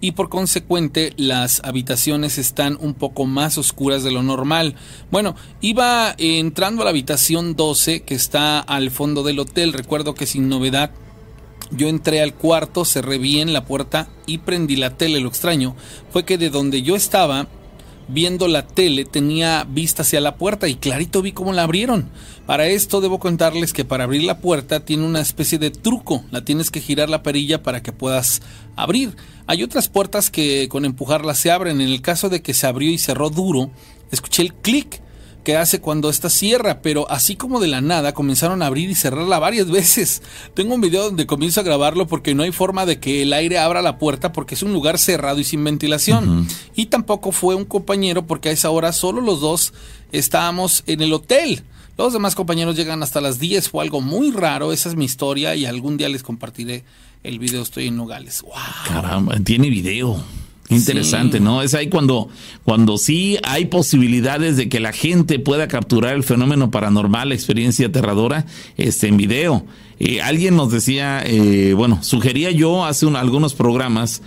y 0.00 0.12
por 0.12 0.30
consecuente 0.30 1.12
las 1.18 1.60
habitaciones 1.62 2.38
están 2.38 2.78
un 2.80 2.94
poco 2.94 3.26
más 3.26 3.58
oscuras 3.58 4.04
de 4.04 4.10
lo 4.10 4.22
normal. 4.22 4.74
Bueno, 5.10 5.36
iba 5.60 6.14
entrando 6.16 6.80
a 6.80 6.84
la 6.86 6.90
habitación 6.92 7.56
12 7.56 8.04
que 8.04 8.14
está 8.14 8.60
al 8.60 8.90
fondo 8.90 9.22
del 9.22 9.38
hotel. 9.38 9.74
Recuerdo 9.74 10.14
que 10.14 10.24
sin 10.24 10.48
novedad 10.48 10.92
yo 11.70 11.88
entré 11.88 12.22
al 12.22 12.34
cuarto, 12.34 12.84
cerré 12.84 13.18
bien 13.18 13.52
la 13.52 13.64
puerta 13.64 14.08
y 14.26 14.38
prendí 14.38 14.76
la 14.76 14.96
tele. 14.96 15.20
Lo 15.20 15.28
extraño 15.28 15.76
fue 16.10 16.24
que 16.24 16.38
de 16.38 16.50
donde 16.50 16.82
yo 16.82 16.96
estaba 16.96 17.48
viendo 18.08 18.46
la 18.46 18.66
tele 18.66 19.04
tenía 19.04 19.64
vista 19.68 20.02
hacia 20.02 20.20
la 20.20 20.36
puerta 20.36 20.68
y 20.68 20.76
clarito 20.76 21.22
vi 21.22 21.32
cómo 21.32 21.52
la 21.52 21.64
abrieron. 21.64 22.08
Para 22.46 22.66
esto 22.68 23.00
debo 23.00 23.18
contarles 23.18 23.72
que 23.72 23.84
para 23.84 24.04
abrir 24.04 24.22
la 24.22 24.38
puerta 24.38 24.84
tiene 24.84 25.04
una 25.04 25.20
especie 25.20 25.58
de 25.58 25.70
truco. 25.70 26.24
La 26.30 26.44
tienes 26.44 26.70
que 26.70 26.80
girar 26.80 27.08
la 27.08 27.22
perilla 27.22 27.62
para 27.62 27.82
que 27.82 27.92
puedas 27.92 28.42
abrir. 28.76 29.16
Hay 29.46 29.62
otras 29.62 29.88
puertas 29.88 30.30
que 30.30 30.68
con 30.68 30.84
empujarla 30.84 31.34
se 31.34 31.50
abren. 31.50 31.80
En 31.80 31.88
el 31.88 32.02
caso 32.02 32.28
de 32.28 32.42
que 32.42 32.54
se 32.54 32.66
abrió 32.66 32.90
y 32.90 32.98
cerró 32.98 33.30
duro, 33.30 33.70
escuché 34.10 34.42
el 34.42 34.54
clic 34.54 35.02
que 35.46 35.56
hace 35.56 35.80
cuando 35.80 36.10
esta 36.10 36.28
cierra, 36.28 36.80
pero 36.82 37.08
así 37.08 37.36
como 37.36 37.60
de 37.60 37.68
la 37.68 37.80
nada 37.80 38.14
comenzaron 38.14 38.62
a 38.62 38.66
abrir 38.66 38.90
y 38.90 38.96
cerrarla 38.96 39.38
varias 39.38 39.70
veces. 39.70 40.20
Tengo 40.54 40.74
un 40.74 40.80
video 40.80 41.04
donde 41.04 41.24
comienzo 41.24 41.60
a 41.60 41.62
grabarlo 41.62 42.08
porque 42.08 42.34
no 42.34 42.42
hay 42.42 42.50
forma 42.50 42.84
de 42.84 42.98
que 42.98 43.22
el 43.22 43.32
aire 43.32 43.56
abra 43.56 43.80
la 43.80 43.96
puerta 43.96 44.32
porque 44.32 44.56
es 44.56 44.64
un 44.64 44.72
lugar 44.72 44.98
cerrado 44.98 45.38
y 45.38 45.44
sin 45.44 45.62
ventilación. 45.62 46.48
Y 46.74 46.86
tampoco 46.86 47.30
fue 47.30 47.54
un 47.54 47.64
compañero 47.64 48.26
porque 48.26 48.48
a 48.48 48.52
esa 48.52 48.70
hora 48.70 48.92
solo 48.92 49.20
los 49.20 49.40
dos 49.40 49.72
estábamos 50.10 50.82
en 50.88 51.00
el 51.00 51.12
hotel. 51.12 51.62
Los 51.96 52.12
demás 52.12 52.34
compañeros 52.34 52.74
llegan 52.74 53.04
hasta 53.04 53.20
las 53.20 53.38
10, 53.38 53.68
fue 53.68 53.84
algo 53.84 54.00
muy 54.00 54.32
raro, 54.32 54.72
esa 54.72 54.88
es 54.88 54.96
mi 54.96 55.04
historia 55.04 55.54
y 55.54 55.64
algún 55.64 55.96
día 55.96 56.08
les 56.08 56.24
compartiré 56.24 56.82
el 57.22 57.38
video, 57.38 57.62
estoy 57.62 57.86
en 57.86 57.96
Nogales. 57.96 58.42
¡Wow! 58.42 58.52
Caramba, 58.88 59.38
tiene 59.38 59.70
video. 59.70 60.24
Interesante, 60.68 61.38
¿no? 61.38 61.62
Es 61.62 61.74
ahí 61.74 61.88
cuando, 61.88 62.28
cuando 62.64 62.98
sí 62.98 63.38
hay 63.44 63.66
posibilidades 63.66 64.56
de 64.56 64.68
que 64.68 64.80
la 64.80 64.92
gente 64.92 65.38
pueda 65.38 65.68
capturar 65.68 66.14
el 66.14 66.24
fenómeno 66.24 66.70
paranormal, 66.70 67.28
la 67.28 67.34
experiencia 67.34 67.86
aterradora, 67.86 68.46
este, 68.76 69.06
en 69.06 69.16
video. 69.16 69.64
Eh, 69.98 70.20
alguien 70.20 70.56
nos 70.56 70.72
decía, 70.72 71.22
eh, 71.24 71.72
bueno, 71.74 72.02
sugería 72.02 72.50
yo 72.50 72.84
hace 72.84 73.06
algunos 73.06 73.54
programas 73.54 74.22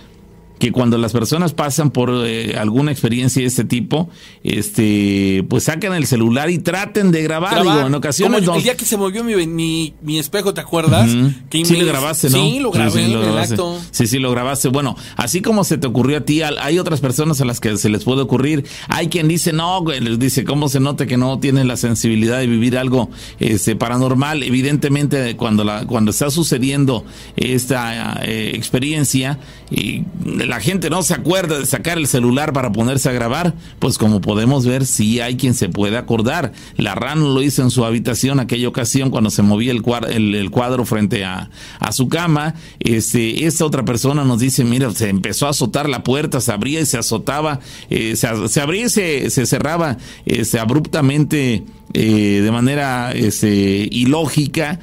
que 0.60 0.72
cuando 0.72 0.98
las 0.98 1.12
personas 1.12 1.54
pasan 1.54 1.90
por 1.90 2.12
eh, 2.26 2.54
alguna 2.56 2.92
experiencia 2.92 3.40
de 3.40 3.48
este 3.48 3.64
tipo, 3.64 4.10
este, 4.44 5.42
pues 5.48 5.64
sacan 5.64 5.94
el 5.94 6.06
celular 6.06 6.50
y 6.50 6.58
traten 6.58 7.10
de 7.10 7.22
grabar. 7.22 7.62
Digo, 7.62 7.86
en 7.86 7.94
ocasiones 7.94 8.44
Como 8.44 8.58
el 8.58 8.62
día 8.62 8.76
que 8.76 8.84
se 8.84 8.98
movió 8.98 9.24
mi, 9.24 9.46
mi, 9.46 9.94
mi 10.02 10.18
espejo, 10.18 10.52
¿te 10.52 10.60
acuerdas? 10.60 11.10
sí, 11.50 11.64
lo 11.64 11.86
grabaste, 11.86 12.28
¿no? 12.28 12.36
Sí, 12.36 12.58
lo 12.60 12.70
grabé, 12.70 12.90
sí, 12.90 13.06
sí, 13.06 13.10
lo 13.10 13.20
el 13.20 13.32
grabaste. 13.32 13.56
Sí, 13.90 14.06
sí, 14.06 14.18
lo 14.18 14.30
grabaste. 14.30 14.68
Bueno, 14.68 14.96
así 15.16 15.40
como 15.40 15.64
se 15.64 15.78
te 15.78 15.86
ocurrió 15.86 16.18
a 16.18 16.20
ti, 16.20 16.42
hay 16.42 16.78
otras 16.78 17.00
personas 17.00 17.40
a 17.40 17.46
las 17.46 17.58
que 17.58 17.78
se 17.78 17.88
les 17.88 18.04
puede 18.04 18.20
ocurrir. 18.20 18.66
Hay 18.88 19.08
quien 19.08 19.28
dice, 19.28 19.54
no, 19.54 19.82
les 19.86 20.18
dice, 20.18 20.44
¿cómo 20.44 20.68
se 20.68 20.78
nota 20.78 21.06
que 21.06 21.16
no 21.16 21.38
tienen 21.38 21.68
la 21.68 21.78
sensibilidad 21.78 22.38
de 22.38 22.46
vivir 22.46 22.76
algo 22.76 23.10
este, 23.38 23.76
paranormal? 23.76 24.42
Evidentemente, 24.42 25.36
cuando, 25.36 25.64
la, 25.64 25.86
cuando 25.86 26.10
está 26.10 26.30
sucediendo 26.30 27.06
esta 27.36 28.20
eh, 28.24 28.52
experiencia, 28.54 29.38
y 29.70 30.04
la 30.24 30.60
gente 30.60 30.90
no 30.90 31.02
se 31.02 31.14
acuerda 31.14 31.58
de 31.58 31.66
sacar 31.66 31.96
el 31.96 32.08
celular 32.08 32.52
para 32.52 32.72
ponerse 32.72 33.08
a 33.08 33.12
grabar, 33.12 33.54
pues 33.78 33.98
como 33.98 34.20
podemos 34.20 34.66
ver, 34.66 34.84
sí 34.84 35.20
hay 35.20 35.36
quien 35.36 35.54
se 35.54 35.68
puede 35.68 35.96
acordar. 35.96 36.52
La 36.76 36.94
RAN 36.94 37.34
lo 37.34 37.42
hizo 37.42 37.62
en 37.62 37.70
su 37.70 37.84
habitación 37.84 38.40
aquella 38.40 38.68
ocasión 38.68 39.10
cuando 39.10 39.30
se 39.30 39.42
movía 39.42 39.72
el, 39.72 40.50
cuadro 40.50 40.84
frente 40.84 41.24
a, 41.24 41.50
a 41.78 41.92
su 41.92 42.08
cama. 42.08 42.54
Este, 42.80 43.46
esta 43.46 43.64
otra 43.64 43.84
persona 43.84 44.24
nos 44.24 44.40
dice, 44.40 44.64
mira, 44.64 44.90
se 44.90 45.08
empezó 45.08 45.46
a 45.46 45.50
azotar 45.50 45.88
la 45.88 46.02
puerta, 46.02 46.40
se 46.40 46.52
abría 46.52 46.80
y 46.80 46.86
se 46.86 46.98
azotaba, 46.98 47.60
eh, 47.90 48.16
se, 48.16 48.48
se 48.48 48.60
abría 48.60 48.86
y 48.86 48.90
se, 48.90 49.30
se 49.30 49.46
cerraba 49.46 49.98
este, 50.26 50.58
abruptamente 50.58 51.64
eh, 51.92 52.40
de 52.42 52.50
manera 52.52 53.10
este, 53.12 53.88
ilógica 53.90 54.78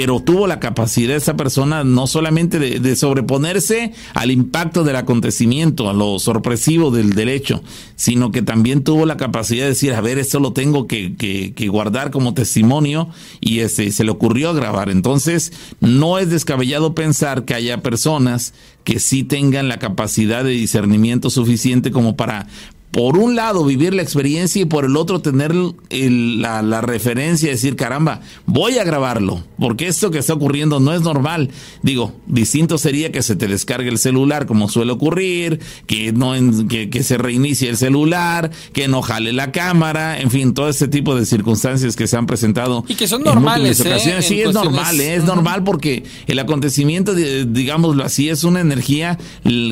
pero 0.00 0.18
tuvo 0.18 0.46
la 0.46 0.60
capacidad 0.60 1.14
esa 1.14 1.36
persona 1.36 1.84
no 1.84 2.06
solamente 2.06 2.58
de, 2.58 2.96
sobreponerse 2.96 3.92
al 4.14 4.30
impacto 4.30 4.82
del 4.82 4.96
acontecimiento, 4.96 5.90
a 5.90 5.92
lo 5.92 6.18
sorpresivo 6.18 6.90
del 6.90 7.12
derecho, 7.12 7.62
sino 7.96 8.30
que 8.30 8.40
también 8.40 8.82
tuvo 8.82 9.04
la 9.04 9.18
capacidad 9.18 9.64
de 9.64 9.68
decir, 9.72 9.92
a 9.92 10.00
ver, 10.00 10.18
esto 10.18 10.40
lo 10.40 10.54
tengo 10.54 10.86
que 10.86 11.68
guardar 11.70 12.10
como 12.10 12.32
testimonio 12.32 13.10
y 13.42 13.58
este, 13.58 13.92
se 13.92 14.04
le 14.04 14.10
ocurrió 14.10 14.54
grabar. 14.54 14.88
Entonces, 14.88 15.52
no 15.80 16.18
es 16.18 16.30
descabellado 16.30 16.94
pensar 16.94 17.44
que 17.44 17.52
haya 17.52 17.82
personas 17.82 18.54
que 18.84 19.00
sí 19.00 19.22
tengan 19.22 19.68
la 19.68 19.78
capacidad 19.78 20.44
de 20.44 20.52
discernimiento 20.52 21.28
suficiente 21.28 21.90
como 21.90 22.16
para 22.16 22.46
por 22.90 23.16
un 23.16 23.36
lado 23.36 23.64
vivir 23.64 23.94
la 23.94 24.02
experiencia 24.02 24.62
y 24.62 24.64
por 24.64 24.84
el 24.84 24.96
otro 24.96 25.20
tener 25.20 25.52
el- 25.90 26.42
la, 26.42 26.60
la 26.62 26.80
referencia 26.80 27.46
y 27.48 27.52
decir, 27.52 27.76
caramba, 27.76 28.20
voy 28.46 28.78
a 28.78 28.84
grabarlo, 28.84 29.44
porque 29.58 29.86
esto 29.86 30.10
que 30.10 30.18
está 30.18 30.34
ocurriendo 30.34 30.80
no 30.80 30.92
es 30.92 31.02
normal. 31.02 31.50
Digo, 31.82 32.12
distinto 32.26 32.78
sería 32.78 33.12
que 33.12 33.22
se 33.22 33.36
te 33.36 33.46
descargue 33.46 33.88
el 33.90 33.98
celular 33.98 34.46
como 34.46 34.68
suele 34.68 34.90
ocurrir, 34.92 35.60
que 35.86 36.12
no 36.12 36.34
en- 36.34 36.66
que, 36.66 36.90
que 36.90 37.04
se 37.04 37.16
reinicie 37.16 37.68
el 37.68 37.76
celular, 37.76 38.50
que 38.72 38.88
no 38.88 39.02
jale 39.02 39.32
la 39.32 39.52
cámara, 39.52 40.20
en 40.20 40.30
fin, 40.30 40.52
todo 40.52 40.68
este 40.68 40.88
tipo 40.88 41.14
de 41.14 41.26
circunstancias 41.26 41.94
que 41.94 42.06
se 42.08 42.16
han 42.16 42.26
presentado. 42.26 42.84
Y 42.88 42.94
que 42.96 43.06
son 43.06 43.20
en 43.20 43.26
normales, 43.26 43.78
¿eh? 43.80 43.88
ocasiones. 43.88 44.24
Sí, 44.26 44.34
En 44.40 44.48
es 44.48 44.54
cuestiones- 44.56 44.72
normal, 44.74 45.00
¿eh? 45.00 45.14
es 45.14 45.24
normal 45.24 45.62
porque 45.64 46.02
el 46.26 46.38
acontecimiento, 46.40 47.14
di- 47.14 47.44
digámoslo 47.44 48.02
así, 48.04 48.28
es 48.28 48.42
una 48.42 48.60
energía 48.60 49.16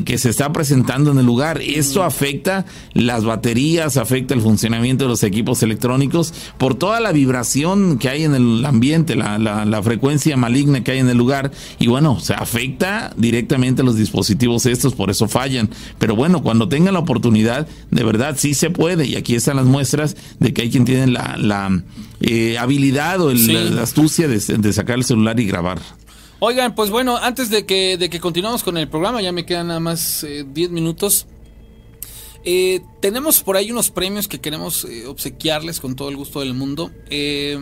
que 0.05 0.19
se 0.19 0.31
está 0.31 0.53
presentando 0.53 1.11
en 1.11 1.19
el 1.19 1.27
lugar. 1.27 1.61
Esto 1.61 2.05
afecta 2.05 2.65
las 3.09 3.25
baterías, 3.25 3.97
afecta 3.97 4.35
el 4.35 4.43
funcionamiento 4.43 5.05
de 5.05 5.09
los 5.09 5.23
equipos 5.23 5.63
electrónicos, 5.63 6.33
por 6.59 6.75
toda 6.75 7.01
la 7.01 7.11
vibración 7.11 7.99
que 7.99 8.11
hay 8.11 8.25
en 8.25 8.35
el 8.35 8.65
ambiente, 8.65 9.17
la, 9.17 9.39
la, 9.39 9.65
la 9.65 9.83
frecuencia 9.83 10.37
maligna 10.37 10.85
que 10.85 10.93
hay 10.93 10.99
en 10.99 11.09
el 11.09 11.17
lugar, 11.17 11.51
y 11.79 11.89
bueno, 11.89 12.21
se 12.21 12.35
afecta 12.35 13.13
directamente 13.17 13.81
a 13.83 13.85
los 13.85 13.97
dispositivos 13.97 14.67
estos, 14.67 14.95
por 14.95 15.11
eso 15.11 15.27
fallan. 15.27 15.71
Pero 15.99 16.15
bueno, 16.15 16.43
cuando 16.43 16.69
tengan 16.69 16.95
la 16.95 17.01
oportunidad, 17.01 17.67
de 17.91 18.05
verdad 18.05 18.37
sí 18.39 18.53
se 18.53 18.71
puede, 18.71 19.07
y 19.07 19.17
aquí 19.17 19.35
están 19.35 19.57
las 19.57 19.67
muestras 19.67 20.15
de 20.39 20.53
que 20.53 20.63
hay 20.63 20.71
quien 20.71 20.85
tiene 20.85 21.07
la, 21.07 21.37
la 21.39 21.83
eh, 22.21 22.59
habilidad 22.59 23.23
o 23.23 23.31
el, 23.31 23.75
la, 23.75 23.83
astucia 23.83 24.29
de, 24.29 24.39
de 24.39 24.73
sacar 24.75 24.99
el 24.99 25.05
celular 25.05 25.41
y 25.41 25.47
grabar. 25.47 25.79
Oigan, 26.41 26.75
pues 26.75 26.91
bueno, 26.91 27.17
antes 27.17 27.51
de 27.51 27.67
que, 27.67 27.97
de 27.97 28.11
que 28.11 28.21
continuemos 28.21 28.63
con 28.63 28.77
el 28.77 28.87
programa, 28.87 29.21
ya 29.23 29.33
me 29.33 29.45
quedan 29.45 29.69
nada 29.69 29.81
más 29.81 30.25
10 30.25 30.71
minutos. 30.71 31.27
Eh, 32.45 32.81
tenemos 33.01 33.43
por 33.43 33.57
ahí 33.57 33.71
unos 33.71 33.91
premios 33.91 34.29
que 34.29 34.41
queremos 34.41 34.85
eh, 34.85 35.07
obsequiarles 35.07 35.81
con 35.81 35.97
todo 35.97 36.09
el 36.09 36.17
gusto 36.17 36.41
del 36.41 36.55
mundo. 36.55 36.91
Eh, 37.11 37.59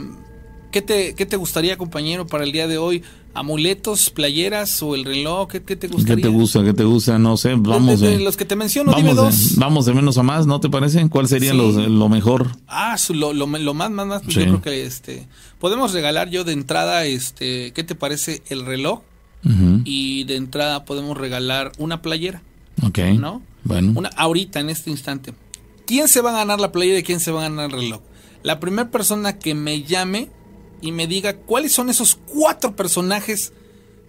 ¿qué, 0.71 0.83
te, 0.83 1.15
¿Qué 1.15 1.27
te 1.27 1.37
gustaría, 1.37 1.77
compañero, 1.77 2.27
para 2.27 2.45
el 2.45 2.53
día 2.53 2.67
de 2.69 2.79
hoy? 2.79 3.03
¿Amuletos, 3.35 4.09
playeras 4.11 4.83
o 4.83 4.95
el 4.95 5.05
reloj? 5.05 5.49
¿Qué, 5.49 5.63
qué 5.63 5.77
te 5.77 5.89
gustaría? 5.89 6.17
¿Qué 6.17 6.23
te 6.23 6.29
gusta? 6.29 6.65
¿Qué 6.65 6.73
te 6.73 6.85
gusta? 6.85 7.19
No 7.19 7.37
sé, 7.37 7.55
vamos 7.55 8.01
de, 8.01 8.09
de, 8.09 8.17
de 8.19 8.25
los 8.25 8.35
que 8.37 8.47
te 8.47 8.57
menciono, 8.57 8.93
vamos 8.93 9.03
dime 9.05 9.15
dos. 9.15 9.57
vamos 9.57 9.85
de 9.85 9.93
menos 9.93 10.17
a 10.17 10.23
más, 10.23 10.47
¿no 10.47 10.59
te 10.61 10.71
parece? 10.71 11.07
¿Cuál 11.11 11.29
sería 11.29 11.51
Sí. 11.53 11.57
lo, 11.59 11.71
lo 11.71 12.09
mejor? 12.09 12.53
Ah, 12.67 12.97
lo, 13.11 13.35
lo, 13.35 13.47
lo 13.47 13.75
más, 13.75 13.91
más, 13.91 14.07
más, 14.07 14.23
pues 14.23 14.35
Sí. 14.35 14.41
yo 14.41 14.47
creo 14.47 14.63
que 14.63 14.87
este 14.87 15.27
podemos 15.59 15.93
regalar 15.93 16.31
yo 16.31 16.45
de 16.45 16.53
entrada, 16.53 17.05
este, 17.05 17.73
¿qué 17.75 17.85
te 17.85 17.95
parece 17.95 18.43
el 18.49 18.65
reloj? 18.65 19.01
Ujú, 19.45 19.83
Y 19.85 20.25
de 20.25 20.37
entrada 20.37 20.85
podemos 20.87 21.17
regalar 21.17 21.73
una 21.79 22.01
playera, 22.01 22.43
Ok. 22.83 22.99
¿no? 23.19 23.43
Bueno. 23.67 23.93
Una 23.97 24.09
ahorita 24.17 24.61
en 24.61 24.71
este 24.71 24.91
instante. 24.91 25.35
¿Quién 25.87 26.09
se 26.09 26.21
va 26.21 26.31
a 26.31 26.39
ganar 26.39 26.61
la 26.61 26.73
playera 26.73 26.99
y 26.99 27.03
quién 27.03 27.21
se 27.21 27.31
va 27.31 27.41
a 27.41 27.49
ganar 27.49 27.67
el 27.67 27.73
reloj? 27.73 28.01
La 28.43 28.61
primera 28.61 28.91
persona 28.91 29.39
que 29.39 29.55
me 29.55 29.83
llame 29.83 30.31
y 30.81 30.93
me 30.93 31.07
diga 31.07 31.37
cuáles 31.37 31.73
son 31.73 31.89
esos 31.91 32.17
cuatro 32.27 32.77
personajes 32.77 33.53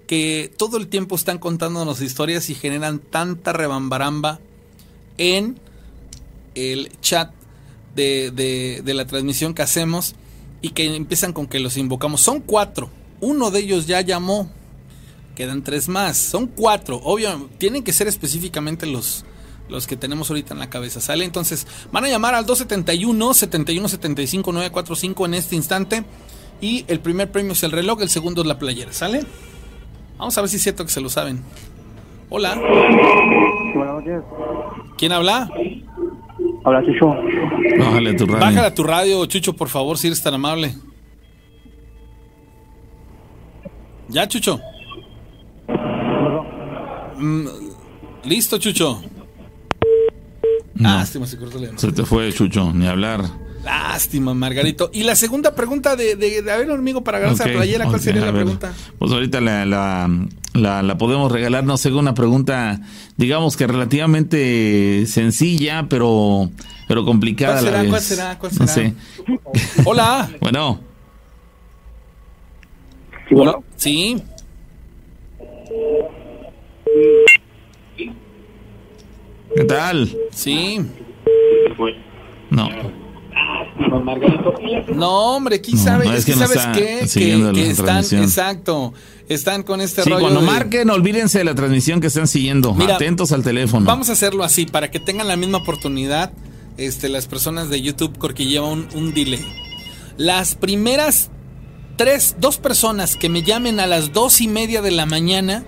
que 0.08 0.52
todo 0.58 0.78
el 0.78 0.88
tiempo 0.88 1.16
están 1.16 1.38
contándonos 1.38 2.02
historias 2.02 2.50
y 2.50 2.56
generan 2.56 3.00
tanta 3.00 3.52
rebambaramba 3.54 4.40
en 5.18 5.60
el 6.56 6.92
chat 7.02 7.32
de, 7.96 8.32
de- 8.32 8.82
de 8.84 8.94
la 8.94 9.06
transmisión 9.06 9.54
que 9.54 9.62
hacemos 9.64 10.16
y 10.62 10.70
que 10.70 10.96
empiezan 10.96 11.34
con 11.34 11.48
que 11.48 11.60
los 11.60 11.78
invocamos. 11.78 12.22
Son 12.22 12.40
cuatro. 12.42 12.90
Uno 13.22 13.52
de 13.52 13.60
ellos 13.60 13.86
ya 13.88 14.02
llamó. 14.02 14.52
Quedan 15.36 15.64
tres 15.64 15.88
más. 15.88 16.18
Son 16.18 16.48
cuatro. 16.48 16.98
Obvio, 17.04 17.50
tienen 17.58 17.84
que 17.84 17.94
ser 17.94 18.08
específicamente 18.08 18.86
los, 18.86 19.24
los 19.69 19.88
que 19.88 19.98
tenemos 19.98 20.30
ahorita 20.30 20.53
en 20.53 20.60
la 20.60 20.69
cabeza. 20.69 21.02
¿Sale? 21.02 21.26
Entonces, 21.26 21.68
van 21.91 22.06
a 22.06 22.10
llamar 22.10 22.35
al 22.35 22.45
271 22.45 23.34
71 23.34 23.88
75 23.88 24.52
945 24.52 25.26
en 25.26 25.34
este 25.34 25.56
instante. 25.56 26.03
Y 26.61 26.85
el 26.88 26.99
primer 26.99 27.31
premio 27.31 27.52
es 27.52 27.64
el 27.64 27.72
reloj, 27.72 28.02
el 28.02 28.10
segundo 28.10 28.41
es 28.41 28.48
la 28.48 28.57
playera. 28.57 28.91
¿Sale? 28.94 29.26
Vamos 30.18 30.38
a 30.38 30.41
ver 30.41 30.49
si 30.49 30.57
es 30.57 30.64
cierto 30.64 30.84
que 30.85 30.91
se 30.91 31.02
lo 31.02 31.10
saben. 31.10 31.41
Hola. 32.30 32.56
Buenas 32.56 33.94
noches. 33.95 34.22
¿Quién 34.98 35.11
habla? 35.11 35.49
Habla 36.65 36.84
Chucho. 36.84 37.15
Bájale 37.80 38.14
tu 38.15 38.26
radio. 38.26 38.39
Bájala 38.39 38.73
tu 38.73 38.84
radio, 38.84 39.26
Chucho, 39.27 39.53
por 39.53 39.69
favor, 39.69 39.98
si 39.98 40.07
eres 40.07 40.22
tan 40.22 40.34
amable. 40.34 40.76
¿Ya, 44.10 44.27
Chucho? 44.27 44.60
Mm, 47.18 47.48
Listo, 48.23 48.57
Chucho. 48.57 49.02
No, 50.78 50.90
Lástima, 50.98 51.26
se 51.26 51.38
cortó 51.38 51.60
la 51.60 51.78
se 51.78 51.91
te 51.91 52.04
fue, 52.06 52.32
Chucho, 52.32 52.72
ni 52.74 52.88
hablar. 52.88 53.24
Lástima, 53.64 54.34
Margarito. 54.34 54.90
Y 54.94 55.04
la 55.04 55.16
segunda 55.16 55.54
pregunta 55.56 55.95
de, 55.95 56.16
de, 56.16 56.41
de 56.41 56.52
amigo, 56.52 57.04
para 57.04 57.20
ganarse 57.20 57.44
Ok, 57.44 57.49
la 57.49 57.56
playera, 57.56 57.86
¿cuál 57.86 57.99
sería 57.99 58.22
la 58.22 58.32
ver. 58.32 58.44
pregunta? 58.44 58.72
Pues 58.98 59.12
ahorita 59.12 59.41
la, 59.41 59.66
la, 59.66 60.10
la, 60.54 60.84
la 60.84 60.98
podemos 60.98 61.32
regalar, 61.32 61.64
no 61.66 61.76
sé, 61.78 61.91
una 61.91 62.14
pregunta, 62.14 62.80
digamos 63.18 63.58
que 63.58 63.68
relativamente 63.68 65.06
sencilla, 65.08 65.88
pero, 65.90 66.49
pero 66.88 67.04
complicada 67.06 67.56
¿Cuál 67.56 67.60
a 67.60 67.62
la 67.62 67.70
será? 67.70 67.82
vez. 67.82 67.90
¿Cuál 67.90 68.02
será? 68.02 68.40
¿Cuál 68.40 68.52
No 68.60 68.68
será? 68.68 68.74
sé. 68.74 68.94
Hola. 69.86 70.30
Bueno, 70.40 70.80
Sí, 73.28 73.36
bueno. 73.36 73.64
Sí. 73.76 74.24
¿Qué 79.58 79.64
tal? 79.66 80.16
Sí. 80.32 80.80
No, 82.50 82.70
No, 84.96 85.36
hombre, 85.36 85.62
¿quién 85.62 85.78
No, 85.78 85.84
sabe? 85.84 86.06
no, 86.06 86.14
es, 86.14 86.26
que, 86.26 86.36
no 86.36 86.48
¿sabes 86.48 86.66
qué? 86.78 87.00
Que, 87.02 87.08
siguiendo 87.08 87.54
que 87.54 87.66
la 87.66 87.72
están, 87.72 88.04
exacto, 88.24 88.94
están 89.30 89.64
con 89.64 89.82
este 89.82 90.04
sí, 90.04 90.10
rollo 90.10 90.22
cuando 90.22 90.42
de- 90.42 90.46
marquen, 90.48 90.90
olvídense 90.90 91.40
de 91.40 91.44
la 91.44 91.54
transmisión 91.56 92.00
que 92.02 92.08
están 92.08 92.28
siguiendo. 92.28 92.74
Mira, 92.74 92.96
Atentos 92.96 93.32
al 93.32 93.44
teléfono. 93.44 93.86
Vamos 93.86 94.10
a 94.10 94.14
hacerlo 94.14 94.44
así, 94.44 94.66
para 94.66 94.90
que 94.92 95.00
tengan 95.00 95.28
la 95.28 95.36
misma 95.36 95.60
oportunidad 95.60 96.32
este, 96.78 97.10
las 97.10 97.28
personas 97.28 97.70
de 97.70 97.82
YouTube, 97.82 98.18
porque 98.20 98.46
lleva 98.46 98.68
un, 98.68 98.88
un 98.96 99.14
delay. 99.14 99.46
Las 100.18 100.56
primeras 100.56 101.30
tres, 101.98 102.36
dos 102.40 102.58
personas 102.58 103.16
que 103.16 103.30
me 103.30 103.44
llamen 103.44 103.80
a 103.80 103.88
las 103.88 104.14
dos 104.14 104.42
y 104.42 104.48
media 104.48 104.82
de 104.82 104.92
la 104.92 105.06
mañana 105.06 105.64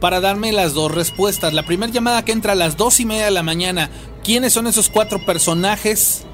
para 0.00 0.20
darme 0.20 0.52
las 0.52 0.74
dos 0.74 0.92
respuestas. 0.92 1.52
La 1.54 1.64
primera 1.64 1.92
llamada 1.92 2.24
que 2.24 2.32
entra 2.32 2.52
a 2.52 2.56
las 2.56 2.76
dos 2.76 3.00
y 3.00 3.04
media 3.06 3.24
de 3.26 3.30
la 3.30 3.42
mañana, 3.42 3.90
¿quiénes 4.24 4.52
son 4.52 4.66
esos 4.66 4.88
cuatro 4.88 5.24
personajes? 5.24 6.24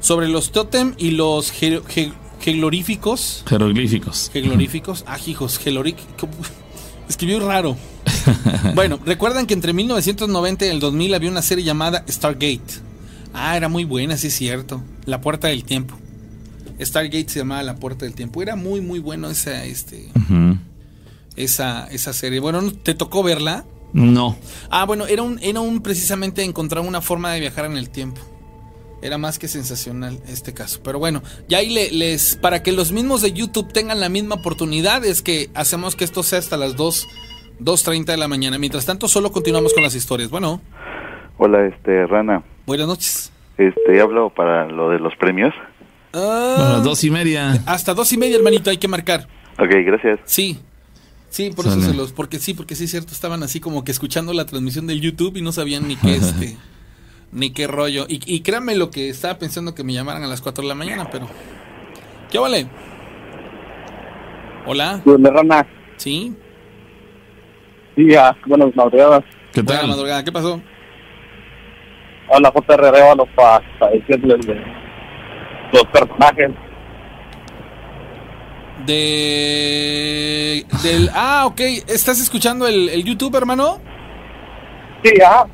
Sobre 0.01 0.27
los 0.27 0.51
tótem 0.51 0.93
y 0.99 1.11
los 1.11 1.51
ge- 1.51 1.81
ge- 1.87 2.13
geloríficos. 2.41 3.43
Jeroglíficos. 3.47 4.29
Geloríficos. 4.31 5.03
Ah, 5.07 5.17
hijos. 5.25 5.59
Escribió 7.09 7.39
raro. 7.39 7.75
Bueno, 8.75 8.99
recuerdan 9.03 9.47
que 9.47 9.55
entre 9.55 9.73
1990 9.73 10.65
y 10.67 10.69
el 10.69 10.79
2000 10.79 11.13
había 11.15 11.31
una 11.31 11.41
serie 11.41 11.63
llamada 11.65 12.05
Stargate. 12.07 12.61
Ah, 13.33 13.57
era 13.57 13.67
muy 13.67 13.83
buena, 13.83 14.15
sí 14.17 14.27
es 14.27 14.35
cierto. 14.35 14.83
La 15.05 15.21
Puerta 15.21 15.47
del 15.47 15.63
Tiempo. 15.63 15.97
Stargate 16.79 17.29
se 17.29 17.39
llamaba 17.39 17.63
La 17.63 17.75
Puerta 17.77 18.05
del 18.05 18.13
Tiempo. 18.13 18.41
Era 18.43 18.55
muy, 18.55 18.79
muy 18.81 18.99
bueno 18.99 19.27
esa, 19.29 19.65
este. 19.65 20.09
Esa, 21.43 21.87
esa 21.87 22.13
serie. 22.13 22.39
Bueno, 22.39 22.61
¿no 22.61 22.71
¿te 22.71 22.93
tocó 22.93 23.23
verla? 23.23 23.65
No. 23.93 24.37
Ah, 24.69 24.85
bueno, 24.85 25.07
era 25.07 25.23
un, 25.23 25.39
era 25.41 25.59
un 25.61 25.81
precisamente 25.81 26.43
encontrar 26.43 26.83
una 26.85 27.01
forma 27.01 27.31
de 27.33 27.39
viajar 27.39 27.65
en 27.65 27.75
el 27.77 27.89
tiempo. 27.89 28.21
Era 29.01 29.17
más 29.17 29.39
que 29.39 29.47
sensacional 29.47 30.19
este 30.27 30.53
caso. 30.53 30.81
Pero 30.83 30.99
bueno, 30.99 31.23
ya 31.47 31.59
ahí 31.59 31.69
le- 31.69 31.91
les. 31.91 32.35
Para 32.35 32.61
que 32.61 32.71
los 32.73 32.91
mismos 32.91 33.21
de 33.21 33.31
YouTube 33.31 33.71
tengan 33.71 33.99
la 33.99 34.09
misma 34.09 34.35
oportunidad, 34.35 35.03
es 35.05 35.21
que 35.21 35.49
hacemos 35.55 35.95
que 35.95 36.03
esto 36.03 36.21
sea 36.21 36.37
hasta 36.39 36.57
las 36.57 36.75
2 36.75 37.07
2.30 37.61 38.05
de 38.05 38.17
la 38.17 38.27
mañana. 38.27 38.57
Mientras 38.57 38.85
tanto, 38.85 39.07
solo 39.07 39.31
continuamos 39.31 39.73
con 39.73 39.83
las 39.83 39.95
historias. 39.95 40.29
Bueno, 40.29 40.61
Hola, 41.37 41.65
este, 41.67 42.05
Rana. 42.07 42.43
buenas 42.65 42.87
noches. 42.87 43.31
Este, 43.57 43.99
hablo 44.01 44.29
para 44.29 44.67
lo 44.67 44.89
de 44.89 44.99
los 44.99 45.13
premios. 45.17 45.53
Ah, 46.13 46.55
A 46.57 46.73
las 46.73 46.83
dos 46.83 47.03
y 47.03 47.09
media. 47.09 47.61
hasta 47.65 47.93
dos 47.93 48.11
y 48.13 48.17
media, 48.17 48.35
hermanito, 48.37 48.69
hay 48.69 48.77
que 48.77 48.87
marcar. 48.87 49.27
Ok, 49.57 49.69
gracias. 49.85 50.19
Sí. 50.25 50.59
Sí, 51.29 51.51
por 51.55 51.65
Sale. 51.65 51.81
eso 51.81 51.91
se 51.91 51.95
los, 51.95 52.11
porque 52.11 52.39
sí, 52.39 52.53
porque 52.53 52.75
sí 52.75 52.85
es 52.85 52.91
cierto, 52.91 53.13
estaban 53.13 53.43
así 53.43 53.59
como 53.59 53.83
que 53.83 53.91
escuchando 53.91 54.33
la 54.33 54.45
transmisión 54.45 54.87
del 54.87 54.99
YouTube 54.99 55.37
y 55.37 55.41
no 55.41 55.51
sabían 55.51 55.87
ni 55.87 55.95
qué 55.95 56.15
este, 56.15 56.57
ni 57.31 57.51
qué 57.51 57.67
rollo. 57.67 58.05
Y, 58.09 58.19
y 58.25 58.41
créanme 58.41 58.75
lo 58.75 58.89
que 58.89 59.09
estaba 59.09 59.37
pensando 59.37 59.75
que 59.75 59.83
me 59.83 59.93
llamaran 59.93 60.23
a 60.23 60.27
las 60.27 60.41
4 60.41 60.63
de 60.63 60.67
la 60.67 60.75
mañana, 60.75 61.09
pero. 61.11 61.27
¿Qué 62.31 62.37
vale? 62.37 62.67
Hola. 64.65 65.01
¿sí? 65.97 66.35
Sí, 67.95 68.15
ah, 68.15 68.35
buenas 68.45 68.75
madrugadas. 68.75 69.23
¿Qué 69.51 69.63
tal? 69.63 69.87
madrugada, 69.87 70.23
¿qué 70.23 70.31
pasó? 70.31 70.61
Hola, 72.29 72.51
JR 72.53 72.91
Révalo, 72.91 73.25
para 73.35 73.63
decirles 73.91 74.45
de 74.45 74.55
los 75.73 75.83
personajes. 75.91 76.51
De. 78.89 80.65
Del. 80.81 81.11
Ah, 81.13 81.45
ok. 81.45 81.61
¿Estás 81.87 82.19
escuchando 82.19 82.67
el, 82.67 82.89
el 82.89 83.03
YouTube, 83.03 83.35
hermano? 83.35 83.79
Sí, 85.03 85.11
ajá. 85.21 85.45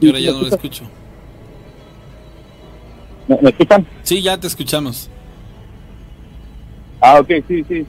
Y 0.00 0.06
ahora 0.08 0.18
ya 0.18 0.32
no 0.32 0.40
lo 0.42 0.48
escucho. 0.48 0.84
¿Me, 3.28 3.38
me 3.40 3.50
escuchan? 3.50 3.86
Sí, 4.02 4.20
ya 4.20 4.36
te 4.36 4.48
escuchamos. 4.48 5.08
Ah, 7.00 7.20
ok, 7.20 7.28
sí, 7.46 7.64
sí. 7.68 7.86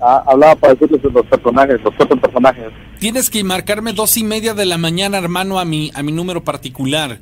Ah, 0.00 0.22
hablaba 0.24 0.54
para 0.54 0.74
decirles 0.74 1.02
de 1.02 1.10
los 1.10 1.26
personajes, 1.26 1.80
los 1.82 1.94
cuatro 1.96 2.20
personajes. 2.20 2.66
Tienes 3.00 3.28
que 3.28 3.42
marcarme 3.42 3.92
dos 3.92 4.16
y 4.16 4.22
media 4.22 4.54
de 4.54 4.66
la 4.66 4.78
mañana, 4.78 5.18
hermano, 5.18 5.58
a 5.58 5.64
mi, 5.64 5.90
a 5.94 6.04
mi 6.04 6.12
número 6.12 6.44
particular. 6.44 7.18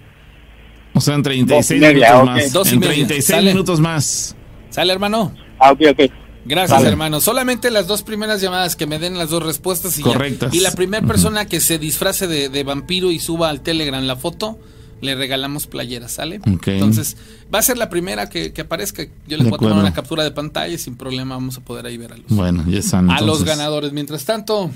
O 0.94 1.00
sea, 1.00 1.14
en 1.14 1.22
Dos 1.22 1.32
36 1.32 1.70
y 1.70 1.80
media, 1.80 2.12
minutos 2.14 2.26
más. 2.34 2.52
Dos 2.52 2.70
y 2.70 2.74
en 2.74 2.80
media, 2.80 2.94
36 2.94 3.24
sale. 3.26 3.50
minutos 3.52 3.80
más. 3.80 4.36
¿Sale, 4.70 4.92
hermano? 4.92 5.34
Ah, 5.58 5.72
ok, 5.72 5.80
ok. 5.92 6.10
Gracias, 6.46 6.78
Vale. 6.78 6.90
hermano. 6.90 7.20
Solamente 7.20 7.70
las 7.70 7.86
dos 7.86 8.02
primeras 8.02 8.40
llamadas 8.40 8.76
que 8.76 8.86
me 8.86 8.98
den 8.98 9.16
las 9.16 9.30
dos 9.30 9.42
respuestas 9.42 9.98
y 9.98 10.02
ya. 10.02 10.12
Correctas. 10.12 10.54
Y 10.54 10.60
la 10.60 10.72
primera 10.72 11.06
persona 11.06 11.46
que 11.46 11.60
se 11.60 11.78
disfrace 11.78 12.26
de, 12.26 12.48
de 12.50 12.64
vampiro 12.64 13.10
y 13.10 13.18
suba 13.18 13.48
al 13.48 13.62
Telegram 13.62 14.02
la 14.04 14.16
foto, 14.16 14.58
le 15.00 15.14
regalamos 15.14 15.66
playeras, 15.66 16.12
¿sale? 16.12 16.40
Ok. 16.46 16.68
Entonces, 16.68 17.16
va 17.52 17.60
a 17.60 17.62
ser 17.62 17.78
la 17.78 17.88
primera 17.88 18.28
que, 18.28 18.52
que 18.52 18.60
aparezca. 18.60 19.04
Yo 19.26 19.36
les 19.38 19.44
De 19.44 19.50
voy 19.50 19.56
a 19.56 19.58
tomar 19.58 19.78
una 19.78 19.94
captura 19.94 20.22
de 20.22 20.32
pantalla 20.32 20.74
y 20.74 20.78
sin 20.78 20.96
problema 20.96 21.34
vamos 21.34 21.56
a 21.56 21.60
poder 21.62 21.86
ahí 21.86 21.96
ver 21.96 22.12
a 22.12 22.16
los, 22.18 22.26
Bueno, 22.28 22.62
ya 22.68 22.78
están. 22.78 23.10
a 23.10 23.20
los 23.22 23.42
ganadores. 23.44 23.92
Mientras 23.92 24.24
tanto, 24.26 24.70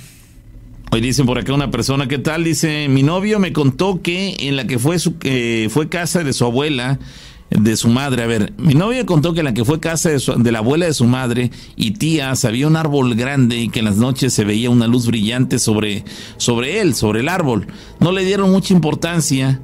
Hoy 0.91 1.03
dicen 1.03 1.27
por 1.27 1.39
acá 1.39 1.53
una 1.53 1.71
persona, 1.71 2.09
¿qué 2.09 2.19
tal? 2.19 2.45
Dice, 2.45 2.89
mi 2.89 3.03
novio 3.03 3.39
me 3.39 3.53
contó 3.53 4.01
que 4.01 4.37
en 4.41 4.57
la 4.57 4.67
que 4.67 4.79
fue 4.79 4.99
su 4.99 5.17
eh, 5.23 5.69
fue 5.71 5.91
casa 5.91 6.25
de 6.25 6.33
su 6.33 6.47
abuela, 6.47 6.99
de 7.51 7.77
su 7.77 7.89
madre, 7.89 8.23
a 8.23 8.27
ver, 8.27 8.55
mi 8.57 8.75
novio 8.75 8.99
me 8.99 9.07
contó 9.07 9.35
que 9.35 9.41
en 9.41 9.47
la 9.47 9.55
que 9.55 9.67
fue 9.67 9.81
casa 9.81 10.09
de 10.11 10.53
la 10.53 10.61
abuela 10.61 10.87
de 10.87 10.95
su 10.95 11.05
madre 11.05 11.51
y 11.77 11.91
tías 11.93 12.47
había 12.47 12.67
un 12.67 12.77
árbol 12.77 13.15
grande 13.17 13.59
y 13.59 13.69
que 13.69 13.81
en 13.81 13.85
las 13.85 13.97
noches 13.97 14.33
se 14.33 14.45
veía 14.45 14.71
una 14.71 14.87
luz 14.87 15.07
brillante 15.07 15.59
sobre, 15.59 16.05
sobre 16.39 16.81
él, 16.81 16.95
sobre 16.95 17.21
el 17.21 17.29
árbol. 17.29 17.67
No 18.01 18.11
le 18.11 18.25
dieron 18.25 18.51
mucha 18.51 18.73
importancia. 18.73 19.61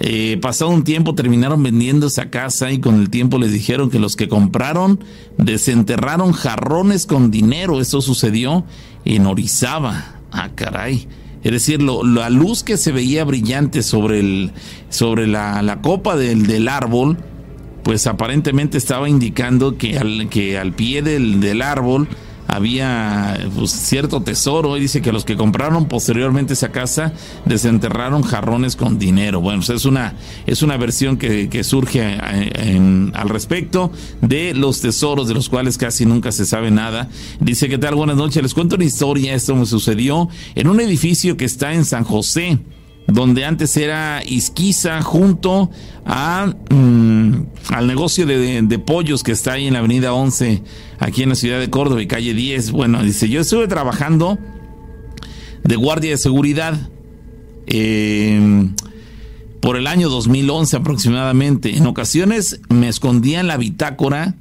Eh, 0.00 0.38
pasado 0.40 0.70
un 0.70 0.84
tiempo 0.84 1.14
terminaron 1.14 1.62
vendiendo 1.62 2.06
esa 2.06 2.28
casa 2.28 2.70
y 2.70 2.78
con 2.78 3.00
el 3.00 3.08
tiempo 3.08 3.38
les 3.38 3.52
dijeron 3.52 3.90
que 3.90 3.98
los 3.98 4.16
que 4.16 4.28
compraron 4.28 5.02
desenterraron 5.38 6.32
jarrones 6.32 7.06
con 7.06 7.30
dinero. 7.30 7.80
Eso 7.80 8.02
sucedió 8.02 8.64
en 9.06 9.26
Orizaba. 9.26 10.17
Ah, 10.32 10.50
caray. 10.54 11.06
Es 11.42 11.52
decir, 11.52 11.80
lo- 11.82 12.02
la 12.04 12.30
luz 12.30 12.62
que 12.64 12.76
se 12.76 12.92
veía 12.92 13.24
brillante 13.24 13.82
sobre, 13.82 14.20
el, 14.20 14.50
sobre 14.90 15.26
la, 15.26 15.62
la 15.62 15.80
copa 15.80 16.16
del, 16.16 16.46
del 16.46 16.68
árbol, 16.68 17.16
pues 17.84 18.06
aparentemente 18.06 18.76
estaba 18.76 19.08
indicando 19.08 19.76
que 19.78 19.98
al, 19.98 20.28
que 20.28 20.58
al 20.58 20.72
pie 20.72 21.00
del, 21.02 21.40
del 21.40 21.62
árbol 21.62 22.08
había 22.48 23.38
pues, 23.54 23.70
cierto 23.70 24.22
tesoro 24.22 24.76
y 24.76 24.80
dice 24.80 25.00
que 25.02 25.12
los 25.12 25.24
que 25.24 25.36
compraron 25.36 25.86
posteriormente 25.86 26.54
esa 26.54 26.70
casa 26.70 27.12
desenterraron 27.44 28.22
jarrones 28.22 28.74
con 28.74 28.98
dinero. 28.98 29.40
Bueno, 29.40 29.62
es 29.62 29.84
una, 29.84 30.14
es 30.46 30.62
una 30.62 30.76
versión 30.76 31.16
que, 31.18 31.48
que 31.48 31.62
surge 31.62 32.00
eh, 32.02 32.50
en- 32.54 33.12
al 33.14 33.28
respecto 33.28 33.92
de 34.20 34.54
los 34.54 34.80
tesoros 34.80 35.28
de 35.28 35.34
los 35.34 35.48
cuales 35.48 35.78
casi 35.78 36.06
nunca 36.06 36.32
se 36.32 36.46
sabe 36.46 36.70
nada. 36.70 37.08
Dice, 37.40 37.68
¿qué 37.68 37.78
tal? 37.78 37.94
Buenas 37.94 38.16
noches. 38.16 38.42
Les 38.42 38.54
cuento 38.54 38.76
una 38.76 38.84
historia. 38.84 39.34
Esto 39.34 39.54
me 39.54 39.66
sucedió 39.66 40.28
en 40.54 40.68
un 40.68 40.80
edificio 40.80 41.36
que 41.36 41.44
está 41.44 41.74
en 41.74 41.84
San 41.84 42.04
José 42.04 42.58
donde 43.08 43.44
antes 43.44 43.76
era 43.76 44.22
Isquiza 44.24 45.02
junto 45.02 45.70
a 46.04 46.54
mm, 46.70 47.32
al 47.70 47.86
negocio 47.86 48.26
de, 48.26 48.78
pollos 48.78 49.22
que 49.22 49.32
está 49.32 49.54
ahí 49.54 49.66
en 49.66 49.72
la 49.72 49.80
avenida 49.80 50.12
11 50.12 50.62
aquí 51.00 51.22
en 51.22 51.30
la 51.30 51.34
ciudad 51.34 51.58
de 51.58 51.68
Córdoba 51.70 52.00
y 52.00 52.06
calle 52.06 52.34
10 52.34 52.70
bueno 52.70 53.02
dice 53.02 53.28
yo 53.28 53.40
estuve 53.40 53.66
trabajando 53.66 54.38
de 55.64 55.76
guardia 55.76 56.10
de 56.10 56.18
seguridad 56.18 56.88
eh, 57.66 58.68
por 59.60 59.76
el 59.76 59.86
año 59.86 60.08
2011 60.08 60.76
aproximadamente 60.76 61.76
en 61.76 61.86
ocasiones 61.86 62.60
me 62.68 62.88
escondía 62.88 63.40
en 63.40 63.48
la 63.48 63.56
bitácora 63.56 64.34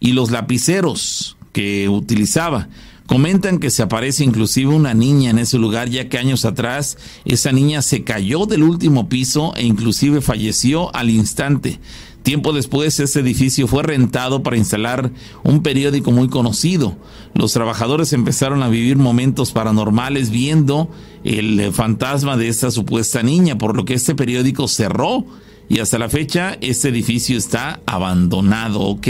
y 0.00 0.12
los 0.12 0.30
lapiceros 0.30 1.36
que 1.56 1.88
utilizaba. 1.88 2.68
Comentan 3.06 3.58
que 3.58 3.70
se 3.70 3.82
aparece 3.82 4.24
inclusive 4.24 4.74
una 4.74 4.92
niña 4.92 5.30
en 5.30 5.38
ese 5.38 5.58
lugar, 5.58 5.88
ya 5.88 6.08
que 6.08 6.18
años 6.18 6.44
atrás 6.44 6.98
esa 7.24 7.52
niña 7.52 7.80
se 7.82 8.02
cayó 8.02 8.46
del 8.46 8.64
último 8.64 9.08
piso 9.08 9.54
e 9.56 9.64
inclusive 9.64 10.20
falleció 10.20 10.94
al 10.94 11.10
instante. 11.10 11.78
Tiempo 12.24 12.52
después, 12.52 12.98
ese 12.98 13.20
edificio 13.20 13.68
fue 13.68 13.84
rentado 13.84 14.42
para 14.42 14.56
instalar 14.56 15.12
un 15.44 15.62
periódico 15.62 16.10
muy 16.10 16.28
conocido. 16.28 16.96
Los 17.34 17.52
trabajadores 17.52 18.12
empezaron 18.12 18.64
a 18.64 18.68
vivir 18.68 18.96
momentos 18.96 19.52
paranormales 19.52 20.30
viendo 20.30 20.90
el 21.22 21.72
fantasma 21.72 22.36
de 22.36 22.48
esta 22.48 22.72
supuesta 22.72 23.22
niña, 23.22 23.58
por 23.58 23.76
lo 23.76 23.84
que 23.84 23.94
este 23.94 24.16
periódico 24.16 24.66
cerró 24.66 25.24
y 25.68 25.80
hasta 25.80 25.98
la 25.98 26.08
fecha 26.08 26.56
este 26.60 26.88
edificio 26.88 27.36
está 27.36 27.80
abandonado, 27.86 28.80
¿ok? 28.80 29.08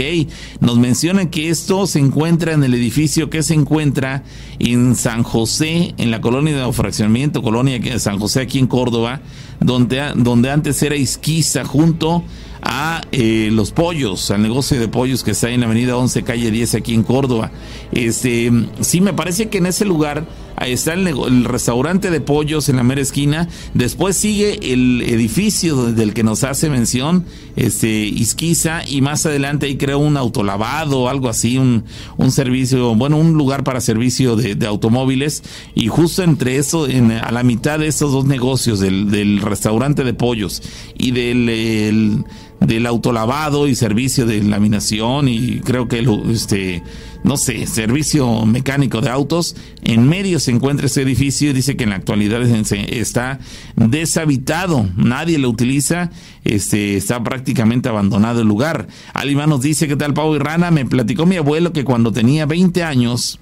Nos 0.59 0.77
mencionan 0.79 1.29
que 1.29 1.49
esto 1.49 1.85
se 1.87 1.99
encuentra 1.99 2.53
en 2.53 2.63
el 2.63 2.73
edificio 2.73 3.29
que 3.29 3.43
se 3.43 3.53
encuentra 3.53 4.23
en 4.59 4.95
San 4.95 5.23
José, 5.23 5.93
en 5.97 6.11
la 6.11 6.21
colonia 6.21 6.57
de 6.57 6.73
fraccionamiento, 6.73 7.43
colonia 7.43 7.79
de 7.79 7.99
San 7.99 8.19
José 8.19 8.41
aquí 8.41 8.59
en 8.59 8.67
Córdoba, 8.67 9.21
donde, 9.59 10.13
donde 10.15 10.51
antes 10.51 10.81
era 10.81 10.95
Isquiza 10.95 11.63
junto 11.63 12.23
a 12.61 13.01
eh, 13.11 13.49
los 13.51 13.71
pollos, 13.71 14.31
al 14.31 14.41
negocio 14.41 14.79
de 14.79 14.87
pollos 14.87 15.23
que 15.23 15.31
está 15.31 15.49
en 15.49 15.61
la 15.61 15.67
avenida 15.67 15.95
11, 15.95 16.23
calle 16.23 16.51
10 16.51 16.75
aquí 16.75 16.93
en 16.93 17.03
Córdoba. 17.03 17.51
Este, 17.91 18.51
sí, 18.81 18.99
me 18.99 19.13
parece 19.13 19.49
que 19.49 19.59
en 19.59 19.67
ese 19.67 19.85
lugar 19.85 20.27
ahí 20.57 20.73
está 20.73 20.93
el, 20.93 21.07
el 21.07 21.45
restaurante 21.45 22.09
de 22.11 22.19
pollos 22.19 22.67
en 22.67 22.75
la 22.75 22.83
mera 22.83 22.99
esquina. 23.01 23.47
Después 23.73 24.17
sigue 24.17 24.73
el 24.73 25.01
edificio 25.03 25.93
del 25.93 26.13
que 26.13 26.23
nos 26.23 26.43
hace 26.43 26.69
mención, 26.69 27.25
este, 27.55 28.05
Isquiza, 28.05 28.81
y 28.87 29.01
más 29.01 29.25
adelante 29.25 29.67
ahí 29.67 29.77
creo 29.77 29.99
un 29.99 30.17
autolavado, 30.17 31.07
algo 31.07 31.29
así, 31.29 31.57
un, 31.57 31.85
un 32.17 32.31
servicio, 32.31 32.93
bueno, 32.95 33.17
un 33.17 33.33
lugar 33.33 33.63
para 33.63 33.79
servicio 33.79 34.35
de, 34.35 34.55
de 34.55 34.67
automóviles. 34.67 35.43
Y 35.75 35.87
justo 35.87 36.23
entre 36.23 36.57
eso, 36.57 36.87
en, 36.87 37.11
a 37.11 37.31
la 37.31 37.43
mitad 37.43 37.79
de 37.79 37.87
esos 37.87 38.11
dos 38.11 38.25
negocios, 38.25 38.79
del, 38.79 39.09
del 39.09 39.39
restaurante 39.41 40.03
de 40.03 40.13
pollos 40.13 40.61
y 40.97 41.11
del, 41.11 41.47
el- 41.49 42.23
del 42.59 42.87
autolavado 42.87 43.67
y 43.67 43.75
servicio 43.75 44.25
de 44.25 44.41
laminación 44.43 45.27
y 45.27 45.59
creo 45.59 45.87
que 45.87 46.03
este 46.31 46.81
no 47.27 47.35
sé, 47.35 47.67
servicio 47.67 48.45
mecánico 48.45 49.01
de 49.01 49.09
autos. 49.09 49.55
En 49.83 50.07
medio 50.07 50.39
se 50.39 50.51
encuentra 50.51 50.85
ese 50.85 51.01
edificio 51.01 51.49
y 51.49 51.53
dice 51.53 51.75
que 51.75 51.83
en 51.83 51.89
la 51.89 51.97
actualidad 51.97 52.41
es- 52.41 52.71
está 52.71 53.39
deshabitado, 53.75 54.87
nadie 54.95 55.37
lo 55.37 55.49
utiliza, 55.49 56.09
este, 56.45 56.95
está 56.95 57.21
prácticamente 57.23 57.89
abandonado 57.89 58.41
el 58.41 58.47
lugar. 58.47 58.87
Alima 59.13 59.45
nos 59.45 59.61
dice, 59.61 59.87
¿qué 59.89 59.97
tal 59.97 60.13
Pau 60.13 60.33
y 60.35 60.39
Rana? 60.39 60.71
Me 60.71 60.85
platicó 60.85 61.25
mi 61.25 61.35
abuelo 61.35 61.73
que 61.73 61.83
cuando 61.83 62.13
tenía 62.13 62.45
20 62.45 62.83
años, 62.83 63.39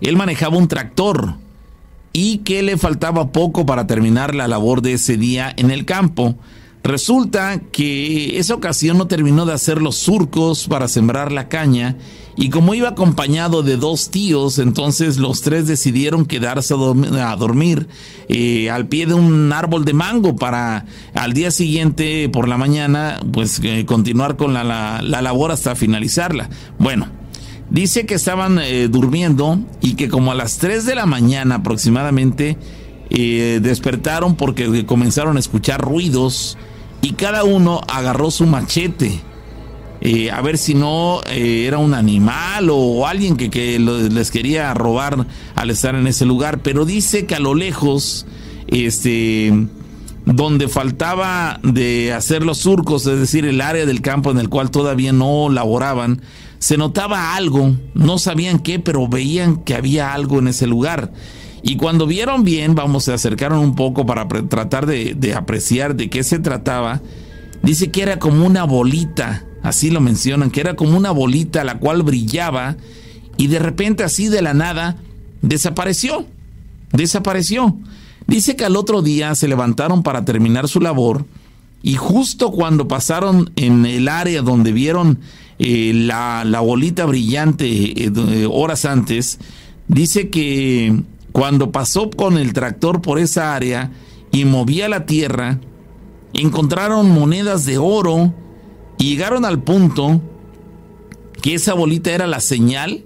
él 0.00 0.16
manejaba 0.16 0.56
un 0.56 0.68
tractor 0.68 1.34
y 2.12 2.38
que 2.38 2.62
le 2.62 2.76
faltaba 2.76 3.32
poco 3.32 3.66
para 3.66 3.86
terminar 3.88 4.34
la 4.34 4.46
labor 4.46 4.82
de 4.82 4.92
ese 4.94 5.16
día 5.16 5.52
en 5.56 5.70
el 5.72 5.84
campo. 5.84 6.36
Resulta 6.84 7.60
que 7.70 8.38
esa 8.38 8.54
ocasión 8.54 8.98
no 8.98 9.06
terminó 9.06 9.46
de 9.46 9.52
hacer 9.52 9.80
los 9.80 9.96
surcos 9.96 10.66
para 10.66 10.88
sembrar 10.88 11.30
la 11.30 11.48
caña 11.48 11.96
Y 12.34 12.48
como 12.48 12.74
iba 12.74 12.88
acompañado 12.88 13.62
de 13.62 13.76
dos 13.76 14.10
tíos, 14.10 14.58
entonces 14.58 15.18
los 15.18 15.42
tres 15.42 15.66
decidieron 15.66 16.24
quedarse 16.24 16.74
a 16.74 17.36
dormir, 17.36 17.88
eh, 18.28 18.70
al 18.70 18.86
pie 18.86 19.06
de 19.06 19.14
un 19.14 19.52
árbol 19.52 19.84
de 19.84 19.92
mango 19.92 20.34
para 20.36 20.86
al 21.14 21.34
día 21.34 21.50
siguiente 21.50 22.28
por 22.30 22.48
la 22.48 22.56
mañana 22.56 23.20
pues 23.32 23.60
eh, 23.62 23.84
continuar 23.84 24.36
con 24.36 24.54
la, 24.54 24.64
la, 24.64 25.22
labor 25.22 25.52
hasta 25.52 25.74
finalizarla. 25.74 26.48
Bueno, 26.78 27.06
dice 27.68 28.06
que 28.06 28.14
estaban 28.14 28.58
eh, 28.58 28.88
durmiendo 28.88 29.58
y 29.82 29.94
que 29.94 30.08
como 30.08 30.32
a 30.32 30.34
las 30.34 30.56
3 30.56 30.86
de 30.86 30.94
la 30.94 31.06
mañana 31.06 31.56
aproximadamente 31.56 32.56
despertaron 33.10 34.36
porque 34.36 34.86
comenzaron 34.86 35.36
a 35.36 35.40
escuchar 35.40 35.82
ruidos 35.82 36.56
y 37.02 37.12
cada 37.12 37.44
uno 37.44 37.82
agarró 37.86 38.30
su 38.30 38.46
machete 38.46 39.20
eh, 40.04 40.32
a 40.32 40.42
ver 40.42 40.58
si 40.58 40.74
no 40.74 41.20
eh, 41.26 41.66
era 41.68 41.78
un 41.78 41.94
animal 41.94 42.70
o 42.72 43.06
alguien 43.06 43.36
que, 43.36 43.78
les 43.78 44.32
quería 44.32 44.74
robar 44.74 45.28
al 45.54 45.70
estar 45.70 45.94
en 45.94 46.08
ese 46.08 46.26
lugar. 46.26 46.58
Pero 46.60 46.84
dice 46.84 47.24
que 47.24 47.36
a 47.36 47.38
lo 47.38 47.54
lejos, 47.54 48.26
este, 48.66 49.68
donde 50.26 50.66
faltaba 50.66 51.60
de 51.62 52.12
hacer 52.12 52.42
los 52.42 52.58
surcos, 52.58 53.06
es 53.06 53.20
decir, 53.20 53.46
el 53.46 53.60
área 53.60 53.86
del 53.86 54.00
campo 54.00 54.32
en 54.32 54.38
el 54.38 54.48
cual 54.48 54.72
todavía 54.72 55.12
no 55.12 55.48
laboraban, 55.50 56.20
se 56.58 56.76
notaba 56.76 57.36
algo, 57.36 57.76
no 57.94 58.18
sabían 58.18 58.58
qué, 58.58 58.80
pero 58.80 59.06
veían 59.06 59.58
que 59.58 59.76
había 59.76 60.14
algo 60.14 60.40
en 60.40 60.48
ese 60.48 60.66
lugar. 60.66 61.12
Y 61.62 61.76
cuando 61.76 62.08
vieron 62.08 62.42
bien, 62.42 62.74
vamos, 62.74 63.04
se 63.04 63.12
acercaron 63.12 63.60
un 63.60 63.76
poco 63.76 64.04
para 64.04 64.26
tratar 64.26 64.86
de, 64.86 65.14
de 65.14 65.34
apreciar 65.34 65.94
de 65.94 66.10
qué 66.10 66.24
se 66.24 66.40
trataba. 66.40 67.02
Dice 67.62 67.90
que 67.90 68.02
era 68.02 68.18
como 68.18 68.46
una 68.46 68.64
bolita 68.64 69.44
así 69.62 69.90
lo 69.90 70.00
mencionan, 70.00 70.50
que 70.50 70.60
era 70.60 70.74
como 70.76 70.96
una 70.96 71.10
bolita 71.10 71.64
la 71.64 71.78
cual 71.78 72.02
brillaba 72.02 72.76
y 73.36 73.46
de 73.46 73.58
repente 73.58 74.04
así 74.04 74.28
de 74.28 74.42
la 74.42 74.54
nada 74.54 74.96
desapareció, 75.40 76.26
desapareció. 76.92 77.76
Dice 78.26 78.56
que 78.56 78.64
al 78.64 78.76
otro 78.76 79.02
día 79.02 79.34
se 79.34 79.48
levantaron 79.48 80.02
para 80.02 80.24
terminar 80.24 80.68
su 80.68 80.80
labor 80.80 81.24
y 81.82 81.94
justo 81.94 82.52
cuando 82.52 82.86
pasaron 82.86 83.50
en 83.56 83.86
el 83.86 84.08
área 84.08 84.42
donde 84.42 84.72
vieron 84.72 85.18
eh, 85.58 85.92
la, 85.94 86.44
bolita 86.60 87.04
brillante 87.06 88.04
eh, 88.04 88.46
horas 88.50 88.84
antes, 88.84 89.38
dice 89.88 90.30
que 90.30 91.02
cuando 91.32 91.72
pasó 91.72 92.10
con 92.10 92.38
el 92.38 92.52
tractor 92.52 93.00
por 93.00 93.18
esa 93.18 93.54
área 93.54 93.90
y 94.30 94.44
movía 94.44 94.88
la 94.88 95.06
tierra, 95.06 95.58
encontraron 96.34 97.10
monedas 97.10 97.64
de 97.64 97.78
oro 97.78 98.32
y 98.98 99.10
llegaron 99.10 99.44
al 99.44 99.62
punto 99.62 100.20
que 101.42 101.54
esa 101.54 101.74
bolita 101.74 102.12
era 102.12 102.26
la 102.26 102.40
señal 102.40 103.04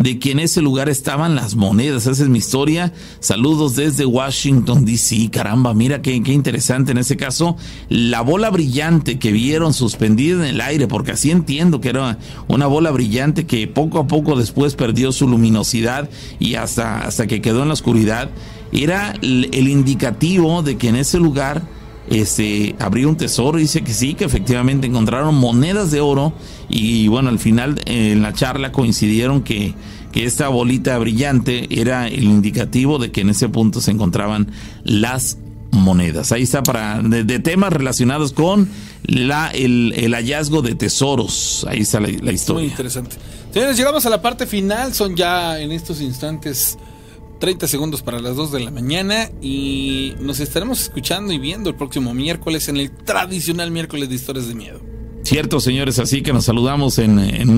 de 0.00 0.18
que 0.18 0.30
en 0.30 0.38
ese 0.38 0.62
lugar 0.62 0.88
estaban 0.88 1.34
las 1.34 1.56
monedas. 1.56 2.06
Esa 2.06 2.22
es 2.22 2.28
mi 2.28 2.38
historia. 2.38 2.92
Saludos 3.20 3.76
desde 3.76 4.06
Washington, 4.06 4.86
D.C. 4.86 5.30
Caramba, 5.30 5.74
mira 5.74 6.00
qué, 6.00 6.22
qué, 6.22 6.32
interesante 6.32 6.92
en 6.92 6.98
ese 6.98 7.18
caso. 7.18 7.56
La 7.90 8.22
bola 8.22 8.48
brillante 8.48 9.18
que 9.18 9.30
vieron 9.30 9.74
suspendida 9.74 10.36
en 10.36 10.54
el 10.54 10.60
aire, 10.62 10.88
porque 10.88 11.12
así 11.12 11.30
entiendo 11.30 11.82
que 11.82 11.90
era 11.90 12.18
una 12.48 12.66
bola 12.66 12.90
brillante 12.90 13.46
que 13.46 13.68
poco 13.68 13.98
a 13.98 14.06
poco 14.06 14.36
después 14.36 14.74
perdió 14.74 15.12
su 15.12 15.28
luminosidad 15.28 16.08
y 16.38 16.54
hasta, 16.54 17.00
hasta 17.00 17.26
que 17.26 17.42
quedó 17.42 17.62
en 17.62 17.68
la 17.68 17.74
oscuridad, 17.74 18.30
era 18.72 19.12
el 19.20 19.68
indicativo 19.68 20.62
de 20.62 20.78
que 20.78 20.88
en 20.88 20.96
ese 20.96 21.18
lugar 21.18 21.79
este, 22.10 22.74
abrió 22.80 23.08
un 23.08 23.16
tesoro, 23.16 23.58
dice 23.58 23.82
que 23.82 23.94
sí, 23.94 24.14
que 24.14 24.24
efectivamente 24.24 24.86
encontraron 24.86 25.34
monedas 25.36 25.90
de 25.90 26.00
oro 26.00 26.32
y 26.68 27.08
bueno, 27.08 27.28
al 27.28 27.38
final 27.38 27.80
en 27.86 28.20
la 28.20 28.32
charla 28.32 28.72
coincidieron 28.72 29.42
que, 29.42 29.74
que 30.12 30.24
esta 30.24 30.48
bolita 30.48 30.98
brillante 30.98 31.80
era 31.80 32.08
el 32.08 32.24
indicativo 32.24 32.98
de 32.98 33.12
que 33.12 33.20
en 33.20 33.30
ese 33.30 33.48
punto 33.48 33.80
se 33.80 33.92
encontraban 33.92 34.50
las 34.82 35.38
monedas. 35.70 36.32
Ahí 36.32 36.42
está 36.42 36.64
para 36.64 37.00
de, 37.00 37.38
temas 37.38 37.72
relacionados 37.72 38.32
con 38.32 38.68
la, 39.04 39.48
el, 39.50 40.12
hallazgo 40.12 40.62
de 40.62 40.74
tesoros. 40.74 41.64
Ahí 41.68 41.80
está 41.80 42.00
la, 42.00 42.08
la, 42.08 42.32
historia. 42.32 42.62
Muy 42.62 42.70
interesante. 42.70 43.16
Señores, 43.52 43.76
llegamos 43.76 44.04
a 44.04 44.10
la 44.10 44.20
parte 44.20 44.46
final. 44.46 44.94
Son 44.94 45.14
ya 45.14 45.60
en 45.60 45.70
estos 45.70 46.00
instantes 46.00 46.76
30 47.40 47.66
segundos 47.66 48.02
para 48.02 48.20
las 48.20 48.36
2 48.36 48.52
de 48.52 48.60
la 48.60 48.70
mañana 48.70 49.30
y 49.42 50.14
nos 50.20 50.38
estaremos 50.40 50.82
escuchando 50.82 51.32
y 51.32 51.38
viendo 51.38 51.70
el 51.70 51.74
próximo 51.74 52.14
miércoles 52.14 52.68
en 52.68 52.76
el 52.76 52.90
tradicional 52.90 53.70
miércoles 53.70 54.08
de 54.08 54.14
historias 54.14 54.46
de 54.46 54.54
miedo. 54.54 54.80
Cierto, 55.22 55.58
señores, 55.58 55.98
así 55.98 56.22
que 56.22 56.32
nos 56.32 56.44
saludamos 56.44 56.98
en, 56.98 57.18
en 57.18 57.50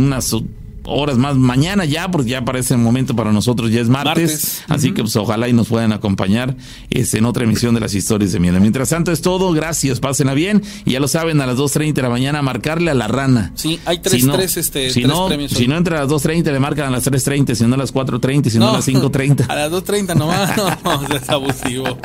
horas 0.85 1.17
más 1.17 1.37
mañana 1.37 1.85
ya, 1.85 2.11
porque 2.11 2.31
ya 2.31 2.45
parece 2.45 2.75
el 2.75 2.81
momento 2.81 3.15
para 3.15 3.33
nosotros, 3.33 3.71
ya 3.71 3.81
es 3.81 3.89
martes, 3.89 4.63
así 4.69 4.93
que 4.93 5.03
pues 5.03 5.15
ojalá 5.17 5.49
y 5.49 5.53
nos 5.53 5.69
puedan 5.69 5.93
acompañar 5.93 6.57
es, 6.91 7.15
en 7.15 7.25
otra 7.25 7.45
emisión 7.45 7.75
de 7.75 7.81
las 7.81 7.95
historias 7.95 8.33
de 8.33 8.41
miedo. 8.41 8.61
Mientras 8.61 8.89
tanto 8.89 9.13
es 9.13 9.23
todo, 9.23 9.53
gracias, 9.53 10.01
pásenla 10.01 10.35
bien, 10.35 10.63
y 10.85 10.93
ya 10.93 11.01
lo 11.01 11.09
saben, 11.09 11.41
a 11.41 11.47
las 11.47 11.57
2.30 11.57 11.93
de 11.95 12.03
la 12.03 12.11
mañana 12.11 12.43
marcarle 12.43 12.91
a 12.91 12.95
la 12.95 13.09
rana. 13.09 13.53
Sí, 13.55 13.79
hay 13.85 13.99
tres, 13.99 14.27
tres, 14.27 14.57
este, 14.57 14.91
si 14.91 15.05
no, 15.05 15.29
premios. 15.29 15.53
Si 15.53 15.67
no 15.67 15.77
entra 15.77 15.99
a 15.99 16.05
las 16.05 16.11
2.30 16.11 16.53
le 16.53 16.61
marcan 16.61 16.89
a 16.89 16.91
las 16.91 17.07
3.30, 17.07 17.55
si 17.55 17.65
no 17.65 17.75
a 17.75 17.79
las 17.79 17.95
4.30, 17.95 18.51
si 18.51 18.59
no, 18.59 18.71
a 18.71 18.73
las 18.73 18.89
5.30. 18.89 19.49
A 19.49 19.55
las 19.55 19.73
2.30 19.73 20.17
nomás, 20.17 20.57
no, 20.85 21.17
es 21.17 21.29
abusivo. 21.29 21.99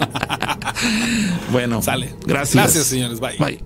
bueno, 1.51 1.81
sale. 1.81 2.13
Gracias. 2.25 2.55
Gracias, 2.55 2.85
señores, 2.85 3.19
bye. 3.19 3.37
Bye. 3.37 3.59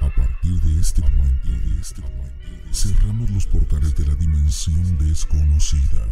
A 0.00 0.10
partir 0.10 0.60
de 0.60 0.80
este 0.80 1.02
cerramos 2.86 3.30
los 3.30 3.46
portales 3.46 3.96
de 3.96 4.06
la 4.06 4.14
dimensión 4.14 4.96
desconocida. 4.98 6.06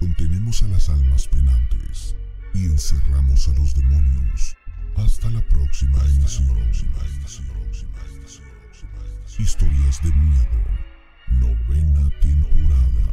Contenemos 0.00 0.62
a 0.64 0.68
las 0.68 0.88
almas 0.88 1.28
penantes 1.28 2.16
y 2.52 2.66
encerramos 2.66 3.48
a 3.48 3.52
los 3.52 3.74
demonios. 3.74 4.56
Hasta 4.96 5.30
la 5.30 5.40
próxima 5.42 5.98
emisión. 6.04 6.58
Historias 9.38 10.02
de 10.02 10.12
miedo. 10.12 10.64
Novena 11.38 12.10
temporada. 12.20 13.04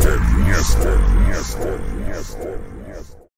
место, 0.00 0.18
место, 0.46 0.98
место, 1.28 1.78
место. 2.08 2.69